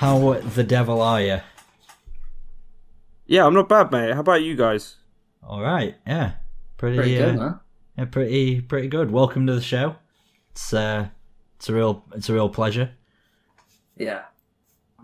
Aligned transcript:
How 0.00 0.32
the 0.32 0.64
devil 0.64 1.02
are 1.02 1.20
you? 1.20 1.40
Yeah, 3.26 3.44
I'm 3.44 3.52
not 3.52 3.68
bad, 3.68 3.92
mate. 3.92 4.14
How 4.14 4.20
about 4.20 4.42
you 4.42 4.56
guys? 4.56 4.96
All 5.46 5.60
right, 5.60 5.94
yeah, 6.06 6.36
pretty, 6.78 6.96
Pretty 6.96 7.16
good, 7.16 7.36
uh, 7.36 7.38
huh? 7.38 7.54
yeah, 7.98 8.04
pretty, 8.06 8.62
pretty 8.62 8.88
good. 8.88 9.10
Welcome 9.10 9.46
to 9.46 9.54
the 9.54 9.60
show. 9.60 9.96
It's 10.52 10.72
uh, 10.72 11.08
it's 11.56 11.68
a 11.68 11.74
real, 11.74 12.02
it's 12.14 12.30
a 12.30 12.32
real 12.32 12.48
pleasure. 12.48 12.92
Yeah. 13.94 14.22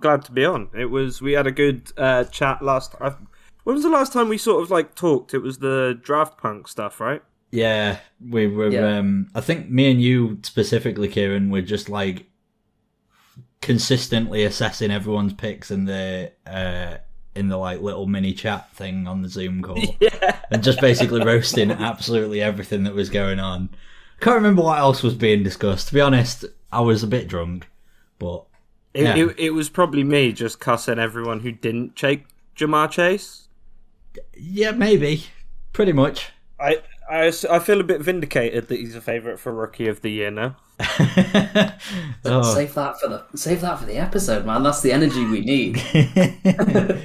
Glad 0.00 0.24
to 0.24 0.32
be 0.32 0.46
on. 0.46 0.70
It 0.74 0.86
was 0.86 1.20
we 1.20 1.32
had 1.32 1.46
a 1.46 1.52
good 1.52 1.92
uh, 1.98 2.24
chat 2.24 2.62
last. 2.62 2.94
I, 2.98 3.16
when 3.64 3.74
was 3.74 3.82
the 3.82 3.90
last 3.90 4.14
time 4.14 4.30
we 4.30 4.38
sort 4.38 4.62
of 4.62 4.70
like 4.70 4.94
talked? 4.94 5.34
It 5.34 5.40
was 5.40 5.58
the 5.58 6.00
draft 6.02 6.38
punk 6.38 6.68
stuff, 6.68 7.00
right? 7.00 7.22
Yeah, 7.50 7.98
we 8.26 8.46
were. 8.46 8.70
Yeah. 8.70 8.96
Um, 8.96 9.28
I 9.34 9.42
think 9.42 9.68
me 9.68 9.90
and 9.90 10.00
you 10.00 10.38
specifically, 10.42 11.08
Kieran, 11.08 11.50
were 11.50 11.60
just 11.60 11.90
like 11.90 12.30
consistently 13.60 14.44
assessing 14.44 14.90
everyone's 14.90 15.32
picks 15.32 15.70
in 15.70 15.84
the 15.86 16.32
uh, 16.46 16.96
in 17.34 17.48
the 17.48 17.56
like 17.56 17.80
little 17.80 18.06
mini 18.06 18.32
chat 18.32 18.70
thing 18.72 19.06
on 19.06 19.22
the 19.22 19.28
Zoom 19.28 19.62
call, 19.62 19.82
Yeah. 20.00 20.38
and 20.50 20.62
just 20.62 20.80
basically 20.80 21.22
roasting 21.24 21.70
absolutely 21.70 22.40
everything 22.42 22.84
that 22.84 22.94
was 22.94 23.10
going 23.10 23.38
on. 23.40 23.70
Can't 24.20 24.36
remember 24.36 24.62
what 24.62 24.78
else 24.78 25.02
was 25.02 25.14
being 25.14 25.42
discussed. 25.42 25.88
To 25.88 25.94
be 25.94 26.00
honest, 26.00 26.44
I 26.72 26.80
was 26.80 27.02
a 27.02 27.06
bit 27.06 27.28
drunk, 27.28 27.68
but 28.18 28.44
It, 28.94 29.02
Yeah. 29.02 29.16
it, 29.16 29.34
it 29.38 29.50
was 29.50 29.68
probably 29.68 30.04
me 30.04 30.32
just 30.32 30.58
cussing 30.60 30.98
everyone 30.98 31.40
who 31.40 31.52
didn't 31.52 31.96
take 31.96 32.24
Ja'Marr 32.56 32.90
Chase. 32.90 33.48
yeah, 34.34 34.70
maybe, 34.70 35.24
pretty 35.74 35.92
much. 35.92 36.30
I, 36.58 36.78
I, 37.08 37.32
I 37.50 37.58
feel 37.60 37.80
a 37.80 37.84
bit 37.84 38.00
vindicated 38.00 38.68
that 38.68 38.78
he's 38.78 38.96
a 38.96 39.00
favourite 39.00 39.38
for 39.38 39.52
Rookie 39.52 39.88
of 39.88 40.00
the 40.02 40.10
Year 40.10 40.30
now. 40.30 40.56
oh. 42.24 42.54
Save 42.54 42.74
that 42.74 43.00
for 43.00 43.08
the 43.08 43.24
save 43.34 43.60
that 43.62 43.78
for 43.78 43.86
the 43.86 43.96
episode, 43.96 44.44
man. 44.44 44.62
That's 44.62 44.82
the 44.82 44.92
energy 44.92 45.24
we 45.24 45.40
need. 45.40 45.80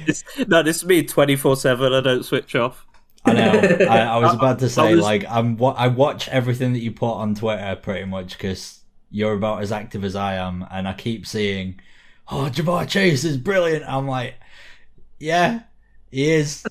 It's, 0.04 0.24
no, 0.48 0.62
this 0.62 0.78
is 0.78 0.84
me 0.84 1.02
24 1.04 1.56
7. 1.56 1.92
I 1.92 2.00
don't 2.00 2.24
switch 2.24 2.54
off. 2.54 2.84
I 3.24 3.32
know. 3.34 3.50
I, 3.88 3.98
I 4.00 4.18
was 4.18 4.34
about 4.38 4.58
to 4.60 4.68
say, 4.68 4.94
was- 4.94 5.02
like, 5.02 5.24
I'm. 5.28 5.56
wa- 5.56 5.74
I 5.76 5.88
watch 5.88 6.28
everything 6.28 6.72
that 6.72 6.80
you 6.80 6.92
put 6.92 7.12
on 7.12 7.34
Twitter 7.34 7.76
pretty 7.80 8.04
much 8.04 8.36
because 8.36 8.80
you're 9.10 9.34
about 9.34 9.62
as 9.62 9.70
active 9.72 10.04
as 10.04 10.16
I 10.16 10.34
am, 10.34 10.66
and 10.70 10.88
I 10.88 10.92
keep 10.94 11.26
seeing, 11.26 11.80
"Oh, 12.28 12.50
Ja'Marr 12.52 12.88
Chase 12.88 13.24
is 13.24 13.36
brilliant." 13.36 13.84
I'm 13.86 14.08
like, 14.08 14.34
yeah, 15.20 15.60
he 16.10 16.30
is. 16.30 16.64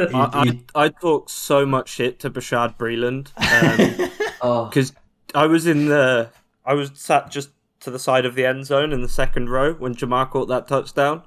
I, 0.14 0.60
I, 0.74 0.84
I 0.84 0.88
talk 0.88 1.28
so 1.28 1.66
much 1.66 1.88
shit 1.88 2.18
to 2.20 2.30
Bashaud 2.30 2.76
Breeland. 2.76 3.30
Um, 3.36 4.10
Oh, 4.40 4.66
because 4.66 4.92
I 5.34 5.46
was 5.46 5.66
in 5.66 5.86
the 5.86 6.30
I 6.64 6.74
was 6.74 6.92
sat 6.94 7.30
just 7.30 7.50
to 7.80 7.90
the 7.90 7.98
side 7.98 8.24
of 8.24 8.34
the 8.34 8.44
end 8.44 8.66
zone 8.66 8.92
in 8.92 9.02
the 9.02 9.08
second 9.08 9.50
row 9.50 9.74
when 9.74 9.94
Ja'Marr 9.94 10.30
caught 10.30 10.48
that 10.48 10.68
touchdown. 10.68 11.22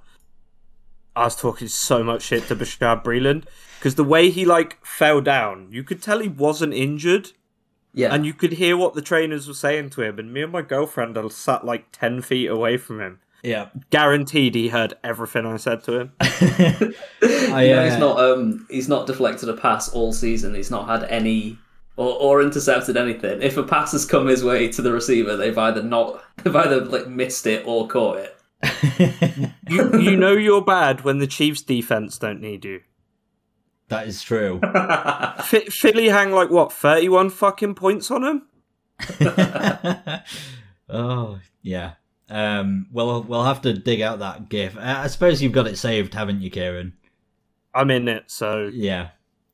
I 1.16 1.26
was 1.26 1.36
talking 1.36 1.68
so 1.68 2.04
much 2.04 2.24
shit 2.24 2.48
to 2.48 2.56
Bashaud 2.56 3.04
Breeland 3.04 3.46
because 3.78 3.96
the 3.96 4.04
way 4.04 4.30
he 4.30 4.46
like 4.46 4.84
fell 4.84 5.22
down, 5.22 5.68
you 5.72 5.84
could 5.84 6.02
tell 6.02 6.20
he 6.20 6.28
wasn't 6.28 6.74
injured, 6.74 7.32
yeah. 7.94 8.14
and 8.14 8.26
you 8.26 8.34
could 8.34 8.54
hear 8.54 8.76
what 8.76 8.96
the 8.96 9.02
trainers 9.02 9.48
were 9.48 9.54
saying 9.54 9.92
to 9.92 10.02
him. 10.02 10.18
And 10.18 10.34
me 10.34 10.42
and 10.42 10.52
my 10.52 10.64
girlfriend 10.64 11.18
are 11.18 11.30
sat 11.30 11.66
like 11.66 11.92
ten 11.92 12.22
feet 12.22 12.48
away 12.48 12.78
from 12.78 13.00
him. 13.00 13.20
Yeah, 13.44 13.68
Guaranteed, 13.90 14.56
he 14.56 14.70
heard 14.70 14.94
everything 15.04 15.46
I 15.46 15.58
said 15.58 15.84
to 15.84 16.00
him. 16.00 16.12
I, 16.22 16.94
you 17.22 17.70
know, 17.70 17.80
uh, 17.80 17.84
he's 17.90 18.00
not 18.00 18.20
um 18.20 18.68
he's 18.70 18.88
not 18.90 19.06
deflected 19.08 19.50
a 19.50 19.54
pass 19.58 19.90
all 19.90 20.14
season. 20.14 20.56
He's 20.56 20.72
not 20.72 20.88
had 20.88 21.04
any 21.10 21.58
or, 21.98 22.16
or 22.20 22.42
intercepted 22.42 22.98
anything. 22.98 23.42
If 23.42 23.58
a 23.58 23.64
pass 23.64 23.92
has 23.92 24.06
come 24.06 24.28
his 24.28 24.44
way 24.44 24.70
to 24.72 24.82
the 24.82 24.92
receiver, 24.92 25.36
they've 25.38 25.58
either 25.58 25.84
not 25.84 26.24
they've 26.44 26.56
either 26.56 26.84
like 26.86 27.08
missed 27.08 27.46
it 27.46 27.64
or 27.68 27.88
caught 27.88 28.18
it. 28.18 28.38
You 29.70 30.00
you 30.00 30.16
know 30.18 30.32
you're 30.34 30.64
bad 30.64 31.02
when 31.04 31.18
the 31.18 31.28
Chiefs' 31.28 31.62
defense 31.62 32.18
don't 32.18 32.40
need 32.42 32.64
you. 32.64 32.82
that 33.90 34.08
is 34.08 34.22
true. 34.22 34.60
F- 34.64 35.68
Philly 35.70 36.08
hang 36.10 36.32
like 36.32 36.50
what 36.50 36.72
thirty 36.72 37.10
one 37.10 37.30
fucking 37.30 37.76
points 37.76 38.10
on 38.12 38.24
him. 38.24 38.44
oh 40.90 41.40
yeah. 41.62 41.94
Um. 42.34 42.88
Well, 42.92 43.24
we'll 43.24 43.44
have 43.44 43.62
to 43.62 43.74
dig 43.74 44.02
out 44.02 44.20
that 44.20 44.50
GIF. 44.50 44.76
I 44.78 45.08
suppose 45.08 45.42
you've 45.42 45.52
got 45.54 45.68
it 45.68 45.78
saved, 45.78 46.14
haven't 46.16 46.42
you, 46.42 46.50
Kieran? 46.50 46.94
I'm 47.76 47.92
in 47.92 48.08
it, 48.08 48.24
so 48.28 48.70
Yeah. 48.74 49.10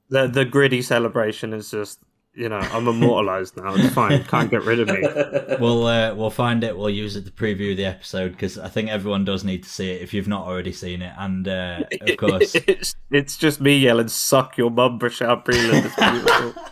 the 0.10 0.28
the 0.28 0.46
gritty 0.46 0.82
celebration 0.82 1.54
is 1.54 1.70
just 1.72 2.00
you 2.36 2.48
know 2.48 2.58
I'm 2.60 2.88
immortalized 2.88 3.58
now. 3.58 3.74
It's 3.76 3.94
fine, 3.94 4.24
can't 4.24 4.50
get 4.50 4.64
rid 4.64 4.80
of 4.80 4.88
me. 4.88 5.02
We'll 5.60 5.86
uh, 5.88 6.16
we'll 6.16 6.30
find 6.30 6.64
it. 6.64 6.78
We'll 6.78 6.90
use 6.90 7.16
it 7.18 7.26
to 7.26 7.32
preview 7.32 7.76
the 7.76 7.86
episode 7.86 8.32
because 8.32 8.58
I 8.58 8.70
think 8.70 8.90
everyone 8.90 9.26
does 9.26 9.44
need 9.44 9.64
to 9.64 9.70
see 9.70 9.92
it 9.92 10.02
if 10.02 10.14
you've 10.14 10.28
not 10.30 10.48
already 10.48 10.72
seen 10.72 11.02
it. 11.02 11.14
And 11.18 11.48
uh, 11.48 11.84
of 12.02 12.18
course, 12.24 12.56
it's 12.56 12.96
it's 13.12 13.36
just 13.36 13.60
me 13.60 13.78
yelling 13.78 14.08
"suck 14.08 14.58
your 14.58 14.72
mum, 14.72 15.00
Bashaud 15.00 15.44
Breeland." 15.44 15.86
It's 15.86 15.96
beautiful. 16.00 16.64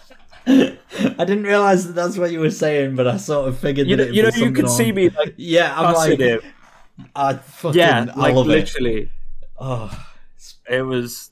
I 0.48 1.26
didn't 1.26 1.44
realize 1.44 1.88
that 1.88 1.94
that's 1.94 2.18
what 2.18 2.32
you 2.32 2.40
were 2.40 2.52
saying, 2.52 2.96
but 2.96 3.08
I 3.08 3.18
sort 3.18 3.50
of 3.50 3.60
figured 3.60 3.88
you 3.88 3.98
that 3.98 4.08
know, 4.08 4.12
you 4.14 4.24
know, 4.24 4.30
you 4.34 4.52
could 4.54 4.70
see 4.70 4.92
me 4.92 5.10
like 5.10 5.34
Yeah, 5.38 5.74
I'm 5.78 5.94
like, 5.94 6.20
him. 6.20 6.42
I 7.16 7.34
fucking, 7.34 7.78
Yeah, 7.78 8.06
I 8.16 8.20
like 8.20 8.36
love 8.36 8.48
it. 8.48 8.52
literally, 8.52 9.12
Oh, 9.60 10.08
it 10.70 10.84
was 10.84 11.32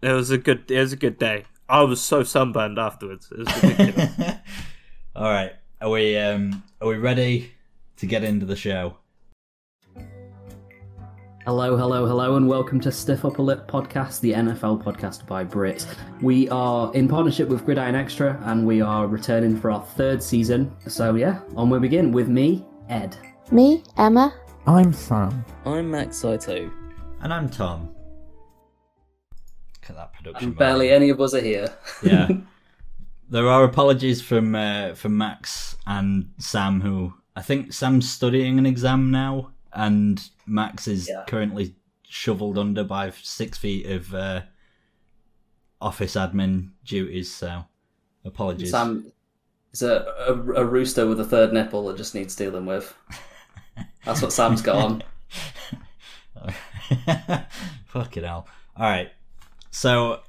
it 0.00 0.12
was 0.12 0.30
a 0.30 0.38
good 0.38 0.70
it 0.70 0.78
was 0.78 0.92
a 0.92 0.96
good 0.96 1.18
day. 1.18 1.44
I 1.68 1.82
was 1.82 2.00
so 2.00 2.22
sunburned 2.22 2.78
afterwards. 2.78 3.28
It 3.32 3.38
was 3.38 3.62
ridiculous. 3.62 4.36
all 5.16 5.24
right. 5.30 5.52
Are 5.80 5.90
we 5.90 6.16
um 6.16 6.62
are 6.80 6.88
we 6.88 6.96
ready 6.96 7.52
to 7.96 8.06
get 8.06 8.22
into 8.22 8.46
the 8.46 8.56
show? 8.56 8.98
Hello, 11.44 11.76
hello, 11.76 12.06
hello, 12.06 12.36
and 12.36 12.46
welcome 12.46 12.78
to 12.80 12.92
Stiff 12.92 13.24
Upper 13.24 13.42
Lip 13.42 13.66
Podcast, 13.68 14.20
the 14.20 14.32
NFL 14.32 14.80
podcast 14.82 15.26
by 15.26 15.44
Brits. 15.44 15.86
We 16.20 16.48
are 16.50 16.94
in 16.94 17.08
partnership 17.08 17.48
with 17.48 17.64
Gridiron 17.64 17.96
Extra, 17.96 18.40
and 18.44 18.64
we 18.64 18.80
are 18.80 19.08
returning 19.08 19.58
for 19.58 19.72
our 19.72 19.82
third 19.82 20.22
season. 20.22 20.72
So 20.86 21.16
yeah, 21.16 21.40
on 21.56 21.68
we 21.68 21.80
begin 21.80 22.12
with 22.12 22.28
me, 22.28 22.64
Ed. 22.88 23.16
Me, 23.50 23.82
Emma. 23.96 24.32
I'm 24.68 24.92
Sam. 24.92 25.44
I'm 25.64 25.90
Max 25.90 26.16
Saito. 26.18 26.70
And 27.22 27.34
I'm 27.34 27.48
Tom. 27.50 27.92
Look 29.80 29.90
at 29.90 29.96
that 29.96 30.12
production. 30.12 30.50
And 30.50 30.56
barely 30.56 30.88
value. 30.88 30.94
any 30.94 31.10
of 31.10 31.20
us 31.20 31.34
are 31.34 31.40
here. 31.40 31.68
yeah. 32.02 32.28
There 33.30 33.48
are 33.48 33.64
apologies 33.64 34.20
from 34.20 34.54
uh, 34.54 34.92
from 34.94 35.16
Max 35.16 35.74
and 35.86 36.32
Sam, 36.36 36.82
who 36.82 37.14
I 37.34 37.40
think 37.40 37.72
Sam's 37.72 38.10
studying 38.10 38.58
an 38.58 38.66
exam 38.66 39.10
now, 39.10 39.52
and 39.74 40.22
Max 40.46 40.86
is 40.88 41.08
Yeah. 41.08 41.24
currently 41.26 41.74
shoveled 42.08 42.58
under 42.58 42.84
by 42.84 43.10
six 43.22 43.56
feet 43.58 43.86
of 43.86 44.12
uh, 44.14 44.42
office 45.80 46.14
admin 46.14 46.70
duties. 46.84 47.32
So, 47.32 47.64
apologies. 48.24 48.70
Sam 48.70 49.12
is 49.72 49.82
a, 49.82 50.04
a 50.28 50.32
a 50.32 50.64
rooster 50.64 51.06
with 51.06 51.20
a 51.20 51.24
third 51.24 51.52
nipple 51.52 51.86
that 51.88 51.96
just 51.96 52.14
needs 52.14 52.36
dealing 52.36 52.66
with. 52.66 52.94
That's 54.04 54.20
what 54.20 54.32
Sam's 54.32 54.60
got 54.62 54.76
on. 54.76 55.02
Fucking 57.86 58.24
hell! 58.24 58.46
All 58.76 58.88
right, 58.88 59.10
so. 59.70 60.20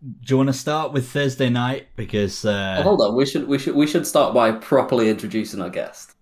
Do 0.00 0.30
you 0.30 0.36
want 0.36 0.46
to 0.48 0.52
start 0.52 0.92
with 0.92 1.08
Thursday 1.10 1.48
night 1.50 1.88
because 1.96 2.44
uh, 2.44 2.76
Oh, 2.78 2.82
hold 2.84 3.00
on, 3.02 3.16
we 3.16 3.26
should 3.26 3.48
we 3.48 3.58
should 3.58 3.74
we 3.74 3.84
should 3.84 4.06
start 4.06 4.32
by 4.32 4.52
properly 4.52 5.10
introducing 5.10 5.60
our 5.60 5.70
guest. 5.70 6.12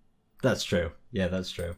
That's 0.43 0.64
true. 0.64 0.93
Yeah, 1.12 1.28
that's 1.28 1.50
true. 1.50 1.76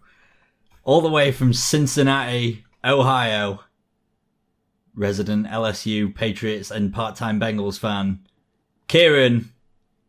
All 0.89 1.03
the 1.03 1.11
way 1.11 1.33
from 1.33 1.53
Cincinnati, 1.53 2.65
Ohio, 2.83 3.61
resident 4.95 5.47
LSU 5.47 6.15
Patriots 6.15 6.71
and 6.71 6.95
part-time 6.95 7.39
Bengals 7.39 7.79
fan, 7.79 8.21
Kieran 8.87 9.53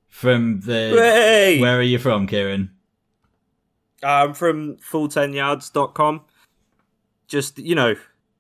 from 0.08 0.62
the. 0.62 0.92
Hey! 0.96 1.60
Where 1.60 1.78
are 1.78 1.82
you 1.82 2.00
from, 2.00 2.28
Kieran? 2.28 2.72
Uh, 4.02 4.08
I'm 4.08 4.34
from 4.34 4.78
full10yards.com. 4.78 6.22
Just, 7.28 7.60
you 7.60 7.76
know, 7.76 7.96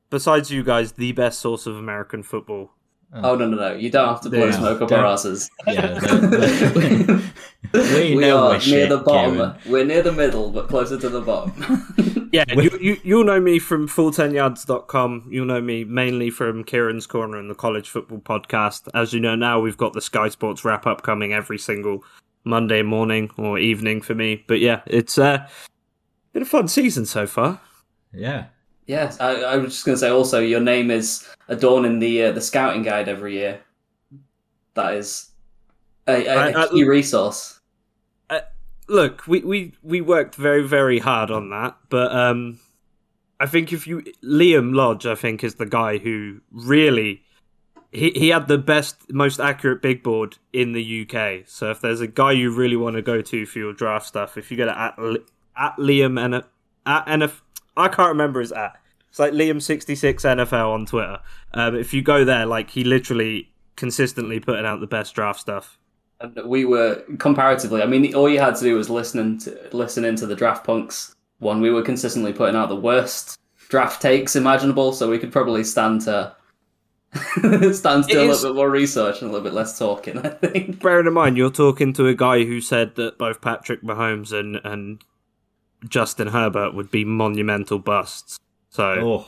besides 0.10 0.50
you 0.50 0.64
guys, 0.64 0.94
the 0.94 1.12
best 1.12 1.40
source 1.40 1.68
of 1.68 1.76
American 1.76 2.24
football. 2.24 2.72
Oh, 3.12 3.32
oh 3.32 3.36
no 3.36 3.50
no 3.50 3.58
no! 3.58 3.74
You 3.74 3.90
don't 3.90 4.08
have 4.08 4.22
to 4.22 4.30
blow 4.30 4.46
Yeah, 4.46 4.52
smoke 4.52 4.82
up 4.84 4.92
our 4.94 5.06
asses. 5.08 5.50
Yeah, 5.68 6.00
we, 7.74 8.16
we 8.16 8.16
know 8.16 8.38
are 8.38 8.44
we're 8.44 8.52
near 8.52 8.60
shit, 8.62 8.90
the 8.90 9.00
bottom. 9.00 9.34
Kieran. 9.34 9.56
We're 9.66 9.84
near 9.84 10.04
the 10.04 10.14
middle, 10.14 10.52
but 10.52 10.70
closer 10.70 10.98
to 10.98 11.10
the 11.10 11.20
bottom. 11.20 12.16
Yeah, 12.32 12.46
you, 12.50 12.78
you, 12.80 12.98
you'll 13.04 13.24
know 13.24 13.40
me 13.40 13.58
from 13.60 13.88
full10yards.com. 13.88 15.28
You'll 15.32 15.46
know 15.48 15.62
me 15.62 15.84
mainly 15.84 16.30
from 16.30 16.64
Kieran's 16.64 17.08
Corner 17.08 17.38
and 17.38 17.50
the 17.50 17.56
College 17.56 17.90
Football 17.90 18.20
Podcast. 18.20 18.88
As 18.94 19.14
you 19.14 19.20
know 19.20 19.36
now, 19.36 19.60
we've 19.60 19.78
got 19.78 19.94
the 19.94 20.02
Sky 20.02 20.30
Sports 20.30 20.64
wrap 20.64 20.86
up 20.86 21.02
coming 21.02 21.34
every 21.34 21.58
single 21.58 22.04
Monday 22.44 22.82
morning 22.84 23.32
or 23.38 23.58
evening 23.58 24.02
for 24.02 24.14
me. 24.14 24.44
But 24.48 24.60
yeah, 24.60 24.82
it's 24.86 25.18
uh, 25.18 25.48
been 26.34 26.44
a 26.44 26.46
fun 26.46 26.68
season 26.68 27.06
so 27.06 27.26
far. 27.26 27.60
Yeah. 28.14 28.46
yes, 28.86 29.20
I, 29.20 29.34
I 29.42 29.58
was 29.58 29.74
just 29.74 29.86
going 29.86 29.96
to 29.96 30.00
say. 30.00 30.10
Also, 30.10 30.40
your 30.40 30.60
name 30.62 30.92
is 30.92 31.28
adorning 31.48 32.00
the 32.00 32.26
uh, 32.26 32.32
the 32.32 32.42
scouting 32.42 32.84
guide 32.84 33.08
every 33.10 33.34
year. 33.34 33.62
That 34.76 34.94
is 34.94 35.30
a, 36.08 36.26
a, 36.26 36.30
I- 36.36 36.50
a 36.50 36.58
I- 36.60 36.68
key 36.70 36.84
resource. 36.84 37.59
Look, 38.90 39.28
we, 39.28 39.42
we, 39.42 39.74
we 39.84 40.02
worked 40.02 40.36
very, 40.36 40.68
very 40.68 41.00
hard 41.00 41.32
on 41.32 41.50
that, 41.52 41.78
but 41.90 42.12
um, 42.12 42.60
I 43.40 43.46
think 43.46 43.72
if 43.72 43.88
you 43.88 44.02
Liam 44.24 44.76
Lodge, 44.76 45.06
I 45.06 45.16
think 45.16 45.44
is 45.44 45.56
the 45.56 45.66
guy 45.66 45.98
who 45.98 46.42
really 46.52 47.24
he 47.92 48.12
he 48.12 48.30
had 48.30 48.48
the 48.48 48.58
best, 48.58 49.12
most 49.12 49.40
accurate 49.40 49.82
big 49.82 50.04
board 50.04 50.38
in 50.54 50.74
the 50.74 51.02
UK. 51.08 51.48
So 51.48 51.72
if 51.72 51.80
there's 51.82 52.02
a 52.02 52.08
guy 52.08 52.34
you 52.34 52.52
really 52.52 52.76
want 52.76 52.98
to 52.98 53.02
go 53.02 53.22
to 53.22 53.46
for 53.46 53.60
your 53.60 53.74
draft 53.74 54.06
stuff, 54.06 54.38
if 54.38 54.52
you 54.52 54.58
go 54.58 54.66
to 54.66 54.78
at 54.78 55.00
at 55.58 55.78
Liam 55.78 56.24
and 56.24 56.36
at 56.36 57.06
NF, 57.08 57.42
I 57.78 57.88
can't 57.88 58.10
remember 58.10 58.42
his 58.42 58.52
at. 58.52 58.80
It's 59.10 59.20
like 59.20 59.34
Liam 59.34 59.62
sixty 59.62 59.96
six 59.96 60.24
NFL 60.24 60.74
on 60.74 60.86
Twitter. 60.86 61.20
Um, 61.54 61.76
if 61.76 61.94
you 61.94 62.02
go 62.02 62.26
there, 62.26 62.46
like 62.46 62.70
he 62.72 62.84
literally 62.84 63.50
consistently 63.76 64.40
putting 64.40 64.66
out 64.66 64.82
the 64.82 64.88
best 64.88 65.16
draft 65.16 65.40
stuff. 65.40 65.79
And 66.22 66.38
we 66.46 66.66
were 66.66 67.04
comparatively. 67.18 67.82
I 67.82 67.86
mean, 67.86 68.14
all 68.14 68.30
you 68.30 68.40
had 68.40 68.56
to 68.56 68.64
do 68.64 68.76
was 68.76 68.90
listening 68.90 69.38
to 69.40 69.58
listening 69.72 70.16
to 70.18 70.26
the 70.26 70.36
Draft 70.36 70.66
Punks 70.66 71.16
one. 71.40 71.62
We 71.62 71.72
were 71.72 71.82
consistently 71.82 72.34
putting 72.34 72.56
out 72.56 72.70
the 72.70 72.76
worst 72.76 73.40
draft 73.70 74.02
takes 74.02 74.36
imaginable, 74.36 74.92
so 74.92 75.10
we 75.10 75.20
could 75.20 75.32
probably 75.32 75.64
stand 75.64 76.02
to 76.02 76.36
stand 77.74 78.08
to 78.10 78.22
a 78.22 78.26
little 78.28 78.50
bit 78.50 78.56
more 78.56 78.70
research 78.70 79.22
and 79.22 79.30
a 79.30 79.34
little 79.34 79.44
bit 79.44 79.54
less 79.54 79.80
talking. 79.80 80.18
I 80.18 80.30
think. 80.30 80.80
Bearing 80.84 81.08
in 81.08 81.14
mind, 81.14 81.38
you're 81.38 81.52
talking 81.52 81.94
to 81.94 82.08
a 82.08 82.14
guy 82.14 82.44
who 82.44 82.60
said 82.60 82.96
that 82.96 83.18
both 83.18 83.42
Patrick 83.42 83.82
Mahomes 83.82 84.34
and 84.38 84.60
and 84.64 85.04
Justin 85.88 86.28
Herbert 86.28 86.74
would 86.74 86.92
be 86.92 87.06
monumental 87.06 87.80
busts. 87.80 88.38
So, 88.72 88.84
Oh, 88.84 89.28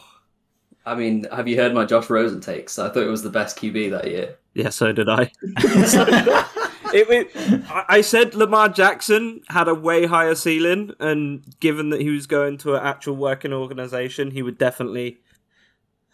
I 0.86 0.96
mean, 0.96 1.26
have 1.32 1.48
you 1.48 1.56
heard 1.56 1.74
my 1.74 1.86
Josh 1.86 2.10
Rosen 2.10 2.42
takes? 2.42 2.78
I 2.78 2.90
thought 2.90 3.04
it 3.04 3.10
was 3.10 3.24
the 3.24 3.30
best 3.30 3.58
QB 3.58 3.92
that 3.92 4.08
year. 4.08 4.36
yeah, 4.54 4.70
so 4.70 4.92
did 4.92 5.08
I. 5.08 5.32
It, 6.94 7.10
it- 7.10 7.64
I 7.88 8.02
said 8.02 8.36
Lamar 8.36 8.70
Jackson 8.70 9.42
had 9.50 9.68
a 9.68 9.74
way 9.76 10.06
higher 10.06 10.36
ceiling, 10.36 10.94
and 11.00 11.44
given 11.60 11.90
that 11.90 12.02
he 12.02 12.10
was 12.10 12.28
going 12.28 12.58
to 12.60 12.76
an 12.76 12.84
actual 12.84 13.16
working 13.16 13.54
organization, 13.54 14.32
he 14.32 14.42
would 14.42 14.58
definitely 14.58 15.20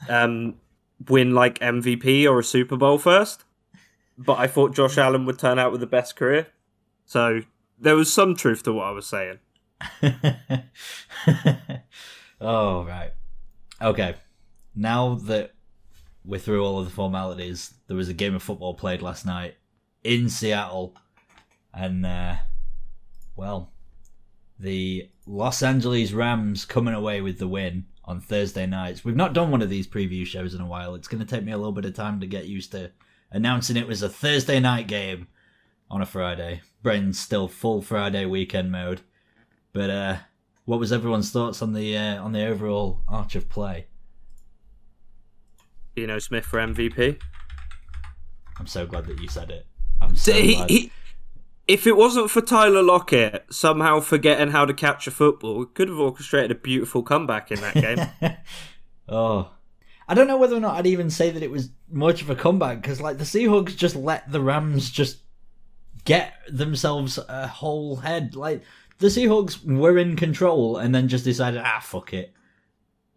um, 0.10 0.56
win 1.08 1.34
like 1.34 1.60
MVP 1.60 2.30
or 2.30 2.40
a 2.40 2.44
Super 2.44 2.78
Bowl 2.78 2.98
first. 2.98 3.44
But 4.18 4.40
I 4.40 4.48
thought 4.48 4.74
Josh 4.76 4.98
Allen 4.98 5.26
would 5.26 5.38
turn 5.40 5.60
out 5.60 5.72
with 5.72 5.82
the 5.82 5.88
best 5.88 6.16
career, 6.16 6.48
so 7.06 7.42
there 7.80 7.96
was 7.96 8.12
some 8.12 8.36
truth 8.36 8.64
to 8.64 8.74
what 8.74 8.86
I 8.88 8.92
was 8.92 9.06
saying. 9.06 9.40
oh, 12.42 12.84
right. 12.84 13.12
Okay. 13.82 14.16
Now 14.76 15.16
that 15.16 15.54
we're 16.26 16.40
through 16.40 16.64
all 16.66 16.80
of 16.80 16.86
the 16.86 16.92
formalities, 16.92 17.74
there 17.88 17.98
was 17.98 18.10
a 18.10 18.14
game 18.14 18.36
of 18.36 18.44
football 18.44 18.74
played 18.74 19.02
last 19.02 19.26
night 19.26 19.56
in 20.08 20.30
Seattle. 20.30 20.96
And, 21.74 22.06
uh, 22.06 22.36
well, 23.36 23.74
the 24.58 25.10
Los 25.26 25.62
Angeles 25.62 26.14
Rams 26.14 26.66
coming 26.66 26.94
away 26.94 27.22
with 27.22 27.38
the 27.38 27.48
win 27.48 27.86
on 28.06 28.22
Thursday 28.22 28.66
nights. 28.66 29.04
We've 29.04 29.16
not 29.16 29.34
done 29.34 29.52
one 29.52 29.62
of 29.62 29.70
these 29.70 29.86
preview 29.86 30.26
shows 30.26 30.54
in 30.54 30.62
a 30.62 30.66
while. 30.66 30.96
It's 30.96 31.10
going 31.10 31.24
to 31.24 31.30
take 31.30 31.44
me 31.44 31.52
a 31.52 31.58
little 31.58 31.74
bit 31.74 31.86
of 31.86 31.94
time 31.94 32.22
to 32.22 32.26
get 32.26 32.46
used 32.46 32.72
to 32.72 32.92
announcing 33.32 33.76
it 33.76 33.88
was 33.88 34.02
a 34.02 34.10
Thursday 34.10 34.62
night 34.62 34.88
game 34.88 35.28
on 35.92 36.02
a 36.02 36.06
Friday. 36.06 36.62
Brain's 36.82 37.20
still 37.20 37.50
full 37.50 37.82
Friday 37.82 38.26
weekend 38.26 38.72
mode. 38.72 39.02
But 39.74 39.90
uh, 39.90 40.18
what 40.64 40.80
was 40.80 40.94
everyone's 40.94 41.32
thoughts 41.32 41.62
on 41.62 41.74
the 41.74 41.98
uh, 41.98 42.24
on 42.24 42.32
the 42.32 42.46
overall 42.46 43.02
arch 43.10 43.36
of 43.36 43.50
play? 43.50 43.88
Geno 45.98 46.20
Smith 46.20 46.46
for 46.46 46.60
MVP. 46.60 47.22
I'm 48.58 48.68
so 48.68 48.86
glad 48.86 49.06
that 49.08 49.20
you 49.20 49.28
said 49.28 49.52
it. 49.52 49.68
I'm 50.18 50.24
so 50.24 50.32
So 50.32 50.42
he, 50.42 50.56
glad. 50.56 50.70
he, 50.70 50.92
if 51.68 51.86
it 51.86 51.98
wasn't 51.98 52.30
for 52.32 52.42
Tyler 52.42 52.82
Lockett 52.84 53.46
somehow 53.50 54.00
forgetting 54.00 54.52
how 54.52 54.66
to 54.66 54.74
catch 54.74 55.08
a 55.08 55.12
football, 55.12 55.58
we 55.60 55.66
could 55.66 55.90
have 55.90 56.00
orchestrated 56.00 56.52
a 56.52 56.56
beautiful 56.56 57.04
comeback 57.04 57.52
in 57.52 57.62
that 57.62 57.74
game. 57.76 58.08
oh, 59.10 59.52
I 60.08 60.14
don't 60.14 60.28
know 60.28 60.38
whether 60.38 60.56
or 60.56 60.62
not 60.62 60.76
I'd 60.76 60.88
even 60.88 61.10
say 61.10 61.30
that 61.32 61.44
it 61.44 61.52
was 61.52 61.70
much 61.90 62.22
of 62.22 62.30
a 62.30 62.36
comeback 62.36 62.82
because 62.82 63.02
like 63.02 63.18
the 63.18 63.26
Seahawks 63.26 63.76
just 63.76 63.96
let 63.96 64.32
the 64.32 64.40
Rams 64.42 64.90
just 64.90 65.18
get 66.06 66.34
themselves 66.50 67.20
a 67.28 67.48
whole 67.48 67.98
head. 67.98 68.36
Like 68.36 68.64
the 69.00 69.08
Seahawks 69.08 69.64
were 69.66 69.98
in 69.98 70.16
control 70.16 70.78
and 70.78 70.96
then 70.96 71.10
just 71.10 71.26
decided, 71.26 71.62
ah, 71.64 71.82
fuck 71.84 72.14
it. 72.14 72.34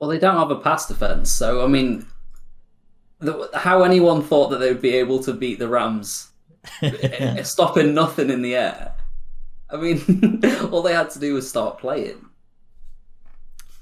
Well, 0.01 0.11
they 0.11 0.19
don't 0.19 0.37
have 0.39 0.51
a 0.51 0.57
pass 0.57 0.87
defense, 0.89 1.31
so 1.31 1.63
I 1.63 1.69
mean, 1.69 2.07
the, 3.21 3.51
how 3.55 3.83
anyone 3.85 4.23
thought 4.23 4.49
that 4.49 4.59
they 4.59 4.73
would 4.73 4.83
be 4.83 4.95
able 4.97 5.23
to 5.23 5.33
beat 5.33 5.59
the 5.59 5.69
Rams 5.69 6.30
stopping 7.43 7.95
nothing 7.95 8.31
in 8.31 8.43
the 8.43 8.55
air? 8.55 8.95
I 9.69 9.77
mean, 9.77 10.43
all 10.71 10.83
they 10.83 10.95
had 10.95 11.11
to 11.11 11.19
do 11.19 11.35
was 11.35 11.49
start 11.49 11.79
playing. 11.79 12.27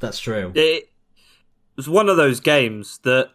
That's 0.01 0.21
true. 0.21 0.53
it 0.55 0.91
was 1.77 1.89
one 1.89 2.09
of 2.09 2.17
those 2.17 2.41
games 2.41 2.99
that 3.05 3.31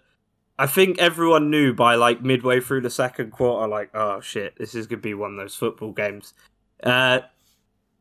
I 0.57 0.67
think 0.67 0.99
everyone 0.99 1.49
knew 1.49 1.73
by 1.73 1.95
like 1.95 2.21
midway 2.21 2.59
through 2.59 2.81
the 2.81 2.89
second 2.89 3.31
quarter, 3.31 3.67
like, 3.67 3.89
oh 3.93 4.21
shit, 4.21 4.57
this 4.57 4.75
is 4.75 4.87
gonna 4.87 5.01
be 5.01 5.13
one 5.13 5.31
of 5.31 5.37
those 5.37 5.55
football 5.55 5.91
games. 5.91 6.33
Uh, 6.81 7.21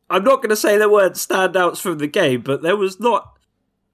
I'm 0.09 0.23
not 0.23 0.41
gonna 0.41 0.55
say 0.55 0.77
there 0.77 0.89
weren't 0.89 1.15
standouts 1.15 1.79
from 1.79 1.97
the 1.97 2.07
game, 2.07 2.41
but 2.41 2.61
there 2.61 2.77
was 2.77 2.99
not 2.99 3.37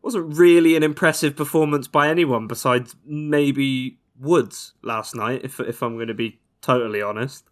wasn't 0.01 0.37
really 0.37 0.75
an 0.75 0.83
impressive 0.83 1.35
performance 1.35 1.87
by 1.87 2.09
anyone 2.09 2.47
besides 2.47 2.95
maybe 3.05 3.97
Woods 4.19 4.73
last 4.81 5.15
night. 5.15 5.41
If 5.43 5.59
if 5.59 5.81
I'm 5.81 5.97
gonna 5.97 6.13
be 6.13 6.39
totally 6.61 7.01
honest. 7.01 7.45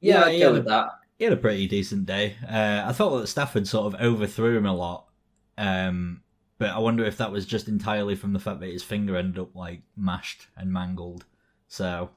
Yeah, 0.00 0.20
Yeah, 0.20 0.24
I'd 0.24 0.40
go 0.40 0.52
with 0.54 0.66
that. 0.66 0.88
he 1.18 1.24
had 1.24 1.32
a 1.32 1.36
pretty 1.36 1.66
decent 1.68 2.06
day. 2.06 2.36
Uh, 2.48 2.82
I 2.84 2.92
thought 2.92 3.18
that 3.18 3.26
Stafford 3.28 3.66
sort 3.66 3.92
of 3.94 4.00
overthrew 4.00 4.56
him 4.56 4.66
a 4.66 4.74
lot, 4.74 5.06
um, 5.58 6.22
but 6.58 6.70
I 6.70 6.78
wonder 6.78 7.04
if 7.04 7.18
that 7.18 7.32
was 7.32 7.46
just 7.46 7.68
entirely 7.68 8.14
from 8.14 8.32
the 8.32 8.38
fact 8.38 8.60
that 8.60 8.70
his 8.70 8.82
finger 8.82 9.16
ended 9.16 9.40
up 9.40 9.54
like 9.54 9.82
mashed 9.96 10.48
and 10.56 10.72
mangled. 10.72 11.24
So, 11.68 12.10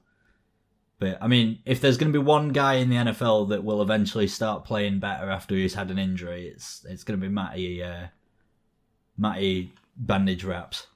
but 0.99 1.17
I 1.21 1.27
mean, 1.27 1.59
if 1.65 1.81
there's 1.81 1.97
going 1.97 2.11
to 2.11 2.19
be 2.19 2.23
one 2.23 2.49
guy 2.49 2.75
in 2.75 2.89
the 2.89 2.95
NFL 2.95 3.49
that 3.49 3.63
will 3.63 3.81
eventually 3.81 4.27
start 4.27 4.65
playing 4.65 4.99
better 4.99 5.29
after 5.29 5.55
he's 5.55 5.73
had 5.73 5.91
an 5.91 5.99
injury, 5.99 6.47
it's 6.47 6.85
it's 6.89 7.03
going 7.03 7.19
to 7.19 7.25
be 7.25 7.31
Matty 7.31 7.83
uh, 7.83 8.07
Matty 9.17 9.73
bandage 9.95 10.43
wraps. 10.43 10.87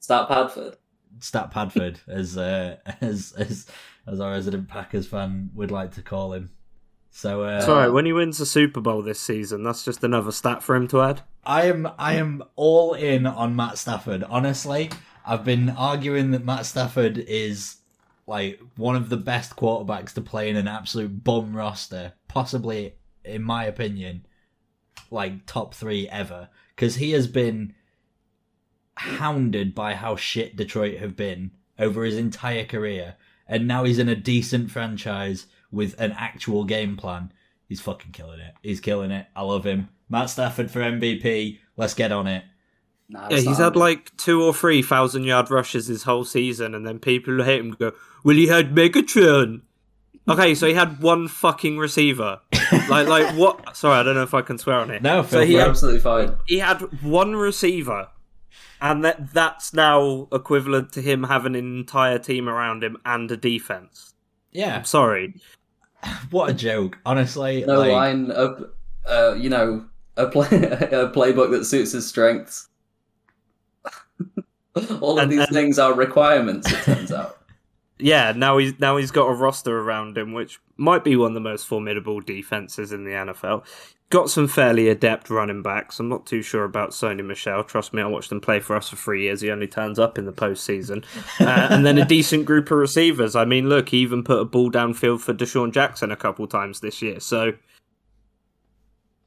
Start 0.00 0.28
Padford. 0.28 0.76
Stat 1.18 1.50
Padford, 1.50 1.98
as 2.08 2.36
uh, 2.36 2.76
as 3.00 3.32
as 3.36 3.66
as 4.10 4.20
our 4.20 4.32
resident 4.32 4.68
Packers 4.68 5.06
fan 5.06 5.50
would 5.54 5.70
like 5.70 5.92
to 5.92 6.02
call 6.02 6.32
him. 6.32 6.50
So 7.10 7.42
uh, 7.42 7.64
alright, 7.66 7.92
when 7.92 8.06
he 8.06 8.12
wins 8.12 8.38
the 8.38 8.46
Super 8.46 8.80
Bowl 8.80 9.02
this 9.02 9.20
season, 9.20 9.62
that's 9.62 9.84
just 9.84 10.04
another 10.04 10.32
stat 10.32 10.62
for 10.62 10.76
him 10.76 10.86
to 10.88 11.00
add. 11.02 11.22
I 11.44 11.66
am 11.66 11.88
I 11.98 12.14
am 12.14 12.42
all 12.56 12.94
in 12.94 13.26
on 13.26 13.56
Matt 13.56 13.78
Stafford. 13.78 14.24
Honestly, 14.24 14.90
I've 15.26 15.44
been 15.44 15.70
arguing 15.70 16.30
that 16.30 16.44
Matt 16.44 16.66
Stafford 16.66 17.18
is 17.18 17.76
like 18.26 18.60
one 18.76 18.94
of 18.94 19.08
the 19.08 19.16
best 19.16 19.56
quarterbacks 19.56 20.12
to 20.14 20.20
play 20.20 20.48
in 20.48 20.56
an 20.56 20.68
absolute 20.68 21.24
bum 21.24 21.56
roster, 21.56 22.12
possibly 22.28 22.94
in 23.24 23.42
my 23.42 23.64
opinion, 23.64 24.24
like 25.10 25.46
top 25.46 25.74
3 25.74 26.08
ever 26.08 26.48
because 26.80 26.96
he 26.96 27.10
has 27.10 27.26
been 27.26 27.74
hounded 28.96 29.74
by 29.74 29.94
how 29.94 30.16
shit 30.16 30.56
Detroit 30.56 30.96
have 30.96 31.14
been 31.14 31.50
over 31.78 32.04
his 32.04 32.16
entire 32.16 32.64
career 32.64 33.16
and 33.50 33.66
now 33.68 33.84
he's 33.84 33.98
in 33.98 34.08
a 34.08 34.16
decent 34.16 34.70
franchise 34.70 35.46
with 35.70 36.00
an 36.00 36.12
actual 36.12 36.64
game 36.64 36.96
plan. 36.96 37.32
He's 37.68 37.80
fucking 37.80 38.12
killing 38.12 38.40
it. 38.40 38.54
He's 38.62 38.80
killing 38.80 39.10
it. 39.10 39.26
I 39.36 39.42
love 39.42 39.64
him. 39.64 39.90
Matt 40.08 40.30
Stafford 40.30 40.70
for 40.70 40.80
MVP. 40.80 41.58
Let's 41.76 41.94
get 41.94 42.12
on 42.12 42.26
it. 42.26 42.44
Nah, 43.08 43.28
Yeah, 43.28 43.36
he's 43.36 43.58
not 43.58 43.58
had 43.58 43.76
like 43.76 44.16
two 44.16 44.42
or 44.42 44.54
three 44.54 44.82
thousand 44.82 45.24
yard 45.24 45.50
rushes 45.50 45.88
his 45.88 46.04
whole 46.04 46.24
season, 46.24 46.74
and 46.74 46.86
then 46.86 47.00
people 47.00 47.34
who 47.34 47.42
hate 47.42 47.60
him 47.60 47.72
go, 47.72 47.92
"Well, 48.24 48.36
he 48.36 48.46
had 48.46 48.74
Megatron." 48.74 49.62
Okay, 50.28 50.54
so 50.54 50.68
he 50.68 50.74
had 50.74 51.00
one 51.00 51.26
fucking 51.26 51.76
receiver. 51.78 52.40
like, 52.88 53.08
like 53.08 53.34
what? 53.36 53.76
Sorry, 53.76 53.98
I 53.98 54.02
don't 54.04 54.14
know 54.14 54.22
if 54.22 54.34
I 54.34 54.42
can 54.42 54.58
swear 54.58 54.76
on 54.76 54.90
it. 54.90 55.02
No, 55.02 55.24
so 55.24 55.40
he 55.40 55.58
absolutely 55.58 56.00
fine. 56.00 56.36
he 56.46 56.58
had 56.58 56.80
one 57.02 57.34
receiver, 57.34 58.08
and 58.80 59.04
that 59.04 59.32
that's 59.32 59.72
now 59.74 60.28
equivalent 60.32 60.92
to 60.92 61.02
him 61.02 61.24
having 61.24 61.54
an 61.56 61.78
entire 61.78 62.18
team 62.18 62.48
around 62.48 62.82
him 62.84 62.96
and 63.04 63.30
a 63.30 63.36
defense. 63.36 64.14
Yeah, 64.52 64.76
I'm 64.78 64.84
sorry. 64.84 65.34
what 66.30 66.50
a 66.50 66.54
joke. 66.54 66.98
Honestly, 67.06 67.64
No 67.66 67.80
like, 67.80 67.92
line 67.92 68.30
of, 68.30 68.70
uh, 69.06 69.34
you 69.34 69.48
know, 69.50 69.86
a 70.16 70.26
play 70.26 70.46
a 70.52 71.08
playbook 71.10 71.50
that 71.52 71.64
suits 71.64 71.92
his 71.92 72.06
strengths. 72.08 72.68
All 75.00 75.18
of 75.18 75.24
And- 75.24 75.32
these 75.32 75.40
and- 75.40 75.48
things 75.50 75.78
are 75.78 75.94
requirements. 75.94 76.70
It 76.70 76.82
turns 76.84 77.12
out. 77.12 77.36
Yeah, 78.02 78.32
now 78.34 78.56
he's 78.56 78.80
now 78.80 78.96
he's 78.96 79.10
got 79.10 79.26
a 79.26 79.34
roster 79.34 79.78
around 79.78 80.16
him, 80.16 80.32
which 80.32 80.58
might 80.78 81.04
be 81.04 81.16
one 81.16 81.32
of 81.32 81.34
the 81.34 81.40
most 81.40 81.66
formidable 81.66 82.22
defenses 82.22 82.92
in 82.92 83.04
the 83.04 83.10
NFL. 83.10 83.66
Got 84.10 84.28
some 84.28 84.48
fairly 84.48 84.88
adept 84.88 85.30
running 85.30 85.62
backs. 85.62 86.00
I'm 86.00 86.08
not 86.08 86.26
too 86.26 86.42
sure 86.42 86.64
about 86.64 86.90
Sony 86.90 87.24
Michel. 87.24 87.62
Trust 87.62 87.94
me, 87.94 88.02
I 88.02 88.06
watched 88.06 88.32
him 88.32 88.40
play 88.40 88.58
for 88.58 88.74
us 88.74 88.88
for 88.88 88.96
three 88.96 89.22
years. 89.22 89.40
He 89.40 89.52
only 89.52 89.68
turns 89.68 90.00
up 90.00 90.18
in 90.18 90.26
the 90.26 90.32
postseason, 90.32 91.04
uh, 91.40 91.68
and 91.70 91.86
then 91.86 91.96
a 91.96 92.04
decent 92.04 92.44
group 92.44 92.72
of 92.72 92.78
receivers. 92.78 93.36
I 93.36 93.44
mean, 93.44 93.68
look, 93.68 93.90
he 93.90 93.98
even 93.98 94.24
put 94.24 94.40
a 94.40 94.44
ball 94.44 94.68
downfield 94.68 95.20
for 95.20 95.32
DeSean 95.32 95.72
Jackson 95.72 96.10
a 96.10 96.16
couple 96.16 96.48
times 96.48 96.80
this 96.80 97.00
year. 97.00 97.20
So 97.20 97.52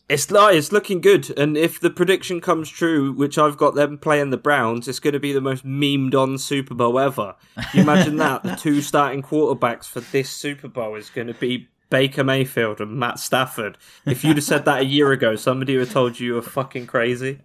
It's 0.09 0.29
like 0.29 0.55
it's 0.55 0.73
looking 0.73 0.99
good, 0.99 1.29
and 1.39 1.55
if 1.55 1.79
the 1.79 1.89
prediction 1.89 2.41
comes 2.41 2.69
true, 2.69 3.13
which 3.13 3.37
I've 3.37 3.55
got 3.55 3.75
them 3.75 3.97
playing 3.97 4.31
the 4.31 4.37
Browns, 4.37 4.89
it's 4.89 4.99
going 4.99 5.13
to 5.13 5.19
be 5.19 5.31
the 5.31 5.39
most 5.39 5.65
memed 5.65 6.13
on 6.13 6.37
Super 6.37 6.75
Bowl 6.75 6.99
ever. 6.99 7.35
Can 7.55 7.65
you 7.73 7.81
imagine 7.83 8.15
that 8.17 8.43
the 8.43 8.55
two 8.55 8.81
starting 8.81 9.21
quarterbacks 9.21 9.85
for 9.85 10.01
this 10.01 10.29
Super 10.29 10.67
Bowl 10.67 10.95
is 10.95 11.09
going 11.09 11.27
to 11.27 11.33
be 11.33 11.69
Baker 11.93 12.23
Mayfield 12.23 12.81
and 12.81 12.97
Matt 12.97 13.19
Stafford. 13.19 13.77
If 14.07 14.23
you'd 14.23 14.37
have 14.37 14.43
said 14.43 14.65
that 14.65 14.81
a 14.81 14.85
year 14.85 15.11
ago, 15.11 15.35
somebody 15.35 15.77
would 15.77 15.85
have 15.85 15.93
told 15.93 16.19
you 16.19 16.25
you 16.25 16.33
were 16.33 16.41
fucking 16.41 16.87
crazy. 16.87 17.41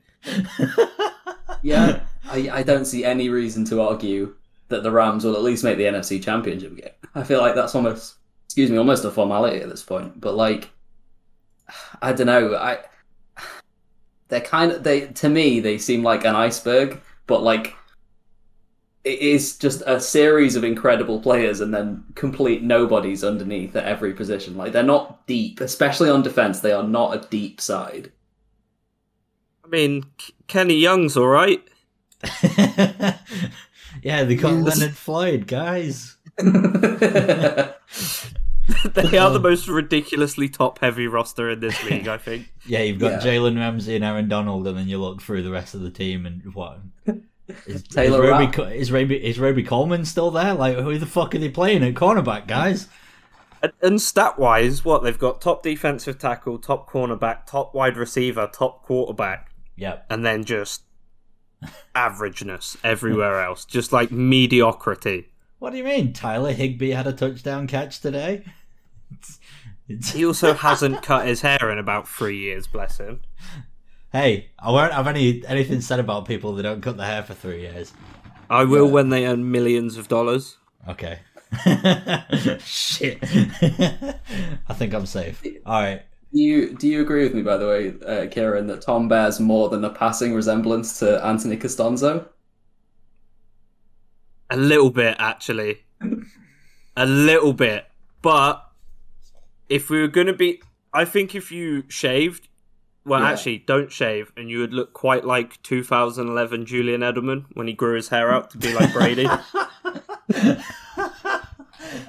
Yeah, 1.63 2.01
I, 2.25 2.49
I 2.51 2.63
don't 2.63 2.87
see 2.87 3.05
any 3.05 3.29
reason 3.29 3.67
to 3.67 3.83
argue 3.83 4.35
that 4.69 4.83
the 4.83 4.91
Rams 4.91 5.25
will 5.25 5.35
at 5.35 5.43
least 5.43 5.65
make 5.65 5.77
the 5.77 5.85
NFC 5.85 6.23
Championship 6.23 6.77
game. 6.77 6.95
I 7.15 7.25
feel 7.25 7.41
like 7.41 7.55
that's 7.55 7.75
almost, 7.75 8.15
excuse 8.47 8.71
me, 8.71 8.79
almost 8.79 9.05
a 9.05 9.11
formality 9.11 9.61
at 9.61 9.69
this 9.69 9.83
point. 9.83 10.19
But 10.19 10.35
like, 10.35 10.71
I 12.01 12.15
don't 12.15 12.27
know. 12.27 12.57
I 12.57 12.79
they're 14.29 14.41
kind 14.41 14.73
of 14.73 14.83
they 14.83 15.09
to 15.09 15.29
me 15.29 15.61
they 15.61 15.77
seem 15.77 16.03
like 16.03 16.25
an 16.25 16.37
iceberg, 16.37 17.03
but 17.27 17.43
like 17.43 17.75
it 19.05 19.19
is 19.21 19.57
just 19.57 19.83
a 19.87 20.01
series 20.01 20.57
of 20.57 20.65
incredible 20.65 21.21
players 21.21 21.61
and 21.61 21.73
then 21.73 22.05
complete 22.15 22.63
nobodies 22.63 23.23
underneath 23.25 23.75
at 23.77 23.85
every 23.85 24.13
position. 24.13 24.57
Like 24.57 24.73
they're 24.73 24.83
not 24.83 25.27
deep, 25.27 25.61
especially 25.61 26.11
on 26.11 26.23
defense. 26.23 26.61
They 26.61 26.73
are 26.73 26.83
not 26.83 27.17
a 27.17 27.29
deep 27.29 27.61
side. 27.61 28.13
I 29.65 29.69
mean, 29.69 30.05
Kenny 30.47 30.77
Young's 30.77 31.17
all 31.17 31.29
right. 31.29 31.63
yeah, 34.03 34.25
they 34.25 34.35
got 34.35 34.55
Yes. 34.65 34.79
Leonard 34.79 34.97
Floyd, 34.97 35.47
guys. 35.47 36.17
they 36.39 37.69
are 39.19 39.31
the 39.31 39.41
most 39.43 39.69
ridiculously 39.69 40.49
top-heavy 40.49 41.07
roster 41.07 41.51
in 41.51 41.61
this 41.61 41.83
league. 41.85 42.09
I 42.09 42.19
think. 42.19 42.53
Yeah, 42.67 42.83
you've 42.83 42.99
got 42.99 43.25
Yeah. 43.25 43.33
Jalen 43.33 43.57
Ramsey 43.57 43.97
and 43.97 44.05
Aaron 44.05 44.29
Donald, 44.29 44.67
and 44.67 44.77
then 44.77 44.89
you 44.89 44.99
look 44.99 45.23
through 45.23 45.43
the 45.43 45.51
rest 45.51 45.75
of 45.75 45.81
the 45.83 45.91
team, 45.91 46.27
and 46.27 46.43
what? 46.55 46.81
Is, 47.67 47.83
Taylor 47.85 48.25
is 48.25 48.31
Robey, 48.31 48.53
Co- 48.53 48.65
is 48.65 48.93
Robey 48.93 49.17
is 49.25 49.39
Robey-Coleman 49.39 50.05
still 50.05 50.31
there? 50.31 50.55
Like, 50.55 50.77
who 50.77 50.99
the 50.99 51.07
fuck 51.07 51.35
are 51.35 51.39
they 51.39 51.49
playing 51.49 51.83
at 51.83 51.95
cornerback, 51.95 52.47
guys? 52.47 52.89
And, 53.63 53.73
and 53.83 54.01
stat-wise, 54.01 54.85
what 54.85 55.03
they've 55.03 55.19
got: 55.19 55.41
top 55.41 55.63
defensive 55.63 56.19
tackle, 56.19 56.59
top 56.59 56.89
cornerback, 56.91 57.47
top 57.47 57.75
wide 57.75 57.97
receiver, 57.97 58.49
top 58.53 58.83
quarterback, 58.83 59.51
Yep. 59.77 60.07
and 60.11 60.25
then 60.25 60.45
just 60.45 60.83
averageness 61.95 62.77
everywhere 62.85 63.41
else. 63.45 63.65
Just 63.65 63.93
like 63.93 64.11
mediocrity. 64.13 65.29
What 65.59 65.71
do 65.71 65.79
you 65.79 65.85
mean? 65.85 66.13
Tyler 66.13 66.53
Higbee 66.53 66.91
had 66.91 67.07
a 67.07 67.13
touchdown 67.13 67.67
catch 67.67 68.01
today. 68.01 68.45
It's, 69.11 69.41
it's, 69.89 70.13
He 70.13 70.25
also 70.25 70.55
hasn't 70.55 71.03
cut 71.03 71.27
his 71.27 71.41
hair 71.41 71.71
in 71.71 71.79
about 71.79 72.07
three 72.07 72.39
years. 72.39 72.67
Bless 72.69 72.99
him. 72.99 73.23
Hey, 74.13 74.49
I 74.59 74.71
won't 74.71 74.93
have 74.93 75.07
any 75.07 75.45
anything 75.47 75.81
said 75.81 76.01
about 76.01 76.25
people 76.27 76.55
that 76.55 76.63
don't 76.63 76.81
cut 76.81 76.97
their 76.97 77.07
hair 77.07 77.23
for 77.23 77.35
three 77.35 77.61
years. 77.61 77.93
I 78.49 78.65
will 78.65 78.87
Yeah. 78.87 78.93
when 78.93 79.09
they 79.11 79.27
earn 79.27 79.51
millions 79.51 79.97
of 79.99 80.09
dollars. 80.09 80.57
Okay. 80.89 81.19
Shit. 82.61 83.19
I 83.23 84.75
think 84.75 84.95
I'm 84.95 85.07
safe. 85.07 85.43
All 85.67 85.81
right. 85.81 86.03
Do 86.33 86.41
you 86.41 86.75
do 86.77 86.89
you 86.89 87.01
agree 87.03 87.23
with 87.25 87.35
me, 87.35 87.43
by 87.43 87.57
the 87.57 87.67
way, 87.67 87.95
uh, 88.07 88.27
Kieran, 88.31 88.67
that 88.69 88.83
Tom 88.83 89.09
bears 89.09 89.41
more 89.41 89.69
than 89.69 89.85
a 89.85 89.91
passing 89.91 90.35
resemblance 90.35 90.99
to 91.01 91.25
Anthony 91.25 91.57
Castonzo? 91.57 92.29
A 94.51 94.57
little 94.57 94.91
bit, 94.91 95.17
actually. 95.19 95.81
a 96.97 97.07
little 97.07 97.53
bit. 97.53 97.87
But 98.23 98.65
if 99.69 99.91
we 99.91 100.01
were 100.01 100.09
going 100.09 100.27
to 100.29 100.33
be. 100.33 100.63
I 100.95 101.05
think 101.05 101.35
if 101.35 101.53
you 101.53 101.85
shaved. 101.89 102.49
Well, 103.09 103.21
Yeah. 103.21 103.31
actually, 103.31 103.59
don't 103.59 103.91
shave, 103.91 104.33
and 104.37 104.51
you 104.51 104.59
would 104.61 104.73
look 104.73 104.93
quite 104.93 105.25
like 105.25 105.61
2011 105.63 106.67
Julian 106.67 107.01
Edelman 107.01 107.47
when 107.55 107.67
he 107.67 107.73
grew 107.73 107.97
his 107.97 108.09
hair 108.09 108.31
out 108.31 108.51
to 108.51 108.59
be 108.59 108.73
like 108.75 108.93
Brady. 108.93 109.27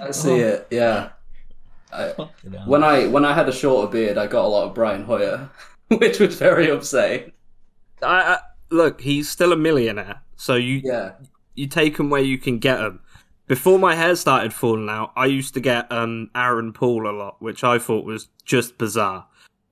I 0.01 0.11
see 0.11 0.35
it. 0.39 0.67
Yeah. 0.71 1.09
I, 1.91 2.09
when 2.65 2.83
I 2.83 3.07
when 3.07 3.25
I 3.25 3.33
had 3.33 3.49
a 3.49 3.51
shorter 3.51 3.91
beard, 3.91 4.17
I 4.17 4.27
got 4.27 4.45
a 4.45 4.47
lot 4.47 4.67
of 4.67 4.75
Brian 4.75 5.03
Hoyer, 5.05 5.49
which 5.87 6.19
was 6.19 6.35
very 6.35 6.69
upsetting. 6.69 7.31
I, 8.03 8.21
I, 8.35 8.37
look, 8.69 9.01
he's 9.01 9.27
still 9.29 9.51
a 9.51 9.57
millionaire, 9.57 10.21
so 10.35 10.55
you 10.55 10.81
Yeah. 10.83 11.13
you 11.55 11.67
take 11.67 11.97
them 11.97 12.09
where 12.09 12.21
you 12.21 12.37
can 12.37 12.59
get 12.59 12.77
them. 12.77 12.99
Before 13.47 13.79
my 13.79 13.95
hair 13.95 14.15
started 14.15 14.53
falling 14.53 14.89
out, 14.89 15.11
I 15.15 15.25
used 15.25 15.55
to 15.55 15.59
get 15.59 15.91
um, 15.91 16.29
Aaron 16.35 16.71
Paul 16.71 17.09
a 17.09 17.13
lot, 17.15 17.41
which 17.41 17.63
I 17.63 17.79
thought 17.79 18.05
was 18.05 18.27
just 18.45 18.77
bizarre. 18.77 19.25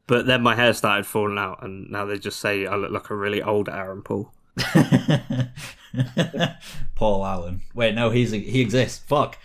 But 0.08 0.26
then 0.26 0.42
my 0.42 0.56
hair 0.56 0.74
started 0.74 1.06
falling 1.06 1.38
out, 1.38 1.64
and 1.64 1.92
now 1.92 2.06
they 2.06 2.18
just 2.18 2.40
say 2.40 2.66
I 2.66 2.76
look 2.76 2.92
like 2.92 3.10
a 3.10 3.16
really 3.16 3.42
old 3.42 3.68
Aaron 3.70 4.02
Paul. 4.02 4.34
Paul 6.96 7.26
Allen. 7.26 7.62
Wait, 7.74 7.94
no, 7.94 8.10
he's 8.10 8.32
he 8.32 8.62
exists. 8.62 9.00
Fuck. 9.00 9.38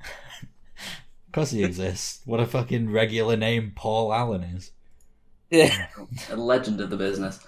of 0.00 1.32
course 1.32 1.50
he 1.52 1.62
exists. 1.62 2.20
What 2.24 2.40
a 2.40 2.46
fucking 2.46 2.90
regular 2.90 3.36
name 3.36 3.72
Paul 3.74 4.12
Allen 4.12 4.42
is. 4.42 4.72
Yeah, 5.50 5.86
A 6.30 6.36
legend 6.36 6.80
of 6.80 6.90
the 6.90 6.96
business. 6.96 7.40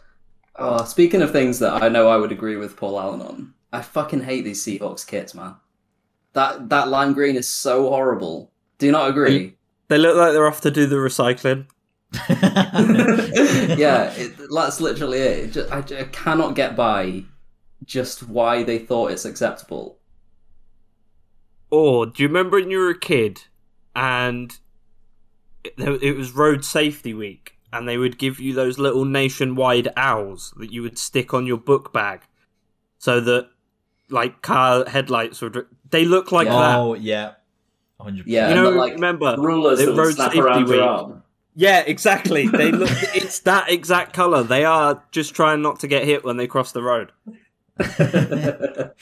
Oh, 0.57 0.85
speaking 0.85 1.23
of 1.23 1.33
things 1.33 1.59
that 1.59 1.83
I 1.83 1.89
know 1.89 2.09
I 2.09 2.17
would 2.17 2.33
agree 2.33 2.57
with 2.57 2.77
Paul 2.77 2.99
Allen 2.99 3.21
on, 3.21 3.55
I 3.73 3.83
fucking 3.83 4.23
hate 4.23 4.45
these 4.45 4.65
Seahawks 4.65 5.07
kits, 5.07 5.35
man. 5.35 5.57
That 6.33 6.69
that 6.71 6.89
lime 6.89 7.12
green 7.12 7.37
is 7.37 7.49
so 7.49 7.89
horrible. 7.91 8.53
Do 8.79 8.87
you 8.87 8.93
not 8.93 9.11
agree? 9.11 9.57
they 9.89 9.99
look 9.99 10.17
like 10.17 10.33
they're 10.33 10.47
off 10.47 10.61
to 10.62 10.71
do 10.71 10.87
the 10.87 10.97
recycling. 10.97 11.67
yeah, 12.29 14.12
it, 14.17 14.33
that's 14.52 14.81
literally 14.81 15.19
it. 15.19 15.38
it 15.38 15.52
just, 15.52 15.73
I, 15.73 15.79
I 15.79 16.05
cannot 16.05 16.55
get 16.55 16.76
by 16.76 17.25
just 17.85 18.29
why 18.29 18.62
they 18.62 18.79
thought 18.79 19.12
it's 19.12 19.25
acceptable. 19.25 19.99
Or 21.71 22.07
do 22.07 22.23
you 22.23 22.29
remember 22.29 22.59
when 22.59 22.71
you 22.71 22.79
were 22.79 22.90
a 22.90 22.99
kid 22.99 23.43
and 23.95 24.57
it, 25.64 26.02
it 26.02 26.17
was 26.17 26.33
Road 26.33 26.64
Safety 26.64 27.14
Week, 27.14 27.57
and 27.73 27.88
they 27.88 27.97
would 27.97 28.19
give 28.19 28.40
you 28.40 28.52
those 28.55 28.79
little 28.79 29.05
nationwide 29.05 29.88
owls 29.97 30.52
that 30.57 30.73
you 30.73 30.83
would 30.83 30.99
stick 30.99 31.33
on 31.33 31.47
your 31.47 31.59
book 31.59 31.93
bag, 31.93 32.23
so 32.99 33.21
that 33.21 33.49
like 34.09 34.43
car 34.43 34.85
headlights 34.88 35.40
would. 35.43 35.67
They 35.88 36.05
look 36.05 36.33
like 36.33 36.47
Yeah. 36.47 36.59
that. 36.59 36.79
oh 36.79 36.95
yeah, 36.95 37.33
hundred. 38.00 38.26
Yeah, 38.26 38.49
You 38.49 38.55
know, 38.57 38.71
like 38.71 38.95
remember 38.95 39.37
rulers 39.38 39.79
the 39.79 39.87
that 39.87 39.93
would 39.93 39.99
road 40.00 40.14
snap 40.14 40.26
safety 40.33 40.40
around 40.40 40.67
your 40.69 40.76
week. 40.76 40.81
arm. 40.81 41.23
Yeah, 41.61 41.85
exactly. 41.87 42.49
They 42.49 42.73
look. 42.73 42.88
it's 43.14 43.40
that 43.40 43.71
exact 43.71 44.14
color. 44.14 44.43
They 44.43 44.64
are 44.64 45.05
just 45.11 45.35
trying 45.35 45.61
not 45.61 45.81
to 45.81 45.88
get 45.88 46.05
hit 46.05 46.25
when 46.25 46.38
they 46.38 46.47
cross 46.47 46.73
the 46.73 46.83
road. 46.83 47.12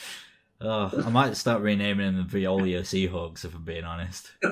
Oh, 0.61 0.91
I 1.07 1.09
might 1.09 1.37
start 1.37 1.63
renaming 1.63 2.17
them 2.17 2.27
the 2.29 2.39
Veolia 2.41 2.81
Seahawks 2.81 3.45
if 3.45 3.55
I'm 3.55 3.63
being 3.63 3.85
honest. 3.85 4.33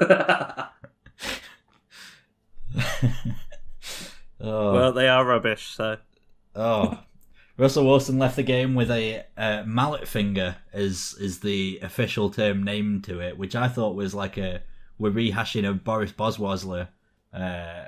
oh, 4.40 4.72
Well, 4.72 4.92
they 4.92 5.08
are 5.08 5.26
rubbish. 5.26 5.66
So 5.66 5.96
oh. 6.54 7.00
Russell 7.56 7.86
Wilson 7.86 8.20
left 8.20 8.36
the 8.36 8.44
game 8.44 8.76
with 8.76 8.88
a 8.88 9.24
uh, 9.36 9.64
mallet 9.66 10.06
finger, 10.06 10.58
as 10.72 11.16
is 11.18 11.40
the 11.40 11.80
official 11.82 12.30
term 12.30 12.62
named 12.62 13.02
to 13.04 13.18
it, 13.18 13.36
which 13.36 13.56
I 13.56 13.66
thought 13.66 13.96
was 13.96 14.14
like 14.14 14.38
a 14.38 14.62
we're 15.00 15.10
rehashing 15.10 15.68
a 15.68 15.72
Boris 15.72 16.12
Boswasler 16.12 16.86
uh, 17.32 17.86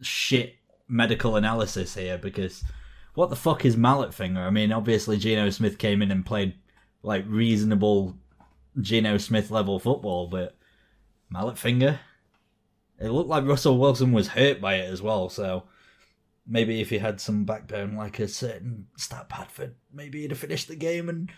shit 0.00 0.56
medical 0.88 1.36
analysis 1.36 1.94
here 1.94 2.18
because 2.18 2.62
what 3.14 3.30
the 3.30 3.36
fuck 3.36 3.64
is 3.64 3.76
mallet 3.76 4.14
finger? 4.14 4.40
I 4.40 4.50
mean, 4.50 4.72
obviously 4.72 5.16
Geno 5.16 5.50
Smith 5.50 5.78
came 5.78 6.02
in 6.02 6.10
and 6.10 6.24
played 6.24 6.54
like 7.02 7.24
reasonable 7.26 8.16
Geno 8.80 9.16
Smith 9.18 9.50
level 9.50 9.78
football, 9.78 10.28
but 10.28 10.56
mallet 11.30 11.58
finger. 11.58 12.00
It 12.98 13.10
looked 13.10 13.28
like 13.28 13.44
Russell 13.44 13.78
Wilson 13.78 14.12
was 14.12 14.28
hurt 14.28 14.60
by 14.60 14.74
it 14.74 14.90
as 14.90 15.02
well, 15.02 15.28
so 15.28 15.64
maybe 16.46 16.80
if 16.80 16.90
he 16.90 16.98
had 16.98 17.20
some 17.20 17.44
backbone 17.44 17.96
like 17.96 18.18
a 18.18 18.28
certain 18.28 18.86
stat 18.96 19.28
Padford, 19.28 19.74
maybe 19.92 20.22
he'd 20.22 20.30
have 20.30 20.38
finished 20.38 20.68
the 20.68 20.76
game 20.76 21.08
and 21.08 21.30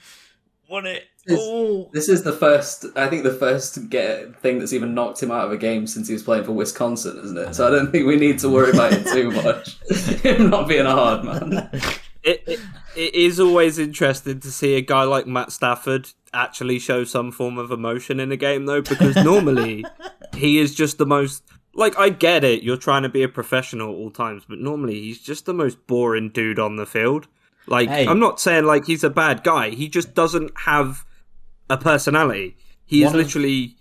won 0.68 0.86
it. 0.86 1.04
It's- 1.26 1.38
Oh, 1.40 1.90
This 1.92 2.08
is 2.08 2.22
the 2.22 2.32
first, 2.32 2.86
I 2.96 3.08
think, 3.08 3.22
the 3.22 3.32
first 3.34 3.90
get 3.90 4.40
thing 4.40 4.58
that's 4.58 4.72
even 4.72 4.94
knocked 4.94 5.22
him 5.22 5.30
out 5.30 5.46
of 5.46 5.52
a 5.52 5.56
game 5.58 5.86
since 5.86 6.08
he 6.08 6.14
was 6.14 6.22
playing 6.22 6.44
for 6.44 6.52
Wisconsin, 6.52 7.20
isn't 7.24 7.36
it? 7.38 7.54
So 7.54 7.66
I 7.66 7.70
don't 7.70 7.90
think 7.92 8.06
we 8.06 8.16
need 8.16 8.38
to 8.40 8.48
worry 8.48 8.70
about 8.70 8.92
it 8.92 9.06
too 9.06 9.30
much. 9.30 9.78
him 10.22 10.50
not 10.50 10.68
being 10.68 10.86
a 10.86 10.90
hard 10.90 11.24
man. 11.24 11.70
it, 12.22 12.42
it 12.46 12.60
it 12.96 13.14
is 13.14 13.38
always 13.38 13.78
interesting 13.78 14.40
to 14.40 14.50
see 14.50 14.74
a 14.74 14.80
guy 14.80 15.02
like 15.04 15.26
Matt 15.26 15.52
Stafford 15.52 16.08
actually 16.32 16.78
show 16.78 17.04
some 17.04 17.30
form 17.30 17.56
of 17.58 17.70
emotion 17.70 18.18
in 18.18 18.32
a 18.32 18.36
game, 18.36 18.66
though, 18.66 18.80
because 18.82 19.14
normally 19.24 19.84
he 20.34 20.58
is 20.58 20.74
just 20.74 20.98
the 20.98 21.06
most. 21.06 21.42
Like, 21.74 21.96
I 21.96 22.08
get 22.08 22.42
it, 22.42 22.62
you're 22.64 22.76
trying 22.76 23.04
to 23.04 23.08
be 23.08 23.22
a 23.22 23.28
professional 23.28 23.90
at 23.90 23.94
all 23.96 24.10
times, 24.10 24.42
but 24.48 24.58
normally 24.58 24.94
he's 25.00 25.20
just 25.20 25.44
the 25.46 25.54
most 25.54 25.86
boring 25.86 26.30
dude 26.30 26.58
on 26.58 26.74
the 26.76 26.86
field. 26.86 27.28
Like, 27.68 27.88
Hey. 27.88 28.06
I'm 28.06 28.18
not 28.20 28.40
saying 28.40 28.64
like 28.64 28.86
he's 28.86 29.04
a 29.04 29.10
bad 29.10 29.42
guy, 29.44 29.70
he 29.70 29.88
just 29.88 30.14
doesn't 30.14 30.52
have 30.60 31.04
a 31.70 31.76
personality. 31.76 32.56
He 32.84 33.02
is 33.02 33.06
One 33.12 33.14
of- 33.20 33.26
literally 33.26 33.74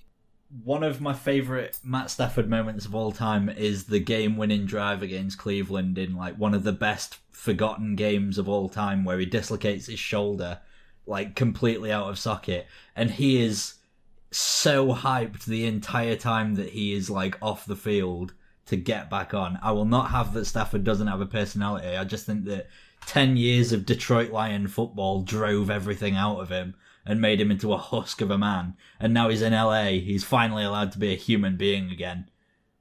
one 0.63 0.81
of 0.83 1.01
my 1.01 1.13
favorite 1.13 1.77
Matt 1.83 2.09
Stafford 2.09 2.49
moments 2.49 2.85
of 2.85 2.95
all 2.95 3.11
time 3.11 3.49
is 3.49 3.85
the 3.85 3.99
game-winning 3.99 4.65
drive 4.65 5.03
against 5.03 5.37
Cleveland 5.37 5.97
in 5.97 6.15
like 6.15 6.35
one 6.37 6.53
of 6.53 6.63
the 6.63 6.71
best 6.71 7.17
forgotten 7.31 7.95
games 7.97 8.37
of 8.37 8.47
all 8.47 8.69
time, 8.69 9.03
where 9.03 9.19
he 9.19 9.25
dislocates 9.25 9.87
his 9.87 9.99
shoulder 9.99 10.59
like 11.05 11.35
completely 11.35 11.91
out 11.91 12.09
of 12.09 12.17
socket, 12.17 12.65
and 12.95 13.11
he 13.11 13.41
is 13.43 13.75
so 14.31 14.93
hyped 14.93 15.45
the 15.45 15.65
entire 15.65 16.15
time 16.15 16.55
that 16.55 16.69
he 16.69 16.93
is 16.93 17.09
like 17.09 17.37
off 17.41 17.65
the 17.65 17.75
field 17.75 18.33
to 18.67 18.75
get 18.77 19.09
back 19.09 19.33
on. 19.33 19.57
I 19.61 19.71
will 19.71 19.85
not 19.85 20.11
have 20.11 20.33
that 20.33 20.45
Stafford 20.45 20.83
doesn't 20.83 21.07
have 21.07 21.21
a 21.21 21.25
personality. 21.25 21.87
I 21.95 22.03
just 22.03 22.25
think 22.25 22.45
that 22.45 22.67
10 23.07 23.37
years 23.37 23.71
of 23.71 23.85
Detroit 23.85 24.31
Lion 24.31 24.67
football 24.67 25.21
drove 25.23 25.69
everything 25.71 26.15
out 26.15 26.39
of 26.39 26.49
him 26.49 26.75
and 27.05 27.19
made 27.21 27.39
him 27.41 27.49
into 27.49 27.73
a 27.73 27.77
husk 27.77 28.21
of 28.21 28.29
a 28.29 28.37
man. 28.37 28.75
And 28.99 29.13
now 29.13 29.29
he's 29.29 29.41
in 29.41 29.53
LA. 29.53 29.85
He's 29.91 30.23
finally 30.23 30.63
allowed 30.63 30.91
to 30.91 30.99
be 30.99 31.13
a 31.13 31.15
human 31.17 31.55
being 31.57 31.89
again. 31.89 32.29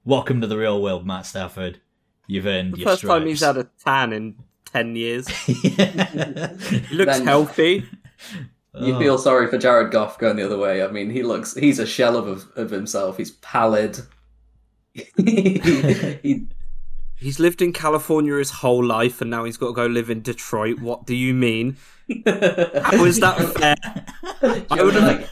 Welcome 0.05 0.41
to 0.41 0.47
the 0.47 0.59
real 0.59 0.83
world, 0.83 1.07
Matt 1.07 1.27
Stafford. 1.27 1.81
You've 2.27 2.47
earned 2.47 2.75
The 2.75 2.79
your 2.79 2.89
first 2.89 3.03
stripes. 3.03 3.19
time 3.21 3.27
he's 3.29 3.41
had 3.41 3.57
a 3.57 3.69
tan 3.85 4.13
in 4.13 4.35
10 4.73 4.97
years. 4.97 5.29
Yeah. 5.49 6.57
He 6.59 6.95
looks 6.97 7.19
Then- 7.19 7.27
healthy. 7.27 7.85
You 8.79 8.95
Oh. 8.95 8.99
feel 8.99 9.17
sorry 9.19 9.47
for 9.49 9.57
Jared 9.59 9.91
Goff 9.93 10.19
going 10.19 10.37
the 10.37 10.45
other 10.45 10.59
way. 10.59 10.83
I 10.83 10.89
mean, 10.89 11.09
he 11.11 11.23
looks, 11.23 11.55
he's 11.55 11.79
a 11.79 11.87
shell 11.87 12.17
of, 12.17 12.47
of 12.57 12.71
himself. 12.71 13.17
He's 13.17 13.31
pallid. 13.31 14.01
he, 15.17 16.47
He's 17.19 17.41
lived 17.41 17.63
in 17.63 17.73
California 17.73 18.35
his 18.35 18.51
whole 18.51 18.85
life 18.85 19.21
and 19.21 19.31
now 19.31 19.45
he's 19.45 19.57
got 19.57 19.69
to 19.69 19.73
go 19.73 19.87
live 19.87 20.11
in 20.11 20.21
Detroit. 20.23 20.81
What 20.81 21.07
do 21.07 21.15
you 21.15 21.33
mean? 21.33 21.77
How 22.27 23.05
is 23.05 23.21
that 23.21 23.39
fair? 23.57 23.77
I 24.71 24.83
would 24.83 24.95
have 24.95 25.31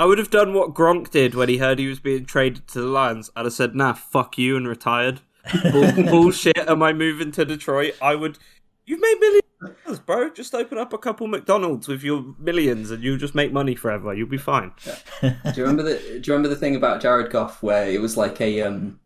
I 0.00 0.06
would 0.06 0.16
have 0.16 0.30
done 0.30 0.54
what 0.54 0.72
Gronk 0.72 1.10
did 1.10 1.34
when 1.34 1.50
he 1.50 1.58
heard 1.58 1.78
he 1.78 1.86
was 1.86 2.00
being 2.00 2.24
traded 2.24 2.66
to 2.68 2.80
the 2.80 2.86
Lions. 2.86 3.28
I'd 3.36 3.44
have 3.44 3.52
said, 3.52 3.74
"Nah, 3.74 3.92
fuck 3.92 4.38
you," 4.38 4.56
and 4.56 4.66
retired. 4.66 5.20
Bull- 5.72 6.04
bullshit. 6.04 6.56
Am 6.56 6.82
I 6.82 6.94
moving 6.94 7.30
to 7.32 7.44
Detroit? 7.44 7.96
I 8.00 8.14
would. 8.14 8.38
You've 8.86 9.00
made 9.00 9.16
millions, 9.20 10.00
bro. 10.00 10.30
Just 10.30 10.54
open 10.54 10.78
up 10.78 10.94
a 10.94 10.98
couple 10.98 11.26
McDonald's 11.26 11.86
with 11.86 12.02
your 12.02 12.34
millions, 12.38 12.90
and 12.90 13.04
you'll 13.04 13.18
just 13.18 13.34
make 13.34 13.52
money 13.52 13.74
forever. 13.74 14.14
You'll 14.14 14.26
be 14.26 14.38
fine. 14.38 14.72
do 15.20 15.34
you 15.54 15.64
remember 15.64 15.82
the, 15.82 15.98
do 15.98 16.14
you 16.14 16.32
remember 16.32 16.48
the 16.48 16.56
thing 16.56 16.76
about 16.76 17.02
Jared 17.02 17.30
Goff 17.30 17.62
where 17.62 17.86
it 17.86 18.00
was 18.00 18.16
like 18.16 18.40
a, 18.40 18.62
um, 18.62 19.00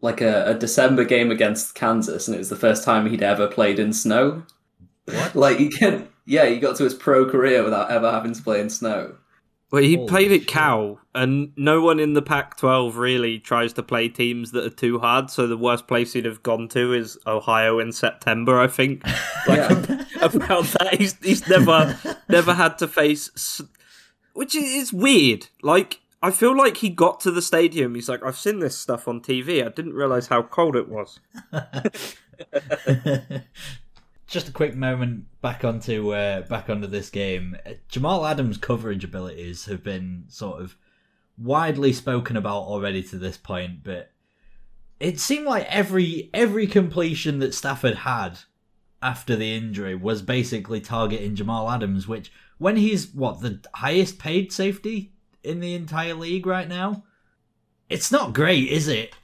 like 0.00 0.20
a, 0.20 0.46
a 0.46 0.54
December 0.54 1.04
game 1.04 1.30
against 1.30 1.74
Kansas 1.74 2.26
and 2.28 2.34
it 2.34 2.38
was 2.38 2.48
the 2.48 2.56
first 2.56 2.84
time 2.84 3.08
he'd 3.08 3.22
ever 3.22 3.46
played 3.46 3.78
in 3.78 3.92
snow? 3.92 4.44
What? 5.06 5.34
Like, 5.34 5.58
he 5.58 5.68
can, 5.68 6.08
yeah, 6.24 6.46
he 6.46 6.58
got 6.58 6.76
to 6.76 6.84
his 6.84 6.94
pro 6.94 7.28
career 7.28 7.64
without 7.64 7.90
ever 7.90 8.10
having 8.10 8.32
to 8.34 8.42
play 8.42 8.60
in 8.60 8.70
snow. 8.70 9.16
Well, 9.70 9.82
he 9.82 9.94
Holy 9.94 10.08
played 10.08 10.32
at 10.32 10.40
shit. 10.40 10.48
Cal, 10.48 11.00
and 11.14 11.52
no 11.56 11.80
one 11.80 12.00
in 12.00 12.14
the 12.14 12.22
Pac-12 12.22 12.96
really 12.96 13.38
tries 13.38 13.72
to 13.74 13.82
play 13.82 14.08
teams 14.08 14.50
that 14.50 14.64
are 14.64 14.70
too 14.70 14.98
hard. 14.98 15.30
So 15.30 15.46
the 15.46 15.56
worst 15.56 15.86
place 15.86 16.12
he'd 16.12 16.24
have 16.24 16.42
gone 16.42 16.66
to 16.68 16.92
is 16.92 17.16
Ohio 17.26 17.78
in 17.78 17.92
September, 17.92 18.58
I 18.58 18.66
think. 18.66 19.04
Like 19.46 19.58
Yeah. 19.58 20.04
about 20.20 20.64
that, 20.64 20.96
he's 20.98 21.16
he's 21.22 21.48
never 21.48 21.98
never 22.28 22.52
had 22.52 22.76
to 22.78 22.88
face, 22.88 23.62
which 24.34 24.54
is 24.54 24.64
is 24.64 24.92
weird. 24.92 25.46
Like 25.62 25.99
I 26.22 26.30
feel 26.30 26.56
like 26.56 26.78
he 26.78 26.90
got 26.90 27.20
to 27.20 27.30
the 27.30 27.40
stadium. 27.40 27.94
He's 27.94 28.08
like, 28.08 28.22
I've 28.22 28.36
seen 28.36 28.58
this 28.58 28.76
stuff 28.76 29.08
on 29.08 29.20
TV. 29.20 29.64
I 29.64 29.70
didn't 29.70 29.94
realize 29.94 30.26
how 30.26 30.42
cold 30.42 30.76
it 30.76 30.88
was. 30.88 31.18
Just 34.26 34.48
a 34.48 34.52
quick 34.52 34.76
moment 34.76 35.24
back 35.40 35.64
onto 35.64 36.12
uh, 36.12 36.42
back 36.42 36.68
onto 36.70 36.86
this 36.86 37.10
game. 37.10 37.56
Jamal 37.88 38.26
Adams' 38.26 38.58
coverage 38.58 39.02
abilities 39.02 39.64
have 39.64 39.82
been 39.82 40.24
sort 40.28 40.60
of 40.60 40.76
widely 41.36 41.92
spoken 41.92 42.36
about 42.36 42.62
already 42.62 43.02
to 43.04 43.16
this 43.16 43.36
point, 43.36 43.82
but 43.82 44.12
it 45.00 45.18
seemed 45.18 45.46
like 45.46 45.66
every 45.68 46.30
every 46.32 46.66
completion 46.66 47.38
that 47.40 47.54
Stafford 47.54 47.96
had 47.96 48.38
after 49.02 49.34
the 49.34 49.56
injury 49.56 49.94
was 49.94 50.22
basically 50.22 50.80
targeting 50.80 51.34
Jamal 51.34 51.70
Adams, 51.70 52.06
which 52.06 52.30
when 52.58 52.76
he's 52.76 53.12
what 53.12 53.40
the 53.40 53.58
highest 53.74 54.18
paid 54.18 54.52
safety 54.52 55.12
in 55.44 55.60
the 55.60 55.74
entire 55.74 56.14
league 56.14 56.46
right 56.46 56.68
now, 56.68 57.04
it's 57.88 58.12
not 58.12 58.32
great, 58.32 58.68
is 58.68 58.88
it? 58.88 59.14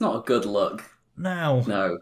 Not 0.00 0.16
a 0.16 0.20
good 0.20 0.44
look. 0.44 0.96
No. 1.16 1.64
No. 1.66 1.98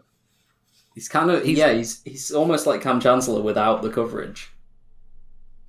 He's 0.95 1.07
kind 1.09 1.29
of 1.31 1.43
He's- 1.43 1.57
yeah. 1.57 1.71
He's 1.73 2.01
he's 2.03 2.31
almost 2.31 2.65
like 2.67 2.81
Kam 2.81 2.99
Chancellor 2.99 3.41
without 3.41 3.81
the 3.81 3.89
coverage. 3.89 4.51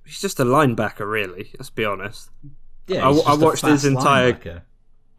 He's 0.05 0.19
just 0.19 0.39
a 0.39 0.45
linebacker, 0.45 1.09
really. 1.09 1.51
Let's 1.57 1.69
be 1.69 1.85
honest. 1.85 2.29
Yeah, 2.87 3.07
I- 3.07 3.13
he's 3.13 3.21
I 3.21 3.25
just 3.31 3.41
a 3.41 3.45
watched 3.45 3.65
his 3.65 3.83
fast 3.83 3.85
entire- 3.85 4.33
linebacker. 4.33 4.61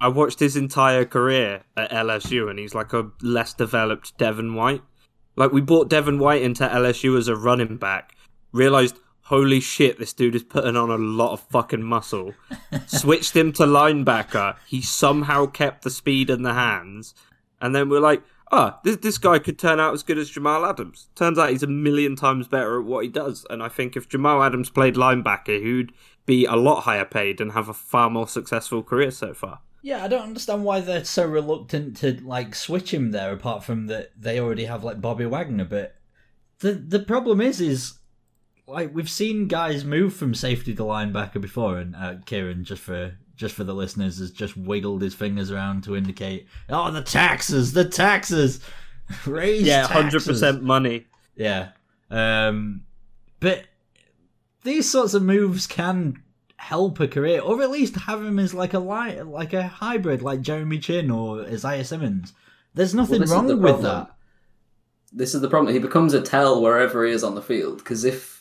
I 0.00 0.08
watched 0.08 0.40
his 0.40 0.56
entire 0.56 1.04
career 1.06 1.62
at 1.76 1.90
LSU, 1.90 2.50
and 2.50 2.58
he's 2.58 2.74
like 2.74 2.92
a 2.92 3.10
less 3.22 3.54
developed 3.54 4.18
Devin 4.18 4.54
White. 4.54 4.82
Like 5.36 5.52
we 5.52 5.60
bought 5.62 5.88
Devin 5.88 6.18
White 6.18 6.42
into 6.42 6.64
LSU 6.68 7.16
as 7.16 7.28
a 7.28 7.36
running 7.36 7.76
back, 7.78 8.14
realized 8.52 8.98
holy 9.24 9.60
shit, 9.60 9.98
this 9.98 10.12
dude 10.12 10.34
is 10.34 10.42
putting 10.42 10.76
on 10.76 10.90
a 10.90 10.96
lot 10.96 11.32
of 11.32 11.40
fucking 11.40 11.82
muscle. 11.82 12.34
Switched 12.86 13.36
him 13.36 13.52
to 13.54 13.64
linebacker. 13.64 14.56
He 14.66 14.80
somehow 14.80 15.46
kept 15.46 15.82
the 15.82 15.90
speed 15.90 16.30
and 16.30 16.44
the 16.44 16.54
hands, 16.54 17.14
and 17.60 17.74
then 17.74 17.88
we're 17.88 18.00
like, 18.00 18.22
ah, 18.52 18.80
this 18.84 18.96
this 18.96 19.18
guy 19.18 19.38
could 19.38 19.58
turn 19.58 19.80
out 19.80 19.94
as 19.94 20.02
good 20.02 20.18
as 20.18 20.30
Jamal 20.30 20.64
Adams. 20.64 21.08
Turns 21.14 21.38
out 21.38 21.50
he's 21.50 21.62
a 21.62 21.68
million 21.68 22.16
times 22.16 22.48
better 22.48 22.80
at 22.80 22.86
what 22.86 23.04
he 23.04 23.10
does. 23.10 23.46
And 23.50 23.62
I 23.62 23.68
think 23.68 23.96
if 23.96 24.08
Jamal 24.08 24.42
Adams 24.42 24.70
played 24.70 24.94
linebacker, 24.94 25.62
he'd 25.62 25.92
be 26.26 26.44
a 26.44 26.56
lot 26.56 26.82
higher 26.82 27.04
paid 27.04 27.40
and 27.40 27.52
have 27.52 27.68
a 27.68 27.74
far 27.74 28.10
more 28.10 28.28
successful 28.28 28.82
career 28.82 29.10
so 29.10 29.34
far. 29.34 29.60
Yeah, 29.82 30.02
I 30.02 30.08
don't 30.08 30.22
understand 30.22 30.64
why 30.64 30.80
they're 30.80 31.04
so 31.04 31.26
reluctant 31.26 31.96
to 31.98 32.18
like 32.24 32.54
switch 32.54 32.94
him 32.94 33.10
there. 33.10 33.32
Apart 33.32 33.64
from 33.64 33.86
that, 33.88 34.12
they 34.18 34.40
already 34.40 34.64
have 34.64 34.84
like 34.84 35.00
Bobby 35.00 35.26
Wagner. 35.26 35.66
But 35.66 35.96
the 36.60 36.72
the 36.72 37.00
problem 37.00 37.40
is, 37.40 37.60
is 37.60 37.98
like 38.66 38.94
we've 38.94 39.10
seen 39.10 39.48
guys 39.48 39.84
move 39.84 40.14
from 40.14 40.34
safety 40.34 40.74
to 40.74 40.82
linebacker 40.82 41.40
before, 41.40 41.78
and 41.78 41.94
uh, 41.96 42.14
Kieran 42.24 42.64
just 42.64 42.82
for 42.82 43.16
just 43.36 43.54
for 43.54 43.64
the 43.64 43.74
listeners 43.74 44.18
has 44.18 44.30
just 44.30 44.56
wiggled 44.56 45.02
his 45.02 45.14
fingers 45.14 45.50
around 45.50 45.82
to 45.84 45.96
indicate, 45.96 46.46
oh, 46.68 46.90
the 46.90 47.02
taxes, 47.02 47.72
the 47.72 47.84
taxes, 47.84 48.60
raise 49.26 49.62
Yeah, 49.62 49.86
hundred 49.86 50.24
percent 50.24 50.62
money. 50.62 51.06
Yeah. 51.36 51.70
Um, 52.10 52.82
but 53.40 53.64
these 54.62 54.90
sorts 54.90 55.14
of 55.14 55.22
moves 55.22 55.66
can 55.66 56.22
help 56.56 57.00
a 57.00 57.08
career, 57.08 57.40
or 57.40 57.60
at 57.62 57.70
least 57.70 57.96
have 57.96 58.24
him 58.24 58.38
as 58.38 58.54
like 58.54 58.72
a 58.72 58.78
li- 58.78 59.20
like 59.22 59.52
a 59.52 59.66
hybrid, 59.66 60.22
like 60.22 60.40
Jeremy 60.40 60.78
Chinn 60.78 61.10
or 61.10 61.42
Isaiah 61.42 61.84
Simmons. 61.84 62.32
There's 62.72 62.94
nothing 62.94 63.20
this 63.20 63.30
is 63.30 63.34
wrong 63.34 63.46
the 63.46 63.56
with 63.56 63.72
problem. 63.80 63.84
that. 64.06 64.10
This 65.12 65.34
is 65.34 65.40
the 65.42 65.48
problem. 65.48 65.72
He 65.72 65.80
becomes 65.80 66.14
a 66.14 66.20
tell 66.20 66.60
wherever 66.62 67.04
he 67.04 67.12
is 67.12 67.22
on 67.22 67.34
the 67.34 67.42
field 67.42 67.78
because 67.78 68.04
if 68.04 68.33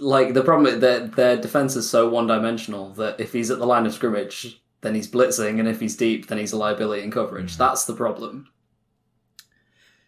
like 0.00 0.34
the 0.34 0.42
problem 0.42 0.72
is 0.72 0.80
their 0.80 1.06
their 1.06 1.36
defense 1.36 1.76
is 1.76 1.88
so 1.88 2.08
one 2.08 2.26
dimensional 2.26 2.90
that 2.94 3.20
if 3.20 3.32
he's 3.32 3.50
at 3.50 3.58
the 3.58 3.66
line 3.66 3.86
of 3.86 3.94
scrimmage, 3.94 4.62
then 4.80 4.94
he's 4.94 5.10
blitzing, 5.10 5.58
and 5.58 5.68
if 5.68 5.80
he's 5.80 5.96
deep, 5.96 6.28
then 6.28 6.38
he's 6.38 6.52
a 6.52 6.56
liability 6.56 7.02
in 7.02 7.10
coverage. 7.10 7.54
Mm. 7.54 7.58
That's 7.58 7.84
the 7.84 7.94
problem. 7.94 8.48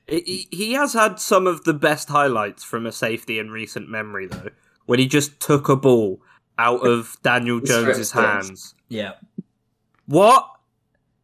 He, 0.07 0.49
he 0.51 0.73
has 0.73 0.93
had 0.95 1.21
some 1.21 1.47
of 1.47 1.65
the 1.65 1.75
best 1.75 2.09
highlights 2.09 2.65
from 2.65 2.87
a 2.87 2.93
safety 2.93 3.39
in 3.39 3.51
recent 3.51 3.89
memory, 3.89 4.27
though, 4.27 4.51
when 4.87 4.99
he 4.99 5.07
just 5.07 5.41
took 5.41 5.69
a 5.69 5.77
ball 5.77 6.21
out 6.59 6.87
of 6.87 7.17
Daniel 7.23 7.61
Jones's 7.61 8.13
hands. 8.13 8.75
Yeah. 8.89 9.13
What? 10.07 10.49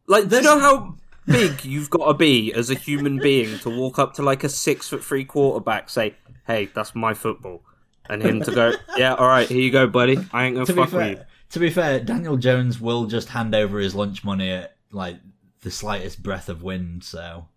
Like, 0.07 0.29
do 0.29 0.37
you 0.37 0.41
know 0.41 0.59
how 0.59 0.95
big 1.27 1.63
you've 1.63 1.89
got 1.89 2.07
to 2.07 2.13
be 2.15 2.51
as 2.53 2.69
a 2.71 2.75
human 2.75 3.19
being 3.19 3.59
to 3.59 3.69
walk 3.69 3.99
up 3.99 4.13
to 4.15 4.23
like 4.23 4.43
a 4.43 4.49
six 4.49 4.89
foot 4.89 5.03
three 5.03 5.25
quarterback, 5.25 5.89
say, 5.89 6.15
"Hey, 6.47 6.69
that's 6.73 6.95
my 6.95 7.13
football," 7.13 7.61
and 8.09 8.21
him 8.21 8.41
to 8.41 8.51
go, 8.51 8.73
"Yeah, 8.97 9.13
all 9.15 9.27
right, 9.27 9.47
here 9.47 9.61
you 9.61 9.71
go, 9.71 9.87
buddy. 9.87 10.17
I 10.33 10.45
ain't 10.45 10.55
gonna 10.55 10.65
To 10.65 10.73
be 10.73 10.81
fuck 10.81 10.91
with 10.91 11.19
you." 11.19 11.25
to 11.51 11.59
be 11.59 11.69
fair, 11.69 11.99
Daniel 11.99 12.37
Jones 12.37 12.79
will 12.81 13.05
just 13.05 13.29
hand 13.29 13.55
over 13.55 13.79
his 13.79 13.95
lunch 13.95 14.23
money 14.23 14.51
at 14.51 14.75
like 14.91 15.17
the 15.61 15.71
slightest 15.71 16.21
breath 16.23 16.49
of 16.49 16.63
wind. 16.63 17.03
So 17.03 17.47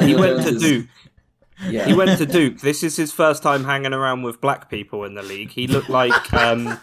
He 0.00 0.14
went 0.14 0.42
Jones 0.42 0.44
to 0.44 0.58
Duke. 0.58 0.86
Yeah, 1.68 1.84
He 1.86 1.94
went 1.94 2.18
to 2.18 2.26
Duke. 2.26 2.60
This 2.60 2.82
is 2.82 2.96
his 2.96 3.12
first 3.12 3.42
time 3.42 3.64
hanging 3.64 3.92
around 3.92 4.22
with 4.22 4.40
black 4.40 4.68
people 4.68 5.04
in 5.04 5.14
the 5.14 5.22
league. 5.22 5.50
He 5.50 5.66
looked 5.66 5.90
like 5.90 6.32
um, 6.32 6.80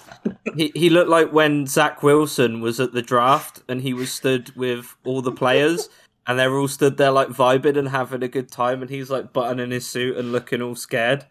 he 0.56 0.71
he 0.75 0.89
looked 0.89 1.10
like 1.10 1.34
when 1.34 1.65
Zach 1.67 2.02
Wilson 2.02 2.62
was 2.62 2.80
at 2.80 2.93
the 2.93 3.02
draft 3.02 3.62
and 3.67 3.82
he 3.82 3.93
was 3.93 4.12
stood 4.12 4.56
with 4.56 4.95
all 5.04 5.21
the 5.21 5.32
players 5.32 5.89
and 6.28 6.38
they're 6.38 6.56
all 6.56 6.67
stood 6.67 6.97
there 6.97 7.12
like 7.12 7.30
vibing 7.30 7.78
and 7.78 7.89
having 7.89 8.23
a 8.23 8.28
good 8.28 8.52
time 8.52 8.82
and 8.82 8.89
he's 8.91 9.10
like 9.10 9.34
buttoning 9.34 9.71
his 9.71 9.88
suit 9.88 10.15
and 10.15 10.32
looking 10.32 10.62
all 10.62 10.75
scared. 10.75 11.25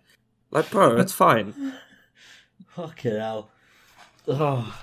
Like, 0.50 0.70
bro, 0.70 0.96
it's 0.96 1.12
fine. 1.12 1.74
fucking 2.68 3.16
hell. 3.16 3.50
Oh, 4.26 4.74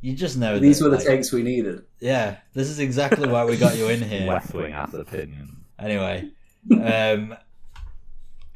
you 0.00 0.14
just 0.14 0.36
know 0.36 0.58
These 0.58 0.78
that, 0.78 0.84
were 0.84 0.90
the 0.90 0.96
like- 0.98 1.06
takes 1.06 1.32
we 1.32 1.42
needed. 1.42 1.84
Yeah, 2.00 2.36
this 2.52 2.68
is 2.68 2.78
exactly 2.78 3.28
why 3.28 3.44
we 3.44 3.56
got 3.56 3.76
you 3.76 3.88
in 3.88 4.02
here. 4.02 4.26
West 4.28 4.52
Wing 4.52 4.72
ass 4.72 4.92
opinion. 4.94 5.64
Anyway, 5.78 6.30
um, 6.70 7.36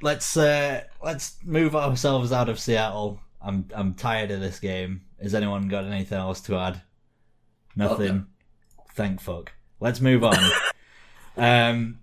let's 0.02 0.36
uh, 0.36 0.82
let's 1.02 1.36
move 1.44 1.74
ourselves 1.74 2.32
out 2.32 2.48
of 2.48 2.60
Seattle. 2.60 3.20
I'm 3.40 3.66
I'm 3.74 3.94
tired 3.94 4.30
of 4.30 4.40
this 4.40 4.60
game. 4.60 5.02
Has 5.22 5.34
anyone 5.34 5.68
got 5.68 5.84
anything 5.84 6.18
else 6.18 6.40
to 6.42 6.56
add? 6.56 6.82
Nothing. 7.74 8.26
Thank 8.94 9.20
fuck. 9.20 9.52
Let's 9.80 10.00
move 10.00 10.24
on. 10.24 10.36
um, 11.36 12.00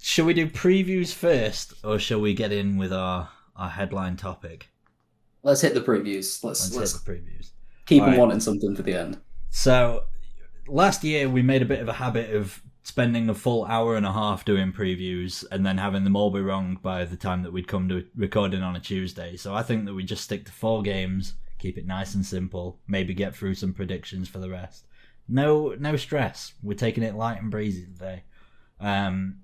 shall 0.00 0.26
we 0.26 0.34
do 0.34 0.46
previews 0.46 1.12
first, 1.12 1.74
or 1.82 1.98
shall 1.98 2.20
we 2.20 2.34
get 2.34 2.52
in 2.52 2.76
with 2.76 2.92
our 2.92 3.30
our 3.56 3.70
headline 3.70 4.16
topic? 4.16 4.68
Let's 5.42 5.60
hit 5.60 5.74
the 5.74 5.80
previews. 5.80 6.42
Let's 6.42 6.44
Let's, 6.44 6.74
let's, 6.74 6.92
hit 6.92 7.04
the 7.04 7.12
previews. 7.12 7.50
keep 7.86 8.02
them 8.02 8.16
wanting 8.16 8.40
something 8.40 8.74
for 8.74 8.82
the 8.82 8.94
end. 8.94 9.20
So, 9.50 10.04
last 10.66 11.04
year 11.04 11.28
we 11.28 11.42
made 11.42 11.62
a 11.62 11.66
bit 11.66 11.80
of 11.80 11.88
a 11.88 11.92
habit 11.92 12.34
of 12.34 12.62
spending 12.84 13.30
a 13.30 13.34
full 13.34 13.64
hour 13.64 13.96
and 13.96 14.04
a 14.04 14.12
half 14.12 14.44
doing 14.44 14.70
previews 14.70 15.44
and 15.50 15.64
then 15.64 15.78
having 15.78 16.04
them 16.04 16.14
all 16.14 16.30
be 16.30 16.40
wrong 16.40 16.78
by 16.82 17.04
the 17.04 17.16
time 17.16 17.42
that 17.42 17.52
we'd 17.52 17.66
come 17.66 17.88
to 17.88 18.04
recording 18.14 18.62
on 18.62 18.76
a 18.76 18.80
Tuesday. 18.80 19.36
So 19.36 19.54
I 19.54 19.62
think 19.62 19.86
that 19.86 19.94
we 19.94 20.04
just 20.04 20.24
stick 20.24 20.44
to 20.46 20.52
four 20.52 20.82
games, 20.82 21.34
keep 21.58 21.78
it 21.78 21.86
nice 21.86 22.14
and 22.14 22.24
simple, 22.24 22.78
maybe 22.86 23.14
get 23.14 23.34
through 23.34 23.54
some 23.54 23.72
predictions 23.72 24.28
for 24.28 24.38
the 24.38 24.50
rest. 24.50 24.86
No, 25.26 25.74
no 25.78 25.96
stress. 25.96 26.52
We're 26.62 26.74
taking 26.74 27.02
it 27.02 27.14
light 27.14 27.40
and 27.40 27.50
breezy 27.50 27.86
today. 27.86 28.24
Um, 28.78 29.38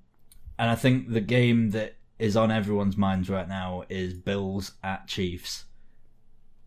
and 0.58 0.68
I 0.68 0.74
think 0.74 1.10
the 1.10 1.22
game 1.22 1.70
that 1.70 1.94
is 2.20 2.36
on 2.36 2.50
everyone's 2.50 2.96
minds 2.96 3.28
right 3.30 3.48
now 3.48 3.82
is 3.88 4.14
Bills 4.14 4.72
at 4.84 5.06
Chiefs 5.08 5.64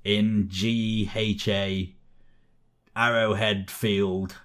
in 0.04 0.50
GHA 0.52 1.94
Arrowhead 2.96 3.72
Field, 3.72 4.36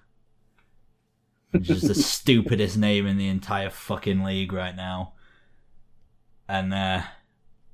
which 1.51 1.71
is 1.71 1.83
the 1.83 1.94
stupidest 1.97 2.77
name 2.77 3.07
in 3.07 3.16
the 3.16 3.29
entire 3.29 3.71
fucking 3.71 4.23
league 4.23 4.53
right 4.53 4.77
now. 4.77 5.14
And 6.49 6.73
uh, 6.73 7.03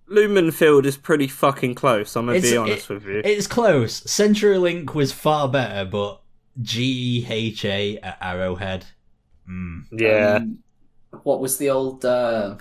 Lumen 0.06 0.50
Field 0.50 0.86
is 0.86 0.96
pretty 0.96 1.28
fucking 1.28 1.74
close. 1.74 2.14
I'm 2.16 2.26
gonna 2.26 2.40
be 2.40 2.56
honest 2.56 2.90
it- 2.90 2.94
with 2.94 3.04
you. 3.06 3.22
it's 3.24 3.46
close. 3.46 4.00
CenturyLink 4.02 4.94
was 4.94 5.12
far 5.12 5.48
better, 5.48 5.84
but 5.88 6.20
GHA 6.62 7.98
at 8.02 8.18
Arrowhead. 8.20 8.86
Mm. 9.48 9.84
yeah, 9.92 10.36
Um, 10.36 10.58
what 11.22 11.40
was 11.40 11.58
the 11.58 11.70
old? 11.70 12.04
Uh, 12.04 12.56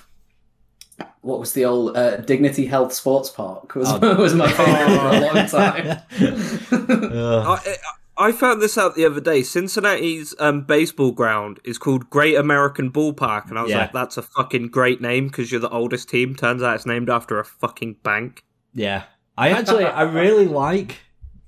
what 1.21 1.39
was 1.39 1.53
the 1.53 1.65
old 1.65 1.95
uh, 1.97 2.17
Dignity 2.17 2.65
Health 2.65 2.93
Sports 2.93 3.29
Park? 3.29 3.75
Was 3.75 3.91
Oh. 3.91 4.15
was 4.19 4.33
my 4.35 4.51
favorite 4.51 4.97
for 4.97 5.07
a 5.07 5.19
long 5.19 5.47
time. 5.47 6.01
Ugh. 7.11 7.59
I, 7.65 7.75
I 8.15 8.31
found 8.31 8.61
this 8.61 8.77
out 8.77 8.95
the 8.95 9.05
other 9.05 9.19
day. 9.21 9.41
Cincinnati's 9.41 10.35
um, 10.39 10.61
baseball 10.61 11.11
ground 11.11 11.59
is 11.63 11.77
called 11.77 12.09
Great 12.09 12.35
American 12.35 12.91
Ballpark, 12.91 13.49
and 13.49 13.57
I 13.57 13.63
was 13.63 13.71
Yeah. 13.71 13.79
like, 13.79 13.93
"That's 13.93 14.17
a 14.17 14.21
fucking 14.21 14.67
great 14.67 15.01
name 15.01 15.27
because 15.27 15.51
you're 15.51 15.61
the 15.61 15.69
oldest 15.69 16.09
team." 16.09 16.35
Turns 16.35 16.61
out 16.61 16.75
it's 16.75 16.85
named 16.85 17.09
after 17.09 17.39
a 17.39 17.45
fucking 17.45 17.97
bank. 18.03 18.43
Yeah, 18.73 19.03
I 19.37 19.49
actually 19.49 19.85
I 19.85 20.03
really 20.03 20.45
like 20.47 20.97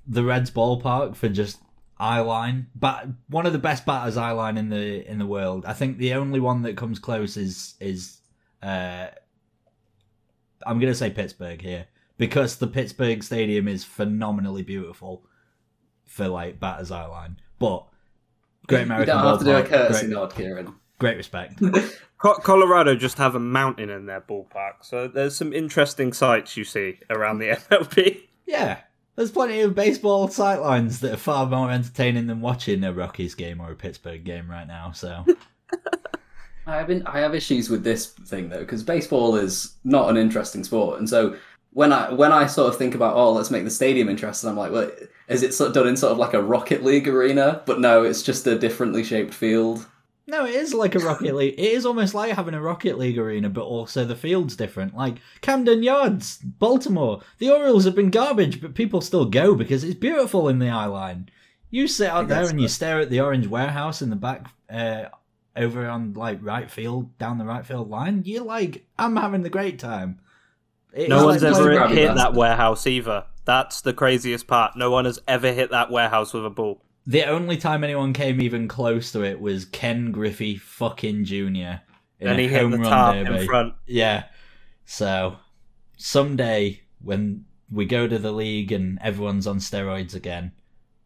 the 0.08 0.24
Reds 0.24 0.50
ballpark 0.50 1.16
for 1.16 1.30
just 1.30 1.60
eye 2.00 2.20
line, 2.20 2.68
but 2.76 3.08
one 3.30 3.46
of 3.46 3.54
the 3.54 3.60
best 3.60 3.86
batters 3.86 4.18
eye 4.18 4.32
line 4.32 4.58
in 4.58 4.70
the 4.70 5.08
in 5.10 5.20
the 5.20 5.26
world. 5.28 5.66
I 5.68 5.74
think 5.74 5.98
the 6.00 6.14
only 6.16 6.40
one 6.40 6.64
that 6.64 6.76
comes 6.78 6.98
close 6.98 7.38
is 7.38 7.76
is 7.80 8.22
uh, 8.64 9.08
I'm 10.66 10.80
gonna 10.80 10.96
say 10.96 11.10
Pittsburgh 11.10 11.62
here 11.62 11.88
because 12.18 12.58
the 12.58 12.68
Pittsburgh 12.68 13.24
Stadium 13.24 13.68
is 13.68 13.84
phenomenally 13.84 14.64
beautiful 14.64 15.26
for 16.06 16.28
like 16.28 16.60
batters 16.60 16.92
eye 16.92 17.06
line, 17.06 17.38
but 17.60 17.86
Great 18.68 18.80
you 18.80 18.86
American 18.86 19.16
don't 19.16 19.26
have 19.26 19.40
to 19.40 19.46
do 19.46 19.52
a 19.52 19.64
ballpark, 19.64 19.68
courtesy 19.68 20.08
great, 20.08 20.14
nod, 20.14 20.36
Kieran. 20.36 20.74
great 21.00 21.18
respect. 21.18 21.62
Colorado 22.18 22.96
just 22.96 23.18
have 23.18 23.36
a 23.36 23.40
mountain 23.40 23.90
in 23.90 24.06
their 24.06 24.22
ballpark, 24.22 24.76
so 24.82 25.08
there's 25.08 25.36
some 25.36 25.54
interesting 25.54 26.14
sights 26.14 26.58
you 26.58 26.64
see 26.64 27.00
around 27.10 27.40
the 27.40 27.48
MLB. 27.70 28.22
Yeah, 28.48 28.80
there's 29.16 29.32
plenty 29.32 29.62
of 29.62 29.76
baseball 29.76 30.28
sightlines 30.28 31.00
that 31.00 31.14
are 31.14 31.18
far 31.18 31.46
more 31.46 31.70
entertaining 31.70 32.28
than 32.28 32.42
watching 32.42 32.84
a 32.84 32.94
Rockies 32.94 33.36
game 33.36 33.62
or 33.62 33.72
a 33.72 33.76
Pittsburgh 33.76 34.24
game 34.24 34.50
right 34.50 34.68
now. 34.68 34.92
So 34.92 35.26
I 36.68 36.78
have 36.78 36.88
been, 36.88 37.06
I 37.06 37.20
have 37.20 37.36
issues 37.36 37.70
with 37.70 37.84
this 37.84 38.08
thing 38.08 38.50
though 38.50 38.60
because 38.60 38.84
baseball 38.84 39.36
is 39.36 39.76
not 39.84 40.10
an 40.10 40.18
interesting 40.18 40.64
sport, 40.64 41.00
and 41.00 41.10
so 41.10 41.36
when 41.72 41.92
I 41.92 42.12
when 42.14 42.32
I 42.32 42.48
sort 42.48 42.70
of 42.70 42.78
think 42.78 42.96
about 42.96 43.16
oh 43.16 43.34
let's 43.34 43.52
make 43.52 43.66
the 43.66 43.70
stadium 43.70 44.10
interesting, 44.10 44.50
I'm 44.50 44.58
like, 44.58 44.72
well, 44.72 44.90
is 45.28 45.44
it 45.44 45.54
sort 45.54 45.70
of 45.70 45.74
done 45.74 45.88
in 45.88 45.98
sort 45.98 46.14
of 46.14 46.18
like 46.18 46.34
a 46.34 46.42
Rocket 46.42 46.84
League 46.84 47.08
arena? 47.08 47.62
But 47.66 47.80
no, 47.80 48.04
it's 48.04 48.24
just 48.24 48.48
a 48.48 48.58
differently 48.58 49.04
shaped 49.04 49.34
field. 49.34 49.86
no, 50.28 50.46
it 50.46 50.56
is 50.56 50.74
like 50.74 50.96
a 50.96 51.00
Rocket 51.00 51.36
League. 51.36 51.54
It 51.58 51.72
is 51.74 51.86
almost 51.86 52.14
like 52.16 52.34
having 52.34 52.54
a 52.56 52.62
Rocket 52.62 52.98
League 52.98 53.20
arena, 53.20 53.50
but 53.50 53.66
also 53.66 54.06
the 54.06 54.16
field's 54.16 54.56
different. 54.56 54.96
Like 54.96 55.18
Camden 55.42 55.84
Yards, 55.84 56.38
Baltimore. 56.38 57.22
The 57.40 57.52
Orioles 57.52 57.86
have 57.86 57.96
been 57.96 58.10
garbage, 58.10 58.62
but 58.62 58.74
people 58.74 59.02
still 59.02 59.26
go 59.26 59.54
because 59.54 59.84
it's 59.84 59.94
beautiful 60.00 60.48
in 60.50 60.60
the 60.60 60.70
eye 60.70 60.86
line. 60.86 61.30
You 61.70 61.88
sit 61.88 62.10
out 62.10 62.30
there 62.30 62.50
and 62.50 62.62
you 62.62 62.70
stare 62.70 63.02
at 63.02 63.10
the 63.10 63.20
orange 63.20 63.48
warehouse 63.48 64.02
in 64.02 64.10
the 64.10 64.16
back, 64.16 64.48
uh, 64.70 65.06
over 65.56 65.88
on 65.88 66.14
like 66.14 66.40
right 66.42 66.70
field, 66.70 67.18
down 67.18 67.38
the 67.38 67.46
right 67.46 67.66
field 67.66 67.90
line. 67.90 68.24
You're 68.26 68.44
like, 68.44 68.86
I'm 68.98 69.16
having 69.16 69.42
the 69.44 69.50
great 69.50 69.80
time. 69.80 70.20
It's 70.94 71.10
No 71.10 71.26
one's 71.26 71.44
ever 71.44 71.70
hit 71.88 72.08
bastard. 72.08 72.18
that 72.18 72.34
warehouse 72.34 72.88
either. 72.88 73.26
That's 73.46 73.82
the 73.82 73.94
craziest 73.94 74.48
part. 74.48 74.76
No 74.76 74.90
one 74.92 75.06
has 75.06 75.20
ever 75.28 75.52
hit 75.52 75.72
that 75.72 75.92
warehouse 75.92 76.34
with 76.34 76.46
a 76.46 76.50
ball. 76.50 76.82
The 77.06 77.26
only 77.26 77.58
time 77.58 77.84
anyone 77.84 78.14
came 78.14 78.42
even 78.42 78.68
close 78.68 79.12
to 79.12 79.24
it 79.24 79.40
was 79.40 79.66
Ken 79.66 80.12
Griffey 80.12 80.56
fucking 80.58 81.26
Jr. 81.26 81.36
in 81.44 81.80
and 82.20 82.30
a 82.30 82.36
he 82.42 82.48
hit 82.48 82.62
home 82.62 82.72
the 82.72 82.78
run 82.80 82.90
top 82.90 83.14
derby. 83.14 83.40
in 83.42 83.46
front. 83.46 83.74
Yeah. 83.86 84.24
So 84.86 85.38
someday 85.98 86.82
when 87.02 87.46
we 87.72 87.86
go 87.86 88.08
to 88.08 88.18
the 88.18 88.32
league 88.32 88.72
and 88.72 88.98
everyone's 89.02 89.48
on 89.48 89.60
steroids 89.60 90.16
again, 90.16 90.52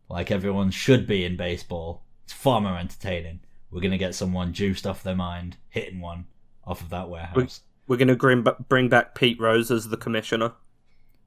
like 0.09 0.31
everyone 0.31 0.71
should 0.71 1.05
be 1.07 1.25
in 1.25 1.35
baseball, 1.35 2.03
it's 2.23 2.33
far 2.33 2.61
more 2.61 2.77
entertaining. 2.77 3.41
We're 3.71 3.81
gonna 3.81 3.97
get 3.97 4.15
someone 4.15 4.53
juiced 4.53 4.87
off 4.87 5.03
their 5.03 5.15
mind, 5.15 5.57
hitting 5.69 5.99
one 5.99 6.25
off 6.65 6.81
of 6.81 6.89
that 6.89 7.09
warehouse. 7.09 7.61
We're 7.87 7.97
gonna 7.97 8.15
bring, 8.15 8.45
bring 8.67 8.89
back 8.89 9.15
Pete 9.15 9.39
Rose 9.39 9.71
as 9.71 9.89
the 9.89 9.97
commissioner. 9.97 10.53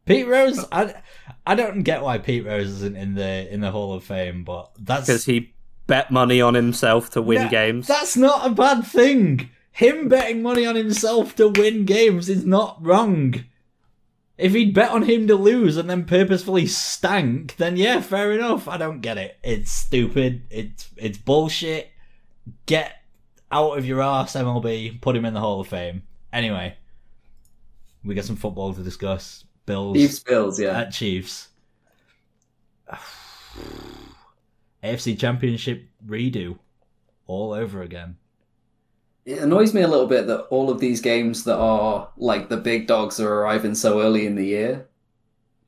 Pete 0.04 0.26
Rose, 0.26 0.64
I, 0.72 1.00
I 1.46 1.54
don't 1.54 1.82
get 1.82 2.02
why 2.02 2.18
Pete 2.18 2.44
Rose 2.44 2.68
isn't 2.70 2.96
in 2.96 3.14
the 3.14 3.52
in 3.52 3.60
the 3.60 3.70
Hall 3.70 3.94
of 3.94 4.02
Fame, 4.02 4.42
but 4.42 4.70
that's 4.78 5.06
because 5.06 5.24
he 5.24 5.54
bet 5.86 6.10
money 6.10 6.40
on 6.40 6.54
himself 6.54 7.10
to 7.10 7.22
win 7.22 7.44
No, 7.44 7.48
games. 7.48 7.86
That's 7.86 8.16
not 8.16 8.46
a 8.46 8.50
bad 8.50 8.84
thing. 8.84 9.50
Him 9.70 10.08
betting 10.08 10.42
money 10.42 10.66
on 10.66 10.74
himself 10.74 11.36
to 11.36 11.48
win 11.48 11.84
games 11.84 12.28
is 12.28 12.44
not 12.44 12.78
wrong. 12.84 13.44
If 14.36 14.54
he'd 14.54 14.74
bet 14.74 14.90
on 14.90 15.02
him 15.04 15.28
to 15.28 15.36
lose 15.36 15.76
and 15.76 15.88
then 15.88 16.04
purposefully 16.04 16.66
stank, 16.66 17.56
then 17.56 17.76
yeah, 17.76 18.00
fair 18.00 18.32
enough. 18.32 18.66
I 18.66 18.76
don't 18.76 19.00
get 19.00 19.18
it. 19.18 19.38
It's 19.42 19.70
stupid. 19.70 20.42
It's 20.50 20.90
it's 20.96 21.18
bullshit. 21.18 21.91
Get 22.66 23.02
out 23.50 23.78
of 23.78 23.84
your 23.84 24.02
ass, 24.02 24.34
MLB. 24.34 25.00
Put 25.00 25.16
him 25.16 25.24
in 25.24 25.34
the 25.34 25.40
Hall 25.40 25.60
of 25.60 25.68
Fame. 25.68 26.02
Anyway, 26.32 26.76
we 28.04 28.14
got 28.14 28.24
some 28.24 28.36
football 28.36 28.72
to 28.74 28.82
discuss. 28.82 29.44
Bills 29.66 29.96
Chiefs 29.96 30.18
Bills, 30.20 30.60
yeah. 30.60 30.80
at 30.80 30.92
Chiefs. 30.92 31.48
AFC 34.82 35.16
Championship 35.18 35.88
redo 36.04 36.58
all 37.26 37.52
over 37.52 37.82
again. 37.82 38.16
It 39.24 39.38
annoys 39.38 39.72
me 39.72 39.82
a 39.82 39.88
little 39.88 40.08
bit 40.08 40.26
that 40.26 40.46
all 40.46 40.68
of 40.68 40.80
these 40.80 41.00
games 41.00 41.44
that 41.44 41.56
are 41.56 42.08
like 42.16 42.48
the 42.48 42.56
big 42.56 42.88
dogs 42.88 43.20
are 43.20 43.32
arriving 43.32 43.76
so 43.76 44.00
early 44.00 44.26
in 44.26 44.34
the 44.34 44.44
year. 44.44 44.88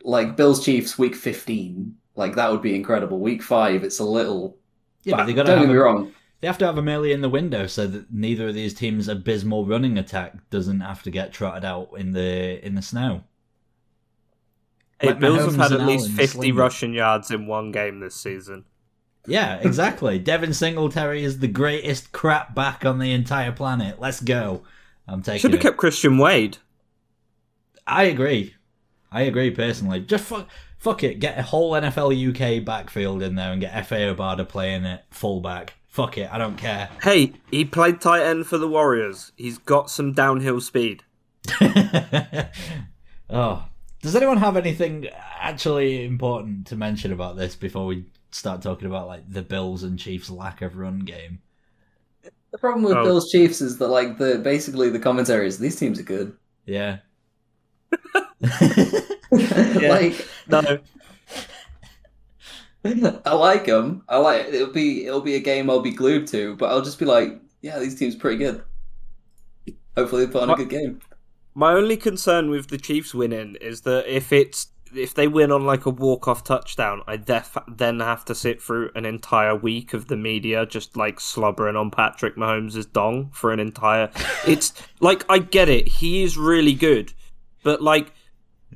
Like 0.03 0.37
Bills 0.37 0.65
Chiefs 0.65 0.99
week 0.99 1.15
15. 1.15 1.95
Like 2.17 2.35
that 2.35 2.51
would 2.51 2.63
be 2.63 2.75
incredible. 2.75 3.21
Week 3.21 3.43
5 3.43 3.85
it's 3.85 4.01
a 4.01 4.05
little 4.05 4.57
Yeah, 5.05 5.19
but 5.19 5.27
they 5.27 5.35
got 5.35 5.47
don't 5.47 5.61
get 5.61 5.69
me 5.69 5.77
wrong. 5.77 6.13
They 6.45 6.49
have 6.49 6.59
to 6.59 6.67
have 6.67 6.77
a 6.77 6.83
melee 6.83 7.13
in 7.13 7.23
the 7.23 7.31
window 7.31 7.67
so 7.67 7.87
that 7.87 8.13
neither 8.13 8.49
of 8.49 8.55
these 8.55 8.75
teams' 8.75 9.09
abysmal 9.09 9.65
running 9.65 9.97
attack 9.97 10.35
doesn't 10.51 10.81
have 10.81 11.03
to 11.05 11.11
get 11.11 11.33
trotted 11.33 11.65
out 11.65 11.93
in 11.97 12.13
the 12.13 12.63
in 12.63 12.75
the 12.75 12.83
snow. 12.83 13.23
Hey, 15.01 15.07
Like 15.07 15.21
Bills 15.21 15.47
have 15.47 15.55
had 15.55 15.81
at 15.81 15.87
least 15.87 16.05
Allen 16.05 16.17
50 16.17 16.27
sling 16.27 16.55
rushing 16.55 16.93
yards 16.93 17.31
in 17.31 17.47
one 17.47 17.73
game 17.73 18.01
this 18.01 18.15
season. 18.15 18.67
Yeah, 19.27 19.55
exactly. 19.63 20.19
Devin 20.19 20.53
Singletary 20.53 21.25
is 21.25 21.39
the 21.39 21.49
greatest 21.49 22.13
crap 22.13 22.55
back 22.55 22.85
on 22.85 22.99
the 22.99 23.13
entire 23.13 23.53
planet. 23.53 23.99
Let's 23.99 24.21
go. 24.21 24.65
I'm 25.09 25.23
taking 25.23 25.41
Should 25.41 25.55
have 25.55 25.63
kept 25.63 25.79
Christian 25.79 26.19
Wade. 26.19 26.59
I 27.87 28.03
agree. 28.03 28.55
I 29.11 29.23
agree 29.23 29.51
personally. 29.51 30.01
Just 30.01 30.25
fuck, 30.25 30.47
fuck 30.77 31.03
it. 31.05 31.21
Get 31.21 31.39
a 31.39 31.43
whole 31.43 31.73
NFL 31.73 32.13
UK 32.13 32.63
backfield 32.63 33.23
in 33.23 33.35
there 33.35 33.51
and 33.51 33.63
get 33.63 33.73
Efe 33.73 34.15
Obada 34.15 34.47
playing 34.47 34.85
at 34.85 35.07
fullback. 35.11 35.73
Fuck 35.95 36.19
it. 36.19 36.29
I 36.33 36.39
don't 36.39 36.57
care. 36.57 36.89
Hey, 37.05 37.35
he 37.53 37.65
played 37.65 38.01
tight 38.01 38.25
end 38.25 38.49
for 38.49 38.59
the 38.59 38.67
Warriors. 38.67 39.31
He's 39.37 39.59
got 39.59 39.89
some 39.89 40.13
downhill 40.13 40.61
speed. 40.61 41.05
oh, 43.31 43.65
does 44.03 44.17
anyone 44.17 44.39
have 44.39 44.57
anything 44.57 45.07
actually 45.39 46.05
important 46.05 46.67
to 46.67 46.75
mention 46.75 47.13
about 47.13 47.37
this 47.37 47.55
before 47.55 47.87
we 47.87 48.07
start 48.33 48.61
talking 48.61 48.89
about 48.89 49.07
like 49.07 49.31
the 49.31 49.43
Bills 49.43 49.85
and 49.85 49.97
Chiefs 49.97 50.29
lack 50.29 50.63
of 50.63 50.77
run 50.77 50.99
game? 50.99 51.39
The 52.51 52.59
problem 52.59 52.83
with 52.83 52.97
Oh. 52.97 53.05
Bills 53.05 53.31
Chiefs 53.31 53.61
is 53.61 53.79
that 53.79 53.87
like 53.87 54.19
the 54.19 54.39
basically 54.39 54.91
the 54.91 54.99
commentary 54.99 55.47
is 55.47 55.61
these 55.61 55.77
teams 55.77 56.01
are 56.01 56.03
good. 56.03 56.37
Yeah. 56.67 56.99
like 59.31 60.27
No, 60.49 60.81
I 63.25 63.35
like 63.35 63.65
them. 63.65 64.05
I 64.09 64.19
like 64.19 64.47
it'll 64.49 64.73
be 64.73 65.07
it'll 65.07 65.23
be 65.23 65.37
a 65.37 65.41
game 65.41 65.71
I'll 65.71 65.81
be 65.81 65.91
glued 65.91 66.27
to, 66.29 66.55
but 66.57 66.71
I'll 66.71 66.83
just 66.83 66.99
be 66.99 67.07
like, 67.07 67.41
yeah, 67.63 67.79
these 67.79 67.99
teams 67.99 68.15
pretty 68.15 68.37
good. 68.37 68.63
Hopefully, 69.97 70.27
they 70.27 70.33
put 70.33 70.43
on 70.43 70.51
a 70.51 70.57
good 70.57 70.69
game. 70.69 71.01
My 71.55 71.73
only 71.73 71.97
concern 71.97 72.51
with 72.51 72.69
the 72.69 72.79
Chiefs 72.79 73.15
winning 73.15 73.57
is 73.61 73.83
that 73.83 74.07
if 74.07 74.33
it's 74.33 74.69
if 74.95 75.15
they 75.15 75.29
win 75.29 75.51
on 75.51 75.65
like 75.65 75.87
a 75.87 75.91
walk 75.91 76.29
off 76.29 76.45
touchdown, 76.45 77.03
I 77.07 77.17
def- 77.17 77.57
then 77.67 78.01
have 78.01 78.25
to 78.27 78.35
sit 78.35 78.61
through 78.61 78.91
an 78.95 79.07
entire 79.07 79.57
week 79.57 79.95
of 79.95 80.09
the 80.09 80.17
media 80.17 80.67
just 80.67 80.97
like 80.97 81.21
slobbering 81.21 81.77
on 81.77 81.91
Patrick 81.91 82.37
Mahomes' 82.37 82.91
dong 82.93 83.31
for 83.33 83.51
an 83.51 83.61
entire. 83.61 84.11
it's 84.47 84.75
like 85.01 85.25
I 85.29 85.39
get 85.39 85.69
it, 85.69 85.89
he 85.89 86.23
is 86.23 86.37
really 86.37 86.75
good, 86.75 87.13
but 87.63 87.81
like 87.81 88.13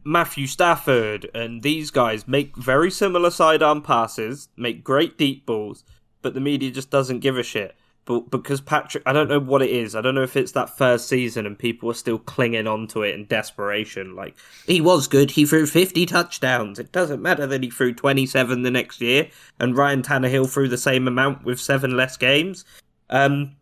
Matthew 0.05 0.47
Stafford 0.47 1.31
and 1.35 1.63
these 1.63 1.91
guys 1.91 2.27
make 2.27 2.57
very 2.57 2.91
similar 2.91 3.31
sidearm 3.31 3.83
passes, 3.83 4.49
make 4.57 4.85
great 4.85 5.19
deep 5.19 5.47
balls, 5.47 5.85
but 6.23 6.35
the 6.35 6.41
media 6.41 6.71
just 6.71 6.91
doesn't 6.91 7.21
give 7.21 7.37
a 7.37 7.43
shit. 7.43 7.77
But 8.05 8.31
because 8.31 8.63
Patrick, 8.63 9.03
I 9.05 9.13
don't 9.13 9.29
know 9.29 9.39
what 9.39 9.61
it 9.61 9.69
is. 9.69 9.95
I 9.95 10.01
don't 10.01 10.15
know 10.15 10.23
if 10.23 10.35
it's 10.35 10.53
that 10.53 10.79
first 10.79 11.09
season 11.09 11.45
and 11.45 11.59
people 11.59 11.91
are 11.91 11.95
still 11.95 12.19
clinging 12.19 12.67
onto 12.67 13.03
it 13.03 13.15
in 13.15 13.27
desperation. 13.27 14.17
Like 14.17 14.35
he 14.67 14.81
was 14.81 15.07
good. 15.07 15.33
He 15.33 15.45
threw 15.45 15.67
fifty 15.67 16.07
touchdowns. 16.07 16.79
It 16.79 16.91
doesn't 16.91 17.21
matter 17.21 17.47
that 17.47 17.63
he 17.63 17.69
threw 17.69 17.93
twenty-seven 17.93 18.63
the 18.63 18.71
next 18.71 19.03
year, 19.03 19.29
and 19.61 19.77
Ryan 19.77 20.01
Tannehill 20.01 20.49
threw 20.49 20.69
the 20.69 20.79
same 20.79 21.07
amount 21.07 21.45
with 21.45 21.61
seven 21.61 21.99
less 21.99 22.17
games. 22.17 22.65
Um, 23.11 23.57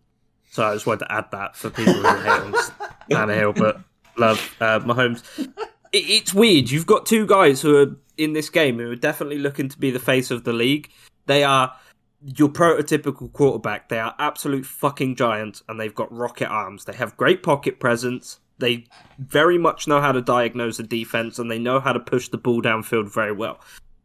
so 0.53 0.65
I 0.65 0.75
just 0.75 0.87
wanted 0.87 1.07
to 1.07 1.13
add 1.13 1.33
that 1.33 1.57
for 1.57 1.69
people 1.69 1.95
who 1.95 2.07
hate 2.07 2.29
on 2.29 2.53
Tannehill, 3.11 3.57
but 3.57 3.81
love 4.17 4.55
uh, 4.61 4.79
Mahomes. 4.79 5.25
It, 5.97 6.11
it's 6.11 6.35
weird. 6.35 6.71
You've 6.71 6.87
got 6.87 7.07
two 7.07 7.27
guys 7.27 7.63
who 7.63 7.77
are 7.77 7.97
in 8.19 8.33
this 8.35 8.51
game 8.51 8.79
who 8.79 8.91
are 8.91 8.97
definitely 8.97 9.39
looking 9.39 9.69
to 9.69 9.79
be 9.79 9.91
the 9.91 9.99
face 9.99 10.31
of 10.31 10.45
the 10.45 10.53
league. 10.53 10.91
They 11.27 11.43
are 11.43 11.75
your 12.23 12.49
prototypical 12.49 13.33
quarterback. 13.33 13.89
They 13.89 13.99
are 13.99 14.15
absolute 14.19 14.67
fucking 14.67 15.17
giants 15.17 15.63
and 15.69 15.81
they've 15.81 15.95
got 15.95 16.13
rocket 16.13 16.49
arms. 16.49 16.85
They 16.85 16.95
have 16.95 17.17
great 17.17 17.43
pocket 17.43 17.81
presence. 17.81 18.41
They 18.59 18.87
very 19.19 19.59
much 19.59 19.87
know 19.87 20.01
how 20.01 20.13
to 20.13 20.23
diagnose 20.23 20.77
the 20.79 20.83
defense 20.83 21.39
and 21.39 21.51
they 21.51 21.59
know 21.59 21.81
how 21.81 21.93
to 21.93 22.01
push 22.01 22.29
the 22.29 22.39
ball 22.39 22.63
downfield 22.63 23.13
very 23.13 23.33
well. 23.33 23.61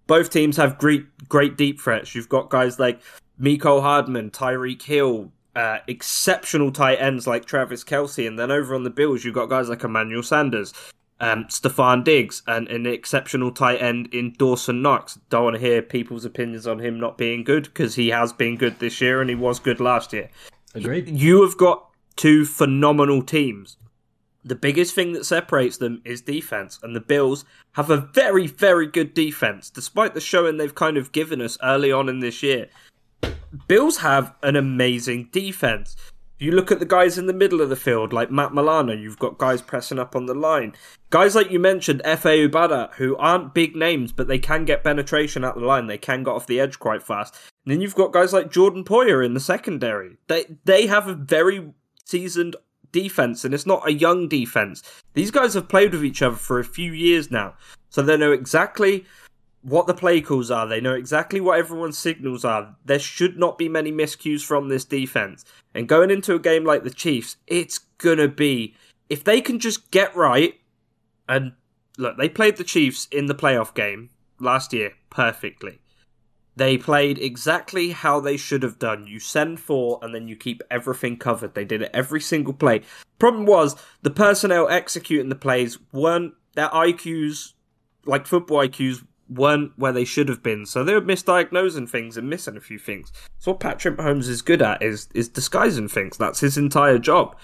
Both 0.08 0.30
teams 0.30 0.58
have 0.58 0.78
great 0.78 1.06
great 1.30 1.58
deep 1.58 1.80
threats. 1.80 2.16
You've 2.16 2.30
got 2.30 2.50
guys 2.50 2.80
like 2.80 3.02
Mecole 3.40 3.82
Hardman, 3.82 4.32
Tyreek 4.32 4.82
Hill, 4.82 5.32
uh, 5.56 5.80
exceptional 5.88 6.72
tight 6.72 6.96
ends 6.96 7.28
like 7.28 7.46
Travis 7.46 7.84
Kelce, 7.84 8.28
and 8.28 8.38
then 8.38 8.52
over 8.52 8.76
on 8.76 8.84
the 8.84 8.90
Bills, 8.90 9.24
you've 9.24 9.36
got 9.36 9.50
guys 9.50 9.70
like 9.70 9.84
Emmanuel 9.84 10.24
Sanders, 10.24 10.74
um, 11.22 11.46
Stefon 11.46 12.04
Diggs, 12.04 12.42
and 12.48 12.68
an 12.68 12.86
exceptional 12.86 13.52
tight 13.52 13.82
end 13.82 14.14
in 14.14 14.34
Dawson 14.34 14.82
Knox. 14.82 15.20
Don't 15.30 15.44
want 15.46 15.56
to 15.56 15.62
hear 15.62 15.82
people's 15.82 16.26
opinions 16.26 16.68
on 16.68 16.80
him 16.80 17.00
not 17.00 17.18
being 17.18 17.44
good 17.44 17.66
because 17.66 17.96
he 17.96 18.10
has 18.10 18.34
been 18.34 18.58
good 18.58 18.80
this 18.80 19.00
year 19.00 19.22
and 19.22 19.30
he 19.30 19.36
was 19.36 19.60
good 19.60 19.80
last 19.80 20.12
year. 20.12 20.30
Agreed. 20.74 21.08
You 21.08 21.44
have 21.44 21.58
got 21.58 21.88
two 22.16 22.44
phenomenal 22.44 23.22
teams. 23.22 23.78
The 24.44 24.56
biggest 24.56 24.96
thing 24.96 25.14
that 25.14 25.26
separates 25.26 25.78
them 25.78 26.02
is 26.04 26.22
defense, 26.22 26.80
and 26.82 26.96
the 26.96 27.00
Bills 27.00 27.46
have 27.74 27.92
a 27.92 27.98
very, 27.98 28.48
very 28.48 28.88
good 28.88 29.14
defense, 29.14 29.70
despite 29.70 30.16
the 30.16 30.20
showing 30.20 30.58
they've 30.58 30.74
kind 30.74 30.98
of 30.98 31.12
given 31.12 31.40
us 31.42 31.60
early 31.62 31.92
on 31.92 32.10
in 32.10 32.20
this 32.20 32.42
year. 32.42 32.68
Bills 33.68 33.98
have 33.98 34.34
an 34.42 34.56
amazing 34.56 35.30
defense. 35.32 35.96
You 36.42 36.54
look 36.54 36.72
at 36.72 36.80
the 36.80 36.88
guys 36.88 37.20
in 37.20 37.28
the 37.28 37.34
middle 37.34 37.62
of 37.62 37.70
the 37.70 37.76
field, 37.76 38.12
like 38.12 38.32
Matt 38.32 38.52
Milano, 38.52 38.94
you've 38.94 39.20
got 39.20 39.38
guys 39.38 39.62
pressing 39.62 40.00
up 40.00 40.16
on 40.16 40.26
the 40.26 40.34
line. 40.34 40.74
Guys 41.12 41.36
like 41.36 41.52
you 41.52 41.60
mentioned, 41.60 42.02
Efe 42.04 42.50
Obada, 42.50 42.92
who 42.96 43.16
aren't 43.18 43.54
big 43.54 43.76
names, 43.76 44.12
but 44.12 44.28
they 44.28 44.40
can 44.40 44.66
get 44.66 44.84
penetration 44.84 45.44
at 45.44 45.54
the 45.54 45.62
line. 45.62 45.86
They 45.86 46.00
can 46.00 46.24
get 46.24 46.32
off 46.32 46.48
the 46.48 46.60
edge 46.60 46.80
quite 46.80 47.04
fast. 47.04 47.36
And 47.64 47.72
then 47.72 47.80
you've 47.80 47.94
got 47.94 48.12
guys 48.12 48.34
like 48.34 48.50
Jordan 48.50 48.84
Poyer 48.84 49.24
in 49.24 49.36
the 49.36 49.40
secondary. 49.40 50.18
They 50.28 50.58
they 50.66 50.88
have 50.88 51.08
a 51.08 51.14
very 51.14 51.74
seasoned 52.06 52.56
defense, 52.92 53.46
and 53.46 53.54
it's 53.54 53.68
not 53.68 53.88
a 53.88 53.94
young 53.94 54.28
defense. 54.28 54.82
These 55.14 55.30
guys 55.30 55.54
have 55.54 55.70
played 55.70 55.92
with 55.92 56.04
each 56.04 56.24
other 56.24 56.38
for 56.38 56.58
a 56.58 56.66
few 56.66 56.92
years 56.92 57.30
now, 57.30 57.54
so 57.92 58.02
they 58.02 58.18
know 58.18 58.32
exactly 58.32 59.06
what 59.62 59.88
the 59.88 59.94
play 59.94 60.22
calls 60.22 60.50
are. 60.50 60.68
They 60.68 60.82
know 60.82 60.94
exactly 60.94 61.40
what 61.40 61.60
everyone's 61.60 61.98
signals 61.98 62.44
are. 62.44 62.76
There 62.86 63.00
should 63.00 63.38
not 63.38 63.58
be 63.58 63.70
many 63.70 63.92
miscues 63.92 64.44
from 64.44 64.70
this 64.70 64.86
defense. 64.86 65.46
And 65.74 65.88
going 65.88 66.12
into 66.12 66.36
a 66.36 66.40
game 66.40 66.66
like 66.66 66.84
the 66.84 66.90
Chiefs, 66.90 67.38
it's 67.48 67.78
gonna 67.78 68.28
be 68.28 68.76
if 69.10 69.24
they 69.24 69.42
can 69.42 69.60
just 69.60 69.92
get 69.92 70.16
right 70.16 70.60
and 71.28 71.54
look, 71.98 72.18
they 72.18 72.30
played 72.30 72.58
the 72.58 72.64
Chiefs 72.64 73.08
in 73.12 73.28
the 73.28 73.36
playoff 73.36 73.74
game 73.74 74.10
last 74.40 74.74
year 74.74 74.94
perfectly. 75.10 75.80
They 76.56 76.78
played 76.78 77.18
exactly 77.18 77.92
how 77.92 78.20
they 78.20 78.36
should 78.36 78.64
have 78.64 78.78
done. 78.78 79.08
You 79.08 79.20
send 79.20 79.60
four 79.60 80.00
and 80.02 80.14
then 80.14 80.28
you 80.28 80.36
keep 80.36 80.62
everything 80.70 81.18
covered. 81.18 81.56
They 81.56 81.64
did 81.64 81.82
it 81.82 81.92
every 81.94 82.20
single 82.20 82.54
play. 82.54 82.82
Problem 83.20 83.46
was 83.46 83.76
the 84.02 84.10
personnel 84.10 84.68
executing 84.68 85.30
the 85.30 85.36
plays 85.36 85.78
weren't 85.94 86.34
their 86.56 86.68
IQs 86.70 87.54
like 88.06 88.28
football 88.28 88.60
IQs 88.60 89.06
weren't 89.32 89.72
where 89.78 89.94
they 89.94 90.04
should 90.04 90.28
have 90.28 90.44
been. 90.44 90.66
So 90.66 90.84
they 90.84 90.94
were 90.94 91.02
misdiagnosing 91.02 91.90
things 91.90 92.18
and 92.18 92.30
missing 92.30 92.58
a 92.58 92.62
few 92.62 92.78
things. 92.78 93.12
So 93.40 93.52
what 93.52 93.60
Patrick 93.60 93.98
Mahomes 93.98 94.28
is 94.28 94.42
good 94.42 94.62
at 94.62 94.82
is 94.82 95.08
is 95.14 95.30
disguising 95.30 95.88
things. 95.88 96.18
That's 96.18 96.42
his 96.42 96.58
entire 96.58 97.00
job. 97.00 97.36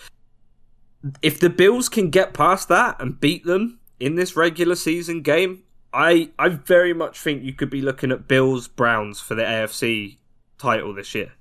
If 1.21 1.39
the 1.39 1.49
Bills 1.49 1.89
can 1.89 2.09
get 2.09 2.33
past 2.33 2.67
that 2.69 2.97
and 2.99 3.19
beat 3.19 3.45
them 3.45 3.79
in 3.99 4.15
this 4.15 4.35
regular 4.35 4.75
season 4.75 5.21
game, 5.21 5.63
I 5.93 6.31
I 6.37 6.49
very 6.49 6.93
much 6.93 7.19
think 7.19 7.43
you 7.43 7.53
could 7.53 7.69
be 7.69 7.81
looking 7.81 8.11
at 8.11 8.27
Bills 8.27 8.67
Browns 8.67 9.21
for 9.21 9.35
the 9.35 9.43
AFC 9.43 10.17
title 10.57 10.93
this 10.93 11.15
year. 11.15 11.31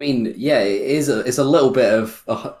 I 0.00 0.04
mean, 0.04 0.34
yeah, 0.36 0.60
it 0.60 0.82
is 0.82 1.08
a 1.08 1.20
it's 1.20 1.38
a 1.38 1.44
little 1.44 1.70
bit 1.70 1.92
of. 1.92 2.22
A, 2.28 2.54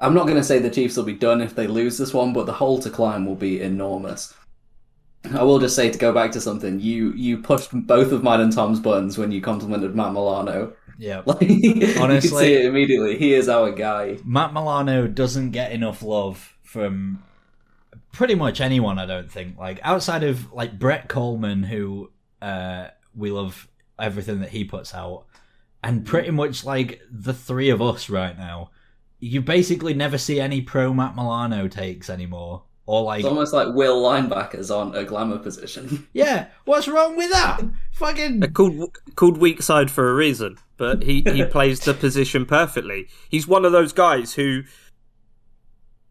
I'm 0.00 0.14
not 0.14 0.26
going 0.26 0.36
to 0.36 0.44
say 0.44 0.60
the 0.60 0.70
Chiefs 0.70 0.96
will 0.96 1.02
be 1.02 1.12
done 1.12 1.40
if 1.40 1.56
they 1.56 1.66
lose 1.66 1.98
this 1.98 2.14
one, 2.14 2.32
but 2.32 2.46
the 2.46 2.52
hole 2.52 2.78
to 2.78 2.88
climb 2.88 3.26
will 3.26 3.34
be 3.34 3.60
enormous. 3.60 4.32
I 5.34 5.42
will 5.42 5.58
just 5.58 5.74
say 5.76 5.90
to 5.90 5.98
go 5.98 6.12
back 6.12 6.32
to 6.32 6.40
something 6.40 6.80
you 6.80 7.12
you 7.12 7.38
pushed 7.38 7.70
both 7.72 8.12
of 8.12 8.22
mine 8.22 8.40
and 8.40 8.52
Tom's 8.52 8.80
buttons 8.80 9.18
when 9.18 9.32
you 9.32 9.40
complimented 9.40 9.94
Matt 9.94 10.12
Milano. 10.12 10.74
Yeah. 10.98 11.22
Like, 11.26 11.42
Honestly- 11.98 12.44
see 12.46 12.54
it 12.54 12.64
immediately. 12.66 13.18
He 13.18 13.34
is 13.34 13.48
our 13.48 13.70
guy. 13.70 14.18
Matt 14.24 14.52
Milano 14.52 15.06
doesn't 15.06 15.50
get 15.50 15.72
enough 15.72 16.02
love 16.02 16.56
from 16.62 17.22
pretty 18.12 18.34
much 18.34 18.60
anyone, 18.60 18.98
I 18.98 19.06
don't 19.06 19.30
think. 19.30 19.58
Like 19.58 19.80
outside 19.82 20.24
of 20.24 20.52
like 20.52 20.78
Brett 20.78 21.08
Coleman, 21.08 21.62
who 21.62 22.10
uh, 22.42 22.88
we 23.14 23.30
love 23.30 23.68
everything 23.98 24.40
that 24.40 24.50
he 24.50 24.64
puts 24.64 24.94
out, 24.94 25.26
and 25.82 26.04
pretty 26.06 26.30
much 26.30 26.64
like 26.64 27.00
the 27.10 27.34
three 27.34 27.70
of 27.70 27.82
us 27.82 28.08
right 28.10 28.36
now. 28.36 28.70
You 29.20 29.40
basically 29.42 29.94
never 29.94 30.16
see 30.16 30.38
any 30.40 30.60
pro 30.60 30.94
Matt 30.94 31.16
Milano 31.16 31.66
takes 31.66 32.08
anymore. 32.08 32.62
Or 32.88 33.02
like, 33.02 33.20
It's 33.20 33.28
almost 33.28 33.52
like 33.52 33.74
Will 33.74 34.02
linebackers 34.02 34.74
aren't 34.74 34.96
a 34.96 35.04
glamour 35.04 35.36
position. 35.36 36.08
yeah, 36.14 36.46
what's 36.64 36.88
wrong 36.88 37.18
with 37.18 37.30
that? 37.30 37.60
Fucking 37.92 38.40
They're 38.40 38.48
called 38.48 38.96
called 39.14 39.36
weak 39.36 39.60
side 39.60 39.90
for 39.90 40.08
a 40.08 40.14
reason, 40.14 40.56
but 40.78 41.02
he 41.02 41.20
he 41.20 41.44
plays 41.56 41.80
the 41.80 41.92
position 41.92 42.46
perfectly. 42.46 43.06
He's 43.28 43.46
one 43.46 43.66
of 43.66 43.72
those 43.72 43.92
guys 43.92 44.34
who 44.34 44.62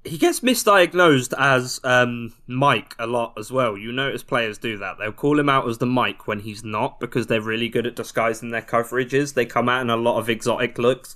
he 0.03 0.19
gets 0.19 0.41
misdiagnosed 0.41 1.33
as 1.39 1.79
um, 1.83 2.33
Mike 2.45 2.93
a 2.99 3.07
lot 3.07 3.33
as 3.39 3.51
well. 3.51 3.75
You 3.75 3.91
notice 3.91 4.21
players 4.21 4.59
do 4.59 4.77
that. 4.77 4.99
They'll 4.99 5.11
call 5.11 5.39
him 5.39 5.49
out 5.49 5.67
as 5.67 5.79
the 5.79 5.87
Mike 5.87 6.27
when 6.27 6.41
he's 6.41 6.63
not 6.63 6.99
because 6.99 7.25
they're 7.25 7.41
really 7.41 7.69
good 7.69 7.87
at 7.87 7.95
disguising 7.95 8.51
their 8.51 8.61
coverages. 8.61 9.33
They 9.33 9.47
come 9.47 9.67
out 9.67 9.81
in 9.81 9.89
a 9.89 9.97
lot 9.97 10.19
of 10.19 10.29
exotic 10.29 10.77
looks. 10.77 11.15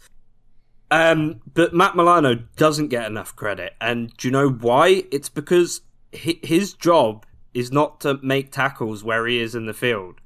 Um, 0.91 1.39
but 1.53 1.73
Matt 1.73 1.95
Milano 1.95 2.35
doesn't 2.57 2.89
get 2.89 3.07
enough 3.07 3.35
credit, 3.35 3.73
and 3.79 4.15
do 4.17 4.27
you 4.27 4.31
know 4.31 4.49
why? 4.49 5.05
It's 5.11 5.29
because 5.29 5.81
his 6.11 6.73
job 6.73 7.25
is 7.53 7.71
not 7.71 8.01
to 8.01 8.19
make 8.21 8.51
tackles 8.51 9.03
where 9.03 9.25
he 9.25 9.39
is 9.39 9.55
in 9.55 9.65
the 9.65 9.73
field. 9.73 10.19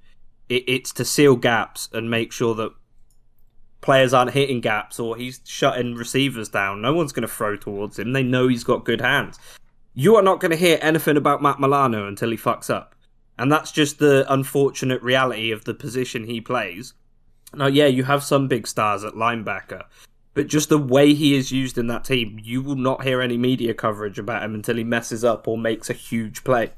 It's 0.50 0.92
to 0.94 1.06
seal 1.06 1.36
gaps 1.36 1.90
and 1.92 2.10
make 2.10 2.32
sure 2.32 2.54
that 2.56 2.72
players 3.82 4.14
aren't 4.14 4.34
hitting 4.34 4.62
gaps 4.62 5.00
or 5.00 5.16
he's 5.16 5.42
shutting 5.44 5.96
receivers 5.96 6.50
down. 6.50 6.82
No 6.82 6.94
one's 6.94 7.12
going 7.12 7.28
to 7.28 7.34
throw 7.34 7.56
towards 7.56 7.98
him. 7.98 8.14
They 8.14 8.24
know 8.24 8.48
he's 8.48 8.64
got 8.64 8.86
good 8.86 9.02
hands. 9.02 9.40
You 9.94 10.16
are 10.16 10.22
not 10.22 10.40
going 10.40 10.52
to 10.52 10.58
hear 10.58 10.78
anything 10.82 11.18
about 11.18 11.42
Matt 11.42 11.60
Milano 11.60 12.08
until 12.08 12.30
he 12.32 12.38
fucks 12.38 12.70
up. 12.70 12.96
And 13.38 13.52
that's 13.52 13.72
just 13.72 14.00
the 14.00 14.26
unfortunate 14.32 15.02
reality 15.02 15.52
of 15.52 15.66
the 15.66 15.74
position 15.74 16.26
he 16.26 16.42
plays. 16.42 16.94
Now, 17.54 17.68
yeah, 17.68 17.88
you 17.88 18.04
have 18.04 18.24
some 18.24 18.48
big 18.48 18.68
stars 18.68 19.04
at 19.04 19.14
linebacker, 19.14 19.84
but 20.36 20.48
just 20.48 20.70
the 20.70 20.78
way 20.78 21.14
he 21.16 21.36
is 21.36 21.52
used 21.52 21.78
in 21.80 21.88
that 21.88 22.04
team, 22.04 22.40
you 22.44 22.62
will 22.62 22.76
not 22.76 23.04
hear 23.04 23.22
any 23.22 23.38
media 23.38 23.74
coverage 23.74 24.20
about 24.20 24.44
him 24.44 24.54
until 24.54 24.76
he 24.76 24.84
messes 24.84 25.24
up 25.24 25.48
or 25.48 25.58
makes 25.58 25.90
a 25.90 25.94
huge 25.94 26.44
play. 26.44 26.74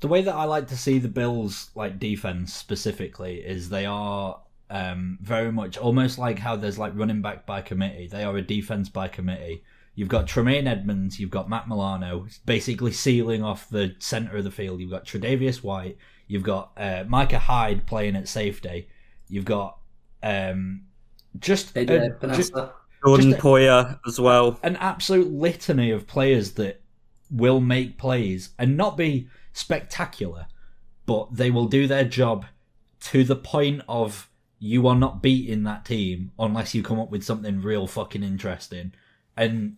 the 0.00 0.08
way 0.08 0.22
that 0.22 0.34
I 0.34 0.44
like 0.44 0.68
to 0.68 0.76
see 0.76 0.98
the 0.98 1.08
Bills 1.08 1.70
like 1.74 1.98
defense 1.98 2.54
specifically 2.54 3.36
is 3.40 3.68
they 3.68 3.84
are 3.84 4.40
um, 4.70 5.18
very 5.20 5.50
much 5.52 5.76
almost 5.76 6.18
like 6.18 6.38
how 6.38 6.56
there's 6.56 6.78
like 6.78 6.92
running 6.94 7.20
back 7.20 7.46
by 7.46 7.60
committee. 7.62 8.06
They 8.06 8.24
are 8.24 8.36
a 8.36 8.42
defense 8.42 8.88
by 8.88 9.08
committee. 9.08 9.64
You've 9.96 10.08
got 10.08 10.26
Tremaine 10.26 10.66
Edmonds, 10.66 11.20
you've 11.20 11.30
got 11.30 11.48
Matt 11.48 11.68
Milano, 11.68 12.26
basically 12.46 12.92
sealing 12.92 13.42
off 13.44 13.68
the 13.70 13.94
centre 13.98 14.36
of 14.36 14.44
the 14.44 14.50
field. 14.50 14.80
You've 14.80 14.90
got 14.90 15.04
Tre'Davious 15.04 15.62
White, 15.62 15.96
you've 16.26 16.42
got 16.42 16.72
uh, 16.76 17.04
Micah 17.06 17.38
Hyde 17.38 17.86
playing 17.86 18.16
at 18.16 18.26
safety, 18.28 18.88
you've 19.28 19.44
got 19.44 19.78
um, 20.22 20.82
just, 21.38 21.74
AJ 21.74 22.22
a- 22.22 22.36
just 22.36 22.54
Jordan 23.04 23.34
a- 23.34 23.36
Poyer 23.36 23.98
as 24.06 24.20
well. 24.20 24.58
an 24.62 24.76
absolute 24.76 25.30
litany 25.32 25.90
of 25.90 26.06
players 26.06 26.52
that 26.52 26.80
will 27.30 27.60
make 27.60 27.98
plays 27.98 28.50
and 28.58 28.76
not 28.76 28.96
be 28.96 29.28
spectacular, 29.52 30.46
but 31.06 31.34
they 31.34 31.50
will 31.50 31.66
do 31.66 31.86
their 31.86 32.04
job 32.04 32.46
to 33.00 33.24
the 33.24 33.36
point 33.36 33.82
of 33.88 34.30
you 34.58 34.86
are 34.88 34.96
not 34.96 35.22
beating 35.22 35.64
that 35.64 35.84
team 35.84 36.32
unless 36.38 36.74
you 36.74 36.82
come 36.82 36.98
up 36.98 37.10
with 37.10 37.22
something 37.22 37.60
real 37.60 37.86
fucking 37.86 38.22
interesting. 38.22 38.92
And 39.36 39.76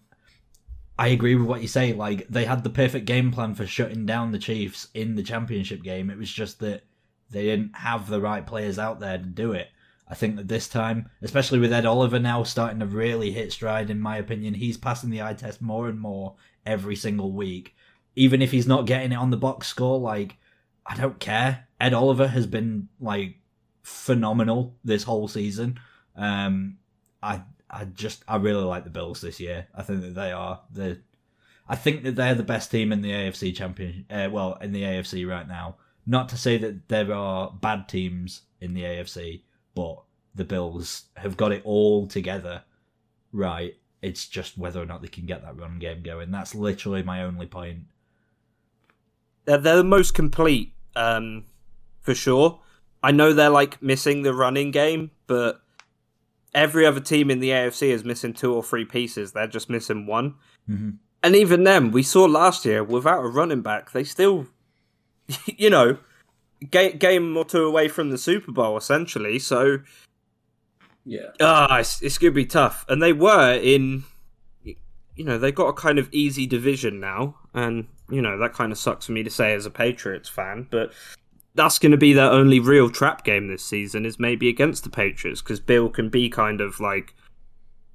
I 0.99 1.09
agree 1.09 1.35
with 1.35 1.49
what 1.49 1.63
you 1.63 1.69
say. 1.69 1.93
Like 1.93 2.29
they 2.29 2.45
had 2.45 2.63
the 2.63 2.71
perfect 2.71 3.05
game 3.05 3.33
plan 3.33 3.55
for 3.55 3.67
shutting 3.67 4.07
down 4.07 4.31
the 4.31 4.39
Chiefs 4.39 4.89
in 4.95 5.17
the 5.17 5.23
championship 5.23 5.83
game. 5.83 6.09
It 6.11 6.19
was 6.19 6.31
just 6.31 6.61
that 6.61 6.85
they 7.31 7.45
didn't 7.45 7.77
have 7.77 8.09
the 8.09 8.21
right 8.21 8.47
players 8.47 8.79
out 8.79 9.01
there 9.01 9.19
to 9.19 9.25
do 9.25 9.53
it. 9.53 9.69
I 10.09 10.15
think 10.15 10.37
that 10.37 10.49
this 10.49 10.69
time, 10.69 11.11
especially 11.21 11.59
with 11.59 11.73
Ed 11.73 11.85
Oliver 11.85 12.19
now 12.19 12.45
starting 12.45 12.81
to 12.81 12.87
really 12.87 13.33
hit 13.33 13.53
stride, 13.53 13.91
in 13.91 14.01
my 14.01 14.17
opinion, 14.19 14.55
he's 14.55 14.77
passing 14.77 15.11
the 15.11 15.23
eye 15.23 15.35
test 15.35 15.61
more 15.61 15.89
and 15.89 15.99
more 15.99 16.37
every 16.65 16.95
single 16.95 17.33
week. 17.33 17.75
Even 18.15 18.41
if 18.41 18.53
he's 18.53 18.69
not 18.69 18.87
getting 18.87 19.13
it 19.13 19.17
on 19.17 19.31
the 19.31 19.37
box 19.37 19.67
score, 19.67 19.99
like 19.99 20.37
I 20.87 20.97
don't 20.97 21.19
care. 21.19 21.67
Ed 21.81 21.93
Oliver 21.93 22.29
has 22.29 22.47
been 22.47 22.89
like 23.01 23.37
phenomenal 23.83 24.77
this 24.85 25.03
whole 25.03 25.29
season. 25.29 25.81
Um, 26.15 26.79
I 27.23 27.43
I 27.69 27.85
just 27.85 28.25
I 28.29 28.37
really 28.37 28.65
like 28.65 28.85
the 28.85 28.91
Bills 28.91 29.21
this 29.21 29.41
year. 29.41 29.67
I 29.75 29.83
think 29.83 30.03
that 30.03 30.15
they 30.15 30.33
are 30.33 30.61
the 30.73 31.01
I 31.69 31.77
think 31.77 32.05
that 32.05 32.15
they're 32.15 32.35
the 32.35 32.43
best 32.43 32.71
team 32.71 32.93
in 32.93 33.03
the 33.03 33.11
AFC 33.11 33.55
champion. 33.55 34.07
Uh, 34.09 34.29
well, 34.31 34.55
in 34.61 34.73
the 34.73 34.83
AFC 34.83 35.29
right 35.29 35.49
now. 35.49 35.77
Not 36.09 36.29
to 36.29 36.37
say 36.37 36.57
that 36.59 36.89
there 36.89 37.13
are 37.13 37.51
bad 37.51 37.89
teams 37.89 38.43
in 38.61 38.75
the 38.75 38.83
AFC, 38.83 39.43
but 39.77 40.03
the 40.35 40.45
Bills 40.45 41.05
have 41.17 41.37
got 41.37 41.53
it 41.53 41.63
all 41.65 42.09
together. 42.09 42.65
Right. 43.31 43.75
It's 44.03 44.27
just 44.27 44.59
whether 44.59 44.83
or 44.83 44.87
not 44.87 45.03
they 45.03 45.09
can 45.09 45.27
get 45.27 45.43
that 45.43 45.57
run 45.57 45.79
game 45.79 46.03
going. 46.03 46.33
That's 46.33 46.55
literally 46.55 47.03
my 47.03 47.23
only 47.23 47.47
point. 47.47 47.85
They're, 49.45 49.59
they're 49.59 49.77
the 49.77 49.85
most 49.85 50.15
complete, 50.15 50.73
um, 50.97 51.45
for 52.01 52.15
sure. 52.15 52.61
I 53.03 53.13
know 53.13 53.33
they're 53.33 53.51
like 53.51 53.81
missing 53.81 54.23
the 54.23 54.35
running 54.35 54.71
game, 54.71 55.13
but 55.27 55.61
every 56.55 56.87
other 56.87 57.01
team 57.01 57.31
in 57.31 57.41
the 57.41 57.51
AFC 57.51 57.89
is 57.89 58.03
missing 58.03 58.33
two 58.33 58.55
or 58.55 58.63
three 58.63 58.85
pieces. 58.85 59.33
They're 59.33 59.47
just 59.47 59.71
missing 59.71 60.07
one. 60.07 60.35
hmm 60.67 60.91
And 61.23 61.37
even 61.37 61.65
them, 61.65 61.93
we 61.93 62.03
saw 62.03 62.25
last 62.25 62.65
year 62.65 62.83
without 62.83 63.23
a 63.25 63.29
running 63.29 63.63
back, 63.63 63.93
they 63.93 64.05
still, 64.05 64.47
you 65.47 65.71
know, 65.71 65.99
ga- 66.71 66.93
game 66.93 67.37
or 67.37 67.45
two 67.45 67.65
away 67.65 67.89
from 67.89 68.11
the 68.11 68.19
Super 68.19 68.53
Bowl 68.53 68.77
essentially. 68.77 69.39
So 69.39 69.79
Yeah. 71.05 71.31
ah, 71.41 71.79
it's, 71.79 72.03
it's 72.03 72.19
gonna 72.19 72.33
be 72.33 72.47
tough. 72.47 72.85
And 72.89 73.03
they 73.03 73.13
were 73.13 73.55
in, 73.55 74.05
you 74.65 75.25
know, 75.25 75.39
they 75.39 75.53
got 75.53 75.69
a 75.69 75.73
kind 75.73 75.99
of 75.99 76.09
easy 76.13 76.47
division 76.47 77.01
now, 77.01 77.37
and 77.55 77.87
you 78.11 78.21
know 78.23 78.39
that 78.39 78.53
kind 78.53 78.71
of 78.73 78.79
sucks 78.79 79.07
for 79.07 79.13
me 79.13 79.23
to 79.23 79.31
say 79.31 79.53
as 79.55 79.67
a 79.67 79.71
Patriots 79.71 80.29
fan, 80.29 80.67
but 80.71 80.93
that's 81.55 81.79
going 81.79 81.91
to 81.93 81.97
be 81.97 82.13
their 82.13 82.31
only 82.31 82.61
real 82.61 82.91
trap 82.91 83.25
game 83.25 83.49
this 83.49 83.65
season 83.65 84.05
is 84.05 84.21
maybe 84.21 84.47
against 84.47 84.85
the 84.85 84.91
Patriots 84.91 85.41
because 85.41 85.59
Bill 85.59 85.89
can 85.89 86.11
be 86.11 86.29
kind 86.29 86.61
of 86.61 86.81
like 86.81 87.15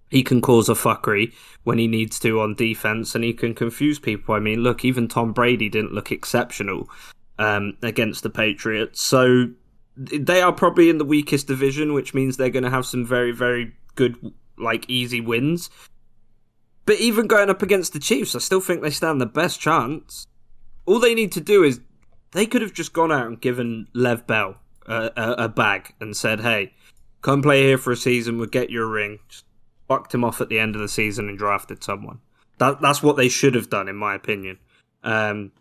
he 0.09 0.23
can 0.23 0.41
cause 0.41 0.67
a 0.67 0.73
fuckery 0.73 1.31
when 1.63 1.77
he 1.77 1.85
needs 1.87 2.19
to 2.21 2.41
on 2.41 2.55
defense 2.55 3.13
and 3.13 3.23
he 3.23 3.33
can 3.33 3.53
confuse 3.53 3.99
people. 3.99 4.33
I 4.33 4.39
mean, 4.39 4.61
look, 4.63 4.83
even 4.83 5.07
Tom 5.07 5.31
Brady 5.31 5.69
didn't 5.69 5.93
look 5.93 6.11
exceptional 6.11 6.89
um, 7.41 7.77
against 7.81 8.21
the 8.21 8.29
Patriots. 8.29 9.01
So 9.01 9.49
they 9.97 10.41
are 10.41 10.53
probably 10.53 10.89
in 10.89 10.99
the 10.99 11.05
weakest 11.05 11.47
division, 11.47 11.93
which 11.93 12.13
means 12.13 12.37
they're 12.37 12.49
going 12.49 12.63
to 12.63 12.69
have 12.69 12.85
some 12.85 13.05
very, 13.05 13.31
very 13.31 13.73
good, 13.95 14.15
like, 14.57 14.87
easy 14.87 15.19
wins. 15.19 15.69
But 16.85 16.99
even 16.99 17.25
going 17.25 17.49
up 17.49 17.63
against 17.63 17.93
the 17.93 17.99
Chiefs, 17.99 18.35
I 18.35 18.39
still 18.39 18.61
think 18.61 18.81
they 18.81 18.91
stand 18.91 19.19
the 19.19 19.25
best 19.25 19.59
chance. 19.59 20.27
All 20.85 20.99
they 20.99 21.15
need 21.15 21.31
to 21.31 21.41
do 21.41 21.63
is 21.63 21.79
they 22.31 22.45
could 22.45 22.61
have 22.61 22.73
just 22.73 22.93
gone 22.93 23.11
out 23.11 23.27
and 23.27 23.41
given 23.41 23.87
Le'Veon 23.95 24.27
Bell 24.27 24.55
a, 24.85 25.11
a, 25.15 25.31
a 25.45 25.49
bag 25.49 25.93
and 25.99 26.15
said, 26.15 26.41
"Hey, 26.41 26.73
come 27.21 27.41
play 27.41 27.63
here 27.63 27.77
for 27.77 27.91
a 27.91 27.97
season. 27.97 28.37
We'll 28.37 28.47
get 28.47 28.69
you 28.69 28.83
a 28.83 28.87
ring." 28.87 29.19
Just 29.29 29.45
fucked 29.87 30.13
him 30.13 30.23
off 30.23 30.41
at 30.41 30.49
the 30.49 30.59
end 30.59 30.75
of 30.75 30.81
the 30.81 30.87
season 30.87 31.29
and 31.29 31.37
drafted 31.37 31.83
someone. 31.83 32.19
That 32.57 32.81
that's 32.81 33.03
what 33.03 33.15
they 33.15 33.29
should 33.29 33.53
have 33.55 33.69
done, 33.69 33.87
in 33.87 33.95
my 33.95 34.15
opinion. 34.15 34.57
Um, 35.03 35.51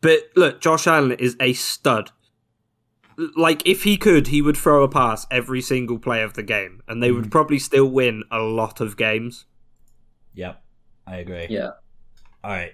but 0.00 0.30
look, 0.36 0.60
Josh 0.60 0.86
Allen 0.86 1.12
is 1.12 1.36
a 1.40 1.52
stud. 1.52 2.10
Like 3.36 3.66
if 3.66 3.82
he 3.82 3.96
could, 3.96 4.28
he 4.28 4.40
would 4.40 4.56
throw 4.56 4.82
a 4.82 4.88
pass 4.88 5.26
every 5.30 5.60
single 5.60 5.98
play 5.98 6.22
of 6.22 6.34
the 6.34 6.42
game, 6.42 6.82
and 6.88 7.02
they 7.02 7.10
would 7.12 7.30
probably 7.30 7.58
still 7.58 7.86
win 7.86 8.24
a 8.30 8.38
lot 8.38 8.80
of 8.80 8.96
games. 8.96 9.44
Yep. 10.34 10.62
I 11.06 11.16
agree. 11.16 11.46
Yeah. 11.50 11.70
All 12.42 12.52
right, 12.52 12.72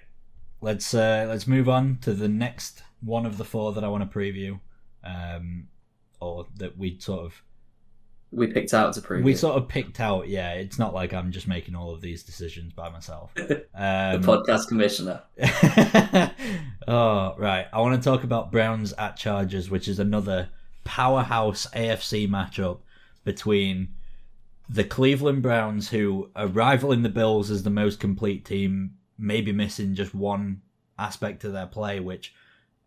let's 0.61 0.93
uh, 0.93 1.25
let's 1.27 1.47
move 1.47 1.67
on 1.67 1.97
to 2.01 2.13
the 2.13 2.29
next 2.29 2.83
one 3.01 3.25
of 3.25 3.37
the 3.37 3.43
four 3.43 3.73
that 3.73 3.83
I 3.83 3.87
want 3.89 4.09
to 4.09 4.17
preview, 4.17 4.59
um, 5.03 5.67
or 6.21 6.47
that 6.57 6.77
we 6.77 6.99
sort 6.99 7.25
of 7.25 7.41
We 8.31 8.47
picked 8.47 8.73
out 8.73 8.93
to 8.95 9.01
preview. 9.01 9.23
we 9.23 9.35
sort 9.35 9.55
of 9.55 9.69
picked 9.69 9.99
out. 10.01 10.27
Yeah, 10.27 10.51
it's 10.53 10.77
not 10.77 10.93
like 10.93 11.13
I'm 11.13 11.31
just 11.31 11.47
making 11.47 11.75
all 11.75 11.93
of 11.93 12.01
these 12.01 12.23
decisions 12.23 12.73
by 12.73 12.89
myself. 12.89 13.33
the 13.35 13.63
Um, 13.73 14.21
podcast 14.23 14.67
commissioner. 14.67 15.21
oh 16.87 17.35
right, 17.37 17.67
I 17.71 17.79
want 17.81 18.01
to 18.01 18.09
talk 18.09 18.23
about 18.23 18.51
Browns 18.51 18.93
at 18.93 19.15
Chargers, 19.17 19.69
which 19.69 19.87
is 19.87 19.99
another 19.99 20.49
powerhouse 20.83 21.67
AFC 21.73 22.27
matchup 22.29 22.79
between 23.23 23.89
the 24.69 24.83
Cleveland 24.83 25.41
Browns, 25.41 25.89
who 25.89 26.29
are 26.35 26.47
rivaling 26.47 27.03
the 27.03 27.09
Bills 27.09 27.49
as 27.49 27.63
the 27.63 27.69
most 27.69 27.99
complete 27.99 28.43
team, 28.45 28.95
maybe 29.17 29.51
missing 29.51 29.95
just 29.95 30.13
one 30.13 30.61
aspect 30.99 31.43
of 31.43 31.53
their 31.53 31.67
play, 31.67 31.99
which 31.99 32.33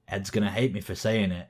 Ed's 0.09 0.31
gonna 0.31 0.51
hate 0.51 0.73
me 0.75 0.81
for 0.81 0.95
saying 0.95 1.31
it. 1.33 1.49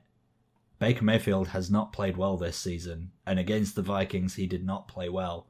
Baker 0.81 1.05
Mayfield 1.05 1.49
has 1.49 1.69
not 1.69 1.93
played 1.93 2.17
well 2.17 2.37
this 2.37 2.57
season, 2.57 3.11
and 3.23 3.37
against 3.37 3.75
the 3.75 3.83
Vikings, 3.83 4.33
he 4.33 4.47
did 4.47 4.65
not 4.65 4.87
play 4.87 5.09
well. 5.09 5.45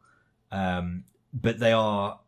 Um, 0.52 1.06
but 1.34 1.58
they 1.58 1.72
are 1.72 2.20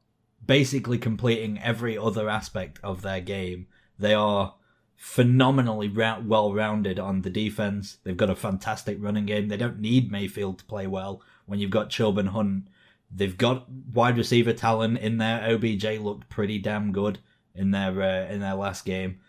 basically 0.48 0.98
completing 0.98 1.60
every 1.60 1.98
other 1.98 2.30
aspect 2.30 2.80
of 2.82 3.02
their 3.02 3.20
game. 3.20 3.68
They 4.00 4.14
are 4.14 4.56
phenomenally 4.96 5.90
ra- 5.90 6.22
well 6.26 6.54
rounded 6.54 6.98
on 6.98 7.24
the 7.24 7.30
defense. 7.30 7.98
They've 8.06 8.16
got 8.16 8.30
a 8.30 8.38
fantastic 8.38 8.98
running 9.02 9.26
game. 9.26 9.50
They 9.50 9.58
don't 9.58 9.82
need 9.82 10.10
Mayfield 10.10 10.60
to 10.60 10.66
play 10.66 10.88
well 10.88 11.22
when 11.46 11.60
you've 11.60 11.72
got 11.72 11.90
Chubb 11.90 12.18
and 12.18 12.30
Hunt. 12.30 12.70
They've 13.12 13.38
got 13.38 13.70
wide 13.70 14.16
receiver 14.16 14.54
talent 14.54 15.00
in 15.00 15.18
there. 15.18 15.46
OBJ 15.54 16.00
looked 16.00 16.30
pretty 16.30 16.58
damn 16.58 16.94
good 16.94 17.20
in 17.54 17.72
their 17.72 18.02
uh, 18.02 18.32
in 18.32 18.40
their 18.40 18.56
last 18.56 18.86
game. 18.86 19.20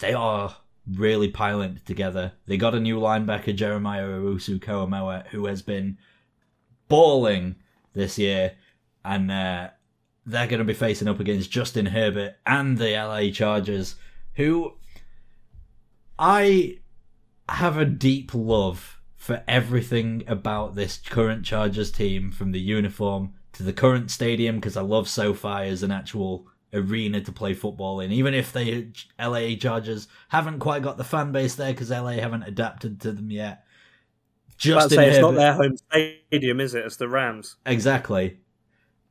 They 0.00 0.12
are 0.12 0.54
really 0.94 1.28
piling 1.28 1.76
it 1.76 1.86
together. 1.86 2.32
They 2.46 2.56
got 2.56 2.74
a 2.74 2.80
new 2.80 2.98
linebacker, 2.98 3.54
Jeremiah 3.54 4.06
Owusu-Koramoah, 4.06 5.28
who 5.28 5.46
has 5.46 5.62
been 5.62 5.98
balling 6.88 7.56
this 7.92 8.18
year, 8.18 8.52
and 9.04 9.30
uh, 9.30 9.70
they're 10.26 10.46
going 10.46 10.58
to 10.58 10.64
be 10.64 10.74
facing 10.74 11.08
up 11.08 11.20
against 11.20 11.50
Justin 11.50 11.86
Herbert 11.86 12.36
and 12.46 12.78
the 12.78 12.92
LA 12.92 13.30
Chargers, 13.30 13.96
who 14.34 14.74
I 16.18 16.78
have 17.48 17.76
a 17.76 17.84
deep 17.84 18.32
love 18.34 19.00
for 19.16 19.42
everything 19.46 20.24
about 20.26 20.74
this 20.74 20.98
current 20.98 21.44
Chargers 21.44 21.90
team, 21.90 22.30
from 22.30 22.52
the 22.52 22.60
uniform 22.60 23.34
to 23.52 23.62
the 23.62 23.72
current 23.72 24.10
stadium, 24.10 24.56
because 24.56 24.76
I 24.76 24.82
love 24.82 25.08
SoFi 25.08 25.68
as 25.68 25.82
an 25.82 25.90
actual 25.90 26.46
arena 26.72 27.20
to 27.20 27.32
play 27.32 27.54
football 27.54 28.00
in. 28.00 28.12
Even 28.12 28.34
if 28.34 28.52
the 28.52 28.88
LA 29.18 29.54
Chargers 29.56 30.08
haven't 30.28 30.60
quite 30.60 30.82
got 30.82 30.96
the 30.96 31.04
fan 31.04 31.32
base 31.32 31.54
there, 31.54 31.72
because 31.72 31.90
LA 31.90 32.12
haven't 32.12 32.44
adapted 32.44 33.00
to 33.00 33.12
them 33.12 33.30
yet. 33.30 33.64
Just 34.56 34.90
say 34.90 35.08
it's 35.10 35.20
not 35.20 35.34
their 35.34 35.54
home 35.54 35.76
stadium, 35.76 36.60
is 36.60 36.74
it? 36.74 36.84
It's 36.84 36.96
the 36.96 37.08
Rams. 37.08 37.56
Exactly. 37.64 38.38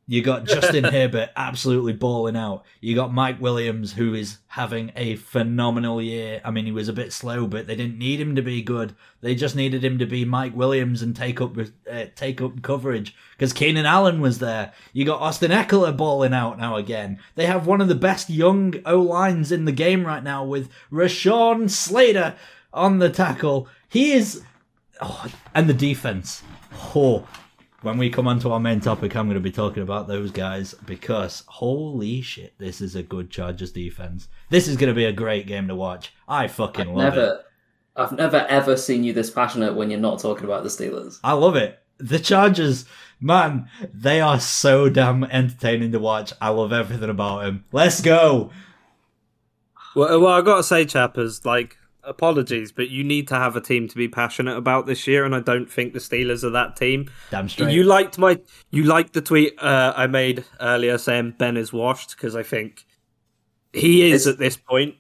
You 0.10 0.24
got 0.24 0.46
Justin 0.46 0.84
Herbert 0.92 1.30
absolutely 1.36 1.94
balling 1.94 2.36
out. 2.36 2.66
You 2.82 2.96
got 2.96 3.14
Mike 3.14 3.40
Williams, 3.40 3.94
who 3.94 4.16
is 4.16 4.40
having 4.48 4.92
a 4.96 5.18
phenomenal 5.18 6.02
year. 6.02 6.42
I 6.44 6.50
mean, 6.50 6.66
he 6.66 6.72
was 6.72 6.90
a 6.90 6.94
bit 6.94 7.14
slow, 7.14 7.46
but 7.46 7.68
they 7.68 7.76
didn't 7.76 8.00
need 8.00 8.20
him 8.20 8.36
to 8.36 8.42
be 8.42 8.64
good. 8.64 8.96
They 9.22 9.36
just 9.36 9.56
needed 9.56 9.84
him 9.84 10.00
to 10.00 10.08
be 10.08 10.26
Mike 10.26 10.56
Williams 10.56 11.04
and 11.04 11.16
take 11.16 11.40
up 11.40 11.56
uh, 11.60 12.06
take 12.16 12.42
up 12.42 12.64
coverage 12.64 13.16
because 13.38 13.54
Keenan 13.54 13.86
Allen 13.86 14.20
was 14.20 14.40
there. 14.40 14.74
You 14.94 15.06
got 15.06 15.22
Austin 15.22 15.52
Ekeler 15.52 15.96
balling 15.96 16.34
out 16.34 16.58
now 16.58 16.76
again. 16.76 17.20
They 17.36 17.46
have 17.46 17.68
one 17.68 17.80
of 17.80 17.88
the 17.88 17.94
best 17.94 18.32
young 18.32 18.74
O 18.88 19.00
lines 19.00 19.52
in 19.52 19.66
the 19.66 19.72
game 19.72 20.08
right 20.08 20.24
now 20.24 20.44
with 20.44 20.72
Rashawn 20.92 21.70
Slater 21.70 22.36
on 22.74 22.98
the 22.98 23.12
tackle. 23.12 23.68
He 23.88 24.14
is, 24.14 24.42
oh, 25.02 25.28
and 25.54 25.70
the 25.70 25.74
defense. 25.76 26.42
Oh, 26.96 27.28
when 27.82 27.98
we 27.98 28.10
come 28.10 28.28
on 28.28 28.40
to 28.40 28.52
our 28.52 28.60
main 28.60 28.82
topic, 28.82 29.16
I'm 29.16 29.28
going 29.28 29.36
to 29.36 29.42
be 29.42 29.52
talking 29.52 29.84
about 29.84 30.08
those 30.08 30.32
guys 30.32 30.74
because 30.86 31.44
holy 31.48 32.22
shit, 32.22 32.54
this 32.58 32.82
is 32.82 32.96
a 32.96 33.04
good 33.04 33.30
Chargers 33.30 33.72
defense. 33.72 34.28
This 34.50 34.68
is 34.68 34.76
going 34.76 34.90
to 34.90 34.96
be 34.96 35.06
a 35.06 35.14
great 35.14 35.48
game 35.48 35.68
to 35.68 35.76
watch. 35.76 36.14
I 36.28 36.48
fucking 36.48 36.90
I've 36.90 36.96
love 36.96 37.14
it. 37.14 37.18
never, 37.18 37.44
I've 37.96 38.12
never 38.12 38.38
ever 38.50 38.76
seen 38.76 39.04
you 39.04 39.14
this 39.14 39.30
passionate 39.30 39.76
when 39.76 39.90
you're 39.90 40.00
not 40.00 40.20
talking 40.20 40.46
about 40.46 40.64
the 40.64 40.70
Steelers. 40.70 41.20
I 41.24 41.34
love 41.34 41.56
it. 41.56 41.80
The 41.98 42.20
Chargers, 42.20 42.86
man, 43.20 43.70
they 43.94 44.22
are 44.22 44.40
so 44.40 44.90
damn 44.90 45.24
entertaining 45.26 45.92
to 45.92 46.00
watch. 46.00 46.34
I 46.42 46.50
love 46.50 46.72
everything 46.72 47.10
about 47.10 47.44
them. 47.44 47.66
Let's 47.72 48.02
go. 48.02 48.52
Well, 49.96 50.22
well 50.22 50.34
I 50.34 50.42
got 50.42 50.58
to 50.58 50.64
say, 50.64 50.86
chappers, 50.86 51.46
like 51.46 51.78
apologies, 52.04 52.72
but 52.72 52.90
you 52.90 53.04
need 53.04 53.28
to 53.30 53.36
have 53.36 53.56
a 53.56 53.62
team 53.62 53.88
to 53.88 53.96
be 53.96 54.08
passionate 54.08 54.58
about 54.58 54.86
this 54.86 55.08
year, 55.08 55.26
and 55.26 55.36
I 55.36 55.40
don't 55.40 55.70
think 55.72 55.94
the 55.94 56.00
Steelers 56.00 56.44
are 56.44 56.50
that 56.52 56.76
team. 56.76 57.10
Damn 57.32 57.50
straight. 57.50 57.74
You 57.74 57.84
liked 57.84 58.18
my, 58.18 58.40
you 58.72 58.84
liked 58.84 59.14
the 59.14 59.22
tweet 59.22 59.54
uh, 59.62 59.94
I 59.96 60.08
made 60.08 60.44
earlier 60.60 60.98
saying 60.98 61.36
Ben 61.38 61.58
is 61.58 61.72
washed 61.74 62.12
because 62.12 62.36
I 62.36 62.44
think 62.44 62.86
he 63.74 64.10
is 64.12 64.26
It's- 64.26 64.34
at 64.34 64.40
this 64.40 64.58
point. 64.58 64.96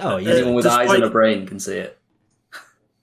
oh, 0.00 0.16
yeah. 0.16 0.30
Anyone 0.34 0.54
with 0.54 0.66
eyes 0.66 0.90
and 0.90 1.04
a 1.04 1.10
brain 1.10 1.46
can 1.46 1.58
see 1.60 1.76
it. 1.76 1.98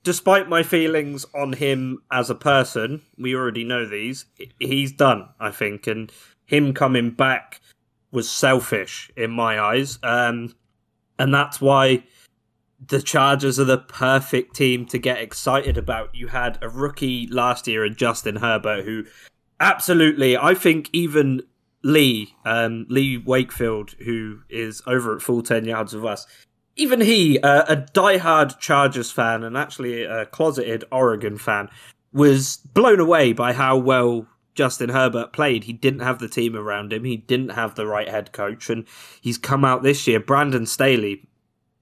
Despite 0.04 0.50
my 0.50 0.64
feelings 0.64 1.26
on 1.34 1.54
him 1.54 2.00
as 2.12 2.30
a 2.30 2.36
person, 2.36 3.04
we 3.18 3.34
already 3.34 3.64
know 3.64 3.86
these. 3.86 4.26
He's 4.60 4.92
done, 4.92 5.30
I 5.40 5.50
think, 5.52 5.88
and 5.88 6.12
him 6.46 6.74
coming 6.74 7.12
back 7.12 7.62
was 8.12 8.30
selfish 8.30 9.10
in 9.16 9.32
my 9.32 9.60
eyes, 9.60 10.00
um, 10.04 10.54
and 11.18 11.34
that's 11.34 11.62
why 11.62 12.04
the 12.88 13.02
Chargers 13.02 13.60
are 13.60 13.66
the 13.66 13.78
perfect 13.78 14.56
team 14.56 14.86
to 14.88 14.98
get 14.98 15.20
excited 15.20 15.78
about. 15.78 16.14
You 16.14 16.28
had 16.28 16.58
a 16.62 16.70
rookie 16.70 17.28
last 17.28 17.68
year 17.68 17.86
in 17.86 17.96
Justin 17.96 18.38
Herbert, 18.38 18.86
who 18.86 19.06
absolutely, 19.60 20.38
I 20.38 20.54
think 20.54 20.90
even 20.94 21.42
Lee, 21.84 22.36
um, 22.46 22.86
Lee 22.90 23.18
Wakefield, 23.18 23.92
who 24.06 24.42
is 24.50 24.82
over 24.88 25.16
at 25.16 25.22
full 25.22 25.44
10 25.44 25.66
yards 25.66 25.94
of 25.94 26.06
us, 26.06 26.26
even 26.76 27.02
he, 27.02 27.40
uh, 27.40 27.64
a 27.68 27.76
diehard 27.76 28.60
Chargers 28.60 29.12
fan 29.12 29.44
and 29.44 29.58
actually 29.58 30.04
a 30.04 30.26
closeted 30.26 30.84
Oregon 30.92 31.38
fan, 31.38 31.70
was 32.12 32.58
blown 32.58 33.00
away 33.00 33.34
by 33.34 33.54
how 33.54 33.78
well 33.78 34.28
Justin 34.56 34.90
Herbert 34.90 35.34
played. 35.34 35.66
He 35.66 35.74
didn't 35.74 36.02
have 36.02 36.20
the 36.20 36.30
team 36.30 36.56
around 36.56 36.94
him. 36.94 37.04
He 37.04 37.18
didn't 37.18 37.50
have 37.50 37.76
the 37.76 37.88
right 37.88 38.08
head 38.08 38.32
coach, 38.32 38.70
and 38.70 38.86
he's 39.22 39.38
come 39.38 39.66
out 39.66 39.84
this 39.84 40.08
year. 40.08 40.20
Brandon 40.20 40.66
Staley. 40.66 41.28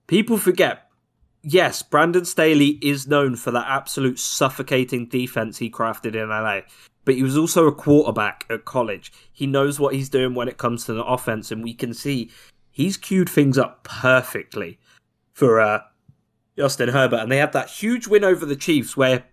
People 0.07 0.37
forget. 0.37 0.90
Yes, 1.43 1.81
Brandon 1.81 2.25
Staley 2.25 2.77
is 2.81 3.07
known 3.07 3.35
for 3.35 3.51
that 3.51 3.67
absolute 3.67 4.19
suffocating 4.19 5.07
defense 5.07 5.57
he 5.57 5.71
crafted 5.71 6.15
in 6.15 6.29
LA, 6.29 6.61
but 7.03 7.15
he 7.15 7.23
was 7.23 7.35
also 7.35 7.65
a 7.65 7.73
quarterback 7.73 8.45
at 8.49 8.65
college. 8.65 9.11
He 9.31 9.47
knows 9.47 9.79
what 9.79 9.95
he's 9.95 10.09
doing 10.09 10.35
when 10.35 10.47
it 10.47 10.57
comes 10.57 10.85
to 10.85 10.93
the 10.93 11.03
offense, 11.03 11.51
and 11.51 11.63
we 11.63 11.73
can 11.73 11.93
see 11.93 12.29
he's 12.69 12.95
queued 12.95 13.29
things 13.29 13.57
up 13.57 13.83
perfectly 13.83 14.79
for 15.33 15.59
uh, 15.59 15.81
Justin 16.55 16.89
Herbert. 16.89 17.21
And 17.21 17.31
they 17.31 17.37
had 17.37 17.53
that 17.53 17.69
huge 17.69 18.07
win 18.07 18.23
over 18.23 18.45
the 18.45 18.55
Chiefs 18.55 18.95
where, 18.95 19.25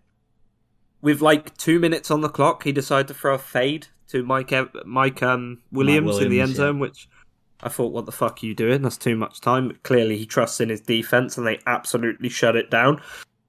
with 1.03 1.21
like 1.21 1.57
two 1.59 1.79
minutes 1.79 2.11
on 2.11 2.23
the 2.23 2.31
clock, 2.31 2.65
he 2.65 2.73
decided 2.73 3.09
to 3.09 3.15
throw 3.15 3.35
a 3.35 3.39
fade 3.39 3.89
to 4.09 4.23
Mike 4.23 4.53
Mike 4.87 5.23
um, 5.23 5.61
Williams, 5.71 6.17
in 6.17 6.23
the 6.23 6.29
Williams, 6.29 6.41
end 6.41 6.51
yeah. 6.51 6.57
zone, 6.57 6.79
which 6.79 7.09
I 7.63 7.69
thought, 7.69 7.93
what 7.93 8.07
the 8.07 8.13
fuck 8.13 8.43
are 8.43 8.47
you 8.47 8.55
doing? 8.55 8.83
That's 8.83 8.97
too 8.97 9.17
much 9.17 9.41
time. 9.41 9.69
But 9.69 9.83
clearly, 9.83 10.17
he 10.17 10.27
trusts 10.27 10.61
in 10.61 10.69
his 10.69 10.81
defense, 10.81 11.37
and 11.37 11.47
they 11.47 11.59
absolutely 11.67 12.29
shut 12.29 12.57
it 12.57 12.71
down. 12.71 13.03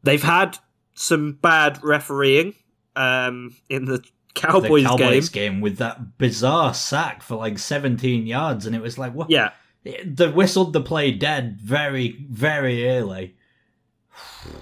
They've 0.04 0.24
had 0.24 0.58
some 0.94 1.34
bad 1.34 1.80
refereeing 1.84 2.56
um, 2.96 3.56
in 3.70 3.86
the 3.86 4.04
Cowboys, 4.36 4.84
the 4.84 4.90
game. 4.90 4.98
Cowboys 4.98 5.30
game. 5.30 5.62
with 5.62 5.78
that 5.78 6.18
bizarre 6.18 6.74
sack 6.74 7.22
for 7.22 7.36
like 7.36 7.60
17 7.60 8.26
yards, 8.26 8.66
and 8.66 8.76
it 8.76 8.82
was 8.82 8.98
like, 8.98 9.14
what? 9.14 9.30
Yeah, 9.30 9.52
They 9.84 10.30
whistled 10.30 10.74
the 10.74 10.82
play 10.82 11.12
dead 11.12 11.60
very, 11.62 12.26
very 12.30 12.88
early. 12.90 13.36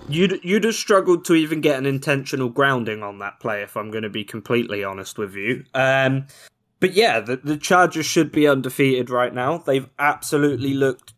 You'd 0.10 0.40
you'd 0.44 0.64
have 0.64 0.76
struggled 0.76 1.26
to 1.26 1.36
even 1.36 1.62
get 1.62 1.78
an 1.78 1.86
intentional 1.86 2.50
grounding 2.50 3.02
on 3.04 3.20
that 3.20 3.40
play, 3.40 3.62
if 3.62 3.76
I'm 3.76 3.92
going 3.92 4.04
to 4.04 4.10
be 4.10 4.24
completely 4.24 4.84
honest 4.84 5.18
with 5.18 5.36
you. 5.36 5.64
Um, 5.74 6.28
but 6.80 6.94
yeah, 6.94 7.20
the, 7.20 7.38
the 7.38 7.58
Chargers 7.58 8.06
should 8.06 8.32
be 8.32 8.48
undefeated 8.48 9.10
right 9.10 9.34
now. 9.34 9.58
They've 9.58 9.90
absolutely 10.00 10.74
looked. 10.74 11.14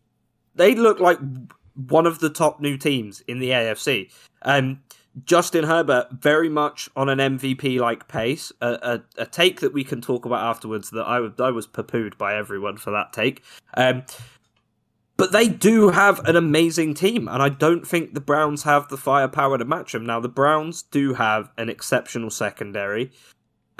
They 0.54 0.74
look 0.74 1.00
like 1.00 1.18
one 1.74 2.06
of 2.06 2.18
the 2.18 2.30
top 2.30 2.60
new 2.60 2.76
teams 2.76 3.20
in 3.28 3.38
the 3.38 3.50
AFC. 3.50 4.10
Um, 4.42 4.80
Justin 5.24 5.64
Herbert 5.64 6.08
very 6.12 6.48
much 6.48 6.88
on 6.96 7.08
an 7.08 7.18
MVP 7.18 7.78
like 7.80 8.08
pace. 8.08 8.52
A, 8.60 9.02
a, 9.18 9.22
a 9.22 9.26
take 9.26 9.60
that 9.60 9.72
we 9.72 9.84
can 9.84 10.00
talk 10.00 10.24
about 10.24 10.44
afterwards. 10.44 10.90
That 10.90 11.02
I, 11.02 11.20
was- 11.20 11.32
I 11.38 11.50
was 11.50 11.66
poo-pooed 11.66 12.16
by 12.16 12.36
everyone 12.36 12.76
for 12.76 12.90
that 12.92 13.12
take. 13.12 13.42
Um, 13.74 14.04
but 15.16 15.32
they 15.32 15.48
do 15.48 15.90
have 15.90 16.20
an 16.26 16.34
amazing 16.36 16.94
team, 16.94 17.28
and 17.28 17.42
I 17.42 17.50
don't 17.50 17.86
think 17.86 18.14
the 18.14 18.22
Browns 18.22 18.62
have 18.62 18.88
the 18.88 18.96
firepower 18.96 19.58
to 19.58 19.66
match 19.66 19.92
them. 19.92 20.06
Now, 20.06 20.18
the 20.18 20.30
Browns 20.30 20.82
do 20.82 21.12
have 21.12 21.50
an 21.58 21.68
exceptional 21.68 22.30
secondary. 22.30 23.10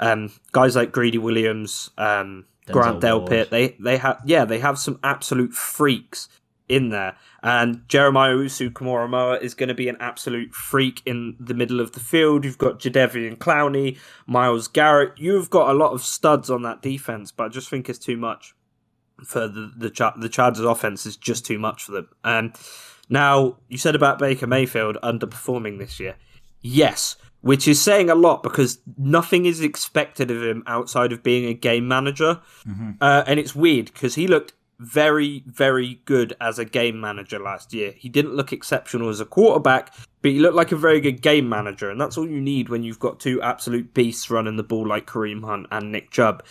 Um, 0.01 0.31
guys 0.51 0.75
like 0.75 0.91
Greedy 0.91 1.19
Williams, 1.19 1.91
um, 1.97 2.45
Grant. 2.69 3.01
Delpit, 3.01 3.49
they 3.49 3.75
they 3.79 3.97
have 3.97 4.21
yeah, 4.25 4.45
they 4.45 4.59
have 4.59 4.77
some 4.77 4.99
absolute 5.03 5.53
freaks 5.53 6.27
in 6.67 6.89
there. 6.89 7.15
And 7.43 7.87
Jeremiah 7.87 8.35
Usu 8.37 8.69
Kamaramoa 8.71 9.41
is 9.41 9.53
going 9.53 9.69
to 9.69 9.75
be 9.75 9.89
an 9.89 9.97
absolute 9.99 10.53
freak 10.53 11.01
in 11.05 11.35
the 11.39 11.53
middle 11.53 11.79
of 11.79 11.91
the 11.91 11.99
field. 11.99 12.45
You've 12.45 12.57
got 12.57 12.79
Jadeveon 12.79 13.37
Clowney, 13.37 13.97
Myles 14.25 14.67
Garrett. 14.67 15.13
You've 15.17 15.49
got 15.49 15.69
a 15.69 15.73
lot 15.73 15.91
of 15.91 16.01
studs 16.01 16.49
on 16.49 16.61
that 16.63 16.81
defense, 16.81 17.31
but 17.31 17.45
I 17.45 17.49
just 17.49 17.69
think 17.69 17.89
it's 17.89 17.99
too 17.99 18.17
much 18.17 18.55
for 19.23 19.47
the 19.47 19.71
the, 19.75 20.13
the 20.17 20.29
Chargers 20.29 20.65
offense 20.65 21.05
is 21.05 21.17
just 21.17 21.45
too 21.45 21.59
much 21.59 21.83
for 21.83 21.91
them. 21.91 22.09
Um, 22.23 22.53
now 23.09 23.57
you 23.67 23.77
said 23.77 23.95
about 23.95 24.19
Baker 24.19 24.47
Mayfield 24.47 24.97
underperforming 25.03 25.77
this 25.77 25.99
year, 25.99 26.15
yes, 26.61 27.17
which 27.41 27.67
is 27.67 27.81
saying 27.81 28.09
a 28.09 28.15
lot 28.15 28.43
because 28.43 28.79
nothing 28.97 29.45
is 29.45 29.61
expected 29.61 30.31
of 30.31 30.41
him 30.41 30.63
outside 30.67 31.11
of 31.11 31.23
being 31.23 31.45
a 31.45 31.53
game 31.53 31.87
manager, 31.87 32.39
uh, 33.01 33.23
and 33.27 33.39
it's 33.39 33.55
weird 33.55 33.85
because 33.85 34.15
he 34.15 34.27
looked 34.27 34.53
very 34.79 35.43
very 35.45 36.01
good 36.05 36.35
as 36.41 36.57
a 36.57 36.65
game 36.65 36.99
manager 36.99 37.39
last 37.39 37.71
year. 37.71 37.93
He 37.95 38.09
didn't 38.09 38.35
look 38.35 38.51
exceptional 38.51 39.09
as 39.09 39.19
a 39.19 39.25
quarterback. 39.25 39.93
But 40.21 40.31
he 40.31 40.39
looked 40.39 40.55
like 40.55 40.71
a 40.71 40.75
very 40.75 41.01
good 41.01 41.21
game 41.21 41.49
manager, 41.49 41.89
and 41.89 41.99
that's 41.99 42.17
all 42.17 42.29
you 42.29 42.39
need 42.39 42.69
when 42.69 42.83
you've 42.83 42.99
got 42.99 43.19
two 43.19 43.41
absolute 43.41 43.93
beasts 43.93 44.29
running 44.29 44.55
the 44.55 44.63
ball 44.63 44.87
like 44.87 45.07
Kareem 45.07 45.43
Hunt 45.43 45.65
and 45.71 45.91
Nick 45.91 46.11
Chubb. 46.11 46.43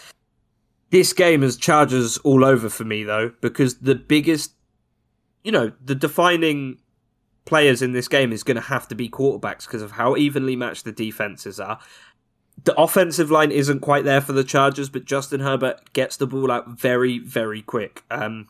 This 0.91 1.12
game 1.12 1.43
has 1.43 1.57
Chargers 1.57 2.18
all 2.18 2.45
over 2.45 2.68
for 2.68 2.84
me 2.84 3.05
though, 3.05 3.32
because 3.41 3.76
the 3.78 3.95
biggest, 3.95 4.55
you 5.45 5.53
know, 5.53 5.70
the 5.84 5.95
defining 5.95 6.78
players 7.51 7.83
in 7.83 7.93
this 7.93 8.07
game 8.07 8.33
is 8.33 8.45
going 8.45 8.55
to 8.55 8.63
have 8.63 8.87
to 8.89 8.95
be 8.95 9.09
quarterbacks 9.09 9.67
because 9.67 9.83
of 9.83 9.93
how 9.93 10.17
evenly 10.17 10.55
matched 10.55 10.85
the 10.85 10.93
defenses 10.93 11.59
are. 11.59 11.81
The 12.63 12.81
offensive 12.81 13.29
line 13.29 13.51
isn't 13.51 13.81
quite 13.81 14.05
there 14.05 14.21
for 14.21 14.33
the 14.33 14.45
Chargers, 14.45 14.89
but 14.89 15.05
Justin 15.05 15.41
Herbert 15.41 15.93
gets 15.93 16.17
the 16.17 16.29
ball 16.29 16.53
out 16.53 16.69
very, 16.69 17.19
very 17.19 17.61
quick. 17.61 18.05
Um, 18.09 18.47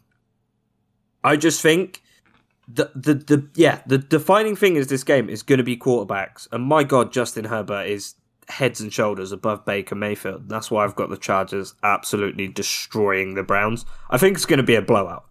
I 1.25 1.37
just 1.37 1.63
think 1.63 2.03
the 2.69 2.91
the 2.95 3.15
the 3.15 3.49
yeah 3.55 3.81
the 3.87 3.99
defining 3.99 4.55
thing 4.55 4.77
is 4.77 4.89
this 4.89 5.03
game 5.03 5.29
is 5.31 5.43
going 5.43 5.59
to 5.59 5.65
be 5.65 5.77
quarterbacks, 5.79 6.47
and 6.53 6.63
my 6.63 6.85
God, 6.85 7.11
Justin 7.11 7.47
Herbert 7.47 7.87
is 7.87 8.17
heads 8.49 8.81
and 8.81 8.93
shoulders 8.93 9.33
above 9.33 9.65
Baker 9.65 9.95
Mayfield. 9.95 10.49
That's 10.49 10.71
why 10.71 10.85
I've 10.85 10.97
got 10.97 11.09
the 11.09 11.17
Chargers 11.17 11.75
absolutely 11.83 12.49
destroying 12.49 13.35
the 13.35 13.43
Browns. 13.43 13.87
I 14.11 14.19
think 14.19 14.37
it's 14.37 14.47
going 14.47 14.59
to 14.59 14.63
be 14.63 14.75
a 14.75 14.83
blowout. 14.83 15.25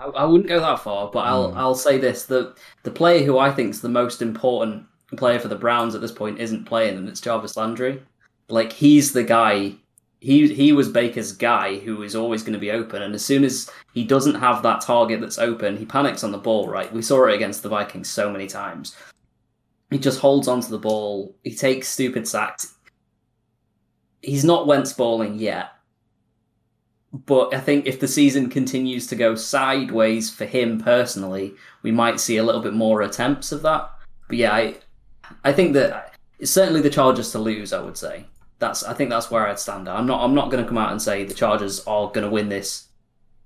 I, 0.00 0.06
I 0.06 0.24
wouldn't 0.24 0.48
go 0.48 0.60
that 0.60 0.80
far, 0.80 1.10
but 1.10 1.20
I'll 1.20 1.52
hmm. 1.52 1.58
I'll 1.58 1.74
say 1.74 1.98
this: 1.98 2.24
the 2.24 2.54
the 2.82 2.90
player 2.90 3.24
who 3.24 3.38
I 3.38 3.50
think 3.50 3.70
is 3.70 3.80
the 3.80 3.88
most 3.88 4.22
important 4.22 4.86
player 5.16 5.38
for 5.38 5.48
the 5.48 5.56
Browns 5.56 5.94
at 5.94 6.00
this 6.00 6.12
point 6.12 6.40
isn't 6.40 6.66
playing, 6.66 6.96
and 6.96 7.08
it's 7.08 7.20
Jarvis 7.20 7.56
Landry. 7.56 8.02
Like 8.48 8.72
he's 8.72 9.12
the 9.12 9.24
guy. 9.24 9.74
He 10.20 10.52
he 10.52 10.72
was 10.72 10.88
Baker's 10.88 11.32
guy 11.32 11.78
who 11.78 12.02
is 12.02 12.16
always 12.16 12.42
going 12.42 12.54
to 12.54 12.58
be 12.58 12.70
open, 12.70 13.02
and 13.02 13.14
as 13.14 13.24
soon 13.24 13.44
as 13.44 13.70
he 13.94 14.04
doesn't 14.04 14.34
have 14.34 14.62
that 14.62 14.80
target 14.80 15.20
that's 15.20 15.38
open, 15.38 15.76
he 15.76 15.84
panics 15.84 16.24
on 16.24 16.32
the 16.32 16.38
ball. 16.38 16.68
Right, 16.68 16.92
we 16.92 17.02
saw 17.02 17.26
it 17.26 17.34
against 17.34 17.62
the 17.62 17.68
Vikings 17.68 18.08
so 18.08 18.30
many 18.30 18.46
times. 18.46 18.96
He 19.90 19.98
just 19.98 20.20
holds 20.20 20.48
onto 20.48 20.68
the 20.68 20.78
ball. 20.78 21.34
He 21.44 21.54
takes 21.54 21.88
stupid 21.88 22.28
sacks. 22.28 22.74
He's 24.20 24.44
not 24.44 24.66
Wentz 24.66 24.92
balling 24.92 25.38
yet, 25.38 25.70
but 27.12 27.54
I 27.54 27.60
think 27.60 27.86
if 27.86 28.00
the 28.00 28.08
season 28.08 28.50
continues 28.50 29.06
to 29.06 29.16
go 29.16 29.34
sideways 29.34 30.30
for 30.30 30.44
him 30.44 30.80
personally, 30.80 31.54
we 31.82 31.90
might 31.90 32.20
see 32.20 32.36
a 32.36 32.44
little 32.44 32.60
bit 32.60 32.74
more 32.74 33.02
attempts 33.02 33.50
of 33.52 33.62
that. 33.62 33.90
But 34.28 34.36
yeah, 34.36 34.54
I, 34.54 34.76
I 35.44 35.52
think 35.52 35.72
that 35.72 36.14
it's 36.38 36.50
certainly 36.50 36.82
the 36.82 36.90
Chargers 36.90 37.32
to 37.32 37.38
lose. 37.38 37.72
I 37.72 37.80
would 37.80 37.96
say 37.96 38.26
that's. 38.58 38.84
I 38.84 38.92
think 38.92 39.10
that's 39.10 39.30
where 39.30 39.46
I'd 39.46 39.58
stand. 39.58 39.88
I'm 39.88 40.06
not. 40.06 40.22
I'm 40.22 40.34
not 40.34 40.50
going 40.50 40.62
to 40.62 40.68
come 40.68 40.78
out 40.78 40.92
and 40.92 41.00
say 41.00 41.24
the 41.24 41.34
Chargers 41.34 41.80
are 41.86 42.08
going 42.08 42.24
to 42.24 42.30
win 42.30 42.50
this 42.50 42.88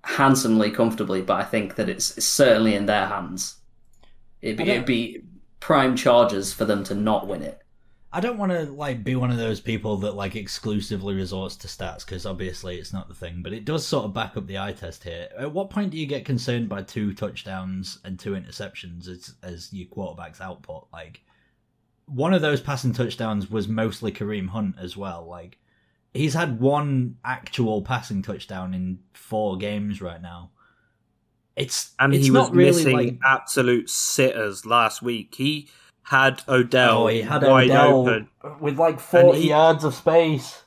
handsomely, 0.05 0.71
comfortably, 0.71 1.23
but 1.23 1.41
I 1.41 1.45
think 1.45 1.77
that 1.77 1.89
it's, 1.89 2.17
it's 2.17 2.27
certainly 2.27 2.75
in 2.75 2.87
their 2.87 3.07
hands. 3.07 3.57
It'd 4.41 4.57
be, 4.57 4.65
it'd 4.65 4.85
be 4.85 5.23
prime 5.61 5.95
Chargers 5.95 6.53
for 6.53 6.65
them 6.65 6.83
to 6.85 6.95
not 6.95 7.29
win 7.29 7.43
it. 7.43 7.62
I 8.15 8.21
don't 8.21 8.37
want 8.37 8.53
to 8.53 8.65
like 8.65 9.03
be 9.03 9.17
one 9.17 9.31
of 9.31 9.39
those 9.39 9.61
people 9.61 9.97
that 9.99 10.15
like 10.15 10.37
exclusively 10.37 11.15
resorts 11.15 11.57
to 11.57 11.69
stats 11.69 12.05
because 12.05 12.27
obviously 12.27 12.77
it's 12.77 12.93
not 12.93 13.09
the 13.09 13.15
thing, 13.15 13.43
but 13.43 13.55
it 13.55 13.65
does 13.65 13.87
sort 13.87 14.05
of 14.05 14.13
back 14.13 14.37
up 14.37 14.47
the 14.47 14.59
eye 14.59 14.73
test 14.73 15.03
here. 15.05 15.29
At 15.39 15.53
what 15.53 15.71
point 15.71 15.91
do 15.91 15.99
you 15.99 16.07
get 16.07 16.27
concerned 16.27 16.69
by 16.69 16.83
two 16.83 17.15
touchdowns 17.15 18.01
and 18.05 18.19
two 18.19 18.33
interceptions 18.33 19.09
as 19.09 19.35
as 19.43 19.73
your 19.73 19.89
quarterback's 19.89 20.43
output? 20.43 20.89
Like 20.93 21.23
one 22.05 22.35
of 22.35 22.43
those 22.43 22.61
passing 22.61 22.93
touchdowns 22.93 23.51
was 23.51 23.67
mostly 23.67 24.13
Kareem 24.13 24.49
Hunt 24.49 24.77
as 24.79 24.95
well. 24.95 25.27
Like 25.27 25.59
he's 26.13 26.35
had 26.35 26.61
one 26.61 27.17
actual 27.25 27.81
passing 27.81 28.21
touchdown 28.21 28.75
in 28.75 28.99
four 29.15 29.57
games 29.57 30.03
right 30.03 30.21
now. 30.21 30.51
It's 31.57 31.93
and 31.99 32.13
it's 32.13 32.27
he 32.27 32.31
was 32.31 32.51
really 32.51 32.73
missing 32.73 32.93
like 32.93 33.19
absolute 33.25 33.89
sitters 33.89 34.67
last 34.67 35.01
week. 35.01 35.35
He 35.35 35.71
had 36.05 36.43
Odell 36.49 37.05
oh 37.05 37.07
he 37.07 37.23
had 37.23 37.43
wide 37.43 37.71
Odell 37.71 38.01
open. 38.01 38.29
with 38.61 38.79
like 38.79 39.01
forty 39.01 39.43
he- 39.43 39.49
yards 39.51 39.85
of 39.85 39.95
space. 39.95 40.63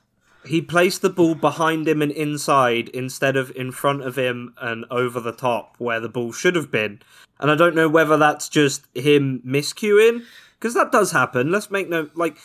He 0.46 0.62
placed 0.62 1.02
the 1.02 1.10
ball 1.10 1.34
behind 1.34 1.88
him 1.88 2.04
and 2.04 2.12
inside 2.12 2.90
instead 2.90 3.36
of 3.36 3.52
in 3.56 3.72
front 3.72 4.04
of 4.04 4.16
him 4.16 4.54
and 4.62 4.86
over 4.92 5.20
the 5.20 5.32
top 5.32 5.74
where 5.80 6.00
the 6.00 6.08
ball 6.08 6.32
should 6.32 6.56
have 6.56 6.70
been. 6.70 7.02
And 7.40 7.50
I 7.50 7.56
don't 7.56 7.74
know 7.74 7.90
whether 7.90 8.16
that's 8.16 8.48
just 8.48 8.86
him 8.96 9.42
miscuing 9.44 10.22
because 10.60 10.76
that 10.76 10.92
does 10.92 11.12
happen. 11.12 11.52
Let's 11.52 11.72
make 11.72 11.90
no 11.90 12.10
like 12.14 12.38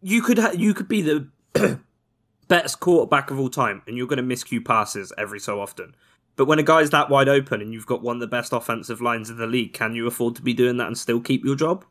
you 0.00 0.22
could 0.22 0.38
ha- 0.38 0.52
you 0.54 0.74
could 0.74 0.86
be 0.88 1.02
the 1.02 1.28
best 2.48 2.78
quarterback 2.78 3.30
of 3.32 3.40
all 3.40 3.50
time 3.50 3.82
and 3.86 3.96
you're 3.96 4.06
going 4.06 4.26
to 4.26 4.34
miscue 4.34 4.64
passes 4.64 5.12
every 5.18 5.40
so 5.40 5.60
often. 5.60 5.94
But 6.36 6.46
when 6.46 6.58
a 6.58 6.64
guy's 6.64 6.90
that 6.90 7.10
wide 7.10 7.28
open 7.28 7.60
and 7.60 7.72
you've 7.72 7.86
got 7.86 8.02
one 8.02 8.16
of 8.16 8.20
the 8.20 8.26
best 8.26 8.52
offensive 8.52 9.00
lines 9.00 9.30
in 9.30 9.38
the 9.38 9.46
league, 9.46 9.72
can 9.72 9.94
you 9.94 10.06
afford 10.06 10.36
to 10.36 10.42
be 10.42 10.52
doing 10.54 10.76
that 10.78 10.86
and 10.86 10.98
still 10.98 11.20
keep 11.20 11.44
your 11.44 11.56
job? 11.56 11.84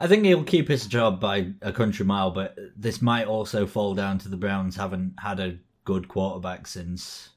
I 0.00 0.06
think 0.06 0.24
he'll 0.24 0.42
keep 0.42 0.66
his 0.66 0.86
job 0.86 1.20
by 1.20 1.52
a 1.60 1.72
country 1.72 2.06
mile, 2.06 2.30
but 2.30 2.56
this 2.74 3.02
might 3.02 3.26
also 3.26 3.66
fall 3.66 3.94
down 3.94 4.18
to 4.20 4.28
the 4.30 4.36
Browns 4.36 4.74
haven't 4.74 5.12
had 5.18 5.38
a 5.40 5.58
good 5.84 6.08
quarterback 6.08 6.66
since, 6.66 7.28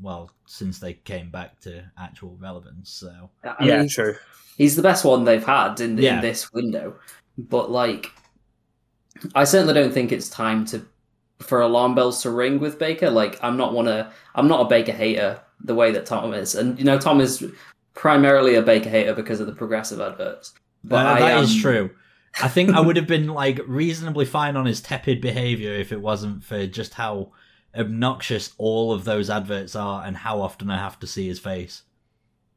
well, 0.00 0.30
since 0.46 0.78
they 0.78 0.92
came 0.94 1.28
back 1.30 1.58
to 1.60 1.84
actual 1.98 2.36
relevance. 2.40 2.90
So 2.90 3.30
I 3.42 3.64
mean, 3.64 3.88
true. 3.88 4.14
he's 4.56 4.76
the 4.76 4.82
best 4.82 5.04
one 5.04 5.24
they've 5.24 5.44
had 5.44 5.80
in, 5.80 5.98
Yeah. 5.98 6.16
in 6.16 6.22
this 6.22 6.52
window. 6.52 6.94
But 7.36 7.70
like, 7.70 8.12
I 9.34 9.42
certainly 9.42 9.74
don't 9.74 9.92
think 9.92 10.12
it's 10.12 10.28
time 10.28 10.64
to 10.66 10.86
for 11.40 11.60
alarm 11.60 11.94
bells 11.94 12.22
to 12.22 12.30
ring 12.30 12.58
with 12.58 12.78
Baker. 12.78 13.10
Like, 13.10 13.38
I'm 13.42 13.56
not 13.56 13.72
one 13.72 13.84
to, 13.86 14.10
I'm 14.34 14.48
not 14.48 14.60
a 14.66 14.68
Baker 14.68 14.92
hater 14.92 15.40
the 15.64 15.74
way 15.74 15.90
that 15.92 16.06
Tom 16.06 16.34
is, 16.34 16.54
and 16.54 16.78
you 16.78 16.84
know, 16.84 16.98
Tom 16.98 17.20
is 17.20 17.44
primarily 17.94 18.54
a 18.54 18.62
Baker 18.62 18.88
hater 18.90 19.14
because 19.14 19.40
of 19.40 19.46
the 19.46 19.52
progressive 19.52 20.00
adverts. 20.00 20.52
But 20.88 21.06
Uh, 21.06 21.08
I 21.10 21.20
that 21.20 21.44
is 21.44 21.54
am- 21.54 21.60
true. 21.62 21.90
I 22.42 22.48
think 22.48 22.70
I 22.70 22.80
would 22.80 22.96
have 22.96 23.06
been 23.06 23.28
like 23.28 23.60
reasonably 23.66 24.24
fine 24.24 24.56
on 24.56 24.66
his 24.66 24.80
tepid 24.80 25.20
behavior 25.20 25.72
if 25.72 25.92
it 25.92 26.00
wasn't 26.00 26.44
for 26.44 26.66
just 26.66 26.94
how 26.94 27.32
obnoxious 27.76 28.52
all 28.58 28.92
of 28.92 29.04
those 29.04 29.28
adverts 29.30 29.74
are 29.76 30.04
and 30.04 30.16
how 30.18 30.40
often 30.40 30.70
I 30.70 30.78
have 30.78 30.98
to 31.00 31.06
see 31.06 31.26
his 31.28 31.38
face. 31.38 31.82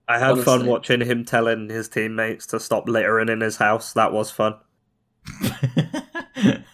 I 0.08 0.20
had 0.20 0.40
fun 0.40 0.66
watching 0.66 1.02
him 1.02 1.24
telling 1.26 1.70
his 1.70 1.88
teammates 1.88 2.46
to 2.48 2.60
stop 2.60 2.88
littering 2.90 3.30
in 3.30 3.40
his 3.42 3.58
house. 3.58 3.94
That 3.94 4.12
was 4.14 4.30
fun. 4.32 4.56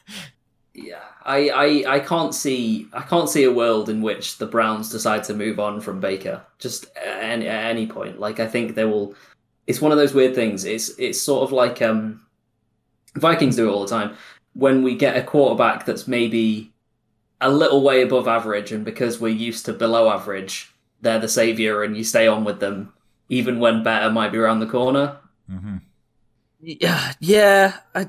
Yeah, 0.79 1.01
I, 1.25 1.49
I, 1.49 1.95
I 1.95 1.99
can't 1.99 2.35
see 2.35 2.87
I 2.93 3.01
can't 3.01 3.27
see 3.27 3.43
a 3.45 3.51
world 3.51 3.89
in 3.89 4.03
which 4.03 4.37
the 4.37 4.45
Browns 4.45 4.91
decide 4.91 5.23
to 5.23 5.33
move 5.33 5.59
on 5.59 5.81
from 5.81 5.99
Baker 5.99 6.43
just 6.59 6.85
at 6.95 7.23
any, 7.23 7.47
at 7.47 7.65
any 7.71 7.87
point. 7.87 8.19
Like 8.19 8.39
I 8.39 8.45
think 8.47 8.75
they 8.75 8.85
will. 8.85 9.15
It's 9.67 9.81
one 9.81 9.91
of 9.91 9.97
those 9.97 10.13
weird 10.13 10.33
things. 10.33 10.65
It's 10.65 10.89
it's 10.97 11.21
sort 11.21 11.43
of 11.43 11.51
like 11.51 11.81
um, 11.81 12.25
Vikings 13.15 13.55
do 13.57 13.69
it 13.69 13.71
all 13.71 13.83
the 13.83 13.89
time. 13.89 14.15
When 14.53 14.81
we 14.81 14.95
get 14.95 15.17
a 15.17 15.23
quarterback 15.23 15.85
that's 15.85 16.07
maybe 16.07 16.71
a 17.39 17.51
little 17.51 17.83
way 17.83 18.01
above 18.01 18.27
average, 18.27 18.71
and 18.71 18.83
because 18.83 19.19
we're 19.19 19.29
used 19.29 19.65
to 19.65 19.73
below 19.73 20.09
average, 20.09 20.73
they're 21.01 21.19
the 21.19 21.27
savior, 21.27 21.83
and 21.83 21.95
you 21.95 22.03
stay 22.03 22.27
on 22.27 22.43
with 22.43 22.59
them 22.59 22.93
even 23.29 23.59
when 23.59 23.83
better 23.83 24.09
might 24.09 24.31
be 24.31 24.37
around 24.37 24.59
the 24.59 24.65
corner. 24.67 25.17
hmm 25.49 25.77
Yeah, 26.59 27.13
yeah. 27.19 27.77
I, 27.93 28.07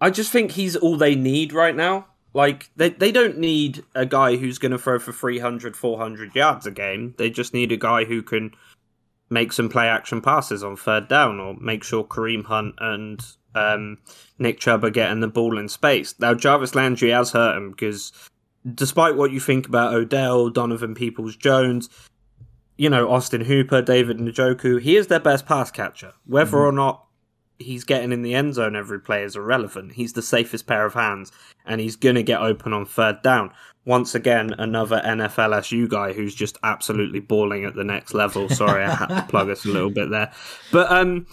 I 0.00 0.10
just 0.10 0.30
think 0.30 0.52
he's 0.52 0.76
all 0.76 0.96
they 0.96 1.14
need 1.14 1.52
right 1.52 1.74
now. 1.74 2.06
Like 2.34 2.70
they 2.76 2.90
they 2.90 3.12
don't 3.12 3.38
need 3.38 3.84
a 3.94 4.04
guy 4.04 4.36
who's 4.36 4.58
going 4.58 4.72
to 4.72 4.78
throw 4.78 4.98
for 4.98 5.12
300, 5.12 5.76
400 5.76 6.34
yards 6.34 6.66
a 6.66 6.70
game. 6.70 7.14
They 7.16 7.30
just 7.30 7.54
need 7.54 7.72
a 7.72 7.76
guy 7.76 8.04
who 8.04 8.22
can 8.22 8.52
make 9.30 9.52
some 9.52 9.68
play 9.68 9.88
action 9.88 10.20
passes 10.20 10.62
on 10.62 10.76
third 10.76 11.08
down 11.08 11.40
or 11.40 11.54
make 11.54 11.82
sure 11.82 12.04
Kareem 12.04 12.44
Hunt 12.44 12.74
and 12.78 13.20
um, 13.54 13.98
Nick 14.38 14.60
Chubb 14.60 14.84
are 14.84 14.90
getting 14.90 15.20
the 15.20 15.28
ball 15.28 15.58
in 15.58 15.68
space. 15.68 16.14
Now 16.18 16.34
Jarvis 16.34 16.74
Landry 16.74 17.10
has 17.10 17.32
hurt 17.32 17.56
him 17.56 17.70
because 17.70 18.12
despite 18.74 19.16
what 19.16 19.30
you 19.30 19.40
think 19.40 19.66
about 19.66 19.94
Odell, 19.94 20.50
Donovan 20.50 20.94
Peoples 20.94 21.36
Jones, 21.36 21.88
you 22.76 22.90
know, 22.90 23.10
Austin 23.10 23.42
Hooper, 23.42 23.82
David 23.82 24.18
Njoku, 24.18 24.80
he 24.80 24.96
is 24.96 25.06
their 25.06 25.20
best 25.20 25.46
pass 25.46 25.70
catcher. 25.70 26.12
Whether 26.26 26.58
or 26.58 26.72
not 26.72 27.04
he's 27.58 27.84
getting 27.84 28.12
in 28.12 28.22
the 28.22 28.34
end 28.34 28.54
zone 28.54 28.74
every 28.74 29.00
play 29.00 29.22
is 29.22 29.36
irrelevant. 29.36 29.92
He's 29.92 30.14
the 30.14 30.22
safest 30.22 30.66
pair 30.66 30.84
of 30.84 30.94
hands, 30.94 31.30
and 31.64 31.80
he's 31.80 31.96
going 31.96 32.16
to 32.16 32.22
get 32.22 32.40
open 32.40 32.72
on 32.72 32.84
third 32.84 33.22
down. 33.22 33.52
Once 33.84 34.14
again, 34.14 34.54
another 34.58 35.02
NFLSU 35.04 35.88
guy 35.88 36.12
who's 36.12 36.34
just 36.34 36.58
absolutely 36.62 37.20
balling 37.20 37.64
at 37.64 37.74
the 37.74 37.84
next 37.84 38.14
level. 38.14 38.48
Sorry, 38.48 38.82
I 38.82 38.94
had 38.94 39.08
to 39.08 39.22
plug 39.28 39.50
us 39.50 39.64
a 39.64 39.68
little 39.68 39.90
bit 39.90 40.10
there. 40.10 40.32
But, 40.72 40.90
um, 40.90 41.26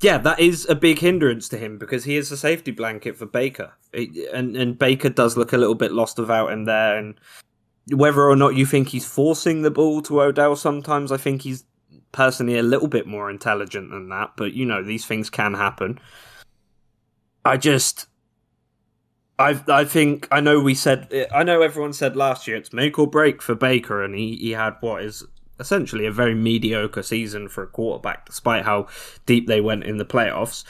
yeah, 0.00 0.18
that 0.18 0.38
is 0.38 0.66
a 0.68 0.74
big 0.74 1.00
hindrance 1.00 1.48
to 1.48 1.58
him 1.58 1.78
because 1.78 2.04
he 2.04 2.16
is 2.16 2.30
a 2.30 2.36
safety 2.36 2.70
blanket 2.70 3.16
for 3.16 3.26
Baker. 3.26 3.72
And, 3.92 4.56
and 4.56 4.78
Baker 4.78 5.08
does 5.08 5.36
look 5.36 5.52
a 5.52 5.58
little 5.58 5.74
bit 5.74 5.92
lost 5.92 6.18
without 6.18 6.52
him 6.52 6.64
there. 6.64 6.96
And 6.96 7.14
whether 7.90 8.22
or 8.22 8.36
not 8.36 8.54
you 8.54 8.64
think 8.64 8.88
he's 8.88 9.04
forcing 9.04 9.62
the 9.62 9.70
ball 9.70 10.00
to 10.02 10.22
Odell 10.22 10.54
sometimes, 10.54 11.10
I 11.10 11.16
think 11.16 11.42
he's 11.42 11.64
personally 12.12 12.58
a 12.58 12.62
little 12.62 12.88
bit 12.88 13.06
more 13.06 13.30
intelligent 13.30 13.90
than 13.90 14.10
that, 14.10 14.32
but 14.36 14.52
you 14.52 14.64
know, 14.64 14.82
these 14.82 15.04
things 15.04 15.30
can 15.30 15.54
happen. 15.54 15.98
I 17.44 17.56
just 17.56 18.06
I 19.42 19.60
I 19.68 19.84
think 19.84 20.28
I 20.30 20.40
know 20.40 20.60
we 20.60 20.74
said 20.74 21.26
I 21.34 21.42
know 21.42 21.62
everyone 21.62 21.92
said 21.92 22.16
last 22.16 22.46
year 22.46 22.56
it's 22.56 22.72
make 22.72 22.98
or 22.98 23.06
break 23.06 23.42
for 23.42 23.54
Baker 23.54 24.02
and 24.02 24.14
he, 24.14 24.36
he 24.36 24.52
had 24.52 24.76
what 24.80 25.02
is 25.02 25.24
essentially 25.58 26.06
a 26.06 26.12
very 26.12 26.34
mediocre 26.34 27.02
season 27.02 27.48
for 27.48 27.62
a 27.62 27.66
quarterback 27.66 28.26
despite 28.26 28.64
how 28.64 28.86
deep 29.26 29.46
they 29.46 29.60
went 29.60 29.84
in 29.84 29.98
the 29.98 30.04
playoffs. 30.04 30.64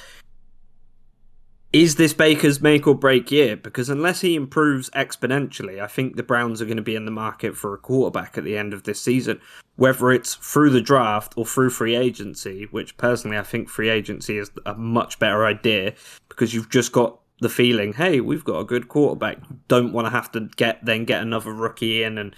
Is 1.72 1.96
this 1.96 2.12
Baker's 2.12 2.60
make 2.60 2.86
or 2.86 2.94
break 2.94 3.30
year? 3.30 3.56
Because 3.56 3.88
unless 3.88 4.20
he 4.20 4.34
improves 4.34 4.90
exponentially, 4.90 5.80
I 5.80 5.86
think 5.86 6.16
the 6.16 6.22
Browns 6.22 6.60
are 6.60 6.66
going 6.66 6.76
to 6.76 6.82
be 6.82 6.96
in 6.96 7.06
the 7.06 7.10
market 7.10 7.56
for 7.56 7.72
a 7.72 7.78
quarterback 7.78 8.36
at 8.36 8.44
the 8.44 8.58
end 8.58 8.74
of 8.74 8.82
this 8.82 9.00
season 9.00 9.40
whether 9.76 10.12
it's 10.12 10.34
through 10.34 10.70
the 10.70 10.80
draft 10.80 11.32
or 11.36 11.46
through 11.46 11.70
free 11.70 11.96
agency, 11.96 12.68
which 12.70 12.96
personally 12.96 13.38
I 13.38 13.42
think 13.42 13.68
free 13.68 13.88
agency 13.88 14.38
is 14.38 14.50
a 14.66 14.74
much 14.74 15.18
better 15.18 15.46
idea 15.46 15.94
because 16.28 16.52
you've 16.52 16.70
just 16.70 16.92
got 16.92 17.18
the 17.42 17.48
feeling, 17.48 17.92
hey, 17.92 18.20
we've 18.20 18.44
got 18.44 18.60
a 18.60 18.64
good 18.64 18.88
quarterback. 18.88 19.38
Don't 19.68 19.92
want 19.92 20.06
to 20.06 20.10
have 20.10 20.30
to 20.32 20.48
get 20.56 20.84
then 20.84 21.04
get 21.04 21.20
another 21.22 21.52
rookie 21.52 22.02
in 22.02 22.16
and 22.18 22.34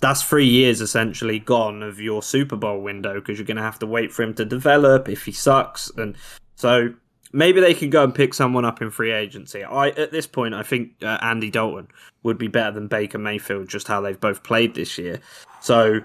that's 0.00 0.22
three 0.22 0.46
years 0.48 0.80
essentially 0.80 1.38
gone 1.38 1.82
of 1.82 2.00
your 2.00 2.22
Super 2.22 2.56
Bowl 2.56 2.80
window 2.80 3.14
because 3.14 3.38
you're 3.38 3.46
going 3.46 3.56
to 3.56 3.62
have 3.62 3.78
to 3.78 3.86
wait 3.86 4.12
for 4.12 4.22
him 4.22 4.34
to 4.34 4.44
develop 4.44 5.08
if 5.08 5.24
he 5.24 5.32
sucks. 5.32 5.90
And 5.96 6.16
so 6.56 6.92
maybe 7.32 7.60
they 7.60 7.72
can 7.74 7.90
go 7.90 8.04
and 8.04 8.14
pick 8.14 8.34
someone 8.34 8.64
up 8.64 8.82
in 8.82 8.90
free 8.90 9.12
agency. 9.12 9.64
I 9.64 9.88
At 9.90 10.10
this 10.10 10.26
point, 10.26 10.52
I 10.54 10.62
think 10.62 10.92
uh, 11.02 11.18
Andy 11.22 11.50
Dalton 11.50 11.88
would 12.22 12.38
be 12.38 12.48
better 12.48 12.72
than 12.72 12.86
Baker 12.88 13.18
Mayfield, 13.18 13.68
just 13.68 13.86
how 13.88 14.00
they've 14.00 14.18
both 14.20 14.42
played 14.42 14.74
this 14.74 14.98
year. 14.98 15.20
So 15.60 16.00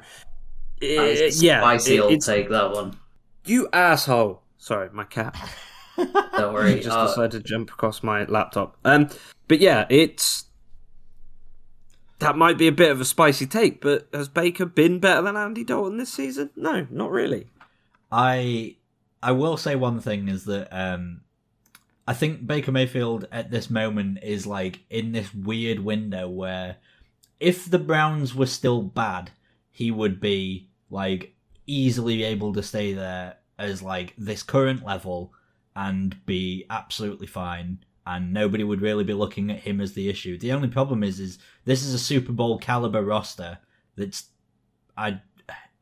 That's 0.82 1.22
uh, 1.38 1.45
yeah, 1.45 1.60
spicy 1.62 1.95
it- 1.97 2.04
it's- 2.06 2.26
take 2.26 2.50
that 2.50 2.72
one. 2.72 2.97
you 3.45 3.68
asshole. 3.74 4.43
Sorry, 4.58 4.89
my 4.93 5.04
cat 5.06 5.36
Don't 6.06 6.54
worry. 6.54 6.80
just 6.82 6.89
Uh, 6.95 7.08
decided 7.08 7.32
to 7.32 7.39
jump 7.47 7.72
across 7.72 8.04
my 8.04 8.24
laptop. 8.26 8.78
Um, 8.86 9.10
but 9.47 9.60
yeah, 9.60 9.86
it's 9.89 10.45
that 12.20 12.36
might 12.36 12.58
be 12.58 12.68
a 12.68 12.72
bit 12.72 12.91
of 12.91 13.00
a 13.00 13.06
spicy 13.06 13.45
take. 13.45 13.82
But 13.82 14.08
has 14.14 14.28
Baker 14.28 14.66
been 14.66 15.00
better 15.00 15.22
than 15.22 15.38
Andy 15.38 15.64
Dalton 15.64 15.97
this 15.97 16.12
season? 16.14 16.50
No, 16.56 16.86
not 16.89 17.12
really. 17.12 17.47
I 18.12 18.76
I 19.22 19.32
will 19.34 19.58
say 19.58 19.76
one 19.76 20.00
thing 20.00 20.28
is 20.28 20.45
that 20.45 20.68
um 20.72 21.22
I 22.08 22.14
think 22.14 22.47
Baker 22.47 22.72
Mayfield 22.72 23.28
at 23.32 23.52
this 23.52 23.70
moment 23.70 24.20
is 24.24 24.47
like 24.47 24.80
in 24.89 25.12
this 25.12 25.34
weird 25.34 25.80
window 25.80 26.28
where 26.28 26.78
if 27.39 27.70
the 27.70 27.80
Browns 27.80 28.34
were 28.36 28.47
still 28.47 28.82
bad, 28.82 29.32
he 29.72 29.91
would 29.91 30.20
be 30.20 30.68
like 30.89 31.34
easily 31.68 32.24
able 32.24 32.52
to 32.54 32.64
stay 32.64 32.93
there 32.93 33.36
as 33.60 33.84
like 33.84 34.14
this 34.18 34.41
current 34.41 34.84
level 34.84 35.32
and 35.76 36.26
be 36.26 36.65
absolutely 36.70 37.28
fine 37.28 37.80
and 38.05 38.34
nobody 38.34 38.63
would 38.63 38.82
really 38.82 39.03
be 39.03 39.13
looking 39.13 39.51
at 39.51 39.59
him 39.59 39.80
as 39.80 39.93
the 39.93 40.09
issue. 40.09 40.38
The 40.38 40.51
only 40.51 40.67
problem 40.67 41.03
is 41.03 41.20
is 41.20 41.38
this 41.65 41.84
is 41.84 41.93
a 41.93 41.99
Super 41.99 42.32
Bowl 42.32 42.57
caliber 42.57 43.03
roster 43.03 43.59
that's 43.95 44.30
I 44.97 45.22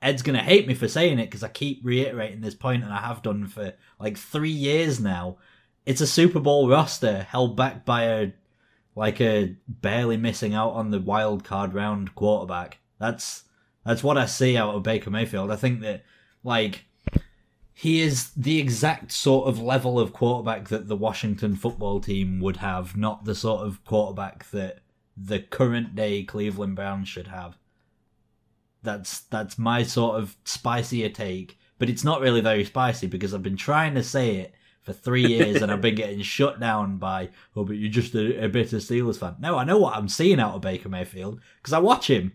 Ed's 0.01 0.21
gonna 0.21 0.43
hate 0.43 0.67
me 0.67 0.73
for 0.73 0.89
saying 0.89 1.19
it 1.19 1.25
because 1.25 1.43
I 1.43 1.47
keep 1.47 1.79
reiterating 1.83 2.41
this 2.41 2.55
point 2.55 2.83
and 2.83 2.91
I 2.91 2.99
have 2.99 3.21
done 3.21 3.47
for 3.47 3.73
like 3.99 4.17
three 4.17 4.49
years 4.49 4.99
now. 4.99 5.37
it's 5.85 6.01
a 6.01 6.07
Super 6.07 6.41
Bowl 6.41 6.67
roster 6.69 7.23
held 7.23 7.55
back 7.55 7.85
by 7.85 8.03
a 8.03 8.33
like 8.93 9.21
a 9.21 9.55
barely 9.67 10.17
missing 10.17 10.53
out 10.53 10.71
on 10.73 10.91
the 10.91 10.99
wild 10.99 11.45
card 11.45 11.73
round 11.73 12.13
quarterback. 12.13 12.79
That's 12.99 13.43
that's 13.85 14.03
what 14.03 14.17
I 14.17 14.25
see 14.25 14.57
out 14.57 14.75
of 14.75 14.83
Baker 14.83 15.09
Mayfield. 15.09 15.49
I 15.49 15.55
think 15.55 15.79
that 15.81 16.03
like 16.43 16.86
he 17.79 18.01
is 18.01 18.31
the 18.31 18.57
exact 18.57 19.11
sort 19.11 19.47
of 19.47 19.61
level 19.61 19.99
of 19.99 20.11
quarterback 20.11 20.69
that 20.69 20.87
the 20.87 20.95
Washington 20.95 21.55
football 21.55 21.99
team 21.99 22.39
would 22.39 22.57
have, 22.57 22.97
not 22.97 23.25
the 23.25 23.35
sort 23.35 23.67
of 23.67 23.85
quarterback 23.85 24.49
that 24.49 24.79
the 25.15 25.37
current 25.37 25.93
day 25.93 26.23
Cleveland 26.23 26.75
Browns 26.75 27.07
should 27.07 27.27
have. 27.27 27.55
That's 28.81 29.19
that's 29.19 29.59
my 29.59 29.83
sort 29.83 30.19
of 30.19 30.35
spicier 30.43 31.09
take, 31.09 31.59
but 31.77 31.87
it's 31.87 32.03
not 32.03 32.19
really 32.19 32.41
very 32.41 32.65
spicy 32.65 33.05
because 33.05 33.31
I've 33.31 33.43
been 33.43 33.55
trying 33.55 33.93
to 33.93 34.01
say 34.01 34.37
it 34.37 34.55
for 34.81 34.91
three 34.91 35.27
years 35.27 35.61
and 35.61 35.71
I've 35.71 35.79
been 35.79 35.93
getting 35.93 36.21
shut 36.23 36.59
down 36.59 36.97
by, 36.97 37.29
oh, 37.55 37.63
but 37.63 37.77
you're 37.77 37.91
just 37.91 38.15
a, 38.15 38.45
a 38.45 38.49
bitter 38.49 38.77
Steelers 38.77 39.19
fan. 39.19 39.35
No, 39.37 39.55
I 39.55 39.65
know 39.65 39.77
what 39.77 39.95
I'm 39.95 40.09
seeing 40.09 40.39
out 40.39 40.55
of 40.55 40.61
Baker 40.61 40.89
Mayfield 40.89 41.41
because 41.57 41.73
I 41.73 41.79
watch 41.79 42.09
him. 42.09 42.33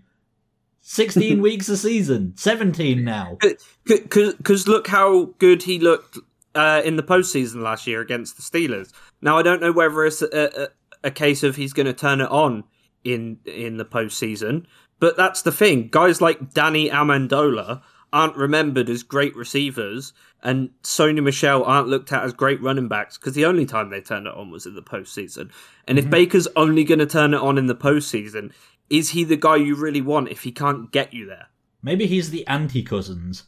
16 0.83 1.41
weeks 1.43 1.69
a 1.69 1.77
season, 1.77 2.35
17 2.37 3.03
now. 3.03 3.39
Because 3.85 4.69
look 4.69 4.89
how 4.89 5.27
good 5.39 5.63
he 5.63 5.79
looked 5.79 6.19
uh, 6.55 6.83
in 6.85 6.97
the 6.97 7.03
postseason 7.03 7.63
last 7.63 7.87
year 7.87 8.01
against 8.01 8.37
the 8.37 8.43
Steelers. 8.43 8.93
Now, 9.21 9.39
I 9.39 9.43
don't 9.43 9.63
know 9.63 9.73
whether 9.73 10.05
it's 10.05 10.23
a, 10.23 10.65
a, 10.65 10.69
a 11.05 11.11
case 11.11 11.43
of 11.43 11.57
he's 11.57 11.73
going 11.73 11.87
to 11.87 11.93
turn 11.93 12.21
it 12.21 12.31
on 12.31 12.65
in 13.05 13.39
in 13.47 13.79
the 13.79 13.85
postseason, 13.85 14.67
but 15.01 15.17
that's 15.17 15.43
the 15.43 15.53
thing. 15.53 15.89
Guys 15.89 16.21
like 16.21 16.53
Danny 16.53 16.91
Amendola 16.91 17.83
aren't 18.13 18.37
remembered 18.37 18.91
as 18.91 19.03
great 19.03 19.35
receivers, 19.35 20.13
and 20.43 20.71
Sony 20.83 21.23
Michel 21.23 21.65
aren't 21.65 21.89
looked 21.89 22.13
at 22.13 22.25
as 22.25 22.33
great 22.33 22.63
running 22.63 22.89
backs 22.89 23.17
because 23.17 23.35
the 23.35 23.47
only 23.47 23.65
time 23.65 23.91
they 23.91 24.01
turned 24.01 24.27
it 24.27 24.35
on 24.35 24.51
was 24.51 24.67
in 24.67 24.75
the 24.75 24.83
postseason. 24.83 25.51
And 25.89 25.99
if 25.99 26.05
mm-hmm. 26.05 26.11
Baker's 26.11 26.49
only 26.55 26.85
going 26.85 26.99
to 26.99 27.07
turn 27.07 27.33
it 27.33 27.41
on 27.41 27.59
in 27.59 27.67
the 27.67 27.75
postseason, 27.75 28.53
is 28.93 29.11
he 29.11 29.25
the 29.25 29.37
guy 29.37 29.57
you 29.57 29.75
really 29.75 30.03
want 30.03 30.29
if 30.29 30.43
he 30.43 30.53
can't 30.53 30.93
get 30.93 31.15
you 31.15 31.25
there? 31.25 31.47
Maybe 31.83 32.07
he's 32.07 32.31
the 32.31 32.47
anti 32.47 32.83
Cousins. 32.83 33.45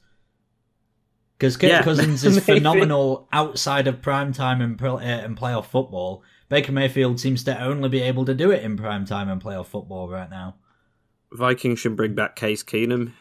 Because 1.36 1.58
Kirk 1.58 1.70
yeah, 1.70 1.82
Cousins 1.82 2.24
is 2.24 2.38
phenomenal 2.44 3.28
outside 3.30 3.86
of 3.86 4.00
prime 4.00 4.32
time 4.32 4.62
and, 4.62 4.80
uh, 4.82 4.96
and 4.96 5.36
playoff 5.36 5.66
football. 5.66 6.22
Baker 6.48 6.72
Mayfield 6.72 7.20
seems 7.20 7.44
to 7.44 7.62
only 7.62 7.90
be 7.90 8.00
able 8.00 8.24
to 8.24 8.34
do 8.34 8.50
it 8.50 8.62
in 8.62 8.78
prime 8.78 9.04
time 9.04 9.28
and 9.28 9.42
playoff 9.42 9.66
football 9.66 10.08
right 10.08 10.30
now. 10.30 10.54
Vikings 11.30 11.78
should 11.78 11.96
bring 11.96 12.14
back 12.14 12.36
Case 12.36 12.62
Keenum. 12.62 13.12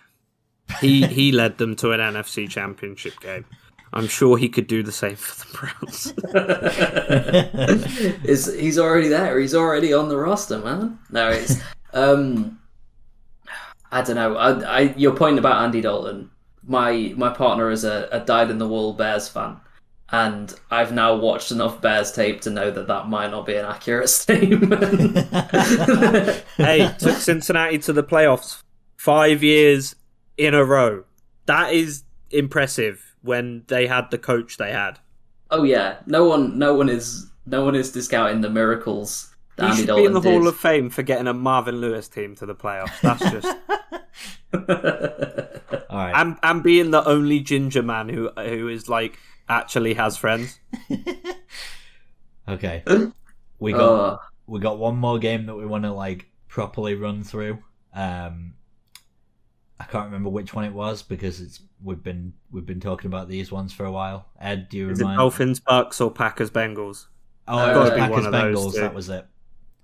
He 0.80 1.06
he 1.08 1.34
led 1.34 1.58
them 1.58 1.76
to 1.78 1.92
an 1.92 2.00
NFC 2.00 2.50
Championship 2.50 3.20
game. 3.20 3.46
I'm 3.92 4.08
sure 4.08 4.38
he 4.38 4.48
could 4.48 4.68
do 4.68 4.82
the 4.82 4.92
same 4.92 5.16
for 5.16 5.46
the 5.46 5.58
Browns. 5.58 6.14
is 8.24 8.54
he's 8.58 8.80
already 8.80 9.10
there? 9.10 9.38
He's 9.40 9.54
already 9.54 9.94
on 9.94 10.08
the 10.08 10.18
roster, 10.18 10.60
man. 10.60 11.00
No, 11.12 11.30
it's 11.30 11.58
um, 11.94 12.60
I 13.92 14.02
don't 14.02 14.16
know. 14.16 14.36
I, 14.36 14.60
I, 14.62 14.80
your 14.96 15.16
point 15.16 15.38
about 15.38 15.64
Andy 15.64 15.82
Dalton. 15.82 16.32
My 16.66 17.14
my 17.16 17.30
partner 17.30 17.70
is 17.70 17.84
a, 17.84 18.08
a 18.12 18.20
dyed 18.22 18.50
in 18.50 18.58
the 18.58 18.68
wool 18.68 18.94
Bears 18.94 19.28
fan, 19.28 19.58
and 20.10 20.54
I've 20.72 20.94
now 20.94 21.16
watched 21.16 21.52
enough 21.52 21.82
Bears 21.82 22.12
tape 22.12 22.42
to 22.42 22.50
know 22.50 22.72
that 22.72 22.88
that 22.88 23.08
might 23.08 23.32
not 23.32 23.46
be 23.46 23.56
an 23.56 23.66
accurate 23.66 24.10
statement. 24.10 24.84
hey, 26.58 26.94
took 26.98 27.18
Cincinnati 27.18 27.80
to 27.80 27.94
the 27.94 28.04
playoffs 28.04 28.62
five 28.98 29.44
years 29.44 29.96
in 30.38 30.54
a 30.54 30.64
row. 30.64 31.04
That 31.46 31.74
is 31.74 32.04
impressive 32.32 33.16
when 33.22 33.64
they 33.68 33.88
had 33.88 34.10
the 34.12 34.18
coach 34.18 34.58
they 34.58 34.72
had. 34.72 35.00
Oh 35.52 35.64
yeah, 35.64 35.98
no 36.06 36.26
one, 36.26 36.58
no 36.58 36.74
one 36.74 36.90
is, 36.90 37.30
no 37.46 37.64
one 37.66 37.76
is 37.76 37.92
discounting 37.92 38.42
the 38.42 38.50
miracles 38.50 39.33
he 39.60 39.76
should 39.76 39.88
Dalton 39.88 40.04
be 40.04 40.06
in 40.08 40.14
the 40.14 40.20
did. 40.20 40.32
Hall 40.32 40.48
of 40.48 40.58
Fame 40.58 40.90
for 40.90 41.04
getting 41.04 41.28
a 41.28 41.34
Marvin 41.34 41.78
Lewis 41.78 42.08
team 42.08 42.36
to 42.36 42.46
the 42.46 42.56
playoffs. 42.56 43.00
That's 43.02 43.22
just. 43.32 43.48
All 45.90 45.98
right. 46.00 46.14
And 46.16 46.38
and 46.44 46.64
being 46.64 46.92
the 46.92 47.08
only 47.08 47.40
ginger 47.40 47.84
man 47.84 48.10
who 48.10 48.30
who 48.30 48.68
is 48.68 48.90
like 48.90 49.18
actually 49.48 49.94
has 49.96 50.18
friends. 50.18 50.60
okay, 52.48 52.84
we 53.60 53.72
got 53.74 53.94
uh, 53.94 54.18
we 54.48 54.60
got 54.60 54.80
one 54.80 54.96
more 54.96 55.20
game 55.20 55.46
that 55.46 55.56
we 55.56 55.66
want 55.66 55.84
to 55.84 55.92
like 55.92 56.28
properly 56.48 56.96
run 56.96 57.24
through. 57.24 57.60
Um, 57.94 58.56
I 59.80 59.86
can't 59.86 60.06
remember 60.06 60.30
which 60.30 60.54
one 60.54 60.66
it 60.66 60.74
was 60.74 61.04
because 61.04 61.42
it's 61.42 61.62
we've 61.84 62.02
been 62.02 62.34
we've 62.52 62.66
been 62.66 62.80
talking 62.80 63.08
about 63.08 63.28
these 63.28 63.52
ones 63.52 63.74
for 63.74 63.86
a 63.86 63.92
while. 63.92 64.28
Ed, 64.40 64.70
do 64.70 64.78
you 64.78 64.90
is 64.90 65.00
remind? 65.00 65.16
It 65.16 65.18
Dolphins, 65.18 65.60
Bucks, 65.60 66.00
or 66.00 66.12
Packers, 66.12 66.50
Bengals? 66.50 67.08
Oh, 67.48 67.58
uh, 67.58 67.72
it 67.72 67.78
was 67.78 67.90
Packers, 67.92 68.26
Bengals. 68.28 68.74
That 68.76 68.94
was 68.94 69.10
it. 69.10 69.28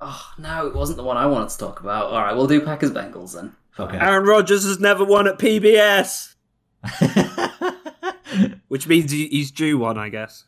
Oh 0.01 0.31
no, 0.37 0.67
it 0.67 0.75
wasn't 0.75 0.97
the 0.97 1.03
one 1.03 1.17
I 1.17 1.25
wanted 1.25 1.49
to 1.49 1.57
talk 1.57 1.79
about. 1.79 2.07
All 2.07 2.21
right, 2.21 2.35
we'll 2.35 2.47
do 2.47 2.61
Packers 2.61 2.91
Bengals 2.91 3.33
then. 3.33 3.55
Okay. 3.77 3.97
Aaron 3.97 4.25
Rodgers 4.25 4.65
has 4.65 4.79
never 4.79 5.05
won 5.05 5.27
at 5.27 5.39
PBS, 5.39 6.35
which 8.67 8.87
means 8.87 9.11
he's 9.11 9.51
due 9.51 9.77
one, 9.77 9.97
I 9.97 10.09
guess. 10.09 10.45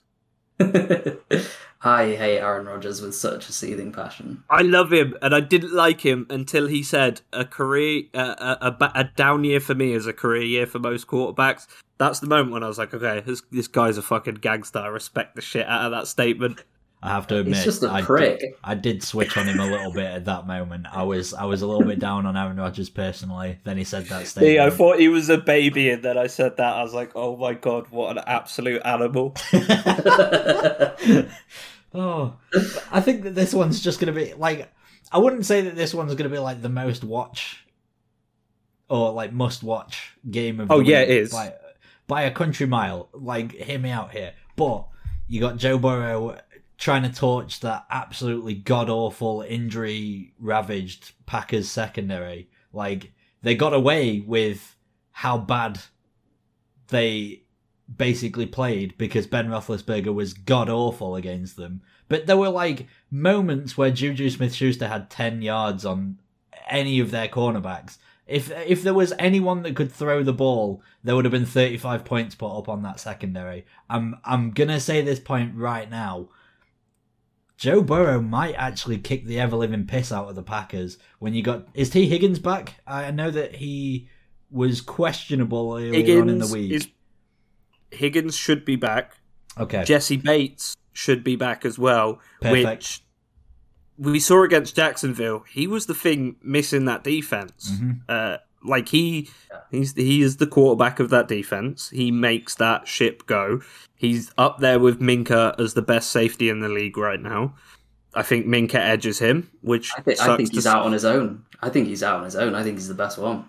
I 1.83 2.09
hate 2.09 2.39
Aaron 2.39 2.67
Rodgers 2.67 3.01
with 3.01 3.15
such 3.15 3.49
a 3.49 3.53
seething 3.53 3.91
passion. 3.91 4.43
I 4.49 4.61
love 4.61 4.93
him, 4.93 5.15
and 5.21 5.33
I 5.33 5.39
didn't 5.39 5.73
like 5.73 6.01
him 6.01 6.27
until 6.29 6.67
he 6.67 6.83
said 6.83 7.21
a 7.33 7.43
career, 7.43 8.03
uh, 8.13 8.55
a, 8.61 8.67
a, 8.67 8.91
a 8.95 9.03
down 9.15 9.43
year 9.43 9.59
for 9.59 9.73
me 9.73 9.93
is 9.93 10.05
a 10.05 10.13
career 10.13 10.43
year 10.43 10.67
for 10.67 10.77
most 10.77 11.07
quarterbacks. 11.07 11.65
That's 11.97 12.19
the 12.19 12.27
moment 12.27 12.51
when 12.51 12.63
I 12.63 12.67
was 12.67 12.77
like, 12.77 12.93
okay, 12.93 13.21
this, 13.21 13.41
this 13.51 13.67
guy's 13.67 13.97
a 13.97 14.03
fucking 14.03 14.35
gangster. 14.35 14.79
I 14.79 14.87
respect 14.87 15.35
the 15.35 15.41
shit 15.41 15.65
out 15.65 15.85
of 15.85 15.91
that 15.91 16.07
statement. 16.07 16.63
I 17.03 17.09
have 17.09 17.25
to 17.27 17.39
admit, 17.39 17.55
He's 17.55 17.65
just 17.65 17.81
a 17.83 17.89
I 17.89 18.03
prick. 18.03 18.39
Did, 18.39 18.53
I 18.63 18.75
did 18.75 19.01
switch 19.01 19.35
on 19.35 19.47
him 19.47 19.59
a 19.59 19.65
little 19.65 19.91
bit 19.91 20.05
at 20.05 20.25
that 20.25 20.45
moment. 20.45 20.85
I 20.91 21.01
was 21.01 21.33
I 21.33 21.45
was 21.45 21.63
a 21.63 21.67
little 21.67 21.83
bit 21.83 21.97
down 21.97 22.27
on 22.27 22.37
Aaron 22.37 22.57
Rodgers 22.57 22.89
personally. 22.91 23.57
Then 23.63 23.77
he 23.77 23.83
said 23.83 24.05
that 24.05 24.27
statement. 24.27 24.53
Yeah, 24.53 24.65
I 24.67 24.69
thought 24.69 24.99
he 24.99 25.07
was 25.07 25.29
a 25.29 25.39
baby, 25.39 25.89
and 25.89 26.03
then 26.03 26.17
I 26.17 26.27
said 26.27 26.57
that. 26.57 26.75
I 26.75 26.83
was 26.83 26.93
like, 26.93 27.11
oh 27.15 27.35
my 27.37 27.53
god, 27.55 27.87
what 27.89 28.15
an 28.17 28.23
absolute 28.27 28.83
animal. 28.85 29.35
oh, 31.95 32.35
I 32.91 33.01
think 33.01 33.23
that 33.23 33.33
this 33.33 33.53
one's 33.53 33.81
just 33.81 33.99
going 33.99 34.13
to 34.13 34.19
be 34.19 34.33
like. 34.35 34.71
I 35.11 35.17
wouldn't 35.17 35.45
say 35.45 35.61
that 35.61 35.75
this 35.75 35.93
one's 35.93 36.13
going 36.13 36.29
to 36.29 36.33
be 36.33 36.39
like 36.39 36.61
the 36.61 36.69
most 36.69 37.03
watch 37.03 37.65
or 38.91 39.11
like 39.11 39.33
must 39.33 39.63
watch 39.63 40.13
game 40.29 40.59
of. 40.59 40.69
Oh 40.69 40.81
yeah, 40.81 40.99
it 40.99 41.09
is 41.09 41.31
by, 41.31 41.53
by 42.07 42.21
a 42.23 42.31
country 42.31 42.67
mile. 42.67 43.09
Like, 43.11 43.53
hear 43.53 43.79
me 43.79 43.89
out 43.89 44.11
here. 44.11 44.33
But 44.55 44.85
you 45.27 45.39
got 45.39 45.57
Joe 45.57 45.77
Burrow 45.77 46.37
trying 46.82 47.03
to 47.03 47.13
torch 47.13 47.59
that 47.59 47.86
absolutely 47.91 48.55
god 48.55 48.89
awful 48.89 49.45
injury 49.47 50.34
ravaged 50.39 51.13
Packers 51.27 51.69
secondary. 51.69 52.49
Like 52.73 53.13
they 53.43 53.55
got 53.55 53.73
away 53.73 54.19
with 54.19 54.75
how 55.11 55.38
bad 55.38 55.79
they 56.88 57.43
basically 57.95 58.47
played 58.47 58.97
because 58.97 59.27
Ben 59.27 59.47
Roethlisberger 59.47 60.13
was 60.13 60.34
god 60.34 60.69
awful 60.69 61.15
against 61.15 61.55
them. 61.55 61.84
But 62.09 62.25
there 62.25 62.36
were 62.36 62.49
like 62.49 62.88
moments 63.11 63.77
where 63.77 63.91
Juju 63.91 64.32
Smith 64.32 64.55
Schuster 64.55 64.88
had 64.88 65.11
ten 65.11 65.43
yards 65.43 65.86
on 65.86 66.17
any 66.67 66.99
of 66.99 67.11
their 67.11 67.27
cornerbacks. 67.27 67.99
If 68.25 68.49
if 68.49 68.82
there 68.82 68.95
was 68.95 69.13
anyone 69.19 69.61
that 69.63 69.75
could 69.75 69.91
throw 69.91 70.23
the 70.23 70.34
ball, 70.34 70.82
there 71.03 71.15
would 71.15 71.25
have 71.25 71.32
been 71.32 71.45
thirty 71.45 71.77
five 71.77 72.05
points 72.05 72.34
put 72.34 72.57
up 72.57 72.67
on 72.67 72.82
that 72.82 72.99
secondary. 72.99 73.67
I'm 73.88 74.15
I'm 74.25 74.49
gonna 74.49 74.79
say 74.79 75.03
this 75.03 75.19
point 75.19 75.53
right 75.55 75.88
now. 75.88 76.29
Joe 77.62 77.84
Burrow 77.84 78.20
might 78.20 78.55
actually 78.55 78.97
kick 78.97 79.28
the 79.28 79.39
ever 79.39 79.55
living 79.55 79.86
piss 79.86 80.12
out 80.12 80.28
of 80.28 80.34
the 80.34 80.41
Packers 80.41 80.97
when 81.20 81.36
you 81.36 81.43
got. 81.43 81.68
Is 81.76 81.91
Tee 81.91 82.07
Higgins 82.07 82.39
back? 82.39 82.82
I 82.88 83.12
know 83.12 83.30
that 83.30 83.53
he 83.53 84.09
was 84.49 84.82
questionable 84.82 85.76
earlier 85.76 85.93
Higgins 85.93 86.22
on 86.24 86.30
in 86.30 86.39
the 86.39 86.47
week. 86.47 86.72
Is, 86.72 86.88
Higgins 87.91 88.36
should 88.36 88.66
be 88.66 88.78
back. 88.78 89.18
Okay. 89.59 89.84
Jessie 89.84 90.18
Bates 90.18 90.76
should 90.91 91.24
be 91.24 91.36
back 91.36 91.64
as 91.64 91.78
well. 91.78 92.20
Perfect. 92.41 92.66
Which 92.66 93.03
we 93.99 94.20
saw 94.20 94.43
against 94.43 94.76
Jacksonville. 94.76 95.43
He 95.47 95.68
was 95.68 95.86
the 95.86 95.93
thing 95.93 96.38
missing 96.41 96.86
that 96.86 97.03
defense. 97.03 97.74
Mm-hmm. 97.74 97.91
Uh, 98.09 98.38
like 98.64 98.89
he, 98.89 99.30
he's 99.70 99.93
he 99.93 100.22
is 100.22 100.38
the 100.38 100.47
quarterback 100.47 100.99
of 100.99 101.09
that 101.09 101.28
defense. 101.28 101.89
He 101.89 102.12
makes 102.12 102.55
that 102.55 102.88
ship 102.88 103.26
go. 103.26 103.62
He's 103.95 104.32
up 104.38 104.59
there 104.59 104.80
with 104.80 104.99
Minkah 104.99 105.59
as 105.59 105.74
the 105.74 105.82
best 105.82 106.12
safety 106.12 106.49
in 106.49 106.59
the 106.59 106.70
league 106.70 106.97
right 106.97 107.22
now. 107.22 107.55
I 108.14 108.24
think 108.24 108.45
Minkah 108.45 108.76
edges 108.76 109.20
him, 109.20 109.49
which 109.62 109.91
I 109.97 110.01
think, 110.01 110.20
I 110.20 110.38
think 110.38 110.51
he's 110.51 110.68
out 110.68 110.86
on 110.86 110.91
his 110.91 111.05
own. 111.05 111.45
I 111.62 111.70
think 111.70 111.88
he's 111.88 112.03
out 112.03 112.20
on 112.20 112.26
his 112.26 112.36
own. 112.36 112.55
I 112.55 112.64
think 112.64 112.78
he's 112.78 112.88
the 112.88 112.93
best 112.93 113.18
one. 113.18 113.45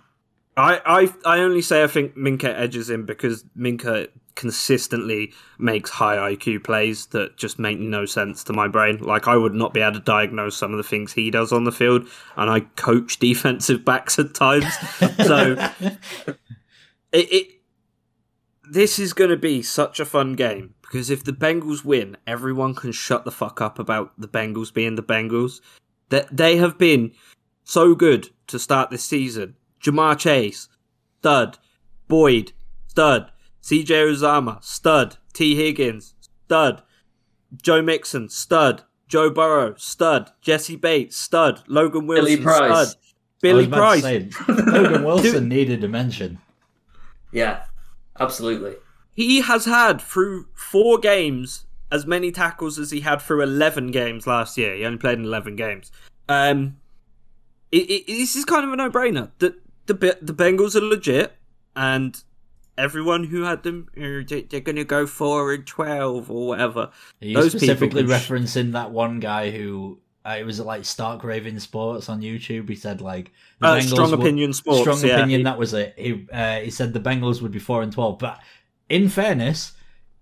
I, 0.57 0.81
I 0.85 1.37
I 1.37 1.41
only 1.41 1.63
say 1.63 1.83
I 1.83 1.87
think 1.87 2.15
Minkah 2.15 2.55
edges 2.55 2.91
him 2.91 3.07
because 3.07 3.45
Minkah 3.57 4.09
consistently 4.35 5.33
makes 5.59 5.91
high 5.91 6.35
IQ 6.35 6.65
plays 6.65 7.07
that 7.07 7.37
just 7.37 7.59
make 7.59 7.79
no 7.79 8.05
sense 8.05 8.45
to 8.45 8.53
my 8.53 8.69
brain. 8.69 8.99
Like 8.99 9.29
I 9.29 9.37
would 9.37 9.55
not 9.55 9.73
be 9.73 9.81
able 9.81 9.95
to 9.95 10.01
diagnose 10.01 10.57
some 10.57 10.73
of 10.73 10.77
the 10.77 10.83
things 10.83 11.13
he 11.13 11.31
does 11.31 11.53
on 11.53 11.65
the 11.65 11.73
field, 11.73 12.07
and 12.37 12.51
I 12.51 12.61
coach 12.61 13.19
defensive 13.21 13.85
backs 13.85 14.19
at 14.19 14.35
times. 14.35 14.75
so 15.25 15.53
it, 17.13 17.33
it 17.33 17.47
this 18.71 18.99
is 18.99 19.13
going 19.13 19.31
to 19.31 19.37
be 19.37 19.63
such 19.63 20.01
a 20.01 20.05
fun 20.05 20.35
game 20.35 20.75
because 20.83 21.09
if 21.09 21.25
the 21.25 21.33
Bengals 21.33 21.85
win, 21.85 22.19
everyone 22.27 22.75
can 22.75 22.93
shut 22.93 23.25
the 23.25 23.31
fuck 23.31 23.63
up 23.63 23.79
about 23.79 24.13
the 24.19 24.29
Bengals 24.29 24.73
being 24.73 24.97
the 24.97 25.03
Bengals. 25.03 25.61
That 26.11 26.35
they 26.35 26.57
have 26.57 26.77
been 26.77 27.13
so 27.65 27.95
good 27.95 28.29
to 28.49 28.59
start 28.59 28.91
this 28.91 29.03
season. 29.05 29.57
Ja'Marr 29.83 30.19
Chase, 30.19 30.69
stud. 31.19 31.59
Boyd, 32.09 32.53
stud. 32.89 33.31
CJ 33.63 34.13
Uzomah, 34.13 34.63
stud. 34.63 35.17
Tee 35.33 35.55
Higgins, 35.55 36.15
stud. 36.45 36.83
Joe 37.61 37.83
Mixon, 37.83 38.29
stud. 38.29 38.83
Joe 39.09 39.31
Burrow, 39.31 39.75
stud. 39.77 40.31
Jessie 40.41 40.77
Bates, 40.77 41.17
stud. 41.17 41.63
Logan 41.69 42.07
Wilson, 42.07 42.25
Billy 42.25 42.43
Price. 42.43 42.89
stud. 42.91 42.99
Billy 43.41 43.55
I 43.55 43.57
was 43.57 43.67
about 43.67 43.79
Price. 43.79 44.03
to 44.03 44.45
say, 44.45 44.63
Logan 44.71 45.05
Wilson 45.05 45.49
needed 45.49 45.83
a 45.85 45.89
mention. 45.89 46.39
Yeah, 47.33 47.65
absolutely. 48.21 48.75
He 49.15 49.41
has 49.41 49.65
had 49.65 50.01
through 50.01 50.47
four 50.55 50.99
games 50.99 51.67
as 51.91 52.07
many 52.07 52.31
tackles 52.33 52.79
as 52.79 52.91
he 52.91 53.01
had 53.01 53.21
through 53.21 53.43
11 53.43 53.91
games 53.91 54.27
last 54.27 54.57
year. 54.57 54.75
He 54.75 54.85
only 54.85 54.99
played 54.99 55.19
in 55.19 55.25
11 55.25 55.57
games. 55.57 55.93
Um, 56.29 56.79
it, 57.71 57.91
it, 57.91 58.07
this 58.07 58.35
is 58.37 58.45
kind 58.47 58.65
of 58.65 58.73
a 58.73 58.77
no-brainer. 58.77 59.31
The, 59.39 59.55
the 59.87 59.95
the 60.23 60.35
Bengals 60.35 60.75
are 60.77 60.81
legit, 60.81 61.33
and 61.77 62.23
everyone 62.79 63.25
who 63.25 63.43
had 63.43 63.63
them, 63.63 63.89
they- 63.95 64.43
they're 64.49 64.61
going 64.61 64.77
to 64.77 64.85
go 64.85 65.07
four 65.07 65.53
and 65.53 65.67
12 65.67 66.31
or 66.31 66.47
whatever. 66.49 66.81
Are 66.81 66.91
you 67.21 67.35
Those 67.35 67.53
people 67.55 67.59
specifically 67.61 68.07
sh- 68.07 68.11
referencing 68.11 68.73
that 68.73 68.91
one 68.91 69.21
guy 69.21 69.51
who 69.51 69.99
uh, 70.25 70.37
it 70.39 70.45
was 70.45 70.61
like 70.61 70.85
Stark 70.85 71.25
Raven 71.25 71.59
Sports 71.61 72.09
on 72.09 72.21
YouTube. 72.23 72.69
He 72.69 72.77
said 72.77 73.01
like 73.01 73.33
the 73.59 73.67
Uh, 73.67 73.79
Bengals 73.81 73.91
Strong 73.91 74.11
would- 74.13 74.21
Opinion 74.21 74.53
Sports, 74.53 74.81
Strong 74.81 75.01
yeah. 75.05 75.17
opinion. 75.19 75.43
That 75.43 75.59
was 75.59 75.75
it. 75.75 75.95
He 75.99 76.27
uh, 76.33 76.61
he 76.61 76.71
said 76.71 76.93
the 76.93 77.01
Bengals 77.01 77.43
would 77.43 77.51
be 77.53 77.59
four 77.59 77.83
and 77.83 77.93
twelve. 77.93 78.19
But 78.19 78.41
in 78.89 79.09
fairness, 79.09 79.73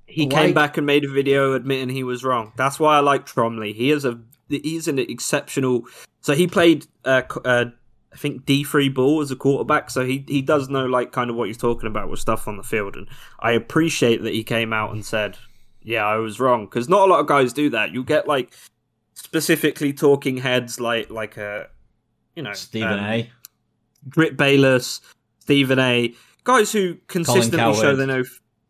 He 0.06 0.26
Why- 0.26 0.46
came 0.46 0.54
back 0.54 0.76
and 0.76 0.84
made 0.86 1.04
a 1.04 1.08
video 1.08 1.52
admitting 1.54 1.88
he 1.90 2.02
was 2.02 2.24
wrong. 2.24 2.52
That's 2.56 2.80
why 2.80 2.96
I 2.96 3.00
like 3.00 3.26
Tromley. 3.26 3.72
He 3.74 3.90
is 3.92 4.04
a 4.04 4.18
he's 4.48 4.88
an 4.88 4.98
exceptional. 4.98 5.84
So 6.22 6.34
he 6.34 6.46
played, 6.48 6.86
uh, 7.04 7.22
uh, 7.44 7.66
I 8.12 8.16
think 8.16 8.44
D 8.44 8.64
three 8.64 8.88
ball 8.88 9.20
as 9.20 9.30
a 9.30 9.36
quarterback. 9.36 9.90
So 9.90 10.04
he 10.04 10.24
he 10.26 10.42
does 10.42 10.68
know 10.68 10.86
like 10.86 11.12
kind 11.12 11.30
of 11.30 11.36
what 11.36 11.48
he's 11.48 11.56
talking 11.56 11.86
about 11.86 12.10
with 12.10 12.20
stuff 12.20 12.48
on 12.48 12.56
the 12.56 12.62
field. 12.62 12.96
And 12.96 13.08
I 13.38 13.52
appreciate 13.52 14.22
that 14.22 14.32
he 14.32 14.42
came 14.42 14.72
out 14.72 14.92
and 14.92 15.04
said, 15.04 15.38
"Yeah, 15.82 16.06
I 16.06 16.16
was 16.16 16.40
wrong," 16.40 16.64
because 16.64 16.88
not 16.88 17.08
a 17.08 17.10
lot 17.10 17.20
of 17.20 17.26
guys 17.26 17.52
do 17.52 17.70
that. 17.70 17.92
You 17.92 18.02
get 18.02 18.26
like 18.26 18.52
specifically 19.14 19.92
talking 19.92 20.38
heads 20.38 20.80
like 20.80 21.10
like 21.10 21.36
a 21.36 21.68
you 22.34 22.42
know 22.42 22.52
Stephen 22.52 22.98
um, 22.98 23.04
A. 23.04 23.30
Britt 24.02 24.36
Bayless, 24.36 25.00
Stephen 25.40 25.78
A. 25.78 26.14
Guys 26.42 26.72
who 26.72 26.96
consistently 27.06 27.74
show 27.74 27.94
they 27.94 28.06
know. 28.06 28.24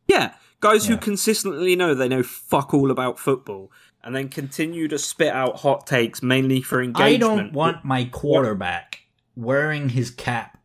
Yeah, 0.07 0.34
guys 0.61 0.86
who 0.86 0.97
consistently 0.99 1.76
know 1.76 1.95
they 1.95 2.09
know 2.09 2.22
fuck 2.22 2.74
all 2.74 2.91
about 2.91 3.18
football, 3.18 3.72
and 4.03 4.14
then 4.14 4.28
continue 4.28 4.86
to 4.88 4.99
spit 4.99 5.32
out 5.32 5.61
hot 5.61 5.86
takes 5.86 6.22
mainly 6.22 6.61
for 6.61 6.82
engagement. 6.82 7.14
I 7.14 7.16
don't 7.16 7.53
want 7.53 7.84
my 7.84 8.05
quarterback 8.05 9.01
wearing 9.37 9.91
his 9.91 10.11
cap 10.11 10.59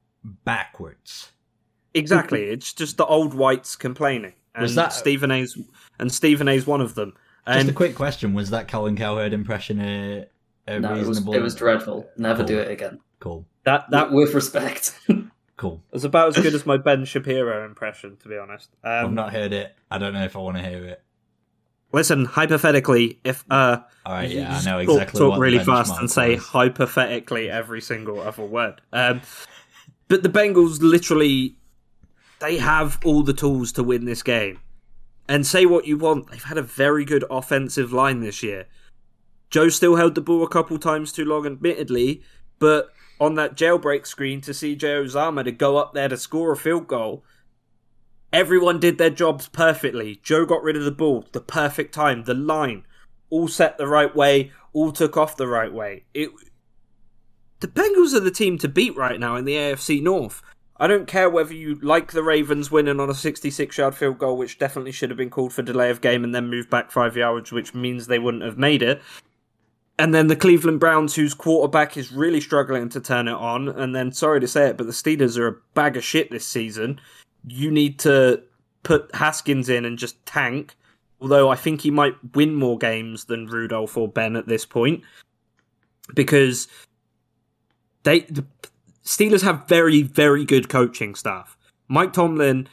backwards. 0.46 1.32
exactly. 1.94 2.44
It's 2.44 2.74
just 2.74 2.98
the 2.98 3.06
old 3.06 3.34
whites 3.34 3.76
complaining, 3.76 4.34
and 4.54 4.64
Was 4.64 4.76
that- 4.76 4.94
Stephen 4.94 5.32
A's 5.32 5.58
and 6.00 6.12
Stephen 6.12 6.48
A's 6.48 6.66
one 6.68 6.82
of 6.82 6.96
them. 6.96 7.14
Just 7.48 7.70
a 7.70 7.74
quick 7.74 7.96
question: 7.96 8.34
Was 8.34 8.50
that 8.50 8.68
Colin 8.68 8.96
Cowherd 8.96 9.32
impression 9.34 9.80
a, 9.80 10.26
a 10.68 10.80
No, 10.80 10.94
it 10.96 11.00
was, 11.00 11.08
reasonable? 11.10 11.34
it 11.36 11.42
was 11.42 11.54
dreadful. 11.56 12.10
Never 12.18 12.44
do 12.44 12.58
it 12.60 12.72
again. 12.72 13.00
Cool, 13.20 13.46
that 13.64 13.90
that 13.92 14.12
With 14.12 14.34
respect. 14.34 15.00
cool. 15.58 15.84
It's 15.94 16.04
about 16.04 16.30
as 16.36 16.44
good 16.44 16.56
as 16.56 16.66
my 16.66 16.78
Ben 16.78 17.06
Shapiro 17.06 17.64
impression, 17.66 18.18
to 18.18 18.28
be 18.28 18.36
honest. 18.38 18.70
I've 18.84 19.06
Um, 19.06 19.14
not 19.16 19.32
heard 19.32 19.54
it. 19.54 19.76
I 19.92 20.00
don't 20.00 20.14
know 20.14 20.24
if 20.26 20.36
I 20.36 20.40
want 20.40 20.58
to 20.58 20.64
hear 20.64 20.84
it. 20.86 21.04
Listen, 21.92 22.26
hypothetically, 22.26 23.20
if 23.24 23.46
uh, 23.50 23.78
All 24.06 24.14
right, 24.14 24.30
yeah, 24.30 24.58
I 24.58 24.66
know 24.66 24.80
exactly. 24.80 25.20
Talk, 25.20 25.36
the 25.36 25.40
really 25.40 25.64
fast 25.64 25.98
and 25.98 26.12
say 26.12 26.36
was. 26.36 26.46
hypothetically 26.48 27.50
every 27.50 27.82
single 27.82 28.20
other 28.20 28.44
word. 28.44 28.82
Um, 28.92 29.22
but 30.08 30.24
the 30.24 30.30
Bengals 30.30 30.82
literally, 30.82 31.56
they 32.40 32.58
have 32.58 33.00
all 33.06 33.24
the 33.24 33.34
tools 33.34 33.72
to 33.74 33.84
win 33.84 34.06
this 34.06 34.24
game. 34.24 34.60
And 35.28 35.48
say 35.48 35.66
what 35.66 35.88
you 35.88 35.98
want, 35.98 36.30
they've 36.30 36.44
had 36.44 36.58
a 36.58 36.62
very 36.62 37.04
good 37.06 37.24
offensive 37.32 37.92
line 37.92 38.20
this 38.20 38.44
year. 38.44 38.68
Joe 39.50 39.70
still 39.70 39.96
held 39.96 40.16
the 40.16 40.22
ball 40.22 40.44
a 40.44 40.50
couple 40.50 40.78
times 40.78 41.12
too 41.12 41.26
long, 41.26 41.46
admittedly, 41.46 42.22
but 42.60 42.90
on 43.20 43.36
that 43.36 43.56
jailbreak 43.56 44.06
screen 44.06 44.42
to 44.42 44.52
CJ 44.52 45.06
Uzomah 45.06 45.46
to 45.46 45.52
go 45.52 45.78
up 45.78 45.94
there 45.94 46.10
to 46.10 46.18
score 46.18 46.52
a 46.52 46.58
field 46.58 46.88
goal, 46.88 47.24
everyone 48.36 48.82
did 48.82 48.98
their 48.98 49.10
jobs 49.10 49.48
perfectly. 49.48 50.20
Joe 50.22 50.46
got 50.46 50.62
rid 50.62 50.76
of 50.76 50.84
the 50.84 50.92
ball, 50.92 51.26
the 51.32 51.40
perfect 51.40 51.94
time, 51.94 52.26
the 52.26 52.34
line, 52.34 52.84
all 53.30 53.48
set 53.48 53.78
the 53.78 53.88
right 53.88 54.14
way, 54.14 54.52
all 54.74 54.92
took 54.92 55.16
off 55.16 55.38
the 55.38 55.48
right 55.48 55.74
way. 55.74 56.04
It 56.14 56.30
the 57.62 57.70
Bengals 57.70 58.14
are 58.14 58.20
the 58.20 58.32
team 58.32 58.58
to 58.60 58.68
beat 58.68 58.96
right 58.98 59.20
now 59.20 59.38
in 59.38 59.46
the 59.46 59.56
AFC 59.56 60.04
North. 60.04 60.42
I 60.78 60.88
don't 60.88 61.08
care 61.08 61.30
whether 61.30 61.54
you 61.54 61.76
like 61.76 62.12
the 62.12 62.22
Ravens 62.22 62.70
winning 62.70 63.00
on 63.00 63.10
a 63.10 63.16
66 63.16 63.78
yard 63.78 63.96
field 63.96 64.20
goal, 64.20 64.38
which 64.38 64.60
definitely 64.60 64.92
should 64.92 65.10
have 65.10 65.18
been 65.18 65.30
called 65.30 65.54
for 65.54 65.62
delay 65.62 65.90
of 65.90 66.02
game 66.02 66.26
and 66.26 66.36
then 66.36 66.50
moved 66.50 66.70
back 66.70 66.92
five 66.92 67.16
yards, 67.16 67.54
which 67.54 67.74
means 67.74 68.08
they 68.08 68.20
wouldn't 68.20 68.44
have 68.44 68.58
made 68.58 68.84
it. 68.84 69.02
And 69.98 70.14
then 70.14 70.28
the 70.28 70.36
Cleveland 70.36 70.82
Browns, 70.82 71.16
whose 71.16 71.34
quarterback 71.34 71.96
is 71.96 72.12
really 72.12 72.42
struggling 72.42 72.90
to 72.90 73.00
turn 73.00 73.30
it 73.30 73.36
on. 73.36 73.70
And 73.70 73.96
then, 73.96 74.12
sorry 74.12 74.42
to 74.42 74.48
say 74.50 74.68
it, 74.68 74.76
but 74.76 74.88
the 74.88 74.94
Steelers 74.94 75.38
are 75.38 75.48
a 75.48 75.56
bag 75.74 75.96
of 75.96 76.04
shit 76.04 76.30
this 76.30 76.46
season. 76.46 77.00
You 77.48 77.72
need 77.72 78.00
to 78.00 78.44
put 78.84 79.14
Haskins 79.16 79.70
in 79.70 79.86
and 79.86 79.98
just 79.98 80.24
tank. 80.26 80.76
Although 81.22 81.50
I 81.50 81.56
think 81.56 81.82
he 81.82 81.92
might 81.92 82.16
win 82.36 82.56
more 82.56 82.78
games 82.78 83.26
than 83.26 83.48
Rudolph 83.48 83.98
or 83.98 84.08
Ben 84.08 84.36
at 84.36 84.48
this 84.48 84.66
point. 84.66 85.04
Because 86.14 86.68
they 88.04 88.22
the 88.22 88.46
Steelers 89.04 89.44
have 89.44 89.68
very, 89.68 90.02
very 90.02 90.46
good 90.46 90.68
coaching 90.68 91.16
staff. 91.16 91.58
Mike 91.88 92.14
Tomlin, 92.14 92.68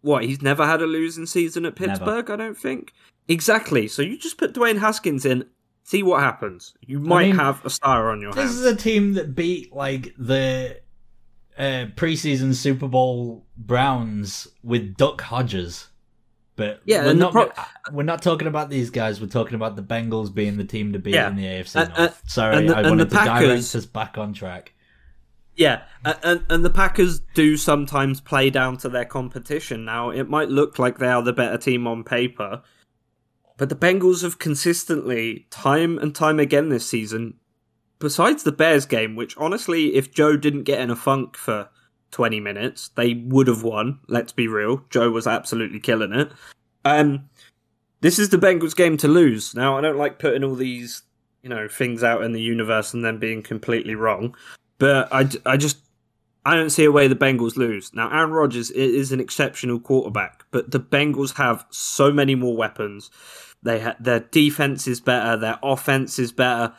what, 0.00 0.24
he's 0.24 0.42
never 0.42 0.66
had 0.66 0.82
a 0.82 0.86
losing 0.86 1.26
season 1.26 1.64
at 1.64 1.78
Never. 1.78 1.92
Pittsburgh, 1.92 2.30
I 2.30 2.36
don't 2.36 2.58
think. 2.58 2.92
Exactly. 3.28 3.86
So 3.86 4.02
you 4.02 4.18
just 4.18 4.38
put 4.38 4.54
Dwayne 4.54 4.78
Haskins 4.78 5.24
in, 5.24 5.44
see 5.84 6.02
what 6.02 6.20
happens. 6.20 6.74
You 6.80 6.98
might 6.98 7.28
mean, 7.28 7.36
have 7.36 7.64
a 7.64 7.70
star 7.70 8.10
on 8.10 8.20
your 8.20 8.34
hands. 8.34 8.50
This 8.50 8.58
is 8.58 8.64
a 8.66 8.74
team 8.74 9.14
that 9.14 9.34
beat 9.34 9.72
like 9.72 10.14
the 10.18 10.80
uh, 11.58 11.86
preseason 11.96 12.54
Super 12.54 12.86
Bowl 12.88 13.44
Browns 13.56 14.48
with 14.62 14.96
Duck 14.96 15.20
Hodges. 15.22 15.88
But 16.56 16.80
Yeah, 16.84 17.04
we're 17.06 17.14
not 17.14 17.32
pro- 17.32 17.52
we're 17.92 18.02
not 18.02 18.20
talking 18.22 18.48
about 18.48 18.68
these 18.68 18.90
guys. 18.90 19.20
We're 19.20 19.28
talking 19.28 19.54
about 19.54 19.76
the 19.76 19.82
Bengals 19.82 20.34
being 20.34 20.56
the 20.56 20.64
team 20.64 20.92
to 20.92 20.98
beat 20.98 21.14
Yeah. 21.14 21.28
in 21.28 21.36
the 21.36 21.44
AFC 21.46 21.76
Uh, 21.80 21.84
North. 21.84 21.98
uh, 21.98 22.10
Sorry, 22.28 22.56
and 22.56 22.68
the- 22.68 22.76
I 22.76 22.82
wanted 22.82 23.10
the 23.10 23.16
to 23.16 23.22
Packers- 23.24 23.48
direct 23.48 23.74
us 23.76 23.86
back 23.86 24.18
on 24.18 24.32
track. 24.32 24.72
Yeah, 25.56 25.82
and 26.04 26.44
and 26.48 26.64
the 26.64 26.70
Packers 26.70 27.20
do 27.34 27.56
sometimes 27.56 28.20
play 28.20 28.48
down 28.50 28.76
to 28.78 28.88
their 28.88 29.04
competition. 29.04 29.84
Now 29.84 30.10
it 30.10 30.28
might 30.28 30.48
look 30.50 30.78
like 30.78 30.98
they 30.98 31.08
are 31.08 31.22
the 31.22 31.32
better 31.32 31.58
team 31.58 31.86
on 31.86 32.02
paper, 32.04 32.62
but 33.56 33.68
the 33.68 33.74
Bengals 33.76 34.22
have 34.22 34.38
consistently, 34.38 35.46
time 35.50 35.98
and 35.98 36.14
time 36.14 36.38
again 36.40 36.68
this 36.68 36.86
season, 36.88 37.34
besides 37.98 38.42
the 38.42 38.52
Bears 38.52 38.86
game, 38.86 39.16
which 39.16 39.36
honestly, 39.36 39.94
if 39.94 40.12
Joe 40.12 40.36
didn't 40.36 40.64
get 40.64 40.80
in 40.80 40.90
a 40.90 40.96
funk 40.96 41.36
for 41.36 41.68
twenty 42.10 42.40
minutes, 42.40 42.88
they 42.96 43.14
would 43.14 43.46
have 43.46 43.62
won. 43.62 44.00
Let's 44.08 44.32
be 44.32 44.48
real, 44.48 44.84
Joe 44.90 45.10
was 45.10 45.26
absolutely 45.26 45.80
killing 45.80 46.12
it. 46.12 46.30
Um, 46.84 47.28
this 48.00 48.18
is 48.18 48.28
the 48.28 48.38
Bengals 48.38 48.76
game 48.76 48.96
to 48.98 49.08
lose. 49.08 49.54
Now 49.54 49.76
I 49.76 49.80
don't 49.80 49.98
like 49.98 50.18
putting 50.18 50.44
all 50.44 50.54
these 50.54 51.02
you 51.42 51.48
know 51.48 51.68
things 51.68 52.02
out 52.02 52.22
in 52.22 52.32
the 52.32 52.40
universe 52.40 52.94
and 52.94 53.04
then 53.04 53.18
being 53.18 53.42
completely 53.42 53.94
wrong. 53.94 54.36
But 54.78 55.08
I, 55.12 55.28
I 55.44 55.56
just 55.56 55.78
I 56.44 56.54
don't 56.54 56.70
see 56.70 56.84
a 56.84 56.92
way 56.92 57.08
the 57.08 57.14
Bengals 57.14 57.56
lose. 57.56 57.92
Now 57.94 58.10
Aaron 58.10 58.30
Rodgers 58.30 58.70
is 58.70 59.12
an 59.12 59.20
exceptional 59.20 59.80
quarterback, 59.80 60.44
but 60.50 60.70
the 60.70 60.80
Bengals 60.80 61.36
have 61.36 61.66
so 61.70 62.12
many 62.12 62.34
more 62.34 62.56
weapons. 62.56 63.10
They 63.62 63.80
ha- 63.80 63.96
their 63.98 64.20
defense 64.20 64.86
is 64.86 65.00
better, 65.00 65.36
their 65.36 65.58
offense 65.62 66.18
is 66.18 66.32
better. 66.32 66.72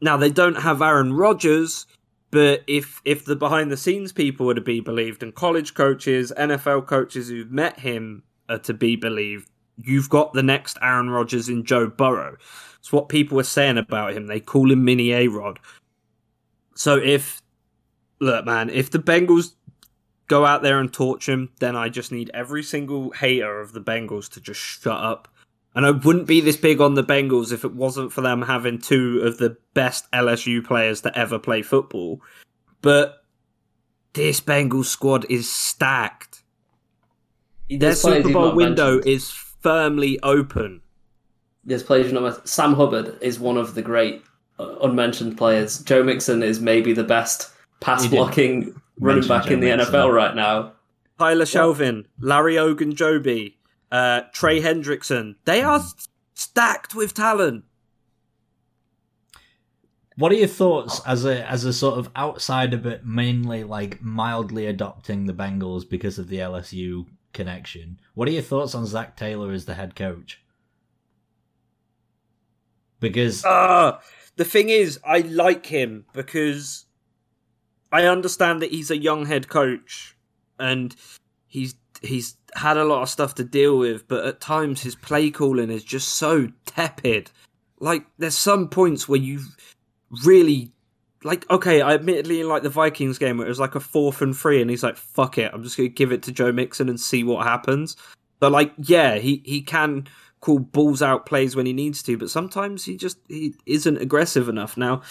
Now 0.00 0.16
they 0.16 0.30
don't 0.30 0.56
have 0.56 0.82
Aaron 0.82 1.12
Rodgers, 1.12 1.86
but 2.30 2.62
if 2.66 3.00
if 3.04 3.24
the 3.24 3.36
behind 3.36 3.70
the 3.70 3.76
scenes 3.76 4.12
people 4.12 4.46
were 4.46 4.54
to 4.54 4.60
be 4.60 4.80
believed 4.80 5.22
and 5.22 5.34
college 5.34 5.74
coaches, 5.74 6.32
NFL 6.36 6.86
coaches 6.86 7.28
who've 7.28 7.50
met 7.50 7.80
him 7.80 8.22
are 8.48 8.58
to 8.58 8.74
be 8.74 8.96
believed, 8.96 9.48
you've 9.76 10.08
got 10.08 10.32
the 10.32 10.42
next 10.42 10.78
Aaron 10.82 11.10
Rodgers 11.10 11.48
in 11.48 11.64
Joe 11.64 11.86
Burrow. 11.86 12.36
It's 12.78 12.92
what 12.92 13.08
people 13.08 13.40
are 13.40 13.44
saying 13.44 13.78
about 13.78 14.12
him. 14.12 14.26
They 14.26 14.40
call 14.40 14.70
him 14.70 14.84
Mini 14.84 15.12
A 15.12 15.28
Rod. 15.28 15.58
So 16.74 16.96
if 16.96 17.42
look, 18.20 18.44
man, 18.44 18.70
if 18.70 18.90
the 18.90 18.98
Bengals 18.98 19.54
go 20.28 20.44
out 20.44 20.62
there 20.62 20.78
and 20.78 20.92
torch 20.92 21.28
him, 21.28 21.50
then 21.58 21.74
I 21.74 21.88
just 21.88 22.12
need 22.12 22.30
every 22.34 22.62
single 22.62 23.10
hater 23.12 23.60
of 23.60 23.72
the 23.72 23.80
Bengals 23.80 24.28
to 24.30 24.40
just 24.40 24.60
shut 24.60 25.00
up. 25.00 25.28
And 25.74 25.86
I 25.86 25.90
wouldn't 25.90 26.26
be 26.26 26.40
this 26.40 26.56
big 26.56 26.80
on 26.80 26.94
the 26.94 27.04
Bengals 27.04 27.52
if 27.52 27.64
it 27.64 27.74
wasn't 27.74 28.12
for 28.12 28.20
them 28.20 28.42
having 28.42 28.78
two 28.78 29.20
of 29.24 29.38
the 29.38 29.56
best 29.74 30.10
LSU 30.12 30.64
players 30.64 31.02
to 31.02 31.16
ever 31.16 31.38
play 31.38 31.62
football. 31.62 32.20
But 32.82 33.22
this 34.14 34.40
Bengals 34.40 34.86
squad 34.86 35.26
is 35.30 35.50
stacked. 35.50 36.42
Their 37.70 37.94
Super 37.94 38.32
Bowl 38.32 38.54
window 38.54 38.94
mentioned. 38.94 39.06
is 39.06 39.30
firmly 39.30 40.18
open. 40.22 40.80
There's 41.64 41.82
players 41.82 42.12
number 42.12 42.40
Sam 42.44 42.74
Hubbard 42.74 43.18
is 43.20 43.38
one 43.38 43.58
of 43.58 43.74
the 43.74 43.82
great 43.82 44.22
uh, 44.58 44.76
unmentioned 44.82 45.36
players. 45.36 45.80
Joe 45.80 46.02
Mixon 46.02 46.42
is 46.42 46.60
maybe 46.60 46.92
the 46.92 47.04
best 47.04 47.52
pass 47.80 48.06
blocking 48.06 48.80
running 48.98 49.28
back 49.28 49.44
Joe 49.44 49.54
in 49.54 49.60
the 49.60 49.76
Mixon. 49.76 49.94
NFL 49.94 50.12
right 50.12 50.34
now. 50.34 50.72
Tyler 51.18 51.44
Shelvin, 51.44 52.06
Larry 52.20 52.54
Ogunjobi, 52.54 53.54
uh, 53.90 54.22
Trey 54.32 54.60
Hendrickson. 54.60 55.36
They 55.44 55.62
are 55.62 55.78
s- 55.78 56.08
stacked 56.34 56.94
with 56.94 57.14
talent. 57.14 57.64
What 60.16 60.32
are 60.32 60.36
your 60.36 60.48
thoughts 60.48 61.00
as 61.06 61.24
a 61.24 61.48
as 61.48 61.64
a 61.64 61.72
sort 61.72 61.98
of 61.98 62.10
outsider, 62.16 62.76
but 62.76 63.06
mainly 63.06 63.62
like 63.62 64.02
mildly 64.02 64.66
adopting 64.66 65.26
the 65.26 65.32
Bengals 65.32 65.88
because 65.88 66.18
of 66.18 66.28
the 66.28 66.38
LSU 66.38 67.06
connection? 67.32 68.00
What 68.14 68.26
are 68.26 68.32
your 68.32 68.42
thoughts 68.42 68.74
on 68.74 68.84
Zac 68.86 69.16
Taylor 69.16 69.52
as 69.52 69.64
the 69.66 69.74
head 69.74 69.94
coach? 69.94 70.40
Because 72.98 73.44
Uh, 73.44 74.00
the 74.34 74.44
thing 74.44 74.70
is, 74.70 74.98
I 75.04 75.20
like 75.20 75.66
him 75.66 76.04
because 76.12 76.86
I 77.92 78.04
understand 78.06 78.60
that 78.62 78.72
he's 78.72 78.90
a 78.90 78.98
young 78.98 79.26
head 79.26 79.48
coach 79.48 80.16
and 80.58 80.96
he's 81.46 81.76
he's 82.02 82.37
had 82.54 82.76
a 82.76 82.84
lot 82.84 83.02
of 83.02 83.08
stuff 83.08 83.34
to 83.36 83.44
deal 83.44 83.78
with, 83.78 84.08
but 84.08 84.24
at 84.24 84.40
times 84.40 84.82
his 84.82 84.94
play 84.94 85.30
calling 85.30 85.70
is 85.70 85.84
just 85.84 86.08
so 86.08 86.48
tepid. 86.66 87.30
Like 87.80 88.04
there's 88.18 88.36
some 88.36 88.68
points 88.68 89.08
where 89.08 89.20
you 89.20 89.40
really 90.24 90.72
like 91.24 91.48
okay, 91.50 91.80
I 91.80 91.94
admittedly 91.94 92.44
like 92.44 92.62
the 92.62 92.68
Vikings 92.70 93.18
game 93.18 93.38
where 93.38 93.46
it 93.46 93.50
was 93.50 93.60
like 93.60 93.74
a 93.74 93.80
fourth 93.80 94.22
and 94.22 94.36
three 94.36 94.60
and 94.60 94.70
he's 94.70 94.82
like, 94.82 94.96
fuck 94.96 95.38
it, 95.38 95.52
I'm 95.52 95.62
just 95.62 95.76
gonna 95.76 95.88
give 95.88 96.12
it 96.12 96.22
to 96.24 96.32
Joe 96.32 96.52
Mixon 96.52 96.88
and 96.88 97.00
see 97.00 97.24
what 97.24 97.46
happens. 97.46 97.96
But 98.40 98.52
like, 98.52 98.72
yeah, 98.78 99.16
he, 99.16 99.42
he 99.44 99.62
can 99.62 100.06
call 100.40 100.60
balls 100.60 101.02
out 101.02 101.26
plays 101.26 101.56
when 101.56 101.66
he 101.66 101.72
needs 101.72 102.02
to, 102.04 102.16
but 102.16 102.30
sometimes 102.30 102.84
he 102.84 102.96
just 102.96 103.18
he 103.28 103.54
isn't 103.66 104.00
aggressive 104.00 104.48
enough. 104.48 104.76
Now, 104.76 105.02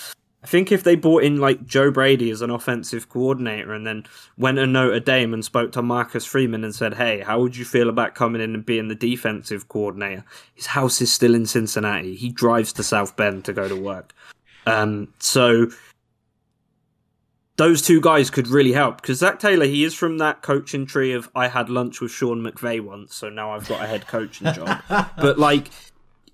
I 0.44 0.48
think 0.48 0.72
if 0.72 0.84
they 0.84 0.96
brought 0.96 1.24
in 1.24 1.38
like 1.38 1.66
Joe 1.66 1.90
Brady 1.90 2.30
as 2.30 2.42
an 2.42 2.52
offensive 2.52 3.10
coordinator 3.10 3.74
and 3.74 3.88
then 3.88 4.06
went 4.38 4.58
to 4.58 4.68
Notre 4.68 5.00
Dame 5.00 5.34
and 5.34 5.44
spoke 5.44 5.72
to 5.72 5.82
Marcus 5.82 6.26
Freeman 6.26 6.64
and 6.64 6.76
said, 6.76 6.94
Hey, 6.94 7.22
how 7.22 7.42
would 7.42 7.58
you 7.58 7.66
feel 7.66 7.90
about 7.90 8.16
coming 8.16 8.42
in 8.42 8.54
and 8.54 8.66
being 8.66 8.88
the 8.88 8.96
defensive 8.96 9.68
coordinator? 9.68 10.24
His 10.54 10.68
house 10.68 11.02
is 11.02 11.12
still 11.12 11.34
in 11.34 11.48
Cincinnati. 11.48 12.16
He 12.16 12.30
drives 12.30 12.72
to 12.74 12.84
South 12.84 13.16
Bend 13.16 13.46
to 13.46 13.54
go 13.54 13.68
to 13.68 13.76
work. 13.76 14.14
Um, 14.68 15.14
so 15.20 15.68
those 17.58 17.82
two 17.82 18.00
guys 18.00 18.30
could 18.30 18.48
really 18.48 18.72
help 18.72 19.02
because 19.02 19.20
Zac 19.20 19.40
Taylor, 19.40 19.66
he 19.66 19.84
is 19.84 19.96
from 19.96 20.20
that 20.20 20.44
coaching 20.44 20.86
tree 20.86 21.14
of 21.14 21.30
I 21.36 21.48
had 21.48 21.70
lunch 21.70 22.00
with 22.00 22.12
Sean 22.12 22.42
McVay 22.44 22.80
once, 22.80 23.16
so 23.16 23.30
now 23.30 23.52
I've 23.52 23.68
got 23.68 23.84
a 23.84 23.88
head 23.88 24.08
coaching 24.08 24.54
job. 24.54 24.82
but 25.18 25.40
like, 25.40 25.72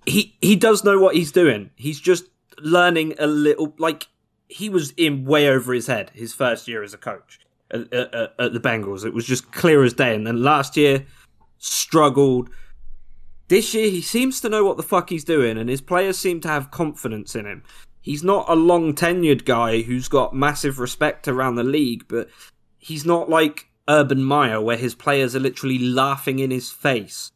he 0.05 0.35
he 0.41 0.57
does 0.57 0.83
know 0.83 0.99
what 0.99 1.15
he's 1.15 1.31
doing. 1.31 1.71
He's 1.75 1.99
just 1.99 2.25
learning 2.59 3.15
a 3.19 3.27
little. 3.27 3.73
Like 3.77 4.07
he 4.47 4.69
was 4.69 4.91
in 4.97 5.25
way 5.25 5.47
over 5.47 5.73
his 5.73 5.87
head 5.87 6.11
his 6.13 6.33
first 6.33 6.67
year 6.67 6.83
as 6.83 6.93
a 6.93 6.97
coach 6.97 7.39
at, 7.71 7.91
at, 7.93 8.33
at- 8.39 8.53
the 8.53 8.59
Bengals. 8.59 9.05
It 9.05 9.13
was 9.13 9.25
just 9.25 9.51
clear 9.51 9.83
as 9.83 9.93
day. 9.93 10.15
And 10.15 10.25
then 10.27 10.43
last 10.43 10.77
year 10.77 11.05
struggled. 11.57 12.49
This 13.47 13.73
year 13.73 13.89
he 13.89 14.01
seems 14.01 14.41
to 14.41 14.49
know 14.49 14.63
what 14.63 14.77
the 14.77 14.83
fuck 14.83 15.09
he's 15.09 15.25
doing, 15.25 15.57
and 15.57 15.69
his 15.69 15.81
players 15.81 16.17
seem 16.17 16.39
to 16.41 16.47
have 16.47 16.71
confidence 16.71 17.35
in 17.35 17.45
him 17.45 17.63
he's 18.03 18.23
not 18.23 18.47
a 18.47 18.53
long 18.53 18.93
tenured 18.93 19.45
guy 19.45 19.81
who's 19.81 20.07
got 20.07 20.35
massive 20.35 20.77
respect 20.77 21.27
around 21.27 21.55
the 21.55 21.63
league, 21.63 22.05
but 22.07 22.29
he's 22.77 23.05
not 23.05 23.29
like 23.29 23.69
Urban 23.89 24.23
Meyer 24.23 24.61
where 24.61 24.77
his 24.77 24.93
players 24.93 25.35
are 25.35 25.39
literally 25.39 25.79
laughing 25.79 26.37
in 26.37 26.51
his 26.51 26.69
face. 26.69 27.31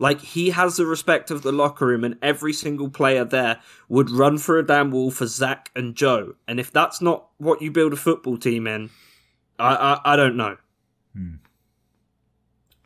Like 0.00 0.20
he 0.20 0.50
has 0.50 0.76
the 0.76 0.86
respect 0.86 1.30
of 1.32 1.42
the 1.42 1.50
locker 1.52 1.86
room, 1.86 2.04
and 2.04 2.16
every 2.22 2.52
single 2.52 2.88
player 2.88 3.24
there 3.24 3.60
would 3.88 4.10
run 4.10 4.38
for 4.38 4.56
a 4.58 4.64
damn 4.66 4.90
wall 4.92 5.10
for 5.10 5.26
Zac 5.26 5.70
and 5.74 5.94
Joe. 5.96 6.34
And 6.46 6.60
if 6.60 6.72
that's 6.72 7.00
not 7.02 7.28
what 7.38 7.60
you 7.60 7.70
build 7.72 7.92
a 7.92 7.96
football 7.96 8.36
team 8.38 8.66
in, 8.68 8.90
I 9.58 9.74
I, 10.04 10.12
I 10.12 10.16
don't 10.16 10.36
know. 10.36 10.56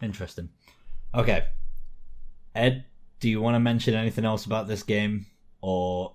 Interesting. 0.03 0.49
Okay. 1.15 1.45
Ed, 2.55 2.85
do 3.21 3.29
you 3.29 3.41
want 3.41 3.55
to 3.55 3.61
mention 3.61 3.95
anything 3.95 4.25
else 4.25 4.47
about 4.47 4.67
this 4.67 4.83
game? 4.83 5.27
Or 5.61 6.15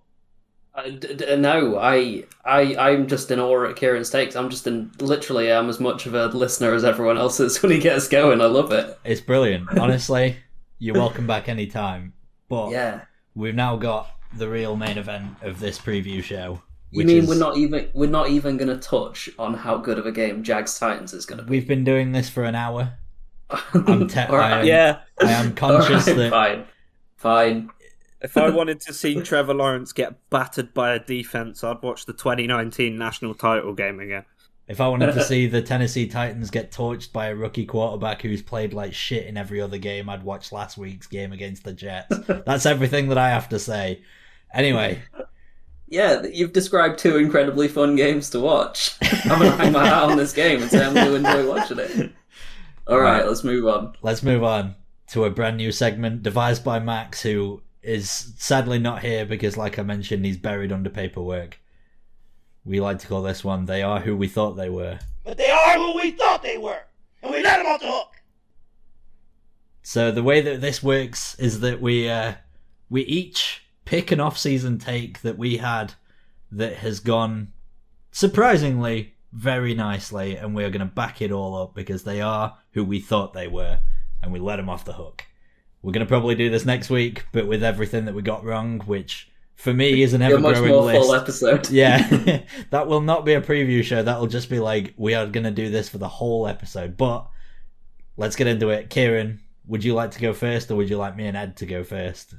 Uh, 0.75 0.89
d- 0.89 1.13
d- 1.15 1.35
no, 1.37 1.77
I, 1.77 2.25
I, 2.43 2.75
I'm 2.75 3.07
just 3.07 3.31
in 3.31 3.39
awe 3.39 3.65
at 3.69 3.75
Kieran's 3.75 4.09
takes. 4.09 4.35
I'm 4.35 4.49
just 4.49 4.67
in, 4.67 4.91
literally, 4.99 5.51
I'm 5.51 5.69
as 5.69 5.79
much 5.79 6.05
of 6.05 6.13
a 6.15 6.27
listener 6.27 6.73
as 6.73 6.83
everyone 6.83 7.17
else 7.17 7.39
is 7.39 7.61
when 7.61 7.71
he 7.71 7.79
gets 7.79 8.07
going. 8.07 8.41
I 8.41 8.45
love 8.45 8.71
it. 8.71 8.97
it's 9.05 9.21
brilliant. 9.21 9.69
Honestly, 9.79 10.35
you're 10.79 10.95
welcome 10.95 11.27
back 11.27 11.47
anytime. 11.49 12.13
But 12.49 12.71
Yeah. 12.71 13.01
we've 13.35 13.55
now 13.55 13.75
got 13.75 14.09
the 14.35 14.49
real 14.49 14.75
main 14.75 14.97
event 14.97 15.35
of 15.41 15.59
this 15.59 15.79
preview 15.79 16.23
show. 16.23 16.61
You 16.91 17.05
mean 17.05 17.17
is- 17.23 17.27
we're 17.27 17.37
not 17.37 17.57
even 17.57 17.89
we're 17.93 18.09
not 18.09 18.29
even 18.29 18.55
going 18.57 18.69
to 18.69 18.77
touch 18.77 19.29
on 19.37 19.53
how 19.53 19.77
good 19.77 19.97
of 19.99 20.05
a 20.05 20.11
game 20.11 20.43
Jags 20.43 20.77
Titans 20.79 21.13
is 21.13 21.25
going 21.25 21.37
to 21.39 21.43
be? 21.43 21.49
We've 21.51 21.67
been 21.67 21.83
doing 21.83 22.11
this 22.13 22.29
for 22.29 22.43
an 22.43 22.55
hour. 22.55 22.93
I'm 23.73 24.07
te- 24.07 24.21
All 24.21 24.37
right. 24.37 24.53
I 24.53 24.59
am- 24.61 24.65
Yeah, 24.65 24.99
I 25.21 25.31
am 25.31 25.53
conscious 25.53 26.07
All 26.07 26.13
right, 26.15 26.17
that 26.17 26.29
fine, 26.31 26.65
fine. 27.17 27.69
if 28.21 28.35
I 28.37 28.49
wanted 28.49 28.79
to 28.81 28.93
see 28.93 29.21
Trevor 29.21 29.53
Lawrence 29.53 29.91
get 29.93 30.29
battered 30.29 30.73
by 30.73 30.93
a 30.93 30.99
defense, 30.99 31.63
I'd 31.63 31.81
watch 31.81 32.05
the 32.05 32.13
2019 32.13 32.97
national 32.97 33.35
title 33.35 33.73
game 33.73 33.99
again. 33.99 34.23
If 34.67 34.81
I 34.81 34.87
wanted 34.87 35.13
to 35.13 35.23
see 35.23 35.47
the 35.47 35.61
Tennessee 35.61 36.07
Titans 36.07 36.51
get 36.51 36.71
torched 36.71 37.13
by 37.13 37.27
a 37.27 37.35
rookie 37.35 37.65
quarterback 37.65 38.21
who's 38.21 38.41
played 38.41 38.73
like 38.73 38.93
shit 38.93 39.25
in 39.25 39.37
every 39.37 39.61
other 39.61 39.77
game, 39.77 40.09
I'd 40.09 40.23
watch 40.23 40.51
last 40.51 40.77
week's 40.77 41.07
game 41.07 41.31
against 41.31 41.63
the 41.63 41.73
Jets. 41.73 42.17
That's 42.27 42.65
everything 42.65 43.07
that 43.09 43.17
I 43.17 43.29
have 43.29 43.47
to 43.49 43.59
say. 43.59 44.01
Anyway, 44.53 45.01
Yeah, 45.87 46.23
you've 46.23 46.53
described 46.53 46.99
two 46.99 47.15
incredibly 47.15 47.69
fun 47.69 47.95
games 47.95 48.29
to 48.31 48.41
watch. 48.41 48.95
I'm 49.01 49.39
going 49.39 49.51
to 49.51 49.57
hang 49.57 49.71
my 49.71 49.85
hat 49.85 50.03
on 50.03 50.17
this 50.17 50.33
game 50.33 50.61
and 50.61 50.69
say 50.69 50.85
I'm 50.85 50.93
going 50.93 51.07
to 51.07 51.15
enjoy 51.15 51.47
watching 51.47 51.79
it. 51.79 52.11
All 52.87 52.99
right, 52.99 53.25
let's 53.25 53.43
move 53.43 53.67
on. 53.67 53.93
let's 54.01 54.23
move 54.23 54.43
on 54.43 54.75
to 55.07 55.23
a 55.23 55.29
brand 55.29 55.57
new 55.57 55.71
segment 55.71 56.23
devised 56.23 56.63
by 56.63 56.79
Max, 56.79 57.21
who 57.21 57.61
is 57.81 58.33
sadly 58.37 58.79
not 58.79 59.01
here 59.01 59.25
because, 59.25 59.55
like 59.55 59.79
I 59.79 59.83
mentioned, 59.83 60.25
he's 60.25 60.37
buried 60.37 60.73
under 60.73 60.89
paperwork. 60.89 61.59
We 62.67 62.81
like 62.81 62.99
to 62.99 63.07
call 63.07 63.21
this 63.21 63.45
one 63.45 63.65
They 63.65 63.81
Are 63.81 64.01
Who 64.01 64.17
We 64.17 64.27
Thought 64.27 64.57
They 64.57 64.69
Were. 64.69 64.99
But 65.23 65.37
they 65.37 65.49
are 65.49 65.75
who 65.75 65.95
we 65.95 66.11
thought 66.11 66.43
they 66.43 66.57
were, 66.57 66.81
and 67.23 67.31
we 67.31 67.41
let 67.41 67.59
them 67.59 67.65
off 67.65 67.79
the 67.79 67.89
hook. 67.89 68.15
So 69.83 70.11
the 70.11 70.21
way 70.21 70.41
that 70.41 70.59
this 70.59 70.83
works 70.83 71.39
is 71.39 71.61
that 71.61 71.79
we 71.79 72.09
uh, 72.09 72.33
we 72.89 73.03
each 73.03 73.63
pick 73.85 74.11
an 74.11 74.19
off-season 74.19 74.79
take 74.79 75.21
that 75.21 75.37
we 75.37 75.57
had 75.57 75.93
that 76.51 76.75
has 76.77 76.99
gone 76.99 77.53
surprisingly 78.11 79.15
very 79.31 79.73
nicely, 79.73 80.35
and 80.35 80.53
we're 80.53 80.69
going 80.69 80.79
to 80.81 80.93
back 80.93 81.21
it 81.21 81.31
all 81.31 81.55
up 81.55 81.73
because 81.73 82.03
they 82.03 82.19
are 82.19 82.57
who 82.71 82.83
we 82.83 82.99
thought 82.99 83.31
they 83.31 83.47
were, 83.47 83.79
and 84.21 84.33
we 84.33 84.39
let 84.39 84.57
them 84.57 84.67
off 84.69 84.83
the 84.83 84.91
hook. 84.91 85.23
We're 85.81 85.93
going 85.93 86.05
to 86.05 86.09
probably 86.09 86.35
do 86.35 86.49
this 86.49 86.65
next 86.65 86.89
week, 86.89 87.27
but 87.31 87.47
with 87.47 87.63
everything 87.63 88.03
that 88.05 88.15
we 88.15 88.21
got 88.21 88.43
wrong, 88.43 88.81
which 88.81 89.31
for 89.57 89.73
me 89.73 90.01
is 90.01 90.13
an 90.13 90.21
A 90.21 90.29
much 90.39 90.55
ever-growing 90.55 90.71
more 90.71 90.83
list. 90.85 91.01
full 91.05 91.13
episode. 91.15 91.69
Yeah, 91.71 92.41
that 92.69 92.87
will 92.87 93.01
not 93.01 93.25
be 93.25 93.33
a 93.33 93.41
preview 93.41 93.83
show. 93.83 94.01
That'll 94.01 94.27
just 94.27 94.49
be 94.49 94.59
like 94.59 94.93
we 94.97 95.13
are 95.13 95.27
going 95.27 95.43
to 95.43 95.51
do 95.51 95.69
this 95.69 95.89
for 95.89 95.97
the 95.97 96.07
whole 96.07 96.47
episode. 96.47 96.95
But 96.97 97.27
let's 98.15 98.35
get 98.35 98.47
into 98.47 98.69
it. 98.69 98.89
Kieran, 98.89 99.41
would 99.67 99.83
you 99.83 99.93
like 99.93 100.11
to 100.11 100.19
go 100.21 100.31
first, 100.33 100.71
or 100.71 100.75
would 100.77 100.89
you 100.89 100.97
like 100.97 101.15
me 101.17 101.27
and 101.27 101.35
Ed 101.35 101.57
to 101.57 101.65
go 101.65 101.83
first? 101.83 102.33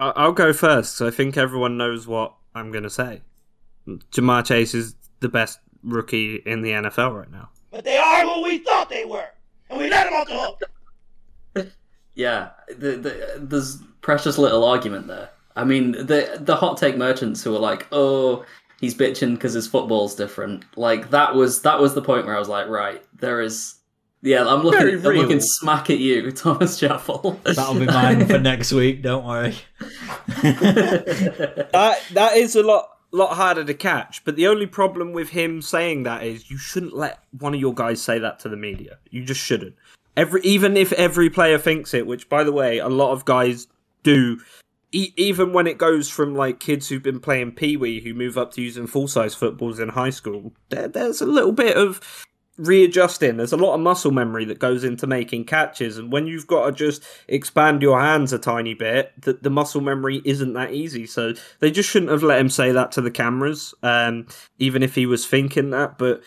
I- 0.00 0.10
I'll 0.16 0.32
go 0.32 0.52
first, 0.52 0.96
so 0.96 1.06
I 1.06 1.10
think 1.10 1.36
everyone 1.36 1.76
knows 1.76 2.06
what 2.06 2.34
I'm 2.54 2.70
going 2.70 2.84
to 2.84 2.90
say. 2.90 3.22
Ja'Marr 3.86 4.44
Chase 4.44 4.74
is 4.74 4.94
the 5.20 5.28
best 5.28 5.58
rookie 5.82 6.36
in 6.46 6.62
the 6.62 6.70
NFL 6.70 7.16
right 7.18 7.30
now. 7.30 7.48
But 7.70 7.84
they 7.84 7.96
are 7.96 8.22
who 8.22 8.42
we 8.44 8.58
thought 8.58 8.88
they 8.88 9.04
were, 9.04 9.26
and 9.68 9.78
we 9.78 9.90
let 9.90 10.04
them 10.04 10.14
off 10.14 10.28
the 10.28 10.38
hook. 11.60 11.68
Yeah, 12.14 12.50
the, 12.68 12.96
the, 12.96 13.34
there's 13.38 13.78
precious 14.00 14.38
little 14.38 14.64
argument 14.64 15.06
there. 15.06 15.30
I 15.58 15.64
mean, 15.64 15.92
the 15.92 16.38
the 16.40 16.56
hot 16.56 16.76
take 16.76 16.96
merchants 16.96 17.42
who 17.42 17.52
were 17.52 17.58
like, 17.58 17.86
"Oh, 17.92 18.44
he's 18.80 18.94
bitching 18.94 19.34
because 19.34 19.52
his 19.52 19.66
football's 19.66 20.14
different." 20.14 20.64
Like 20.76 21.10
that 21.10 21.34
was 21.34 21.62
that 21.62 21.80
was 21.80 21.94
the 21.94 22.02
point 22.02 22.26
where 22.26 22.36
I 22.36 22.38
was 22.38 22.48
like, 22.48 22.68
"Right, 22.68 23.02
there 23.18 23.40
is." 23.40 23.74
Yeah, 24.22 24.46
I'm 24.48 24.62
looking. 24.62 25.04
I'm 25.06 25.14
looking 25.14 25.40
smack 25.40 25.90
at 25.90 25.98
you, 25.98 26.30
Thomas 26.32 26.78
Chaffel. 26.78 27.40
That'll 27.44 27.74
be 27.74 27.86
mine 27.86 28.26
for 28.26 28.38
next 28.38 28.72
week. 28.72 29.02
Don't 29.02 29.24
worry. 29.24 29.56
That 31.72 32.00
that 32.12 32.36
is 32.36 32.54
a 32.54 32.62
lot 32.62 32.90
lot 33.10 33.34
harder 33.34 33.64
to 33.64 33.74
catch. 33.74 34.24
But 34.24 34.36
the 34.36 34.46
only 34.46 34.66
problem 34.66 35.12
with 35.12 35.30
him 35.30 35.62
saying 35.62 36.02
that 36.04 36.22
is 36.22 36.50
you 36.50 36.58
shouldn't 36.58 36.94
let 36.94 37.20
one 37.38 37.54
of 37.54 37.60
your 37.60 37.74
guys 37.74 38.02
say 38.02 38.18
that 38.18 38.38
to 38.40 38.48
the 38.48 38.56
media. 38.56 38.98
You 39.10 39.24
just 39.24 39.40
shouldn't. 39.40 39.74
Every 40.16 40.40
even 40.42 40.76
if 40.76 40.92
every 40.92 41.30
player 41.30 41.58
thinks 41.58 41.94
it, 41.94 42.06
which 42.06 42.28
by 42.28 42.44
the 42.44 42.52
way, 42.52 42.78
a 42.78 42.88
lot 42.88 43.12
of 43.12 43.24
guys 43.24 43.66
do. 44.02 44.40
E- 44.92 45.12
even 45.16 45.52
when 45.52 45.66
it 45.66 45.78
goes 45.78 46.08
from 46.08 46.34
like 46.34 46.60
kids 46.60 46.88
who've 46.88 47.02
been 47.02 47.20
playing 47.20 47.52
pee 47.52 47.76
wee 47.76 48.00
who 48.00 48.14
move 48.14 48.38
up 48.38 48.52
to 48.54 48.62
using 48.62 48.86
full 48.86 49.08
size 49.08 49.34
footballs 49.34 49.78
in 49.78 49.90
high 49.90 50.10
school, 50.10 50.52
there, 50.70 50.88
there's 50.88 51.20
a 51.20 51.26
little 51.26 51.52
bit 51.52 51.76
of 51.76 52.00
readjusting. 52.56 53.36
There's 53.36 53.52
a 53.52 53.56
lot 53.56 53.74
of 53.74 53.80
muscle 53.80 54.10
memory 54.10 54.44
that 54.46 54.58
goes 54.58 54.84
into 54.84 55.06
making 55.06 55.44
catches, 55.44 55.98
and 55.98 56.12
when 56.12 56.26
you've 56.26 56.46
got 56.46 56.66
to 56.66 56.72
just 56.72 57.02
expand 57.28 57.82
your 57.82 58.00
hands 58.00 58.32
a 58.32 58.38
tiny 58.38 58.74
bit, 58.74 59.12
the, 59.22 59.34
the 59.34 59.50
muscle 59.50 59.80
memory 59.80 60.20
isn't 60.24 60.54
that 60.54 60.72
easy. 60.72 61.06
So 61.06 61.34
they 61.60 61.70
just 61.70 61.88
shouldn't 61.88 62.10
have 62.10 62.22
let 62.22 62.40
him 62.40 62.50
say 62.50 62.72
that 62.72 62.92
to 62.92 63.00
the 63.00 63.10
cameras, 63.10 63.74
um, 63.82 64.26
even 64.58 64.82
if 64.82 64.94
he 64.94 65.06
was 65.06 65.26
thinking 65.26 65.70
that. 65.70 65.98
But 65.98 66.22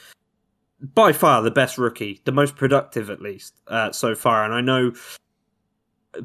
by 0.82 1.12
far 1.12 1.41
the 1.41 1.51
best 1.51 1.78
rookie, 1.78 2.22
the 2.26 2.32
most 2.32 2.55
productive 2.55 3.09
at 3.09 3.22
least 3.22 3.53
uh, 3.68 3.91
so 3.91 4.16
far. 4.16 4.43
And 4.45 4.53
I 4.53 4.62
know 4.62 4.93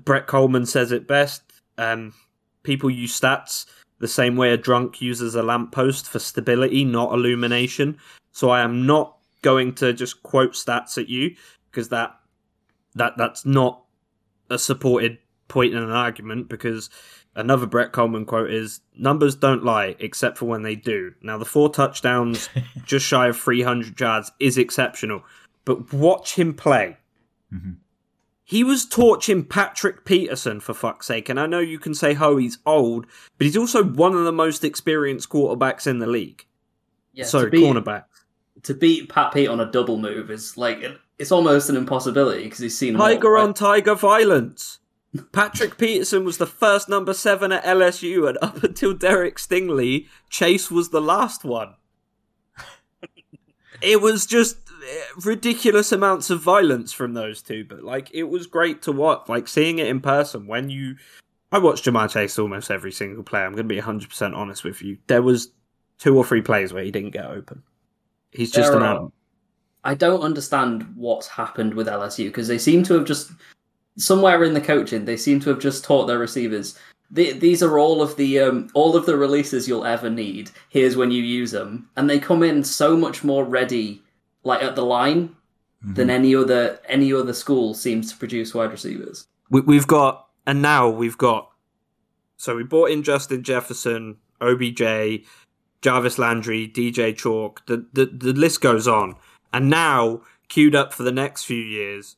Brett 0.04 0.26
Kollmann 0.26 0.66
says 0.66 0.92
it 0.92 1.06
best. 1.06 1.42
Um, 1.78 2.14
people 2.66 2.90
use 2.90 3.18
stats 3.18 3.64
the 3.98 4.08
same 4.08 4.36
way 4.36 4.50
a 4.50 4.56
drunk 4.58 5.00
uses 5.00 5.34
a 5.34 5.42
lamppost 5.42 6.06
for 6.06 6.18
stability, 6.18 6.84
not 6.84 7.14
illumination. 7.14 7.96
So 8.32 8.50
I 8.50 8.60
am 8.60 8.84
not 8.84 9.16
going 9.40 9.74
to 9.76 9.92
just 9.92 10.22
quote 10.22 10.52
stats 10.52 10.98
at 10.98 11.08
you 11.08 11.34
because 11.70 11.88
that 11.88 12.18
that 12.94 13.16
that's 13.16 13.46
not 13.46 13.84
a 14.50 14.58
supported 14.58 15.18
point 15.48 15.72
in 15.74 15.82
an 15.82 15.90
argument 15.90 16.48
because 16.48 16.90
another 17.34 17.66
Brett 17.66 17.92
Kollmann 17.92 18.26
quote 18.26 18.50
is 18.50 18.80
numbers 18.98 19.34
don't 19.36 19.64
lie 19.64 19.94
except 19.98 20.38
for 20.38 20.46
when 20.46 20.62
they 20.62 20.74
do. 20.74 21.14
Now 21.22 21.38
the 21.38 21.44
four 21.44 21.70
touchdowns 21.70 22.48
just 22.84 23.06
shy 23.06 23.28
of 23.28 23.38
300 23.38 23.98
yards 23.98 24.32
is 24.40 24.58
exceptional, 24.58 25.22
but 25.64 25.92
watch 25.92 26.34
him 26.34 26.52
play. 26.52 26.98
Mhm. 27.52 27.76
He 28.48 28.62
was 28.62 28.86
torching 28.86 29.44
Patrick 29.44 30.04
Peterson 30.04 30.60
for 30.60 30.72
fuck's 30.72 31.08
sake, 31.08 31.28
and 31.28 31.38
I 31.38 31.46
know 31.46 31.58
you 31.58 31.80
can 31.80 31.94
say, 31.94 32.16
"Oh, 32.16 32.36
he's 32.36 32.58
old," 32.64 33.04
but 33.36 33.44
he's 33.44 33.56
also 33.56 33.82
one 33.82 34.14
of 34.14 34.24
the 34.24 34.30
most 34.30 34.62
experienced 34.62 35.28
quarterbacks 35.28 35.84
in 35.84 35.98
the 35.98 36.06
league. 36.06 36.46
Yeah, 37.12 37.24
beat, 37.50 37.60
cornerback. 37.60 38.04
to 38.62 38.72
beat 38.72 39.08
Pat 39.08 39.34
Pete 39.34 39.48
on 39.48 39.58
a 39.58 39.70
double 39.72 39.98
move 39.98 40.30
is 40.30 40.56
like 40.56 40.84
it's 41.18 41.32
almost 41.32 41.70
an 41.70 41.76
impossibility 41.76 42.44
because 42.44 42.60
he's 42.60 42.78
seen 42.78 42.94
Tiger 42.94 43.32
right? 43.32 43.42
on 43.42 43.52
tiger 43.52 43.96
violence. 43.96 44.78
Patrick 45.32 45.76
Peterson 45.76 46.24
was 46.24 46.38
the 46.38 46.46
first 46.46 46.88
number 46.88 47.14
seven 47.14 47.50
at 47.50 47.64
LSU, 47.64 48.28
and 48.28 48.38
up 48.40 48.62
until 48.62 48.94
Derek 48.94 49.38
Stingley, 49.38 50.06
Chase 50.30 50.70
was 50.70 50.90
the 50.90 51.00
last 51.00 51.42
one. 51.44 51.74
it 53.82 54.00
was 54.00 54.24
just 54.24 54.65
ridiculous 55.24 55.92
amounts 55.92 56.30
of 56.30 56.40
violence 56.40 56.92
from 56.92 57.14
those 57.14 57.42
two, 57.42 57.64
but 57.64 57.82
like 57.82 58.10
it 58.12 58.24
was 58.24 58.46
great 58.46 58.82
to 58.82 58.92
watch. 58.92 59.28
Like 59.28 59.48
seeing 59.48 59.78
it 59.78 59.88
in 59.88 60.00
person 60.00 60.46
when 60.46 60.70
you. 60.70 60.96
I 61.52 61.58
watched 61.58 61.84
Ja'Marr 61.84 62.10
Chase 62.10 62.38
almost 62.38 62.70
every 62.70 62.90
single 62.90 63.22
play. 63.22 63.40
I'm 63.40 63.52
going 63.52 63.68
to 63.68 63.74
be 63.74 63.80
100% 63.80 64.36
honest 64.36 64.64
with 64.64 64.82
you. 64.82 64.98
There 65.06 65.22
was 65.22 65.52
two 65.98 66.16
or 66.16 66.24
three 66.24 66.42
plays 66.42 66.72
where 66.72 66.82
he 66.82 66.90
didn't 66.90 67.12
get 67.12 67.24
open. 67.24 67.62
He's 68.32 68.50
just 68.50 68.72
There 68.72 68.80
an 68.80 68.86
animal. 68.86 69.12
I 69.84 69.94
don't 69.94 70.22
understand 70.22 70.92
what's 70.96 71.28
happened 71.28 71.74
with 71.74 71.86
LSU 71.86 72.26
because 72.26 72.48
they 72.48 72.58
seem 72.58 72.82
to 72.84 72.94
have 72.94 73.04
just 73.04 73.30
somewhere 73.96 74.42
in 74.42 74.52
the 74.52 74.60
coaching 74.60 75.04
they 75.04 75.16
seem 75.16 75.40
to 75.40 75.50
have 75.50 75.60
just 75.60 75.84
taught 75.84 76.06
their 76.06 76.18
receivers. 76.18 76.78
The, 77.10 77.32
these 77.32 77.62
are 77.62 77.78
all 77.78 78.02
of 78.02 78.16
the 78.16 78.40
um, 78.40 78.68
all 78.74 78.96
of 78.96 79.06
the 79.06 79.16
releases 79.16 79.68
you'll 79.68 79.84
ever 79.84 80.10
need. 80.10 80.50
Here's 80.70 80.96
when 80.96 81.12
you 81.12 81.22
use 81.22 81.52
them, 81.52 81.88
and 81.96 82.10
they 82.10 82.18
come 82.18 82.42
in 82.42 82.64
so 82.64 82.96
much 82.96 83.22
more 83.22 83.44
ready, 83.44 84.02
like 84.46 84.62
at 84.62 84.76
the 84.76 84.84
line, 84.84 85.36
than 85.82 86.10
any 86.10 86.34
other 86.34 86.80
any 86.88 87.12
other 87.12 87.32
school 87.32 87.74
seems 87.74 88.10
to 88.12 88.18
produce 88.18 88.54
wide 88.54 88.70
receivers. 88.70 89.26
we, 89.50 89.60
we've 89.60 89.86
got 89.86 90.26
and 90.46 90.60
now 90.62 90.88
we've 90.88 91.18
got 91.18 91.50
so 92.36 92.56
we 92.56 92.64
bought 92.64 92.90
in 92.90 93.02
Justin 93.02 93.42
Jefferson, 93.42 94.16
OBJ, 94.40 95.24
Jarvis 95.80 96.18
Landry, 96.18 96.68
DJ 96.68 97.16
Chalk. 97.16 97.64
The 97.66 97.86
the, 97.92 98.06
the 98.06 98.32
list 98.32 98.60
goes 98.60 98.88
on. 98.88 99.16
And 99.52 99.70
now 99.70 100.22
queued 100.48 100.74
up 100.74 100.92
for 100.92 101.02
the 101.02 101.12
next 101.12 101.44
few 101.44 101.62
years, 101.62 102.16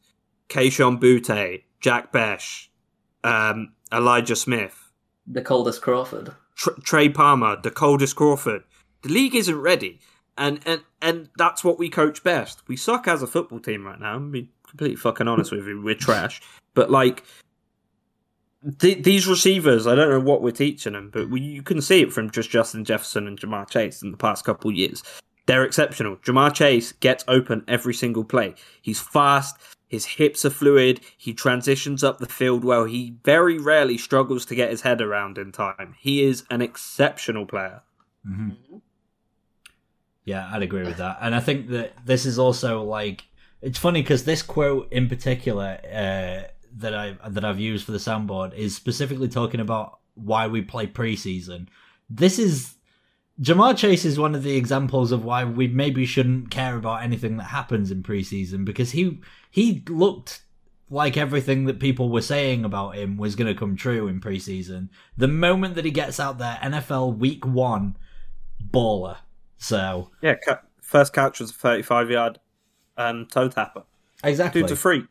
Kayshon 0.49 1.01
Boutte, 1.01 1.63
Jack 1.81 2.11
Bech, 2.11 2.71
um, 3.23 3.75
Elijah 3.93 4.37
Smith, 4.37 4.91
The 5.27 5.43
coldest 5.43 5.83
Crawford. 5.83 6.35
Tr- 6.57 6.81
Trey 6.83 7.09
Palmer, 7.09 7.57
the 7.61 7.71
coldest 7.71 8.17
Crawford. 8.17 8.63
The 9.03 9.11
league 9.11 9.37
isn't 9.37 9.61
ready, 9.61 10.01
and 10.39 10.61
and 10.65 10.83
and 11.03 11.29
that's 11.37 11.63
what 11.63 11.79
we 11.79 11.91
coach 11.91 12.23
best. 12.23 12.63
We 12.69 12.77
suck 12.77 13.07
as 13.09 13.23
a 13.23 13.27
football 13.27 13.61
team 13.61 13.85
right 13.85 14.01
now. 14.01 14.15
I'm 14.15 14.31
being 14.31 14.49
completely 14.67 14.97
fucking 14.97 15.29
honest 15.29 15.51
with 15.51 15.67
you. 15.67 15.83
We're 15.83 15.95
trash. 15.95 16.41
But 16.75 16.91
like 16.91 17.25
th- 18.79 19.03
these 19.03 19.27
receivers, 19.27 19.87
I 19.87 19.95
don't 19.95 20.11
know 20.11 20.21
what 20.21 20.43
we're 20.43 20.53
teaching 20.53 20.93
them, 20.93 21.11
but 21.13 21.29
we, 21.29 21.41
you 21.41 21.63
can 21.63 21.81
see 21.81 22.03
it 22.03 22.13
from 22.13 22.31
just 22.31 22.51
Justin 22.51 22.85
Jefferson 22.85 23.27
and 23.27 23.39
Ja'Marr 23.39 23.69
Chase 23.69 24.03
in 24.03 24.11
the 24.11 24.17
past 24.17 24.45
couple 24.45 24.71
years. 24.71 25.03
They're 25.47 25.65
exceptional. 25.65 26.17
Ja'Marr 26.17 26.55
Chase 26.55 26.93
gets 26.93 27.25
open 27.27 27.65
every 27.67 27.95
single 27.95 28.25
play. 28.25 28.55
He's 28.83 29.01
fast. 29.01 29.57
His 29.89 30.05
hips 30.05 30.45
are 30.45 30.51
fluid. 30.51 31.01
He 31.17 31.33
transitions 31.33 32.05
up 32.05 32.19
the 32.19 32.27
field 32.27 32.63
well. 32.63 32.85
He 32.85 33.17
very 33.25 33.59
rarely 33.59 33.97
struggles 33.97 34.45
to 34.47 34.55
get 34.55 34.71
his 34.71 34.83
head 34.83 35.01
around 35.01 35.39
in 35.39 35.51
time. 35.51 35.95
He 35.99 36.23
is 36.23 36.45
an 36.51 36.61
exceptional 36.61 37.47
player. 37.47 37.83
hmm 38.25 38.51
Yeah, 40.29 40.47
I'd 40.53 40.63
agree 40.63 40.83
with 40.83 40.99
that. 40.99 41.17
And 41.23 41.35
I 41.35 41.41
think 41.41 41.69
that 41.69 41.95
this 42.05 42.27
is 42.27 42.39
also 42.39 42.83
like 42.83 43.25
it's 43.63 43.79
funny 43.79 44.03
because 44.03 44.25
this 44.25 44.43
quote 44.43 44.93
in 44.93 45.09
particular 45.09 45.79
uh, 45.85 46.49
that 46.77 46.95
I 46.95 47.17
that 47.27 47.47
I've 47.47 47.59
used 47.59 47.87
for 47.87 47.93
the 47.93 47.99
soundboard 47.99 48.55
is 48.55 48.77
specifically 48.77 49.29
talking 49.29 49.59
about 49.59 50.01
why 50.17 50.47
we 50.47 50.61
play 50.61 50.87
preseason. 50.87 51.69
This 52.11 52.39
is 52.39 52.75
Ja'Marr 53.41 53.75
Chase 53.75 54.05
is 54.05 54.19
one 54.19 54.35
of 54.35 54.43
the 54.43 54.55
examples 54.55 55.13
of 55.13 55.25
why 55.25 55.45
we 55.45 55.67
maybe 55.67 56.05
shouldn't 56.05 56.51
care 56.51 56.77
about 56.77 57.03
anything 57.03 57.39
that 57.39 57.45
happens 57.45 57.91
in 57.91 58.03
preseason 58.03 58.67
because 58.67 58.91
he 58.91 59.21
he 59.51 59.83
looked 59.89 60.43
like 60.91 61.17
everything 61.17 61.65
that 61.65 61.81
people 61.81 62.11
were 62.11 62.21
saying 62.21 62.67
about 62.67 62.97
him 62.97 63.17
was 63.17 63.35
going 63.35 63.49
to 63.49 63.59
come 63.59 63.77
true 63.77 64.09
in 64.09 64.21
preseason. 64.21 64.91
The 65.17 65.29
moment 65.29 65.75
that 65.77 65.87
he 65.87 65.91
gets 65.91 66.21
out 66.21 66.37
there, 66.37 66.59
NFL 66.63 67.17
Week 67.17 67.47
One, 67.47 67.97
baller. 68.63 69.17
So 69.59 70.11
Yeah, 70.23 70.35
ca- 70.37 70.61
first 70.81 71.13
catch 71.13 71.41
was 71.41 71.51
a 71.51 71.55
35 71.55 72.11
yard 72.11 72.39
um, 72.97 73.27
toe 73.27 73.49
tapper. 73.49 73.83
exactly. 74.25 74.63
Dude's 74.63 74.73
a 74.73 74.77
freak. 74.77 75.05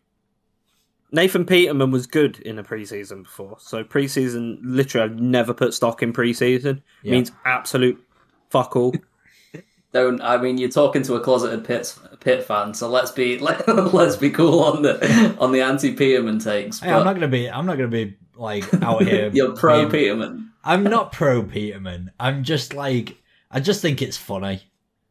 Nathan 1.11 1.45
Peterman 1.45 1.91
was 1.91 2.05
good 2.05 2.39
in 2.39 2.57
the 2.57 2.63
preseason 2.63 3.23
before. 3.23 3.57
So 3.59 3.83
preseason, 3.83 4.57
literally, 4.61 5.05
I've 5.09 5.19
never 5.19 5.53
put 5.53 5.73
stock 5.73 6.03
in 6.03 6.11
preseason. 6.11 6.81
Yeah. 7.01 7.13
Means 7.13 7.31
absolute 7.45 8.03
fuck 8.49 8.75
all. 8.75 8.93
Don't 9.93 10.21
I 10.21 10.37
mean 10.37 10.57
you're 10.57 10.69
talking 10.69 11.01
to 11.03 11.15
a 11.15 11.21
closeted 11.21 11.63
pit 11.63 11.95
Pitt 12.19 12.43
fan, 12.43 12.73
so 12.73 12.89
let's 12.89 13.09
be 13.11 13.39
let, 13.39 13.65
let's 13.93 14.17
be 14.17 14.29
cool 14.29 14.59
on 14.59 14.81
the 14.81 15.35
on 15.39 15.53
the 15.53 15.61
anti 15.61 15.93
Peterman 15.93 16.39
takes. 16.39 16.81
Hey, 16.81 16.91
I'm 16.91 17.05
not 17.05 17.13
gonna 17.13 17.29
be. 17.29 17.49
I'm 17.49 17.65
not 17.65 17.77
gonna 17.77 17.87
be 17.87 18.17
like 18.35 18.65
out 18.83 19.03
here. 19.03 19.29
you're 19.33 19.55
pro 19.55 19.79
being- 19.87 19.91
Peterman. 19.91 20.51
I'm 20.63 20.83
not 20.83 21.13
pro 21.13 21.41
Peterman. 21.43 22.11
I'm 22.19 22.43
just 22.43 22.73
like. 22.73 23.15
I 23.49 23.59
just 23.59 23.81
think 23.81 24.01
it's 24.01 24.17
funny. 24.17 24.61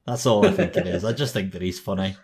That's 0.07 0.26
all 0.26 0.47
I 0.47 0.53
think 0.53 0.76
it 0.76 0.87
is. 0.87 1.05
I 1.05 1.12
just 1.12 1.32
think 1.34 1.53
that 1.53 1.62
he's 1.62 1.80
funny. 1.80 2.16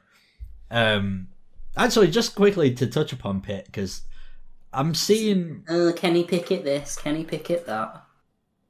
Um, 0.71 1.29
actually, 1.77 2.11
just 2.11 2.35
quickly 2.35 2.73
to 2.75 2.87
touch 2.87 3.13
upon 3.13 3.41
Pitt 3.41 3.67
because 3.67 4.03
I'm 4.73 4.95
seeing 4.95 5.65
Uh, 5.69 5.93
Kenny 5.97 6.25
Pickett 6.25 6.65
this, 6.65 6.97
Kenny 6.97 7.25
Pickett 7.25 7.67
that. 7.67 8.05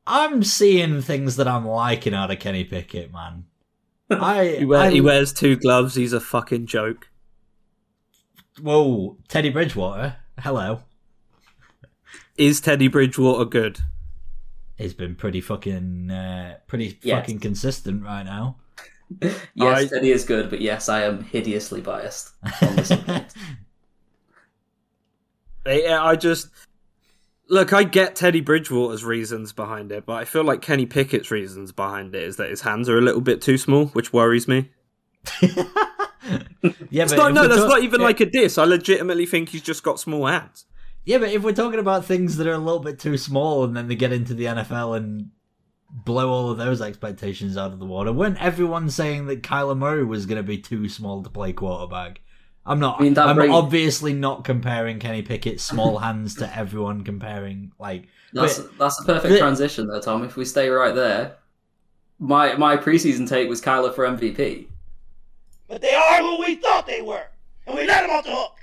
I'm 0.07 0.43
seeing 0.43 1.01
things 1.03 1.36
that 1.36 1.47
I'm 1.47 1.66
liking 1.66 2.14
out 2.14 2.30
of 2.30 2.38
Kenny 2.40 2.64
Pickett, 2.64 3.12
man. 3.12 3.45
I, 4.11 4.57
He, 4.61 4.64
wear, 4.64 4.80
I 4.80 4.90
he 4.90 5.01
wears 5.01 5.32
two 5.32 5.57
gloves. 5.57 5.95
He's 5.95 6.12
a 6.12 6.20
fucking 6.20 6.66
joke. 6.66 7.09
whoa 8.61 9.16
Teddy 9.28 9.51
Bridgewater. 9.51 10.16
Hello. 10.40 10.80
Is 12.36 12.61
Teddy 12.61 12.88
Bridgewater 12.88 13.45
good? 13.45 13.80
He's 14.78 14.94
been 14.94 15.14
pretty 15.14 15.40
fucking 15.40 16.10
uh, 16.10 16.56
pretty 16.66 16.98
Yes. 17.02 17.20
fucking 17.20 17.40
consistent 17.40 18.02
right 18.04 18.24
now. 18.24 18.56
Yes, 19.54 19.78
I- 19.78 19.86
Teddy 19.88 20.10
is 20.10 20.24
good, 20.24 20.48
but 20.48 20.62
yes, 20.62 20.88
I 20.88 21.02
am 21.02 21.22
hideously 21.24 21.82
biased 21.82 22.30
on 22.62 22.76
the 22.76 22.84
subject. 22.84 23.34
I, 25.66 25.86
I 25.86 26.16
just 26.16 26.48
look. 27.48 27.72
I 27.72 27.84
get 27.84 28.16
Teddy 28.16 28.40
Bridgewater's 28.40 29.04
reasons 29.04 29.52
behind 29.52 29.92
it, 29.92 30.06
but 30.06 30.14
I 30.14 30.24
feel 30.24 30.44
like 30.44 30.62
Kenny 30.62 30.86
Pickett's 30.86 31.30
reasons 31.30 31.72
behind 31.72 32.14
it 32.14 32.22
is 32.22 32.36
that 32.36 32.50
his 32.50 32.62
hands 32.62 32.88
are 32.88 32.98
a 32.98 33.02
little 33.02 33.20
bit 33.20 33.40
too 33.42 33.58
small, 33.58 33.86
which 33.88 34.12
worries 34.12 34.48
me. 34.48 34.70
yeah, 35.42 37.04
It's 37.04 37.12
but 37.12 37.16
not, 37.16 37.32
no, 37.34 37.46
that's 37.46 37.60
talk- 37.60 37.68
not 37.68 37.82
even 37.82 38.00
yeah. 38.00 38.06
like 38.06 38.20
a 38.20 38.26
diss. 38.26 38.58
I 38.58 38.64
legitimately 38.64 39.26
think 39.26 39.50
he's 39.50 39.62
just 39.62 39.82
got 39.82 40.00
small 40.00 40.26
hands. 40.26 40.64
Yeah, 41.05 41.18
but 41.18 41.30
if 41.30 41.42
we're 41.42 41.53
talking 41.53 41.80
about 41.80 42.05
things 42.05 42.36
that 42.36 42.46
are 42.46 42.53
a 42.53 42.59
little 42.59 42.80
bit 42.80 42.98
too 42.98 43.16
small 43.16 43.64
and 43.64 43.76
then 43.76 43.88
they 43.88 43.96
get 43.96 44.12
into 44.12 44.34
the 44.34 44.44
NFL 44.44 44.96
and 44.96 45.30
blow 45.90 46.30
all 46.30 46.50
of 46.50 46.59
those 46.59 46.80
expectations 46.80 47.57
out 47.57 47.72
of 47.72 47.78
the 47.80 47.86
water, 47.86 48.12
weren't 48.12 48.40
everyone 48.40 48.88
saying 48.88 49.26
that 49.26 49.42
Kyler 49.42 49.76
Murray 49.76 50.05
was 50.05 50.26
going 50.26 50.36
to 50.36 50.42
be 50.42 50.59
too 50.59 50.88
small 50.88 51.22
to 51.22 51.30
play 51.30 51.53
quarterback? 51.53 52.20
I'm 52.64 52.78
not. 52.78 53.00
I 53.00 53.03
mean, 53.03 53.14
that 53.14 53.26
I'm 53.26 53.34
bring- 53.36 53.50
obviously 53.50 54.12
not 54.12 54.44
comparing 54.44 55.00
Kenny 55.00 55.22
Pickett's 55.22 55.64
small 55.64 55.98
hands 56.07 56.36
to 56.36 56.57
everyone 56.57 57.03
comparing 57.03 57.72
like. 57.78 58.07
That's 58.32 58.59
that's 58.78 59.00
a 59.00 59.05
perfect 59.05 59.32
the- 59.32 59.38
transition 59.38 59.88
though, 59.88 60.00
Tom. 60.00 60.22
If 60.22 60.36
we 60.36 60.44
stay 60.44 60.68
right 60.68 60.94
there, 60.94 61.36
my 62.20 62.55
my 62.55 62.76
preseason 62.76 63.28
take 63.28 63.48
was 63.48 63.61
Kyler 63.61 63.92
for 63.92 64.07
MVP. 64.07 64.68
But 65.66 65.80
they 65.80 65.92
are 65.92 66.18
who 66.18 66.38
we 66.38 66.55
thought 66.55 66.86
they 66.86 67.03
were, 67.03 67.24
and 67.66 67.74
we 67.76 67.84
let 67.84 68.03
them 68.03 68.11
off 68.11 68.24
the 68.24 68.30
hook. 68.34 68.61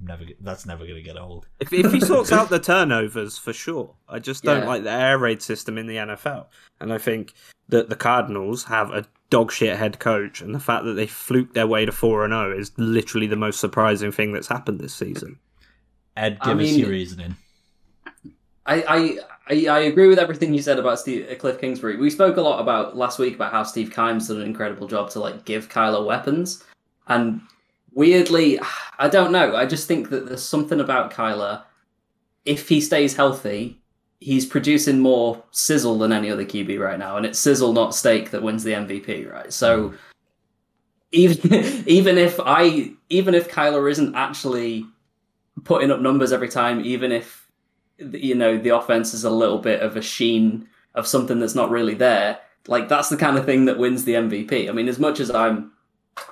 I'm 0.00 0.06
never. 0.06 0.24
That's 0.40 0.66
never 0.66 0.86
gonna 0.86 1.02
get 1.02 1.18
old. 1.18 1.46
If, 1.60 1.72
if 1.72 1.92
he 1.92 2.00
sorts 2.00 2.32
out 2.38 2.48
the 2.48 2.58
turnovers, 2.58 3.36
for 3.38 3.52
sure. 3.52 3.94
I 4.08 4.18
just 4.18 4.42
don't 4.44 4.62
Yeah. 4.62 4.68
like 4.68 4.82
the 4.82 4.90
air 4.90 5.18
raid 5.18 5.42
system 5.42 5.76
in 5.78 5.86
the 5.86 5.96
NFL. 5.96 6.46
And 6.80 6.92
I 6.92 6.98
think 6.98 7.34
that 7.68 7.88
the 7.90 7.96
Cardinals 7.96 8.64
have 8.64 8.90
a 8.90 9.06
dog 9.28 9.52
shit 9.52 9.76
head 9.76 9.98
coach, 10.00 10.40
and 10.40 10.54
the 10.54 10.60
fact 10.60 10.84
that 10.84 10.94
they 10.94 11.06
fluked 11.06 11.54
their 11.54 11.66
way 11.66 11.84
to 11.84 11.92
4 11.92 12.24
and 12.24 12.32
0 12.32 12.58
is 12.58 12.72
literally 12.78 13.26
the 13.26 13.36
most 13.36 13.60
surprising 13.60 14.10
thing 14.10 14.32
that's 14.32 14.48
happened 14.48 14.80
this 14.80 14.94
season. 14.94 15.38
Ed, 16.16 16.38
I 16.40 16.46
give 16.48 16.58
us 16.60 16.64
mean- 16.64 16.78
your 16.80 16.88
reasoning. 16.88 17.36
I, 18.66 18.82
I, 18.82 19.18
I, 19.48 19.66
I 19.68 19.78
agree 19.80 20.06
with 20.08 20.18
everything 20.18 20.52
you 20.54 20.62
said 20.62 20.78
about 20.78 20.98
Steve, 21.00 21.26
uh, 21.30 21.34
Cliff 21.36 21.60
Kingsbury. 21.60 21.96
We 21.96 22.10
spoke 22.10 22.36
a 22.36 22.42
lot 22.42 22.60
about 22.60 22.96
last 22.96 23.18
week 23.18 23.34
about 23.34 23.52
how 23.52 23.62
Steve 23.62 23.90
Kimes 23.90 24.28
did 24.28 24.36
an 24.36 24.42
incredible 24.44 24.86
job 24.86 25.10
to 25.10 25.18
like 25.20 25.44
give 25.44 25.68
Kyler 25.68 26.04
weapons, 26.04 26.62
and 27.08 27.40
weirdly, 27.92 28.58
I 28.98 29.08
don't 29.08 29.32
know. 29.32 29.56
I 29.56 29.66
just 29.66 29.88
think 29.88 30.10
that 30.10 30.26
there's 30.26 30.42
something 30.42 30.80
about 30.80 31.12
Kyler. 31.12 31.62
If 32.44 32.68
he 32.68 32.80
stays 32.80 33.16
healthy, 33.16 33.80
he's 34.20 34.46
producing 34.46 35.00
more 35.00 35.42
sizzle 35.50 35.98
than 35.98 36.12
any 36.12 36.30
other 36.30 36.44
QB 36.44 36.78
right 36.78 36.98
now, 36.98 37.16
and 37.16 37.26
it's 37.26 37.38
sizzle, 37.38 37.72
not 37.72 37.94
steak, 37.94 38.30
that 38.30 38.42
wins 38.42 38.64
the 38.64 38.72
MVP. 38.72 39.30
Right, 39.30 39.52
so 39.52 39.90
mm. 39.90 39.98
even 41.12 41.54
even 41.86 42.18
if 42.18 42.38
I 42.40 42.92
even 43.08 43.34
if 43.34 43.50
Kyler 43.50 43.90
isn't 43.90 44.14
actually 44.14 44.86
putting 45.64 45.90
up 45.90 46.00
numbers 46.00 46.32
every 46.32 46.48
time, 46.48 46.84
even 46.84 47.12
if 47.12 47.50
you 47.98 48.34
know 48.34 48.58
the 48.58 48.70
offense 48.70 49.12
is 49.14 49.24
a 49.24 49.30
little 49.30 49.58
bit 49.58 49.80
of 49.80 49.96
a 49.96 50.02
sheen 50.02 50.68
of 50.94 51.06
something 51.06 51.38
that's 51.38 51.54
not 51.54 51.70
really 51.70 51.94
there, 51.94 52.38
like 52.66 52.88
that's 52.88 53.08
the 53.08 53.16
kind 53.16 53.36
of 53.36 53.44
thing 53.44 53.64
that 53.66 53.78
wins 53.78 54.04
the 54.04 54.14
MVP. 54.14 54.68
I 54.68 54.72
mean, 54.72 54.88
as 54.88 54.98
much 54.98 55.20
as 55.20 55.30
I'm 55.30 55.72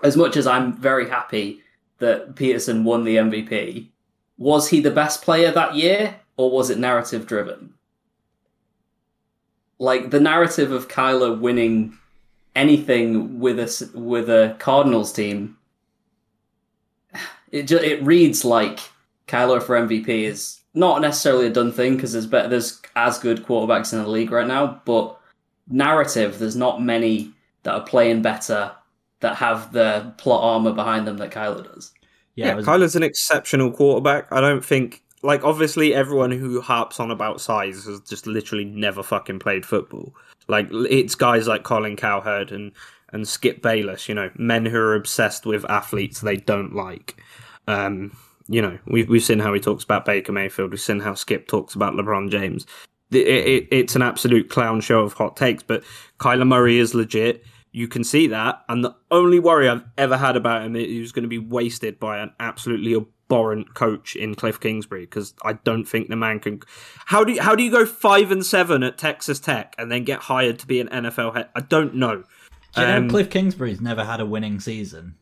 as 0.03 0.17
much 0.17 0.37
as 0.37 0.47
I'm 0.47 0.73
very 0.73 1.09
happy 1.09 1.63
that 1.99 2.37
Peterson 2.37 2.85
won 2.85 3.05
the 3.05 3.17
MVP, 3.17 3.89
was 4.37 4.69
he 4.69 4.81
the 4.81 4.91
best 4.91 5.23
player 5.23 5.51
that 5.51 5.75
year 5.75 6.17
or 6.37 6.51
was 6.51 6.71
it 6.71 6.79
narrative 6.79 7.27
driven? 7.27 7.75
Like 9.79 10.11
the 10.11 10.21
narrative 10.21 10.73
of 10.73 10.89
Kyler 10.89 11.39
winning 11.39 11.99
anything 12.57 13.39
with 13.39 13.59
a 13.59 13.91
with 13.95 14.29
a 14.29 14.57
Cardinals 14.59 15.13
team, 15.13 15.57
it 17.53 17.71
it 17.71 18.03
reads 18.03 18.45
like 18.45 18.81
Kyler 19.29 19.63
for 19.63 19.77
MVP 19.77 20.09
is 20.09 20.61
not 20.75 21.01
necessarily 21.01 21.47
a 21.47 21.51
done 21.51 21.73
thing 21.73 21.95
because 21.95 22.13
there's 22.13 22.27
better 22.27 22.49
there's 22.49 22.81
as 22.97 23.19
good 23.19 23.45
quarterbacks 23.45 23.93
in 23.93 24.01
the 24.01 24.09
league 24.09 24.33
right 24.33 24.47
now, 24.47 24.81
but 24.85 25.21
narrative 25.69 26.39
there's 26.39 26.57
not 26.57 26.83
many 26.83 27.33
that 27.63 27.75
are 27.75 27.85
playing 27.85 28.23
better 28.23 28.73
that 29.21 29.37
have 29.37 29.73
the 29.73 30.13
plot 30.19 30.43
armor 30.43 30.73
behind 30.73 31.07
them 31.07 31.17
that 31.19 31.31
Kyler 31.31 31.65
does. 31.75 31.93
Yeah, 32.35 32.49
Yeah, 32.49 32.55
was- 32.55 32.67
Kyler's 32.67 32.97
an 32.97 33.03
exceptional 33.03 33.71
quarterback. 33.73 34.31
I 34.33 34.41
don't 34.41 34.65
think 34.65 35.03
like 35.23 35.43
obviously 35.45 35.95
everyone 35.95 36.31
who 36.31 36.61
harps 36.61 37.01
on 37.01 37.11
about 37.11 37.41
size 37.41 37.85
has 37.87 38.01
just 38.01 38.27
literally 38.27 38.65
never 38.65 39.03
fucking 39.03 39.41
played 39.41 39.67
football. 39.67 40.15
Like 40.47 40.69
it's 40.73 41.15
guys 41.15 41.49
like 41.49 41.65
Colin 41.65 41.97
Cowherd 41.97 42.53
and 42.53 42.73
and 43.13 43.27
Skip 43.27 43.63
Bayless, 43.63 44.09
you 44.09 44.15
know, 44.15 44.31
men 44.37 44.67
who 44.67 44.77
are 44.79 44.95
obsessed 44.95 45.47
with 45.47 45.65
athletes 45.71 46.21
they 46.21 46.37
don't 46.37 46.75
like. 46.75 47.17
Um, 47.67 48.17
you 48.49 48.63
know, 48.63 48.79
we've 48.87 49.09
we've 49.09 49.23
seen 49.25 49.41
how 49.41 49.53
he 49.53 49.61
talks 49.61 49.85
about 49.85 50.05
Baker 50.05 50.33
Mayfield. 50.33 50.71
We've 50.71 50.81
seen 50.81 51.01
how 51.01 51.15
Skip 51.15 51.49
talks 51.49 51.75
about 51.75 51.95
LeBron 51.95 52.31
James. 52.31 52.67
It, 53.11 53.27
it, 53.27 53.69
it's 53.71 53.97
an 53.97 54.03
absolute 54.03 54.51
clown 54.51 54.81
show 54.81 55.01
of 55.01 55.15
hot 55.15 55.37
takes, 55.37 55.63
but 55.63 55.83
Kyler 56.21 56.47
Murray 56.47 56.79
is 56.79 56.95
legit. 56.95 57.43
You 57.79 57.87
can 57.87 58.03
see 58.03 58.27
that, 58.27 58.65
and 58.69 58.83
the 58.83 58.97
only 59.13 59.39
worry 59.39 59.69
I've 59.69 59.85
ever 59.97 60.17
had 60.17 60.35
about 60.37 60.63
him 60.65 60.75
is 60.75 60.87
he 60.87 60.99
was 60.99 61.13
going 61.13 61.23
to 61.23 61.29
be 61.29 61.39
wasted 61.39 62.01
by 62.01 62.19
an 62.19 62.33
absolutely 62.41 62.93
abhorrent 62.97 63.75
coach 63.75 64.17
in 64.17 64.35
Cliff 64.35 64.59
Kingsbury 64.59 65.03
because 65.03 65.33
I 65.45 65.53
don't 65.53 65.85
think 65.85 66.09
the 66.09 66.17
man 66.17 66.41
can. 66.41 66.61
How 67.07 67.23
do 67.23 67.35
you, 67.35 67.41
how 67.41 67.55
do 67.55 67.63
you 67.63 67.71
go 67.71 67.87
five 67.87 68.33
and 68.33 68.45
seven 68.45 68.83
at 68.83 68.99
Texas 68.99 69.39
Tech 69.39 69.77
and 69.79 69.93
then 69.93 70.03
get 70.03 70.19
hired 70.23 70.59
to 70.59 70.67
be 70.67 70.81
an 70.81 70.89
NFL 70.89 71.37
head? 71.37 71.51
I 71.55 71.61
don't 71.61 71.95
know. 71.95 72.25
Do 72.75 72.81
you 72.81 72.87
know 72.89 72.97
Um, 72.97 73.09
Cliff 73.09 73.31
Kingsbury's 73.31 73.81
never 73.81 74.05
had 74.05 74.19
a 74.19 74.27
winning 74.27 74.59
season? 74.59 75.15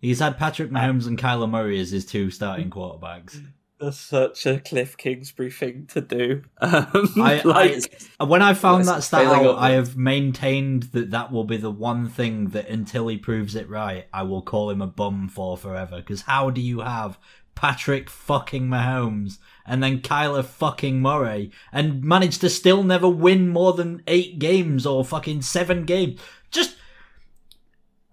He's 0.00 0.18
had 0.18 0.36
Patrick 0.36 0.72
Mahomes 0.72 1.06
and 1.06 1.16
Kyler 1.16 1.48
Murray 1.48 1.78
as 1.78 1.92
his 1.92 2.04
two 2.04 2.32
starting 2.32 2.70
quarterbacks. 2.70 3.40
That's 3.82 3.98
such 3.98 4.46
a 4.46 4.60
Cliff 4.60 4.96
Kingsbury 4.96 5.50
thing 5.50 5.88
to 5.88 6.00
do. 6.00 6.42
Um, 6.62 7.12
I, 7.16 7.42
like, 7.44 8.02
I, 8.20 8.24
when 8.24 8.40
I 8.40 8.54
found 8.54 8.86
that 8.86 9.02
stat 9.02 9.26
out. 9.26 9.58
I 9.58 9.70
have 9.72 9.96
maintained 9.96 10.84
that 10.84 11.10
that 11.10 11.32
will 11.32 11.44
be 11.44 11.56
the 11.56 11.70
one 11.70 12.08
thing 12.08 12.50
that 12.50 12.68
until 12.68 13.08
he 13.08 13.18
proves 13.18 13.56
it 13.56 13.68
right, 13.68 14.06
I 14.12 14.22
will 14.22 14.42
call 14.42 14.70
him 14.70 14.80
a 14.80 14.86
bum 14.86 15.28
for 15.28 15.56
forever. 15.56 15.96
Because 15.96 16.22
how 16.22 16.50
do 16.50 16.60
you 16.60 16.80
have 16.80 17.18
Patrick 17.56 18.08
fucking 18.08 18.68
Mahomes 18.68 19.38
and 19.66 19.82
then 19.82 20.00
Kyler 20.00 20.44
fucking 20.44 21.00
Murray 21.00 21.50
and 21.72 22.04
manage 22.04 22.38
to 22.38 22.48
still 22.48 22.84
never 22.84 23.08
win 23.08 23.48
more 23.48 23.72
than 23.72 24.02
eight 24.06 24.38
games 24.38 24.86
or 24.86 25.04
fucking 25.04 25.42
seven 25.42 25.84
games? 25.84 26.20
Just 26.52 26.76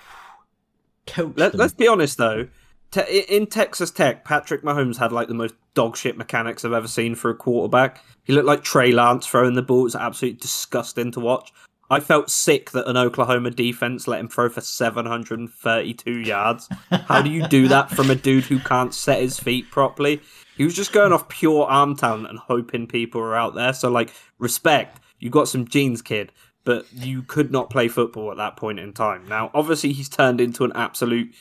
coach 1.06 1.34
Let, 1.36 1.56
let's 1.56 1.74
be 1.74 1.88
honest 1.88 2.18
though. 2.18 2.46
Te- 2.90 3.24
in 3.28 3.46
Texas 3.46 3.90
Tech, 3.90 4.24
Patrick 4.24 4.62
Mahomes 4.62 4.96
had 4.96 5.12
like 5.12 5.28
the 5.28 5.34
most 5.34 5.54
dogshit 5.74 6.16
mechanics 6.16 6.64
I've 6.64 6.72
ever 6.72 6.88
seen 6.88 7.14
for 7.14 7.30
a 7.30 7.34
quarterback. 7.34 8.02
He 8.24 8.32
looked 8.32 8.46
like 8.46 8.62
Trey 8.62 8.92
Lance 8.92 9.26
throwing 9.26 9.54
the 9.54 9.62
ball. 9.62 9.80
It 9.80 9.84
was 9.84 9.96
absolutely 9.96 10.40
disgusting 10.40 11.12
to 11.12 11.20
watch. 11.20 11.52
I 11.88 12.00
felt 12.00 12.30
sick 12.30 12.72
that 12.72 12.88
an 12.88 12.96
Oklahoma 12.96 13.50
defense 13.50 14.08
let 14.08 14.18
him 14.18 14.28
throw 14.28 14.48
for 14.48 14.60
732 14.60 16.10
yards. 16.18 16.68
How 16.90 17.22
do 17.22 17.30
you 17.30 17.46
do 17.46 17.68
that 17.68 17.90
from 17.90 18.10
a 18.10 18.16
dude 18.16 18.44
who 18.44 18.58
can't 18.58 18.92
set 18.92 19.20
his 19.20 19.38
feet 19.38 19.70
properly? 19.70 20.20
He 20.56 20.64
was 20.64 20.74
just 20.74 20.92
going 20.92 21.12
off 21.12 21.28
pure 21.28 21.64
arm 21.66 21.96
talent 21.96 22.28
and 22.28 22.38
hoping 22.38 22.86
people 22.86 23.20
were 23.20 23.36
out 23.36 23.54
there. 23.54 23.72
So, 23.72 23.88
like, 23.90 24.12
respect. 24.38 25.00
You 25.18 25.30
got 25.30 25.48
some 25.48 25.68
genes, 25.68 26.02
kid, 26.02 26.32
but 26.64 26.86
you 26.92 27.22
could 27.22 27.52
not 27.52 27.70
play 27.70 27.88
football 27.88 28.30
at 28.32 28.36
that 28.38 28.56
point 28.56 28.80
in 28.80 28.92
time. 28.92 29.26
Now, 29.28 29.50
obviously, 29.54 29.92
he's 29.92 30.08
turned 30.08 30.40
into 30.40 30.64
an 30.64 30.72
absolute 30.74 31.34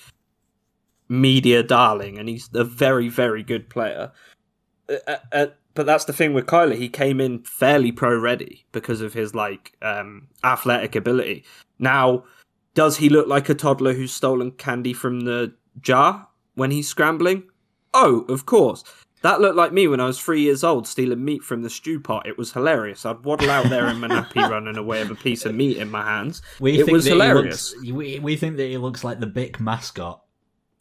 media 1.07 1.63
darling, 1.63 2.17
and 2.17 2.29
he's 2.29 2.49
a 2.53 2.63
very, 2.63 3.09
very 3.09 3.43
good 3.43 3.69
player. 3.69 4.11
Uh, 4.89 5.17
uh, 5.31 5.45
but 5.73 5.85
that's 5.85 6.05
the 6.05 6.13
thing 6.13 6.33
with 6.33 6.45
Kyler; 6.45 6.75
he 6.75 6.89
came 6.89 7.19
in 7.19 7.43
fairly 7.43 7.91
pro 7.91 8.17
ready 8.17 8.65
because 8.71 9.01
of 9.01 9.13
his 9.13 9.35
like 9.35 9.73
um, 9.81 10.27
athletic 10.43 10.95
ability. 10.95 11.43
Now, 11.79 12.23
does 12.73 12.97
he 12.97 13.09
look 13.09 13.27
like 13.27 13.49
a 13.49 13.55
toddler 13.55 13.93
who's 13.93 14.13
stolen 14.13 14.51
candy 14.51 14.93
from 14.93 15.21
the 15.21 15.53
jar 15.81 16.27
when 16.55 16.71
he's 16.71 16.87
scrambling? 16.87 17.43
Oh, 17.93 18.25
of 18.29 18.45
course. 18.45 18.83
That 19.21 19.41
looked 19.41 19.55
like 19.55 19.73
me 19.73 19.87
when 19.87 19.99
I 19.99 20.05
was 20.05 20.19
three 20.19 20.41
years 20.41 20.63
old 20.63 20.85
stealing 20.85 21.25
meat 21.25 21.41
from 21.41 21.63
the 21.63 21.69
stew 21.69 21.99
pot. 21.99 22.27
It 22.27 22.37
was 22.37 22.53
hilarious. 22.53 23.07
I'd 23.07 23.23
waddle 23.23 23.49
out 23.49 23.69
there 23.69 23.87
in 23.87 23.99
my 23.99 24.07
nappy 24.07 24.47
running 24.47 24.77
away 24.77 25.01
with 25.01 25.17
a 25.17 25.23
piece 25.23 25.45
of 25.45 25.55
meat 25.55 25.77
in 25.77 25.89
my 25.89 26.03
hands. 26.03 26.43
We 26.59 26.79
it 26.79 26.85
think 26.85 26.91
was 26.91 27.05
hilarious. 27.05 27.73
Looks, 27.73 27.91
we, 27.91 28.19
we 28.19 28.35
think 28.35 28.57
that 28.57 28.67
he 28.67 28.77
looks 28.77 29.03
like 29.03 29.19
the 29.19 29.25
Bic 29.25 29.59
mascot. 29.59 30.21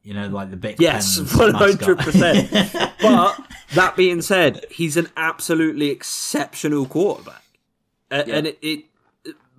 You 0.04 0.12
know, 0.12 0.28
like 0.28 0.50
the 0.50 0.56
Bic 0.56 0.76
Yes, 0.78 1.18
100%. 1.18 2.90
But 3.00 3.40
that 3.74 3.96
being 3.96 4.22
said, 4.22 4.64
he's 4.70 4.96
an 4.96 5.08
absolutely 5.16 5.88
exceptional 5.88 6.86
quarterback, 6.86 7.42
A- 8.10 8.28
and 8.28 8.46
it, 8.46 8.58
it 8.62 8.84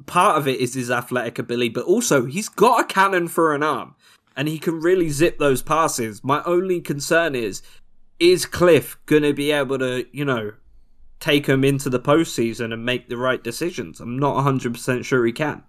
part 0.06 0.38
of 0.38 0.48
it 0.48 0.60
is 0.60 0.74
his 0.76 0.92
athletic 0.92 1.40
ability, 1.40 1.70
but 1.70 1.86
also 1.86 2.26
he's 2.26 2.48
got 2.50 2.82
a 2.82 2.86
cannon 2.86 3.28
for 3.28 3.54
an 3.56 3.64
arm, 3.64 3.96
and 4.36 4.48
he 4.48 4.60
can 4.60 4.80
really 4.80 5.10
zip 5.10 5.40
those 5.40 5.62
passes. 5.64 6.24
My 6.24 6.44
only 6.46 6.80
concern 6.80 7.36
is, 7.36 7.62
is 8.20 8.46
Cliff 8.46 8.98
gonna 9.08 9.34
be 9.34 9.52
able 9.52 9.80
to, 9.80 10.06
you 10.12 10.26
know, 10.26 10.54
take 11.20 11.48
him 11.48 11.64
into 11.64 11.90
the 11.90 12.00
postseason 12.00 12.72
and 12.72 12.86
make 12.86 13.10
the 13.10 13.18
right 13.18 13.44
decisions? 13.44 14.00
I'm 14.00 14.18
not 14.20 14.36
100 14.36 14.74
percent 14.74 15.06
sure 15.06 15.26
he 15.26 15.32
can. 15.32 15.64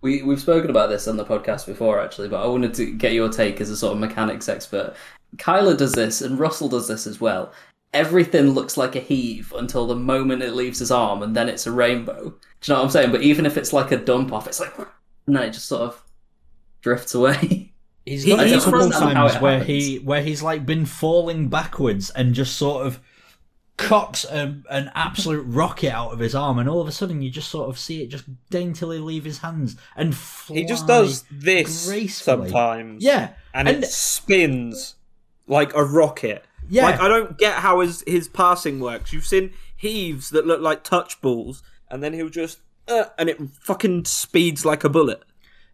We 0.00 0.22
we've 0.22 0.40
spoken 0.40 0.70
about 0.70 0.90
this 0.90 1.08
on 1.08 1.16
the 1.16 1.24
podcast 1.24 1.66
before, 1.66 2.00
actually, 2.00 2.28
but 2.28 2.42
I 2.42 2.46
wanted 2.46 2.74
to 2.74 2.92
get 2.92 3.12
your 3.14 3.28
take 3.28 3.60
as 3.60 3.70
a 3.70 3.76
sort 3.76 3.94
of 3.94 3.98
mechanics 3.98 4.48
expert. 4.48 4.94
Kyler 5.36 5.76
does 5.76 5.92
this, 5.92 6.22
and 6.22 6.38
Russell 6.38 6.68
does 6.68 6.88
this 6.88 7.06
as 7.06 7.20
well. 7.20 7.52
Everything 7.92 8.50
looks 8.50 8.76
like 8.76 8.94
a 8.96 9.00
heave 9.00 9.52
until 9.56 9.86
the 9.86 9.96
moment 9.96 10.42
it 10.42 10.54
leaves 10.54 10.78
his 10.78 10.90
arm, 10.90 11.22
and 11.22 11.34
then 11.34 11.48
it's 11.48 11.66
a 11.66 11.72
rainbow. 11.72 12.22
Do 12.60 12.72
you 12.72 12.74
know 12.74 12.80
what 12.80 12.84
I'm 12.84 12.90
saying? 12.90 13.10
But 13.12 13.22
even 13.22 13.44
if 13.46 13.56
it's 13.56 13.72
like 13.72 13.90
a 13.92 13.96
dump 13.96 14.32
off, 14.32 14.46
it's 14.46 14.60
like, 14.60 14.72
and 15.26 15.34
then 15.36 15.42
it 15.44 15.52
just 15.52 15.66
sort 15.66 15.82
of 15.82 16.02
drifts 16.80 17.14
away. 17.14 17.72
He's 18.04 18.22
He- 18.22 18.30
got 18.30 18.46
a 18.46 18.58
couple 18.60 18.90
times 18.90 19.34
where 19.40 19.62
he 19.62 19.96
where 19.96 20.22
he's 20.22 20.42
like 20.42 20.64
been 20.64 20.86
falling 20.86 21.48
backwards 21.48 22.08
and 22.10 22.34
just 22.34 22.56
sort 22.56 22.86
of 22.86 23.00
cocks 23.78 24.24
a, 24.26 24.60
an 24.68 24.90
absolute 24.94 25.42
rocket 25.46 25.90
out 25.90 26.12
of 26.12 26.18
his 26.18 26.34
arm, 26.34 26.58
and 26.58 26.68
all 26.68 26.82
of 26.82 26.88
a 26.88 26.92
sudden 26.92 27.22
you 27.22 27.30
just 27.30 27.48
sort 27.48 27.70
of 27.70 27.78
see 27.78 28.02
it 28.02 28.08
just 28.08 28.24
daintily 28.50 28.98
leave 28.98 29.24
his 29.24 29.38
hands 29.38 29.76
and 29.96 30.14
fly. 30.14 30.56
He 30.58 30.64
just 30.66 30.86
does 30.86 31.24
this 31.30 31.86
gracefully. 31.88 32.50
sometimes. 32.50 33.02
Yeah, 33.02 33.30
and, 33.54 33.68
and- 33.68 33.82
it 33.84 33.86
spins 33.88 34.96
like 35.46 35.74
a 35.74 35.82
rocket. 35.82 36.44
Yeah. 36.68 36.82
Like 36.84 37.00
I 37.00 37.08
don't 37.08 37.38
get 37.38 37.54
how 37.54 37.80
his 37.80 38.04
his 38.06 38.28
passing 38.28 38.78
works. 38.80 39.12
You've 39.14 39.24
seen 39.24 39.54
heaves 39.74 40.28
that 40.30 40.46
look 40.46 40.60
like 40.60 40.84
touch 40.84 41.20
balls, 41.22 41.62
and 41.90 42.02
then 42.02 42.12
he'll 42.12 42.28
just 42.28 42.58
uh, 42.88 43.04
and 43.16 43.30
it 43.30 43.38
fucking 43.60 44.04
speeds 44.04 44.66
like 44.66 44.84
a 44.84 44.90
bullet. 44.90 45.22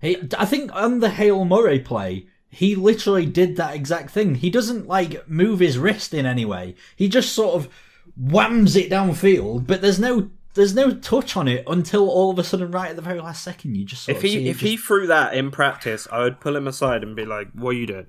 He, 0.00 0.18
I 0.38 0.44
think 0.44 0.72
on 0.74 1.00
the 1.00 1.10
Hail 1.10 1.44
Murray 1.44 1.80
play, 1.80 2.26
he 2.48 2.76
literally 2.76 3.26
did 3.26 3.56
that 3.56 3.74
exact 3.74 4.10
thing. 4.10 4.36
He 4.36 4.50
doesn't 4.50 4.86
like 4.86 5.28
move 5.28 5.58
his 5.60 5.78
wrist 5.78 6.12
in 6.14 6.26
any 6.26 6.44
way. 6.44 6.74
He 6.94 7.08
just 7.08 7.32
sort 7.32 7.54
of 7.54 7.68
whams 8.16 8.76
it 8.76 8.90
downfield, 8.90 9.66
but 9.66 9.82
there's 9.82 9.98
no 9.98 10.30
there's 10.54 10.74
no 10.74 10.92
touch 10.94 11.36
on 11.36 11.48
it 11.48 11.64
until 11.66 12.08
all 12.08 12.30
of 12.30 12.38
a 12.38 12.44
sudden, 12.44 12.70
right 12.70 12.90
at 12.90 12.96
the 12.96 13.02
very 13.02 13.20
last 13.20 13.42
second, 13.42 13.74
you 13.74 13.84
just 13.84 14.04
sort 14.04 14.16
If 14.16 14.24
of 14.24 14.30
he 14.30 14.36
it 14.38 14.50
if 14.50 14.60
he 14.60 14.76
threw 14.76 15.06
that 15.08 15.34
in 15.34 15.50
practice, 15.50 16.06
I 16.10 16.20
would 16.20 16.40
pull 16.40 16.56
him 16.56 16.68
aside 16.68 17.02
and 17.02 17.16
be 17.16 17.24
like, 17.24 17.48
"What 17.52 17.70
are 17.70 17.78
you 17.78 17.86
doing? 17.86 18.06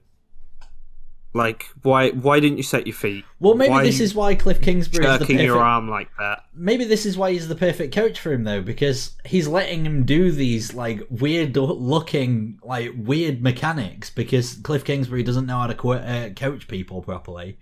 Like, 1.34 1.65
why 1.82 2.11
why 2.11 2.40
didn't 2.40 2.57
you 2.57 2.64
set 2.64 2.88
your 2.88 2.95
feet? 2.95 3.26
well, 3.41 3.56
maybe 3.56 3.72
why 3.72 3.84
this 3.84 3.99
is 3.99 4.15
why 4.15 4.36
Cliff 4.36 4.61
Kingsbury 4.61 5.06
is 5.06 5.11
the 5.11 5.18
jerking 5.19 5.36
perfect, 5.36 5.48
your 5.48 5.60
arm 5.60 5.90
like 5.90 6.07
that." 6.18 6.44
maybe 6.53 6.86
this 6.86 7.06
is 7.06 7.18
why 7.18 7.32
he's 7.34 7.49
the 7.49 7.56
perfect 7.56 7.94
coach 7.94 8.19
for 8.19 8.32
him 8.32 8.45
though 8.45 8.61
because 8.61 9.11
he's 9.26 9.45
letting 9.48 9.86
him 9.86 10.06
do 10.06 10.32
these 10.32 10.73
like 10.73 11.02
weird 11.10 11.57
looking 11.57 12.57
like 12.64 12.91
weird 12.95 13.41
mechanics 13.41 14.10
because 14.10 14.53
cliff 14.64 14.86
kingsbury 14.86 15.23
doesn't 15.23 15.45
know 15.45 15.60
how 15.60 15.68
to 15.68 15.73
co- 15.73 15.91
uh, 15.91 16.30
coach 16.30 16.69
people 16.69 17.02
properly 17.02 17.57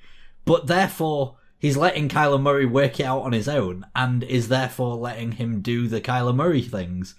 but 0.45 0.67
therefore 0.67 1.37
he's 1.63 1.77
letting 1.77 2.07
kyler 2.07 2.39
murray 2.39 2.65
work 2.65 2.99
it 2.99 3.05
out 3.05 3.21
on 3.21 3.31
his 3.31 3.47
own 3.47 3.85
and 3.95 4.23
is 4.23 4.49
therefore 4.49 4.95
letting 4.95 5.33
him 5.33 5.61
do 5.61 5.87
the 5.87 6.01
kyler 6.01 6.35
murray 6.35 6.61
things 6.61 7.15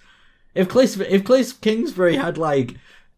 if 0.53 0.69
cliff 0.69 1.01
if 1.01 1.23
cliff 1.23 1.59
kingsbury 1.59 2.15
had 2.15 2.37
like 2.37 2.75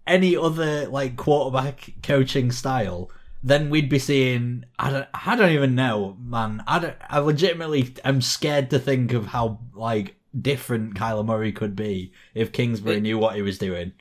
any 0.08 0.36
other 0.36 0.88
like 0.88 1.16
quarterback 1.16 1.94
coaching 2.02 2.52
style 2.52 3.12
then 3.44 3.70
we'd 3.70 3.90
be 3.90 4.00
seeing 4.00 4.66
I 4.80 4.90
don't 4.90 5.08
I 5.14 5.36
don't 5.36 5.52
even 5.52 5.76
know, 5.76 6.18
man. 6.20 6.64
I 6.68 6.80
don't 6.80 6.96
I 7.10 7.20
legitimately 7.20 7.96
am 8.04 8.22
scared 8.22 8.70
to 8.72 8.80
think 8.80 9.14
of 9.14 9.28
how 9.28 9.60
like 9.74 10.16
different 10.40 10.96
Kyler 10.96 11.26
Murray 11.26 11.52
could 11.52 11.76
be 11.76 12.12
if 12.34 12.52
Kingsbury 12.52 13.00
knew 13.00 13.18
what 13.18 13.36
he 13.36 13.42
was 13.42 13.58
doing. 13.58 13.94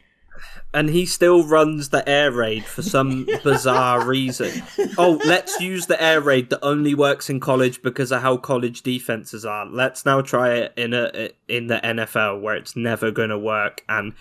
And 0.76 0.90
he 0.90 1.06
still 1.06 1.42
runs 1.42 1.88
the 1.88 2.06
air 2.06 2.30
raid 2.30 2.66
for 2.66 2.82
some 2.82 3.26
bizarre 3.42 4.06
reason. 4.06 4.62
Oh, 4.98 5.18
let's 5.24 5.58
use 5.58 5.86
the 5.86 6.00
air 6.00 6.20
raid 6.20 6.50
that 6.50 6.62
only 6.62 6.94
works 6.94 7.30
in 7.30 7.40
college 7.40 7.80
because 7.80 8.12
of 8.12 8.20
how 8.20 8.36
college 8.36 8.82
defenses 8.82 9.46
are. 9.46 9.64
Let's 9.64 10.04
now 10.04 10.20
try 10.20 10.52
it 10.56 10.74
in 10.76 10.92
a 10.92 11.30
in 11.48 11.68
the 11.68 11.80
NFL 11.82 12.42
where 12.42 12.56
it's 12.56 12.76
never 12.76 13.10
going 13.10 13.30
to 13.30 13.38
work 13.38 13.84
and 13.88 14.12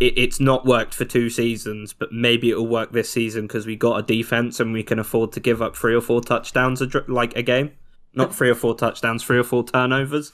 it, 0.00 0.18
it's 0.18 0.40
not 0.40 0.66
worked 0.66 0.92
for 0.92 1.04
two 1.04 1.30
seasons, 1.30 1.92
but 1.92 2.10
maybe 2.10 2.50
it'll 2.50 2.66
work 2.66 2.90
this 2.90 3.08
season 3.08 3.46
because 3.46 3.64
we 3.64 3.76
got 3.76 4.00
a 4.00 4.02
defense 4.02 4.58
and 4.58 4.72
we 4.72 4.82
can 4.82 4.98
afford 4.98 5.30
to 5.32 5.40
give 5.40 5.62
up 5.62 5.76
three 5.76 5.94
or 5.94 6.00
four 6.00 6.20
touchdowns 6.20 6.82
a, 6.82 6.86
dr- 6.88 7.08
like 7.08 7.36
a 7.36 7.42
game. 7.42 7.70
Not 8.12 8.34
three 8.34 8.50
or 8.50 8.56
four 8.56 8.74
touchdowns, 8.74 9.22
three 9.22 9.38
or 9.38 9.44
four 9.44 9.64
turnovers. 9.64 10.32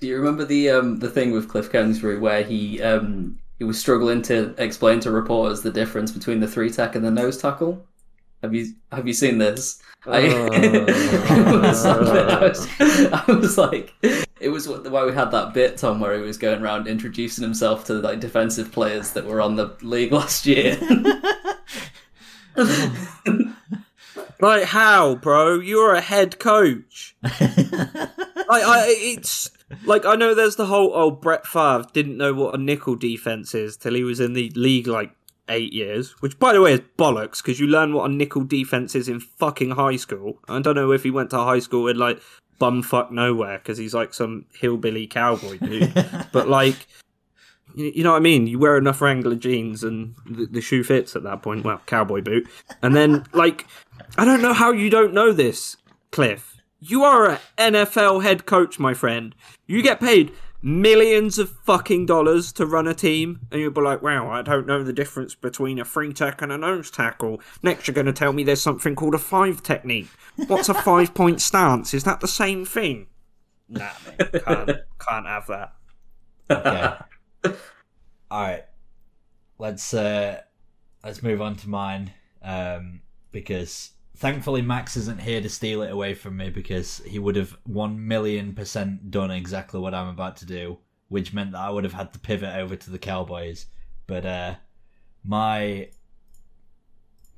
Do 0.00 0.06
you 0.06 0.18
remember 0.18 0.44
the 0.44 0.68
um 0.68 0.98
the 0.98 1.08
thing 1.08 1.32
with 1.32 1.48
Cliff 1.48 1.72
Kingsbury 1.72 2.18
where 2.18 2.44
he 2.44 2.82
um 2.82 3.38
he 3.58 3.64
was 3.64 3.78
struggling 3.78 4.22
to 4.22 4.54
explain 4.58 5.00
to 5.00 5.10
reporters 5.10 5.62
the 5.62 5.70
difference 5.70 6.12
between 6.12 6.40
the 6.40 6.48
three 6.48 6.70
tack 6.70 6.94
and 6.94 7.04
the 7.04 7.10
nose 7.10 7.38
tackle? 7.38 7.84
Have 8.42 8.54
you 8.54 8.72
have 8.92 9.06
you 9.06 9.12
seen 9.12 9.38
this? 9.38 9.82
Oh. 10.06 10.12
I, 10.12 10.22
was, 11.60 11.84
I, 11.84 12.40
was, 12.40 12.68
I 12.78 13.24
was 13.32 13.58
like, 13.58 13.92
it 14.40 14.48
was 14.48 14.68
why 14.68 15.04
we 15.04 15.12
had 15.12 15.32
that 15.32 15.52
bit, 15.52 15.76
Tom, 15.76 15.98
where 15.98 16.16
he 16.16 16.22
was 16.22 16.38
going 16.38 16.62
around 16.62 16.86
introducing 16.86 17.42
himself 17.42 17.84
to 17.86 17.94
like 17.94 18.20
defensive 18.20 18.70
players 18.70 19.12
that 19.12 19.26
were 19.26 19.40
on 19.40 19.56
the 19.56 19.76
league 19.82 20.12
last 20.20 20.46
year. 20.46 20.78
Like 24.40 24.64
how, 24.64 25.16
bro? 25.16 25.58
You're 25.58 25.94
a 25.94 26.00
head 26.00 26.38
coach. 26.38 27.16
Like 28.48 28.64
I, 28.64 28.86
it's 28.88 29.50
like 29.84 30.04
I 30.06 30.14
know 30.14 30.34
there's 30.34 30.56
the 30.56 30.66
whole 30.66 30.92
oh 30.94 31.10
Brett 31.10 31.46
Favre 31.46 31.86
didn't 31.92 32.16
know 32.16 32.34
what 32.34 32.54
a 32.54 32.58
nickel 32.58 32.96
defense 32.96 33.54
is 33.54 33.76
till 33.76 33.94
he 33.94 34.04
was 34.04 34.20
in 34.20 34.32
the 34.32 34.50
league 34.54 34.86
like 34.86 35.12
eight 35.48 35.72
years, 35.72 36.12
which 36.20 36.38
by 36.38 36.52
the 36.52 36.60
way 36.60 36.74
is 36.74 36.80
bollocks 36.98 37.42
because 37.42 37.60
you 37.60 37.66
learn 37.66 37.92
what 37.92 38.10
a 38.10 38.12
nickel 38.12 38.44
defense 38.44 38.94
is 38.94 39.08
in 39.08 39.20
fucking 39.20 39.72
high 39.72 39.96
school. 39.96 40.38
I 40.48 40.60
don't 40.60 40.74
know 40.74 40.92
if 40.92 41.02
he 41.02 41.10
went 41.10 41.30
to 41.30 41.38
high 41.38 41.58
school 41.58 41.88
in 41.88 41.98
like 41.98 42.20
bumfuck 42.60 43.10
nowhere 43.10 43.58
because 43.58 43.78
he's 43.78 43.94
like 43.94 44.14
some 44.14 44.46
hillbilly 44.52 45.06
cowboy 45.06 45.58
dude, 45.58 45.94
but 46.32 46.48
like. 46.48 46.86
You 47.74 48.02
know 48.02 48.12
what 48.12 48.16
I 48.16 48.20
mean? 48.20 48.48
You 48.48 48.58
wear 48.58 48.76
enough 48.76 49.00
Wrangler 49.00 49.36
jeans 49.36 49.84
and 49.84 50.16
the, 50.26 50.46
the 50.46 50.60
shoe 50.60 50.82
fits 50.82 51.14
at 51.14 51.22
that 51.22 51.42
point. 51.42 51.64
Well, 51.64 51.80
cowboy 51.86 52.22
boot. 52.22 52.48
And 52.82 52.96
then, 52.96 53.24
like, 53.34 53.66
I 54.16 54.24
don't 54.24 54.42
know 54.42 54.54
how 54.54 54.72
you 54.72 54.90
don't 54.90 55.12
know 55.12 55.32
this, 55.32 55.76
Cliff. 56.10 56.57
You 56.80 57.02
are 57.02 57.30
an 57.30 57.38
NFL 57.58 58.22
head 58.22 58.46
coach, 58.46 58.78
my 58.78 58.94
friend. 58.94 59.34
You 59.66 59.82
get 59.82 59.98
paid 59.98 60.32
millions 60.62 61.36
of 61.38 61.50
fucking 61.64 62.06
dollars 62.06 62.52
to 62.52 62.66
run 62.66 62.86
a 62.86 62.94
team, 62.94 63.40
and 63.50 63.60
you'll 63.60 63.72
be 63.72 63.80
like, 63.80 64.00
wow, 64.00 64.30
I 64.30 64.42
don't 64.42 64.66
know 64.66 64.84
the 64.84 64.92
difference 64.92 65.34
between 65.34 65.80
a 65.80 65.84
free 65.84 66.12
tack 66.12 66.40
and 66.40 66.52
a 66.52 66.58
nose 66.58 66.90
tackle. 66.90 67.40
Next, 67.64 67.88
you're 67.88 67.94
going 67.96 68.06
to 68.06 68.12
tell 68.12 68.32
me 68.32 68.44
there's 68.44 68.62
something 68.62 68.94
called 68.94 69.16
a 69.16 69.18
five 69.18 69.62
technique. 69.62 70.08
What's 70.46 70.68
a 70.68 70.74
five 70.82 71.14
point 71.14 71.40
stance? 71.40 71.94
Is 71.94 72.04
that 72.04 72.20
the 72.20 72.28
same 72.28 72.64
thing? 72.64 73.08
Nah, 73.68 73.90
man. 74.06 74.30
Can't, 74.44 74.80
can't 75.00 75.26
have 75.26 75.46
that. 75.48 75.72
okay. 76.50 77.56
All 78.30 78.42
right. 78.42 78.64
Let's 79.58 79.92
uh 79.92 80.42
let's 81.02 81.22
move 81.22 81.42
on 81.42 81.56
to 81.56 81.68
mine 81.68 82.12
um 82.42 83.00
because 83.32 83.90
thankfully 84.18 84.62
Max 84.62 84.96
isn't 84.96 85.20
here 85.20 85.40
to 85.40 85.48
steal 85.48 85.82
it 85.82 85.92
away 85.92 86.12
from 86.12 86.36
me 86.36 86.50
because 86.50 86.98
he 87.06 87.18
would 87.18 87.36
have 87.36 87.56
1 87.64 88.06
million 88.06 88.52
percent 88.52 89.10
done 89.10 89.30
exactly 89.30 89.80
what 89.80 89.94
I'm 89.94 90.08
about 90.08 90.36
to 90.38 90.46
do, 90.46 90.78
which 91.08 91.32
meant 91.32 91.52
that 91.52 91.60
I 91.60 91.70
would 91.70 91.84
have 91.84 91.92
had 91.92 92.12
to 92.12 92.18
pivot 92.18 92.56
over 92.56 92.76
to 92.76 92.90
the 92.90 92.98
Cowboys. 92.98 93.66
But 94.06 94.26
uh 94.26 94.54
my 95.24 95.88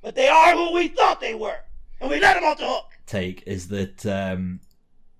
But 0.00 0.14
they 0.14 0.28
are 0.28 0.52
who 0.54 0.72
we 0.72 0.88
thought 0.88 1.20
they 1.20 1.34
were. 1.34 1.58
And 2.00 2.10
we 2.10 2.18
let 2.18 2.34
them 2.34 2.44
off 2.44 2.58
the 2.58 2.66
hook. 2.66 2.86
take 3.06 3.42
is 3.46 3.68
that 3.68 4.06
um, 4.06 4.60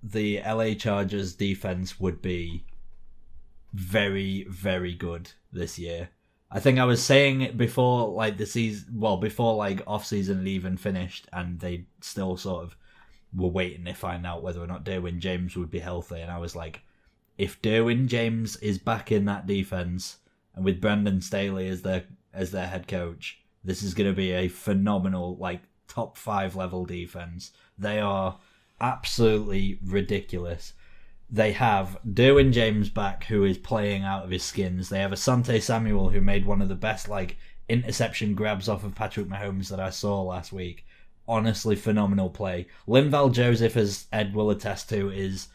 the 0.01 0.41
LA 0.41 0.73
Chargers 0.73 1.35
defense 1.35 1.99
would 1.99 2.23
be 2.23 2.65
very, 3.73 4.47
very 4.49 4.95
good 4.95 5.31
this 5.51 5.77
year. 5.77 6.09
I 6.51 6.59
think 6.59 6.79
I 6.79 6.85
was 6.85 7.01
saying 7.01 7.55
before, 7.55 8.09
like 8.09 8.37
the 8.37 8.45
season, 8.45 8.99
well, 8.99 9.17
before 9.17 9.55
like 9.55 9.81
off 9.87 10.05
season 10.05 10.45
even 10.45 10.75
finished, 10.75 11.27
and 11.31 11.59
they 11.59 11.85
still 12.01 12.35
sort 12.35 12.63
of 12.63 12.75
were 13.33 13.47
waiting 13.47 13.85
to 13.85 13.93
find 13.93 14.25
out 14.25 14.43
whether 14.43 14.61
or 14.61 14.67
not 14.67 14.83
Derwin 14.83 15.19
James 15.19 15.55
would 15.55 15.71
be 15.71 15.79
healthy. 15.79 16.19
And 16.19 16.29
I 16.29 16.39
was 16.39 16.55
like, 16.55 16.81
if 17.37 17.61
Derwin 17.61 18.07
James 18.07 18.57
is 18.57 18.77
back 18.77 19.11
in 19.11 19.25
that 19.25 19.47
defense, 19.47 20.17
and 20.53 20.65
with 20.65 20.81
Brandon 20.81 21.21
Staley 21.21 21.69
as 21.69 21.81
their 21.81 22.03
as 22.33 22.51
their 22.51 22.67
head 22.67 22.87
coach, 22.87 23.39
this 23.63 23.81
is 23.81 23.93
going 23.93 24.09
to 24.09 24.15
be 24.15 24.31
a 24.31 24.49
phenomenal, 24.49 25.37
like 25.37 25.61
top 25.87 26.17
five 26.17 26.55
level 26.55 26.85
defense. 26.85 27.51
They 27.77 27.99
are 27.99 28.37
absolutely 28.81 29.79
ridiculous. 29.85 30.73
They 31.31 31.53
have 31.53 31.97
Derwin 32.05 32.51
James 32.51 32.89
back, 32.89 33.23
who 33.23 33.45
is 33.45 33.57
playing 33.57 34.03
out 34.03 34.25
of 34.25 34.31
his 34.31 34.43
skins. 34.43 34.89
They 34.89 34.99
have 34.99 35.11
Asante 35.11 35.61
Samuel, 35.61 36.09
who 36.09 36.19
made 36.19 36.45
one 36.45 36.61
of 36.61 36.67
the 36.67 36.75
best 36.75 37.07
like 37.07 37.37
interception 37.69 38.35
grabs 38.35 38.67
off 38.67 38.83
of 38.83 38.95
Patrick 38.95 39.27
Mahomes 39.27 39.69
that 39.69 39.79
I 39.79 39.91
saw 39.91 40.21
last 40.21 40.51
week. 40.51 40.85
Honestly, 41.27 41.75
phenomenal 41.77 42.29
play. 42.29 42.67
Linval 42.85 43.31
Joseph, 43.31 43.77
as 43.77 44.07
Ed 44.11 44.35
will 44.35 44.49
attest 44.49 44.89
to, 44.89 45.09
is 45.09 45.47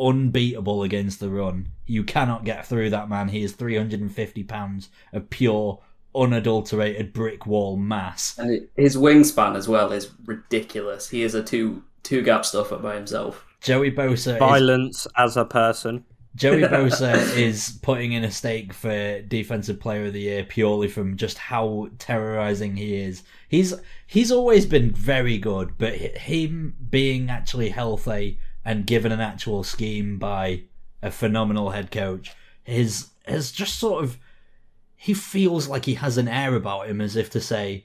unbeatable 0.00 0.82
against 0.82 1.20
the 1.20 1.28
run. 1.28 1.68
You 1.84 2.04
cannot 2.04 2.44
get 2.44 2.66
through 2.66 2.90
that 2.90 3.10
man. 3.10 3.28
He 3.28 3.42
is 3.42 3.52
350 3.52 4.44
pounds 4.44 4.88
of 5.12 5.28
pure, 5.28 5.80
unadulterated 6.14 7.12
brick 7.12 7.46
wall 7.46 7.76
mass. 7.76 8.38
and 8.38 8.66
his 8.76 8.96
wingspan 8.96 9.56
as 9.56 9.68
well 9.68 9.92
is 9.92 10.10
ridiculous. 10.24 11.10
He 11.10 11.22
is 11.22 11.34
a 11.34 11.42
two 11.42 11.82
two 12.02 12.22
gap 12.22 12.46
stuffer 12.46 12.78
by 12.78 12.94
himself. 12.94 13.44
Joey 13.60 13.90
Bosa 13.90 14.32
is 14.32 14.38
Violence 14.38 15.06
as 15.16 15.36
a 15.36 15.44
person. 15.44 16.04
Joey 16.34 16.62
Bosa 16.62 17.36
is 17.36 17.78
putting 17.82 18.12
in 18.12 18.24
a 18.24 18.30
stake 18.30 18.72
for 18.72 19.20
defensive 19.22 19.80
player 19.80 20.06
of 20.06 20.12
the 20.12 20.20
year 20.20 20.44
purely 20.44 20.88
from 20.88 21.16
just 21.16 21.38
how 21.38 21.88
terrorizing 21.98 22.76
he 22.76 22.96
is. 22.96 23.22
He's 23.48 23.74
he's 24.06 24.30
always 24.30 24.66
been 24.66 24.90
very 24.90 25.38
good, 25.38 25.72
but 25.78 25.94
him 25.94 26.76
being 26.90 27.30
actually 27.30 27.70
healthy 27.70 28.38
and 28.64 28.86
given 28.86 29.12
an 29.12 29.20
actual 29.20 29.64
scheme 29.64 30.18
by 30.18 30.64
a 31.02 31.10
phenomenal 31.10 31.70
head 31.70 31.90
coach 31.90 32.32
is 32.66 33.08
has 33.26 33.50
just 33.50 33.78
sort 33.78 34.04
of 34.04 34.18
he 34.94 35.14
feels 35.14 35.68
like 35.68 35.84
he 35.84 35.94
has 35.94 36.18
an 36.18 36.28
air 36.28 36.54
about 36.54 36.88
him 36.88 37.00
as 37.00 37.16
if 37.16 37.30
to 37.30 37.40
say 37.40 37.84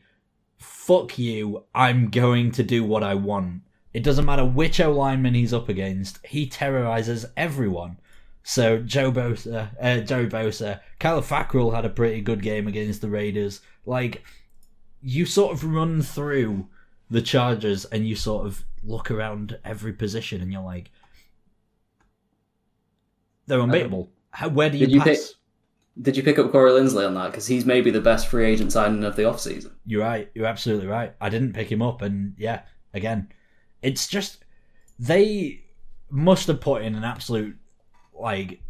fuck 0.58 1.18
you, 1.18 1.64
I'm 1.74 2.10
going 2.10 2.52
to 2.52 2.64
do 2.64 2.84
what 2.84 3.04
I 3.04 3.16
want. 3.16 3.62
It 3.94 4.04
doesn't 4.04 4.26
matter 4.26 4.46
which 4.46 4.80
O 4.80 4.92
lineman 4.92 5.34
he's 5.36 5.54
up 5.54 5.70
against, 5.70 6.26
he 6.26 6.48
terrorizes 6.48 7.26
everyone. 7.38 7.98
So 8.44 8.80
Joe 8.80 9.12
Bosa, 9.12 9.70
uh, 9.82 10.00
Joey 10.02 10.28
Bosa, 10.28 10.82
Kyler 11.00 11.24
Fackrell 11.24 11.74
had 11.74 11.86
a 11.86 11.90
pretty 11.90 12.22
good 12.22 12.42
game 12.42 12.68
against 12.68 13.02
the 13.02 13.10
Raiders. 13.10 13.62
Like 13.86 14.24
you 15.02 15.26
sort 15.26 15.54
of 15.54 15.64
run 15.64 16.02
through 16.02 16.68
the 17.10 17.22
Chargers 17.22 17.86
and 17.86 18.08
you 18.08 18.16
sort 18.16 18.46
of 18.48 18.66
look 18.84 19.12
around 19.12 19.58
every 19.64 19.94
position 19.94 20.42
and 20.42 20.52
you're 20.52 20.62
like, 20.64 20.90
they're 23.48 23.62
unbeatable. 23.62 24.10
How, 24.32 24.50
where 24.50 24.70
do 24.70 24.78
you 24.78 24.88
Did 24.88 24.94
you 24.96 25.02
pass? 25.02 25.08
pick- 25.08 26.04
Did 26.04 26.18
you 26.18 26.24
pick 26.24 26.40
up 26.40 26.52
Corey 26.52 26.72
Linsley 26.72 27.06
on 27.06 27.14
that? 27.16 27.32
Because 27.32 27.46
he's 27.48 27.66
maybe 27.66 27.92
the 27.92 28.02
best 28.02 28.28
free 28.28 28.46
agent 28.46 28.72
signing 28.72 29.04
of 29.04 29.16
the 29.16 29.24
offseason. 29.24 29.72
You're 29.86 30.02
right. 30.02 30.30
You're 30.34 30.48
absolutely 30.48 30.88
right. 30.88 31.14
I 31.22 31.30
didn't 31.30 31.54
pick 31.54 31.72
him 31.72 31.82
up, 31.82 32.02
and 32.02 32.34
yeah, 32.38 32.62
again, 32.94 33.30
it's 33.84 34.08
just 34.08 34.44
they 34.98 35.64
must 36.10 36.48
have 36.48 36.62
put 36.62 36.82
in 36.82 36.96
an 36.96 37.04
absolute 37.04 37.56
like 38.14 38.62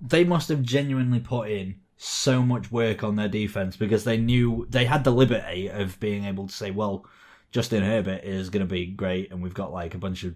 they 0.00 0.24
must 0.24 0.48
have 0.48 0.62
genuinely 0.62 1.20
put 1.20 1.50
in 1.50 1.80
so 1.96 2.42
much 2.42 2.70
work 2.70 3.02
on 3.02 3.16
their 3.16 3.28
defense 3.28 3.76
because 3.76 4.04
they 4.04 4.16
knew 4.16 4.66
they 4.68 4.84
had 4.84 5.04
the 5.04 5.10
liberty 5.10 5.68
of 5.68 5.98
being 5.98 6.24
able 6.24 6.46
to 6.46 6.54
say, 6.54 6.70
well, 6.70 7.06
Justin 7.50 7.82
Herbert 7.82 8.22
is 8.22 8.50
going 8.50 8.66
to 8.66 8.70
be 8.70 8.86
great, 8.86 9.30
and 9.30 9.42
we've 9.42 9.54
got 9.54 9.72
like 9.72 9.94
a 9.94 9.98
bunch 9.98 10.24
of 10.24 10.34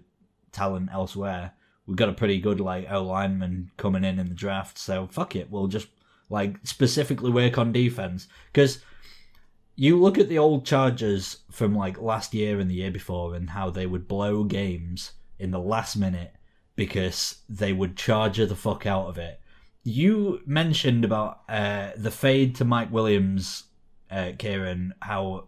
talent 0.51 0.89
elsewhere. 0.91 1.51
We've 1.85 1.97
got 1.97 2.09
a 2.09 2.13
pretty 2.13 2.39
good 2.39 2.59
like 2.59 2.91
O 2.91 3.03
lineman 3.03 3.71
coming 3.77 4.03
in 4.03 4.17
in 4.17 4.27
the 4.27 4.35
draft, 4.35 4.77
so 4.77 5.07
fuck 5.11 5.35
it, 5.35 5.51
we'll 5.51 5.67
just 5.67 5.87
like 6.29 6.57
specifically 6.63 7.31
work 7.31 7.57
on 7.57 7.71
defense. 7.71 8.27
Because 8.51 8.79
you 9.75 9.99
look 9.99 10.17
at 10.17 10.29
the 10.29 10.37
old 10.37 10.65
Chargers 10.65 11.37
from 11.49 11.75
like 11.75 12.01
last 12.01 12.33
year 12.33 12.59
and 12.59 12.69
the 12.69 12.75
year 12.75 12.91
before 12.91 13.35
and 13.35 13.49
how 13.49 13.69
they 13.69 13.85
would 13.85 14.07
blow 14.07 14.43
games 14.43 15.13
in 15.39 15.51
the 15.51 15.59
last 15.59 15.95
minute 15.95 16.33
because 16.75 17.37
they 17.49 17.73
would 17.73 17.97
charger 17.97 18.45
the 18.45 18.55
fuck 18.55 18.85
out 18.85 19.07
of 19.07 19.17
it. 19.17 19.39
You 19.83 20.41
mentioned 20.45 21.03
about 21.05 21.41
uh, 21.49 21.91
the 21.97 22.11
fade 22.11 22.55
to 22.55 22.65
Mike 22.65 22.91
Williams, 22.91 23.63
uh, 24.11 24.31
Kieran, 24.37 24.93
how 25.01 25.47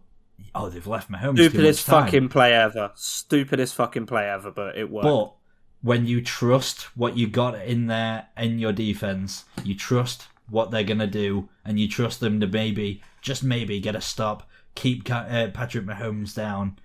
oh 0.54 0.68
they've 0.68 0.86
left 0.86 1.10
Mahomes 1.10 1.34
Stupidest 1.34 1.86
fucking 1.86 2.28
play 2.28 2.52
ever. 2.52 2.90
Stupidest 2.94 3.74
fucking 3.74 4.06
play 4.06 4.28
ever, 4.28 4.50
but 4.50 4.76
it 4.76 4.90
worked. 4.90 5.04
But 5.04 5.34
when 5.82 6.06
you 6.06 6.22
trust 6.22 6.96
what 6.96 7.16
you 7.16 7.28
got 7.28 7.54
in 7.60 7.86
there 7.86 8.26
in 8.36 8.58
your 8.58 8.72
defense, 8.72 9.44
you 9.62 9.74
trust 9.76 10.26
what 10.48 10.70
they're 10.70 10.84
gonna 10.84 11.06
do, 11.06 11.48
and 11.64 11.78
you 11.78 11.88
trust 11.88 12.20
them 12.20 12.40
to 12.40 12.46
maybe, 12.46 13.02
just 13.24 13.42
maybe, 13.42 13.80
get 13.80 13.96
a 13.96 14.00
stop, 14.00 14.48
keep 14.76 15.10
uh, 15.10 15.48
Patrick 15.52 15.86
Mahomes 15.86 16.34
down. 16.34 16.78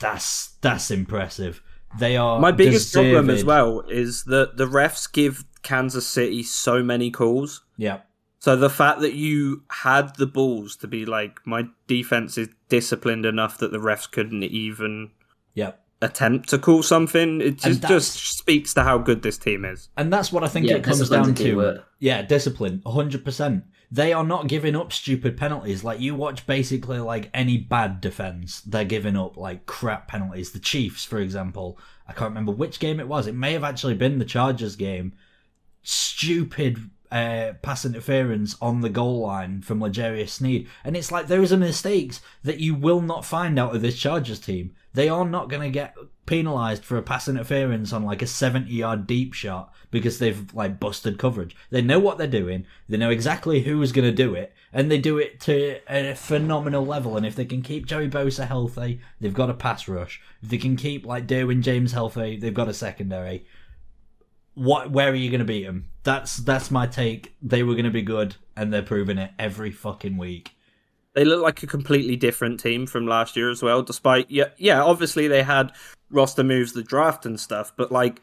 That's 0.00 0.56
that's 0.62 0.90
impressive. 0.90 1.62
They 2.00 2.16
are 2.16 2.40
My 2.40 2.50
biggest 2.50 2.92
problem 2.92 3.30
as 3.30 3.44
well 3.44 3.80
is 3.82 4.24
that 4.24 4.56
the 4.56 4.66
refs 4.66 5.12
give 5.12 5.44
Kansas 5.62 6.06
City 6.06 6.42
so 6.42 6.82
many 6.82 7.10
calls. 7.10 7.62
Yeah, 7.76 8.00
So 8.38 8.56
the 8.56 8.70
fact 8.70 9.00
that 9.00 9.12
you 9.12 9.62
had 9.68 10.16
the 10.16 10.26
balls 10.26 10.74
to 10.76 10.88
be 10.88 11.04
like, 11.04 11.46
my 11.46 11.66
defense 11.86 12.38
is 12.38 12.48
disciplined 12.70 13.26
enough 13.26 13.58
that 13.58 13.72
the 13.72 13.78
refs 13.78 14.10
couldn't 14.10 14.42
even 14.42 15.10
yeah. 15.54 15.72
attempt 16.00 16.48
to 16.48 16.58
call 16.58 16.82
something, 16.82 17.40
it 17.42 17.58
just, 17.58 17.82
just 17.82 18.38
speaks 18.38 18.72
to 18.74 18.84
how 18.84 18.96
good 18.98 19.22
this 19.22 19.36
team 19.36 19.64
is. 19.66 19.90
And 19.96 20.10
that's 20.10 20.32
what 20.32 20.42
I 20.42 20.48
think 20.48 20.66
Yeah, 20.66 20.76
it 20.76 20.84
comes 20.84 21.08
down 21.10 21.34
to. 21.34 21.54
word. 21.54 21.82
Yeah, 21.98 22.22
discipline, 22.22 22.82
hundred 22.86 23.22
percent. 23.24 23.64
They 23.92 24.14
are 24.14 24.24
not 24.24 24.48
giving 24.48 24.74
up 24.74 24.90
stupid 24.90 25.36
penalties. 25.36 25.84
Like 25.84 26.00
you 26.00 26.14
watch 26.14 26.46
basically 26.46 26.98
like 26.98 27.28
any 27.34 27.58
bad 27.58 28.00
defense, 28.00 28.62
they're 28.62 28.86
giving 28.86 29.18
up 29.18 29.36
like 29.36 29.66
crap 29.66 30.08
penalties. 30.08 30.52
The 30.52 30.60
Chiefs, 30.60 31.04
for 31.04 31.18
example, 31.18 31.78
I 32.08 32.14
can't 32.14 32.30
remember 32.30 32.52
which 32.52 32.80
game 32.80 33.00
it 33.00 33.06
was. 33.06 33.26
It 33.26 33.34
may 33.34 33.52
have 33.52 33.64
actually 33.64 33.92
been 33.92 34.18
the 34.18 34.24
Chargers 34.24 34.76
game. 34.76 35.12
Stupid 35.82 36.88
uh, 37.10 37.52
pass 37.60 37.84
interference 37.84 38.56
on 38.62 38.80
the 38.80 38.88
goal 38.88 39.20
line 39.20 39.60
from 39.60 39.82
L'Jarius 39.82 40.30
Sneed, 40.30 40.66
and 40.84 40.96
it's 40.96 41.12
like 41.12 41.26
those 41.26 41.52
are 41.52 41.58
mistakes 41.58 42.22
that 42.44 42.60
you 42.60 42.74
will 42.74 43.02
not 43.02 43.26
find 43.26 43.58
out 43.58 43.74
of 43.76 43.82
this 43.82 43.98
Chargers 43.98 44.40
team. 44.40 44.74
They 44.94 45.10
are 45.10 45.26
not 45.26 45.50
going 45.50 45.62
to 45.62 45.68
get 45.70 45.94
penalised 46.26 46.84
for 46.84 46.96
a 46.96 47.02
pass 47.02 47.28
interference 47.28 47.92
on 47.92 48.04
like 48.04 48.22
a 48.22 48.26
70 48.26 48.72
yard 48.72 49.06
deep 49.06 49.32
shot 49.34 49.72
because 49.90 50.18
they've 50.18 50.52
like 50.54 50.80
busted 50.80 51.18
coverage. 51.18 51.56
They 51.70 51.82
know 51.82 51.98
what 51.98 52.18
they're 52.18 52.26
doing. 52.26 52.66
They 52.88 52.96
know 52.96 53.10
exactly 53.10 53.62
who 53.62 53.80
is 53.82 53.92
going 53.92 54.08
to 54.08 54.12
do 54.12 54.34
it, 54.34 54.52
and 54.72 54.90
they 54.90 54.98
do 54.98 55.18
it 55.18 55.40
to 55.40 55.80
a 55.88 56.14
phenomenal 56.14 56.84
level. 56.84 57.16
And 57.16 57.26
if 57.26 57.36
they 57.36 57.44
can 57.44 57.62
keep 57.62 57.86
Joey 57.86 58.08
Bosa 58.08 58.46
healthy, 58.46 59.00
they've 59.20 59.34
got 59.34 59.50
a 59.50 59.54
pass 59.54 59.88
rush. 59.88 60.20
If 60.42 60.50
they 60.50 60.58
can 60.58 60.76
keep 60.76 61.04
like 61.04 61.26
Derwin 61.26 61.62
James 61.62 61.92
healthy, 61.92 62.36
they've 62.36 62.54
got 62.54 62.68
a 62.68 62.74
secondary. 62.74 63.46
What? 64.54 64.90
Where 64.90 65.10
are 65.10 65.14
you 65.14 65.30
going 65.30 65.40
to 65.40 65.44
beat 65.44 65.66
them? 65.66 65.88
That's 66.04 66.38
that's 66.38 66.70
my 66.70 66.86
take. 66.86 67.34
They 67.42 67.62
were 67.62 67.74
going 67.74 67.84
to 67.84 67.90
be 67.90 68.02
good, 68.02 68.36
and 68.56 68.72
they're 68.72 68.82
proving 68.82 69.18
it 69.18 69.32
every 69.38 69.70
fucking 69.70 70.16
week. 70.16 70.52
They 71.14 71.24
look 71.26 71.42
like 71.42 71.62
a 71.62 71.66
completely 71.66 72.16
different 72.16 72.58
team 72.58 72.86
from 72.86 73.06
last 73.06 73.36
year 73.36 73.50
as 73.50 73.62
well, 73.62 73.82
despite, 73.82 74.30
yeah, 74.30 74.48
yeah, 74.56 74.82
obviously 74.82 75.28
they 75.28 75.42
had 75.42 75.72
roster 76.12 76.44
moves, 76.44 76.72
the 76.72 76.82
draft 76.82 77.26
and 77.26 77.38
stuff, 77.40 77.72
but 77.76 77.90
like, 77.90 78.20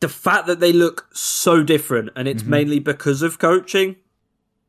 the 0.00 0.08
fact 0.08 0.46
that 0.46 0.60
they 0.60 0.72
look 0.72 1.08
so 1.12 1.62
different 1.62 2.08
and 2.16 2.26
it's 2.26 2.42
Mhm. 2.42 2.46
mainly 2.48 2.78
because 2.78 3.20
of 3.22 3.38
coaching, 3.38 3.96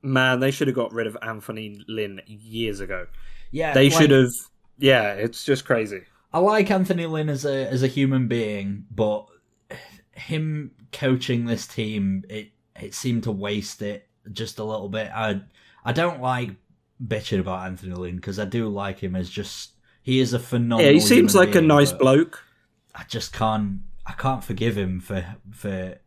man, 0.01 0.39
they 0.41 0.51
should 0.51 0.67
have 0.67 0.75
got 0.75 0.91
rid 0.91 1.07
of 1.07 1.15
Anthony 1.21 1.81
Lynn 1.87 2.21
years 2.27 2.79
ago. 2.81 3.07
Yeah, 3.51 3.73
They 3.73 3.89
like- 3.89 4.01
should 4.01 4.11
have, 4.11 4.31
yeah, 4.77 5.13
it's 5.13 5.45
just 5.45 5.63
crazy. 5.65 6.01
I 6.33 6.39
like 6.39 6.69
Anthony 6.71 7.05
Lynn 7.05 7.29
as 7.29 7.45
a 7.45 7.67
as 7.67 7.83
a 7.83 7.87
human 7.87 8.27
being, 8.27 8.85
but 8.89 9.27
him 10.11 10.71
coaching 10.91 11.45
this 11.45 11.67
team, 11.67 12.23
it 12.29 12.51
it 12.79 12.93
seemed 12.93 13.23
to 13.23 13.31
waste 13.31 13.81
it 13.81 14.07
just 14.31 14.57
a 14.59 14.63
little 14.63 14.89
bit. 14.89 15.11
I 15.13 15.41
I 15.85 15.91
don't 15.93 16.21
like 16.21 16.51
bitching 17.05 17.39
about 17.39 17.65
Anthony 17.65 17.93
Lynn 17.93 18.15
because 18.15 18.39
I 18.39 18.45
do 18.45 18.69
like 18.69 18.99
him 18.99 19.15
as 19.15 19.29
just 19.29 19.70
he 20.01 20.19
is 20.19 20.33
a 20.33 20.39
phenomenal. 20.39 20.91
Yeah, 20.91 20.93
he 20.93 20.99
seems 20.99 21.35
like 21.35 21.55
a 21.55 21.61
nice 21.61 21.91
bloke. 21.91 22.43
I 22.93 23.03
just 23.03 23.33
can't 23.33 23.81
I 24.05 24.13
can't 24.13 24.43
forgive 24.43 24.77
him 24.77 24.99
for 24.99 25.35
for 25.51 25.99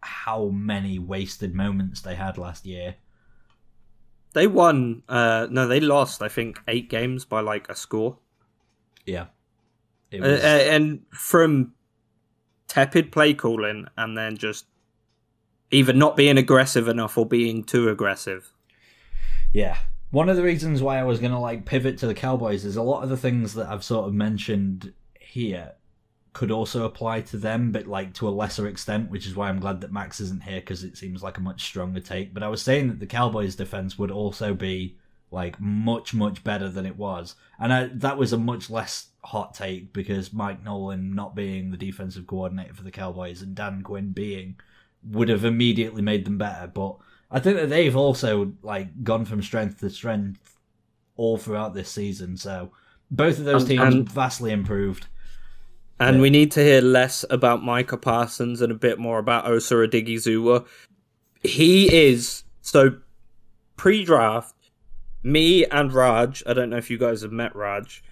how 0.00 0.48
many 0.48 0.98
wasted 0.98 1.54
moments 1.54 2.00
they 2.00 2.14
had 2.14 2.36
last 2.38 2.66
year. 2.66 2.96
They 4.34 4.46
won, 4.46 5.02
uh, 5.08 5.46
no, 5.50 5.68
they 5.68 5.78
lost, 5.78 6.22
I 6.22 6.28
think, 6.28 6.58
eight 6.66 6.88
games 6.88 7.24
by 7.26 7.40
like 7.40 7.68
a 7.68 7.76
score. 7.76 8.18
Yeah, 9.04 9.26
it 10.10 10.22
Uh, 10.22 10.26
uh, 10.26 10.74
and 10.74 11.02
from 11.10 11.74
tepid 12.66 13.12
play 13.12 13.34
calling 13.34 13.86
and 13.96 14.16
then 14.16 14.36
just 14.36 14.64
either 15.70 15.92
not 15.92 16.16
being 16.16 16.38
aggressive 16.38 16.88
enough 16.88 17.18
or 17.18 17.26
being 17.26 17.62
too 17.62 17.88
aggressive. 17.88 18.52
Yeah. 19.52 19.76
One 20.12 20.28
of 20.28 20.36
the 20.36 20.42
reasons 20.42 20.82
why 20.82 20.98
I 20.98 21.04
was 21.04 21.20
going 21.20 21.32
to 21.32 21.38
like 21.38 21.64
pivot 21.64 21.96
to 21.98 22.06
the 22.06 22.12
Cowboys 22.12 22.66
is 22.66 22.76
a 22.76 22.82
lot 22.82 23.02
of 23.02 23.08
the 23.08 23.16
things 23.16 23.54
that 23.54 23.68
I've 23.68 23.82
sort 23.82 24.06
of 24.06 24.12
mentioned 24.12 24.92
here 25.18 25.72
could 26.34 26.50
also 26.50 26.84
apply 26.84 27.22
to 27.22 27.38
them, 27.38 27.72
but 27.72 27.86
like 27.86 28.12
to 28.14 28.28
a 28.28 28.30
lesser 28.30 28.68
extent, 28.68 29.10
which 29.10 29.26
is 29.26 29.34
why 29.34 29.48
I'm 29.48 29.58
glad 29.58 29.80
that 29.80 29.90
Max 29.90 30.20
isn't 30.20 30.42
here 30.42 30.60
because 30.60 30.84
it 30.84 30.98
seems 30.98 31.22
like 31.22 31.38
a 31.38 31.42
much 31.42 31.64
stronger 31.64 32.00
take. 32.00 32.34
But 32.34 32.42
I 32.42 32.48
was 32.48 32.60
saying 32.60 32.88
that 32.88 33.00
the 33.00 33.06
Cowboys 33.06 33.56
defense 33.56 33.98
would 33.98 34.10
also 34.10 34.52
be 34.52 34.98
like 35.30 35.58
much, 35.58 36.12
much 36.12 36.44
better 36.44 36.68
than 36.68 36.84
it 36.84 36.98
was. 36.98 37.34
And 37.58 37.72
I, 37.72 37.88
that 37.94 38.18
was 38.18 38.34
a 38.34 38.38
much 38.38 38.68
less 38.68 39.06
hot 39.24 39.54
take 39.54 39.94
because 39.94 40.34
Mike 40.34 40.62
Nolan 40.62 41.14
not 41.14 41.34
being 41.34 41.70
the 41.70 41.78
defensive 41.78 42.26
coordinator 42.26 42.74
for 42.74 42.82
the 42.82 42.90
Cowboys 42.90 43.40
and 43.40 43.54
Dan 43.54 43.80
Quinn 43.80 44.12
being 44.12 44.56
would 45.02 45.30
have 45.30 45.46
immediately 45.46 46.02
made 46.02 46.26
them 46.26 46.36
better. 46.36 46.66
But 46.66 46.98
I 47.32 47.40
think 47.40 47.56
that 47.56 47.70
they've 47.70 47.96
also 47.96 48.52
like 48.62 49.02
gone 49.02 49.24
from 49.24 49.42
strength 49.42 49.80
to 49.80 49.90
strength 49.90 50.56
all 51.16 51.38
throughout 51.38 51.72
this 51.74 51.88
season. 51.90 52.36
So 52.36 52.70
both 53.10 53.38
of 53.38 53.44
those 53.46 53.62
Um, 53.62 53.68
teams 53.68 53.94
and- 53.94 54.08
vastly 54.08 54.52
improved. 54.52 55.06
And 55.98 56.16
Yeah. 56.16 56.22
we 56.22 56.30
need 56.30 56.50
to 56.52 56.62
hear 56.62 56.80
less 56.80 57.24
about 57.30 57.62
Micah 57.64 57.96
Parsons 57.96 58.60
and 58.60 58.70
a 58.70 58.74
bit 58.76 58.98
more 58.98 59.18
about 59.18 59.46
Osa 59.46 59.74
Odighizuwa. 59.74 60.66
He 61.42 61.92
is 62.10 62.44
so 62.60 62.96
pre-draft. 63.76 64.54
Me 65.22 65.64
and 65.66 65.92
Raj, 65.92 66.42
I 66.46 66.52
don't 66.52 66.70
know 66.70 66.76
if 66.76 66.90
you 66.90 66.98
guys 66.98 67.22
have 67.22 67.30
met 67.32 67.54
Raj, 67.54 68.02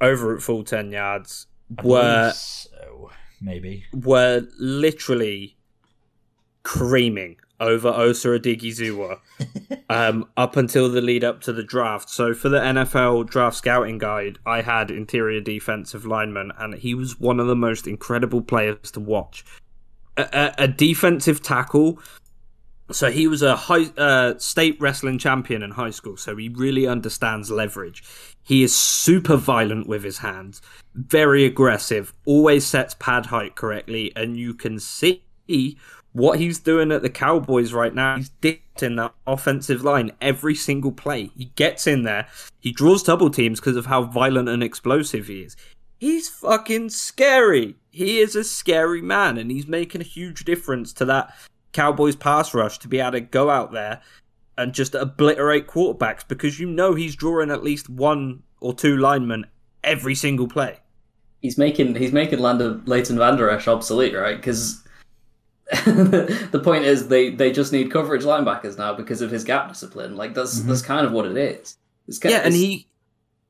over 0.00 0.34
at 0.36 0.42
Full 0.42 0.62
Ten 0.64 0.90
Yards, 0.92 1.46
were 1.82 2.32
so 2.34 3.10
maybe. 3.40 3.84
were 3.92 4.46
literally 4.58 5.56
creaming 6.62 7.36
over 7.60 7.88
Osa 7.88 8.28
Odighizuwa 8.28 9.18
um, 9.90 10.28
up 10.36 10.56
until 10.56 10.88
the 10.88 11.00
lead 11.00 11.22
up 11.22 11.40
to 11.42 11.52
the 11.52 11.62
draft. 11.62 12.08
So 12.10 12.34
for 12.34 12.48
the 12.48 12.58
NFL 12.58 13.28
draft 13.28 13.56
scouting 13.56 13.98
guide, 13.98 14.38
I 14.46 14.62
had 14.62 14.90
interior 14.90 15.40
defensive 15.40 16.06
lineman, 16.06 16.52
and 16.58 16.74
he 16.74 16.94
was 16.94 17.20
one 17.20 17.38
of 17.38 17.46
the 17.46 17.56
most 17.56 17.86
incredible 17.86 18.40
players 18.42 18.90
to 18.92 19.00
watch. 19.00 19.44
A, 20.16 20.22
a, 20.32 20.64
a 20.64 20.68
defensive 20.68 21.42
tackle. 21.42 22.00
So 22.90 23.08
he 23.12 23.28
was 23.28 23.42
a 23.42 23.54
high 23.54 23.84
uh, 23.96 24.36
state 24.38 24.76
wrestling 24.80 25.18
champion 25.18 25.62
in 25.62 25.70
high 25.70 25.90
school, 25.90 26.16
so 26.16 26.34
he 26.36 26.48
really 26.48 26.88
understands 26.88 27.48
leverage. 27.48 28.02
He 28.42 28.64
is 28.64 28.74
super 28.74 29.36
violent 29.36 29.86
with 29.86 30.02
his 30.02 30.18
hands, 30.18 30.60
very 30.94 31.44
aggressive, 31.44 32.12
always 32.24 32.66
sets 32.66 32.94
pad 32.98 33.26
height 33.26 33.54
correctly, 33.54 34.10
and 34.16 34.36
you 34.36 34.54
can 34.54 34.80
see 34.80 35.22
what 36.12 36.38
he's 36.38 36.58
doing 36.58 36.90
at 36.92 37.02
the 37.02 37.10
Cowboys 37.10 37.72
right 37.72 37.94
now. 37.94 38.16
He's 38.16 38.30
dictating 38.40 38.96
that 38.96 39.14
offensive 39.26 39.84
line 39.84 40.12
every 40.20 40.54
single 40.54 40.92
play. 40.92 41.30
He 41.36 41.46
gets 41.56 41.86
in 41.86 42.02
there, 42.02 42.26
he 42.58 42.72
draws 42.72 43.02
double 43.02 43.30
teams 43.30 43.60
because 43.60 43.76
of 43.76 43.86
how 43.86 44.02
violent 44.02 44.48
and 44.48 44.62
explosive 44.62 45.26
he 45.26 45.42
is. 45.42 45.56
He's 45.98 46.28
fucking 46.28 46.90
scary. 46.90 47.76
He 47.90 48.20
is 48.20 48.34
a 48.34 48.44
scary 48.44 49.02
man, 49.02 49.36
and 49.36 49.50
he's 49.50 49.66
making 49.66 50.00
a 50.00 50.04
huge 50.04 50.44
difference 50.44 50.92
to 50.94 51.04
that 51.04 51.34
Cowboys 51.72 52.16
pass 52.16 52.54
rush 52.54 52.78
to 52.78 52.88
be 52.88 53.00
able 53.00 53.12
to 53.12 53.20
go 53.20 53.50
out 53.50 53.72
there 53.72 54.00
and 54.56 54.72
just 54.72 54.94
obliterate 54.94 55.66
quarterbacks 55.66 56.26
because 56.26 56.58
you 56.58 56.66
know 56.66 56.94
he's 56.94 57.16
drawing 57.16 57.50
at 57.50 57.62
least 57.62 57.88
one 57.88 58.42
or 58.60 58.74
two 58.74 58.96
linemen 58.96 59.46
every 59.84 60.14
single 60.14 60.48
play. 60.48 60.78
He's 61.40 61.56
making 61.56 61.94
he's 61.94 62.12
making 62.12 62.40
Lander 62.40 62.80
Leighton 62.84 63.16
Vander 63.16 63.48
Esch 63.48 63.68
obsolete, 63.68 64.14
right? 64.14 64.36
Because 64.36 64.82
the 66.50 66.60
point 66.62 66.84
is 66.84 67.08
they, 67.08 67.30
they 67.30 67.52
just 67.52 67.72
need 67.72 67.90
coverage 67.90 68.22
linebackers 68.24 68.76
now 68.78 68.94
because 68.94 69.20
of 69.22 69.30
his 69.30 69.44
gap 69.44 69.68
discipline. 69.68 70.16
Like 70.16 70.34
that's 70.34 70.60
Mhm. 70.60 70.66
that's 70.66 70.82
kind 70.82 71.06
of 71.06 71.12
what 71.12 71.26
it 71.26 71.36
is. 71.36 71.76
It's 72.08 72.18
Yeah, 72.24 72.38
and 72.38 72.54
it's- 72.54 72.60
he 72.60 72.86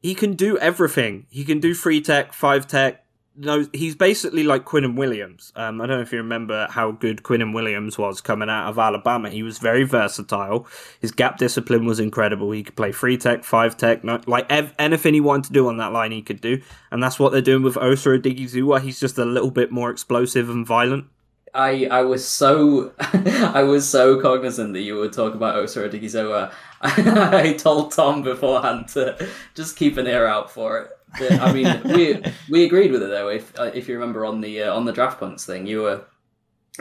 he 0.02 0.14
can 0.14 0.34
do 0.34 0.56
everything. 0.58 1.26
He 1.30 1.44
can 1.44 1.60
do 1.60 1.74
three 1.74 2.00
tech, 2.00 2.32
five 2.32 2.66
tech. 2.66 3.04
No, 3.36 3.64
he's 3.72 3.94
basically 3.94 4.42
like 4.42 4.64
Quinnen 4.66 4.96
Williams. 4.96 5.52
Um, 5.56 5.80
I 5.80 5.86
don't 5.86 5.96
know 5.96 6.02
if 6.02 6.12
you 6.12 6.18
remember 6.18 6.66
how 6.70 6.90
good 6.90 7.22
Quinnen 7.22 7.54
Williams 7.54 7.96
was 7.96 8.20
coming 8.20 8.50
out 8.50 8.68
of 8.68 8.78
Alabama. 8.78 9.30
He 9.30 9.42
was 9.42 9.56
very 9.58 9.84
versatile. 9.84 10.66
His 11.00 11.12
gap 11.12 11.38
discipline 11.38 11.86
was 11.86 12.00
incredible. 12.00 12.50
He 12.50 12.62
could 12.64 12.76
play 12.76 12.92
three 12.92 13.16
tech, 13.16 13.44
five 13.44 13.76
tech, 13.78 14.04
no, 14.04 14.20
like 14.26 14.46
ev- 14.50 14.74
anything 14.78 15.14
he 15.14 15.20
wanted 15.20 15.44
to 15.48 15.52
do 15.54 15.68
on 15.68 15.78
that 15.78 15.92
line, 15.92 16.12
he 16.12 16.20
could 16.22 16.40
do. 16.42 16.60
And 16.90 17.02
that's 17.02 17.18
what 17.18 17.32
they're 17.32 17.40
doing 17.40 17.62
with 17.62 17.78
Osa 17.78 18.10
Odighizuwa. 18.10 18.80
He's 18.82 19.00
just 19.00 19.16
a 19.16 19.24
little 19.24 19.50
bit 19.50 19.70
more 19.70 19.90
explosive 19.90 20.50
and 20.50 20.66
violent. 20.66 21.06
I 21.54 21.86
I 21.86 22.02
was 22.02 22.26
so 22.26 22.92
I 22.98 23.62
was 23.62 23.88
so 23.88 24.20
cognizant 24.20 24.72
that 24.74 24.82
you 24.82 24.96
would 24.96 25.12
talk 25.12 25.34
about 25.34 25.56
Osa 25.56 25.88
Odighizuwa. 25.88 26.52
I 26.82 27.54
told 27.54 27.92
Tom 27.92 28.22
beforehand 28.22 28.88
to 28.88 29.28
just 29.54 29.76
keep 29.76 29.96
an 29.96 30.06
ear 30.06 30.26
out 30.26 30.50
for 30.50 30.78
it. 30.78 30.90
But, 31.18 31.40
I 31.40 31.52
mean, 31.52 31.80
we 31.84 32.22
we 32.48 32.64
agreed 32.64 32.92
with 32.92 33.02
it 33.02 33.10
though. 33.10 33.28
If 33.28 33.58
uh, 33.58 33.70
if 33.74 33.88
you 33.88 33.94
remember 33.94 34.24
on 34.24 34.40
the 34.40 34.62
uh, 34.62 34.74
on 34.74 34.84
the 34.84 34.92
draft 34.92 35.18
punts 35.18 35.44
thing, 35.44 35.66
you 35.66 35.82
were 35.82 36.04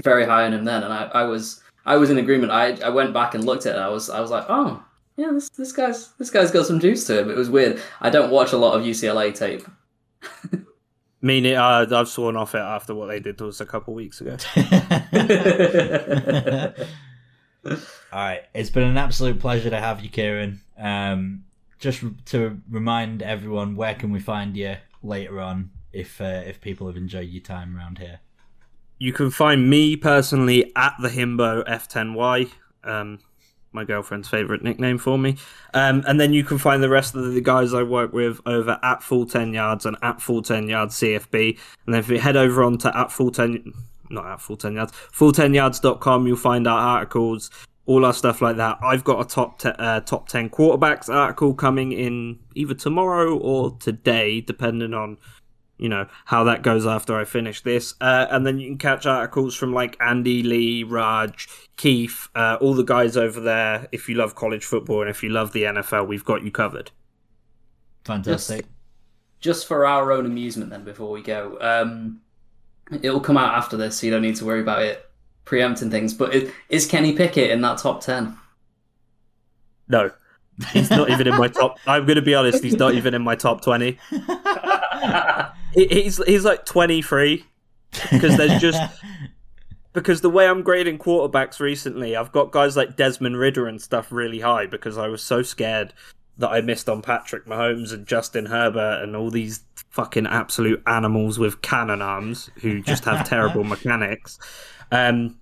very 0.03 0.25
high 0.25 0.45
on 0.45 0.53
him 0.53 0.65
then, 0.65 0.83
and 0.83 0.93
I, 0.93 1.05
I 1.13 1.23
was 1.23 1.61
I 1.85 1.97
was 1.97 2.09
in 2.09 2.17
agreement. 2.17 2.51
I 2.51 2.77
I 2.81 2.89
went 2.89 3.13
back 3.13 3.33
and 3.33 3.43
looked 3.43 3.65
at 3.65 3.73
it. 3.73 3.75
And 3.75 3.85
I 3.85 3.89
was 3.89 4.09
I 4.09 4.19
was 4.19 4.31
like, 4.31 4.45
oh 4.49 4.83
yeah, 5.17 5.31
this 5.31 5.49
this 5.49 5.71
guy's 5.71 6.09
this 6.13 6.29
guy's 6.29 6.51
got 6.51 6.65
some 6.65 6.79
juice 6.79 7.05
to 7.07 7.19
him. 7.19 7.29
It 7.29 7.37
was 7.37 7.49
weird. 7.49 7.81
I 8.01 8.09
don't 8.09 8.31
watch 8.31 8.53
a 8.53 8.57
lot 8.57 8.77
of 8.77 8.85
UCLA 8.85 9.33
tape. 9.33 9.67
Meaning, 11.21 11.55
uh, 11.55 11.85
I've 11.91 12.07
sworn 12.07 12.37
off 12.37 12.55
it 12.55 12.59
after 12.59 12.95
what 12.95 13.07
they 13.07 13.19
did 13.19 13.37
to 13.39 13.49
us 13.49 13.59
a 13.59 13.65
couple 13.65 13.93
weeks 13.93 14.21
ago. 14.21 14.37
All 17.65 17.75
right, 18.13 18.43
it's 18.53 18.69
been 18.69 18.87
an 18.87 18.97
absolute 18.97 19.39
pleasure 19.39 19.69
to 19.69 19.79
have 19.79 20.01
you, 20.01 20.09
Kieran. 20.09 20.61
Um, 20.77 21.43
just 21.77 22.03
to 22.27 22.61
remind 22.69 23.21
everyone, 23.21 23.75
where 23.75 23.95
can 23.95 24.11
we 24.11 24.19
find 24.19 24.55
you 24.55 24.77
later 25.03 25.41
on 25.41 25.71
if 25.91 26.21
uh, 26.21 26.41
if 26.45 26.61
people 26.61 26.87
have 26.87 26.95
enjoyed 26.95 27.29
your 27.29 27.43
time 27.43 27.75
around 27.75 27.97
here? 27.97 28.19
You 28.97 29.13
can 29.13 29.29
find 29.29 29.69
me 29.69 29.95
personally 29.95 30.71
at 30.75 30.93
the 31.01 31.09
Himbo 31.09 31.65
F10Y, 31.67 32.49
um, 32.83 33.19
my 33.71 33.83
girlfriend's 33.83 34.27
favorite 34.27 34.63
nickname 34.63 34.97
for 34.97 35.17
me. 35.17 35.37
Um, 35.73 36.03
and 36.07 36.19
then 36.19 36.33
you 36.33 36.43
can 36.43 36.57
find 36.57 36.81
the 36.81 36.89
rest 36.89 37.15
of 37.15 37.33
the 37.33 37.41
guys 37.41 37.73
I 37.73 37.83
work 37.83 38.13
with 38.13 38.41
over 38.45 38.79
at 38.81 39.03
Full 39.03 39.25
10 39.25 39.53
Yards 39.53 39.85
and 39.85 39.97
at 40.01 40.21
Full 40.21 40.41
10 40.41 40.67
Yards 40.67 40.95
CFB. 40.95 41.57
And 41.85 41.93
then 41.93 41.99
if 41.99 42.09
you 42.09 42.19
head 42.19 42.35
over 42.35 42.63
on 42.63 42.77
to 42.79 42.97
at 42.97 43.11
Full 43.11 43.31
10, 43.31 43.73
not 44.09 44.25
at 44.25 44.41
Full 44.41 44.57
10 44.57 44.73
Yards, 44.73 44.91
full10yards.com, 44.91 46.27
you'll 46.27 46.37
find 46.37 46.67
our 46.67 46.79
articles, 46.79 47.51
all 47.85 48.05
our 48.05 48.13
stuff 48.13 48.41
like 48.41 48.57
that. 48.57 48.77
I've 48.81 49.03
got 49.03 49.21
a 49.21 49.27
top 49.27 49.59
te- 49.59 49.69
uh, 49.69 50.01
top 50.01 50.27
10 50.27 50.49
quarterbacks 50.49 51.09
article 51.09 51.53
coming 51.53 51.91
in 51.91 52.39
either 52.55 52.73
tomorrow 52.73 53.37
or 53.37 53.77
today, 53.79 54.41
depending 54.41 54.93
on 54.93 55.17
you 55.79 55.89
know 55.89 56.05
how 56.25 56.43
that 56.43 56.61
goes 56.61 56.85
after 56.85 57.17
I 57.17 57.25
finish 57.25 57.61
this. 57.61 57.95
Uh, 58.01 58.27
and 58.29 58.45
then 58.45 58.59
you 58.59 58.67
can 58.69 58.77
catch 58.77 59.05
articles 59.05 59.55
from 59.55 59.73
like 59.73 59.97
Andy 60.01 60.43
Lee, 60.43 60.83
Raj, 60.83 61.47
Keith, 61.77 62.27
uh, 62.35 62.57
all 62.61 62.73
the 62.75 62.83
guys 62.83 63.17
over 63.17 63.39
there. 63.39 63.87
If 63.91 64.07
you 64.09 64.15
love 64.15 64.35
college 64.35 64.65
football 64.65 65.01
and 65.01 65.09
if 65.09 65.23
you 65.23 65.29
love 65.29 65.53
the 65.53 65.63
NFL, 65.63 66.07
we've 66.07 66.25
got 66.25 66.43
you 66.43 66.51
covered. 66.51 66.91
Fantastic. 68.05 68.65
just 69.39 69.67
for 69.67 69.85
our 69.85 70.11
own 70.11 70.25
amusement 70.25 70.69
then 70.71 70.83
before 70.83 71.11
we 71.11 71.21
go 71.21 71.57
um 71.61 72.21
it'll 73.01 73.19
come 73.19 73.37
out 73.37 73.53
after 73.55 73.77
this 73.77 73.97
so 73.97 74.07
you 74.07 74.11
don't 74.11 74.21
need 74.23 74.35
to 74.35 74.45
worry 74.45 74.61
about 74.61 74.81
it 74.81 75.09
preempting 75.45 75.89
things 75.91 76.13
but 76.13 76.33
is, 76.33 76.51
is 76.69 76.85
kenny 76.87 77.13
pickett 77.13 77.51
in 77.51 77.61
that 77.61 77.77
top 77.77 78.01
10 78.01 78.35
No, 79.87 80.11
he's 80.73 80.89
not 80.89 81.09
even 81.09 81.27
in 81.27 81.35
my 81.37 81.47
top. 81.47 81.77
I'm 81.87 82.05
going 82.05 82.15
to 82.17 82.21
be 82.21 82.35
honest, 82.35 82.63
he's 82.63 82.75
not 82.77 82.93
even 82.95 83.13
in 83.13 83.21
my 83.21 83.35
top 83.35 83.61
twenty. 83.61 83.97
He, 85.73 85.87
he's 85.87 86.23
he's 86.25 86.45
like 86.45 86.65
23 86.65 87.45
because 88.11 88.37
there's 88.37 88.61
just 88.61 88.81
because 89.93 90.21
the 90.21 90.29
way 90.29 90.47
I'm 90.47 90.61
grading 90.61 90.99
quarterbacks 90.99 91.59
recently, 91.59 92.15
I've 92.15 92.31
got 92.31 92.51
guys 92.51 92.77
like 92.77 92.95
Desmond 92.95 93.37
Ridder 93.37 93.67
and 93.67 93.81
stuff 93.81 94.11
really 94.11 94.39
high 94.39 94.65
because 94.65 94.97
I 94.97 95.07
was 95.07 95.21
so 95.21 95.41
scared 95.41 95.93
that 96.37 96.49
I 96.49 96.61
missed 96.61 96.87
on 96.87 97.01
Patrick 97.01 97.45
Mahomes 97.45 97.91
and 97.91 98.07
Justin 98.07 98.45
Herbert 98.45 99.03
and 99.03 99.15
all 99.15 99.29
these 99.29 99.63
fucking 99.89 100.25
absolute 100.27 100.81
animals 100.87 101.37
with 101.37 101.61
cannon 101.61 102.01
arms 102.01 102.49
who 102.61 102.81
just 102.81 103.03
have 103.05 103.27
terrible 103.27 103.63
mechanics. 103.65 104.39
Um, 104.91 105.39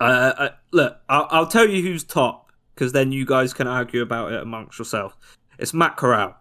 uh, 0.00 0.32
uh, 0.36 0.48
look, 0.70 0.98
I'll, 1.08 1.26
I'll 1.30 1.46
tell 1.46 1.68
you 1.68 1.82
who's 1.82 2.04
top 2.04 2.52
because 2.74 2.92
then 2.92 3.10
you 3.10 3.26
guys 3.26 3.52
can 3.52 3.66
argue 3.66 4.02
about 4.02 4.32
it 4.32 4.40
amongst 4.40 4.78
yourself. 4.78 5.16
It's 5.58 5.74
Matt 5.74 5.96
Corral 5.96 6.36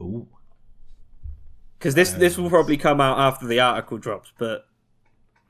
Ooh. 0.00 0.26
Because 1.78 1.94
this 1.94 2.12
this 2.12 2.36
will 2.38 2.50
probably 2.50 2.76
come 2.76 3.00
out 3.00 3.18
after 3.18 3.46
the 3.46 3.60
article 3.60 3.98
drops. 3.98 4.32
But 4.38 4.66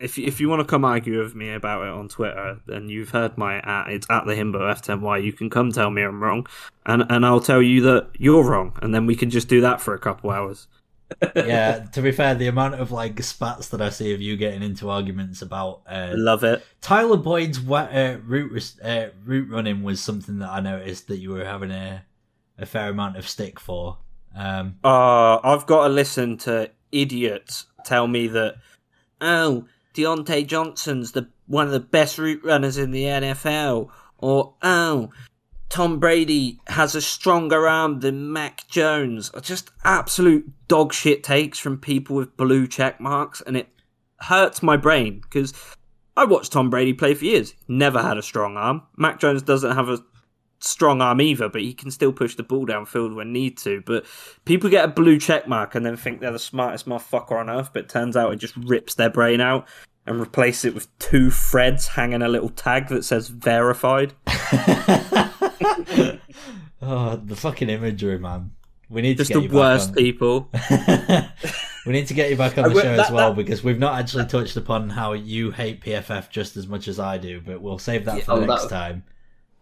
if 0.01 0.17
you- 0.17 0.27
if 0.27 0.41
you 0.41 0.49
want 0.49 0.61
to 0.61 0.65
come 0.67 0.85
argue 0.85 1.21
with 1.23 1.35
me 1.35 1.53
about 1.53 1.83
it 1.83 1.89
on 1.91 2.09
Twitter, 2.09 2.59
and 2.69 2.91
you've 2.91 3.11
heard 3.11 3.37
my 3.37 3.57
at 3.61 3.89
it's 3.91 4.07
at 4.11 4.27
the 4.27 4.35
himbo 4.35 4.61
f10y, 4.61 5.23
you 5.25 5.33
can 5.33 5.51
come 5.51 5.73
tell 5.73 5.91
me 5.91 6.03
I'm 6.03 6.23
wrong, 6.23 6.47
and 6.87 7.05
and 7.11 7.27
I'll 7.27 7.41
tell 7.41 7.61
you 7.63 7.81
that 7.83 8.11
you're 8.19 8.45
wrong, 8.45 8.77
and 8.83 8.95
then 8.95 9.07
we 9.07 9.17
can 9.17 9.31
just 9.31 9.49
do 9.49 9.61
that 9.63 9.81
for 9.81 9.95
a 9.95 9.99
couple 9.99 10.31
hours. 10.31 10.69
yeah, 11.35 11.87
to 11.93 12.03
be 12.03 12.13
fair, 12.13 12.35
the 12.35 12.49
amount 12.49 12.75
of 12.75 12.93
like 12.93 13.23
spats 13.23 13.69
that 13.71 13.81
I 13.81 13.89
see 13.89 14.13
of 14.13 14.21
you 14.21 14.37
getting 14.37 14.63
into 14.63 14.91
arguments 14.91 15.41
about 15.41 15.81
uh, 15.89 16.13
Love 16.15 16.45
it. 16.45 16.63
Tyler 16.83 17.17
Boyd's 17.17 17.59
wa- 17.59 17.89
uh, 17.91 18.19
route 18.27 18.75
uh, 18.85 19.07
route 19.25 19.49
running 19.51 19.83
was 19.83 20.03
something 20.03 20.39
that 20.41 20.51
I 20.51 20.61
noticed 20.61 21.09
that 21.09 21.17
you 21.17 21.31
were 21.31 21.47
having 21.47 21.71
a 21.71 22.03
a 22.59 22.67
fair 22.67 22.91
amount 22.91 23.17
of 23.17 23.27
stick 23.27 23.59
for. 23.59 23.97
Um, 24.35 24.77
Uh, 24.85 25.39
I've 25.39 25.67
got 25.67 25.89
to 25.89 25.93
listen 25.93 26.37
to 26.39 26.71
idiots 26.93 27.67
tell 27.85 28.07
me 28.07 28.29
that, 28.29 28.57
oh, 29.21 29.67
Diontae 29.95 30.47
Johnson's 30.47 31.13
the 31.13 31.29
one 31.47 31.67
of 31.67 31.73
the 31.73 31.81
best 31.81 32.19
route 32.19 32.45
runners 32.45 32.77
in 32.77 32.91
the 32.91 33.05
NFL, 33.05 33.89
or 34.19 34.55
oh, 34.63 35.11
Tom 35.69 35.99
Brady 35.99 36.61
has 36.69 36.95
a 36.95 37.01
stronger 37.01 37.67
arm 37.67 38.01
than 38.01 38.33
Mac 38.33 38.69
Jones. 38.69 39.31
Just 39.43 39.71
absolute 39.85 40.51
dog 40.69 40.93
shit 40.93 41.25
takes 41.25 41.59
from 41.59 41.79
people 41.79 42.17
with 42.17 42.37
blue 42.37 42.67
check 42.67 43.01
marks, 43.01 43.41
and 43.41 43.57
it 43.57 43.69
hurts 44.21 44.63
my 44.63 44.77
brain 44.77 45.21
because 45.21 45.55
I 46.17 46.25
watched 46.25 46.53
Tom 46.53 46.71
Brady 46.71 46.93
play 46.93 47.15
for 47.15 47.25
years. 47.25 47.55
Never 47.67 48.03
had 48.03 48.19
a 48.19 48.23
strong 48.23 48.57
arm. 48.57 48.83
Mac 48.97 49.21
Jones 49.21 49.43
doesn't 49.43 49.75
have 49.75 49.89
a 49.89 49.99
strong 50.61 51.01
arm 51.01 51.21
either, 51.21 51.49
but 51.49 51.61
he 51.63 51.73
can 51.75 51.91
still 51.91 52.13
push 52.13 52.35
the 52.35 52.43
ball 52.43 52.67
downfield 52.67 53.15
when 53.15 53.33
need 53.33 53.57
to. 53.59 53.83
But 53.87 54.05
people 54.45 54.69
get 54.71 54.85
a 54.85 54.89
blue 54.89 55.19
check 55.19 55.47
mark 55.49 55.75
and 55.75 55.85
then 55.87 55.97
think 55.97 56.21
they're 56.21 56.33
the 56.33 56.39
smartest 56.39 56.89
motherfucker 56.89 57.33
on 57.33 57.49
earth, 57.51 57.71
but 57.73 57.85
it 57.85 57.89
turns 57.89 58.17
out 58.17 58.33
it 58.33 58.37
just 58.37 58.57
rips 58.57 58.95
their 58.95 59.11
brain 59.11 59.41
out 59.41 59.67
and 60.07 60.21
replace 60.21 60.65
it 60.65 60.75
with 60.75 60.89
two 60.99 61.31
threads 61.31 61.87
hanging 61.89 62.23
a 62.23 62.29
little 62.29 62.49
tag 62.49 62.89
that 62.89 63.05
says 63.05 63.29
verified. 63.29 64.15
oh, 66.83 67.17
the 67.17 67.37
fucking 67.37 67.69
imagery, 67.69 68.19
man. 68.19 68.53
We 68.91 69.03
need 69.03 69.19
Just 69.19 69.29
to 69.29 69.35
get 69.35 69.41
the 69.41 69.43
you 69.43 69.49
back 69.51 69.55
worst 69.57 69.89
on- 69.91 69.95
people. 69.97 70.49
we 71.87 71.93
need 71.93 72.07
to 72.07 72.15
get 72.15 72.31
you 72.31 72.37
back 72.37 72.57
on 72.57 72.73
the 72.73 72.81
show 72.81 72.97
that- 72.97 73.07
as 73.07 73.11
well 73.13 73.35
that- 73.35 73.37
because 73.37 73.63
we've 73.63 73.79
not 73.79 73.99
actually 73.99 74.25
touched 74.27 74.57
upon 74.57 74.89
how 74.91 75.13
you 75.13 75.51
hate 75.51 75.83
PFF 75.83 76.31
just 76.31 76.57
as 76.57 76.67
much 76.67 76.89
as 76.89 76.99
I 76.99 77.19
do, 77.19 77.41
but 77.43 77.61
we'll 77.61 77.79
save 77.79 78.07
that 78.07 78.19
Yeah, 78.19 78.25
for 78.25 78.33
oh, 78.33 78.45
next 78.47 78.63
that- 78.65 78.71
time. 78.71 79.05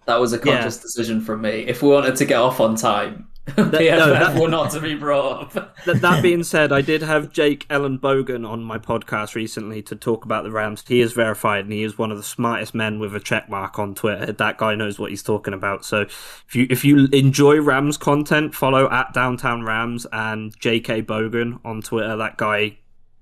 That 0.06 0.20
was 0.20 0.32
a 0.32 0.36
Yeah. 0.36 0.54
conscious 0.58 0.78
decision 0.78 1.20
from 1.20 1.42
me 1.42 1.64
if 1.66 1.82
we 1.82 1.88
wanted 1.88 2.16
to 2.16 2.24
get 2.24 2.38
off 2.38 2.60
on 2.60 2.76
time 2.76 3.26
PFF 3.46 3.70
that- 3.72 4.40
were 4.40 4.48
not 4.48 4.70
to 4.72 4.80
be 4.80 4.94
brought 4.96 5.54
up 5.56 5.74
that, 5.84 6.00
that 6.00 6.20
being 6.28 6.42
said, 6.42 6.72
I 6.72 6.80
did 6.80 7.02
have 7.02 7.32
Jake 7.32 7.66
Ellenbogen 7.68 8.48
on 8.48 8.64
my 8.64 8.76
podcast 8.78 9.34
recently 9.36 9.82
to 9.82 9.94
talk 9.94 10.24
about 10.24 10.42
the 10.42 10.50
Rams. 10.50 10.82
He 10.86 11.00
is 11.00 11.12
verified 11.12 11.64
and 11.64 11.72
he 11.72 11.84
is 11.84 11.96
one 11.96 12.10
of 12.10 12.16
the 12.16 12.24
smartest 12.24 12.74
men 12.74 12.98
with 12.98 13.14
a 13.14 13.20
check 13.20 13.48
mark 13.48 13.78
on 13.78 13.94
Twitter. 13.94 14.32
That 14.32 14.58
guy 14.58 14.74
knows 14.74 14.98
what 14.98 15.10
he's 15.10 15.22
talking 15.22 15.54
about. 15.54 15.84
So 15.84 16.00
if 16.02 16.54
you 16.54 16.66
if 16.70 16.84
you 16.84 17.06
enjoy 17.12 17.60
Rams 17.60 17.96
content, 17.96 18.52
follow 18.54 18.90
at 18.90 19.12
Downtown 19.12 19.62
Rams 19.62 20.06
and 20.12 20.58
JK 20.58 21.04
Bogan 21.04 21.60
on 21.64 21.82
Twitter. 21.82 22.16
That 22.16 22.36
guy 22.38 22.78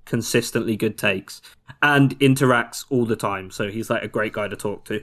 consistently 0.07 0.77
good 0.77 0.97
takes 0.99 1.43
and 1.83 2.19
interacts 2.21 2.85
all 2.89 3.05
the 3.05 3.17
time. 3.17 3.51
So 3.51 3.69
he's 3.69 3.91
like 3.91 4.03
a 4.03 4.09
great 4.09 4.33
guy 4.33 4.49
to 4.49 4.57
talk 4.57 4.85
to. 4.87 5.03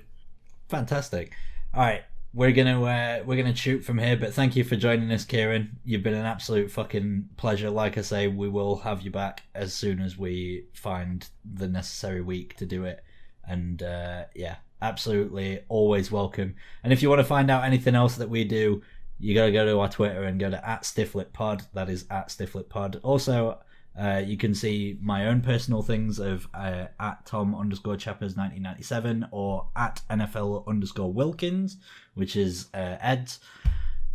Fantastic. 0.70 1.32
All 1.74 1.82
right, 1.82 2.04
we're 2.34 2.52
gonna 2.52 2.84
uh, 2.84 3.24
we're 3.26 3.42
gonna 3.42 3.56
shoot 3.56 3.86
from 3.86 3.98
here, 3.98 4.18
but 4.18 4.34
thank 4.34 4.58
you 4.58 4.66
for 4.66 4.76
joining 4.76 5.10
us, 5.10 5.24
Kieran. 5.24 5.80
You've 5.86 6.04
been 6.04 6.14
an 6.14 6.26
absolute 6.26 6.70
fucking 6.70 7.30
pleasure. 7.38 7.70
Like 7.70 7.98
I 7.98 8.02
say, 8.02 8.28
we 8.28 8.50
will 8.50 8.80
have 8.80 9.04
you 9.04 9.10
back 9.10 9.44
as 9.56 9.74
soon 9.74 10.02
as 10.02 10.18
we 10.18 10.66
find 10.74 11.26
the 11.46 11.70
necessary 11.70 12.20
week 12.20 12.58
to 12.58 12.66
do 12.66 12.84
it. 12.84 13.02
And 13.48 13.82
uh, 13.82 14.26
yeah, 14.36 14.58
absolutely 14.82 15.62
always 15.70 16.12
welcome. 16.12 16.56
And 16.84 16.92
if 16.92 17.02
you 17.02 17.08
want 17.08 17.20
to 17.20 17.26
find 17.26 17.50
out 17.50 17.64
anything 17.64 17.96
else 17.96 18.18
that 18.18 18.30
we 18.30 18.44
do, 18.44 18.82
you 19.18 19.34
gotta 19.34 19.54
go 19.54 19.64
to 19.64 19.80
our 19.80 19.88
Twitter 19.88 20.24
and 20.24 20.42
go 20.42 20.50
to 20.50 20.70
at 20.70 20.84
StifflitPod. 20.84 21.68
That 21.74 21.90
is 21.90 22.06
at 22.12 22.28
StifflitPod. 22.28 23.00
Also, 23.02 23.60
uh, 23.98 24.22
you 24.26 24.38
can 24.38 24.56
see 24.56 24.98
my 25.02 25.28
own 25.28 25.42
personal 25.42 25.82
things 25.82 26.20
of 26.20 26.48
uh, 26.54 26.86
at 27.00 27.26
Tom 27.26 27.54
underscore 27.54 27.98
Chappers 27.98 28.38
1997 28.38 29.28
or 29.32 29.68
at 29.76 30.02
NFL 30.10 30.66
underscore 30.68 31.12
Wilkins, 31.12 31.78
which 32.14 32.36
is 32.36 32.68
uh, 32.74 32.98
Ed's. 33.02 33.40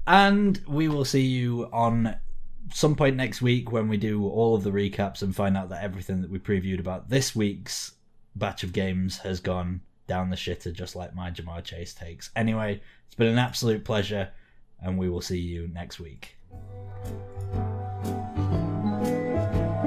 And 0.06 0.60
we 0.66 0.88
will 0.88 1.04
see 1.04 1.26
you 1.26 1.68
on 1.72 2.16
some 2.72 2.96
point 2.96 3.16
next 3.16 3.42
week 3.42 3.70
when 3.70 3.88
we 3.88 3.96
do 3.96 4.26
all 4.26 4.54
of 4.54 4.62
the 4.62 4.70
recaps 4.70 5.22
and 5.22 5.34
find 5.34 5.56
out 5.56 5.68
that 5.68 5.82
everything 5.82 6.22
that 6.22 6.30
we 6.30 6.38
previewed 6.38 6.80
about 6.80 7.10
this 7.10 7.36
week's 7.36 7.92
batch 8.34 8.62
of 8.62 8.72
games 8.72 9.18
has 9.18 9.40
gone 9.40 9.80
down 10.06 10.30
the 10.30 10.36
shitter, 10.36 10.72
just 10.72 10.96
like 10.96 11.14
my 11.14 11.30
Ja'Marr 11.30 11.64
Chase 11.64 11.92
takes. 11.92 12.30
Anyway, 12.36 12.80
it's 13.06 13.14
been 13.14 13.28
an 13.28 13.38
absolute 13.38 13.84
pleasure, 13.84 14.30
and 14.80 14.96
we 14.96 15.08
will 15.08 15.20
see 15.20 15.38
you 15.38 15.68
next 15.68 16.00
week. 16.00 16.36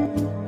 Thank 0.10 0.22
you. 0.22 0.39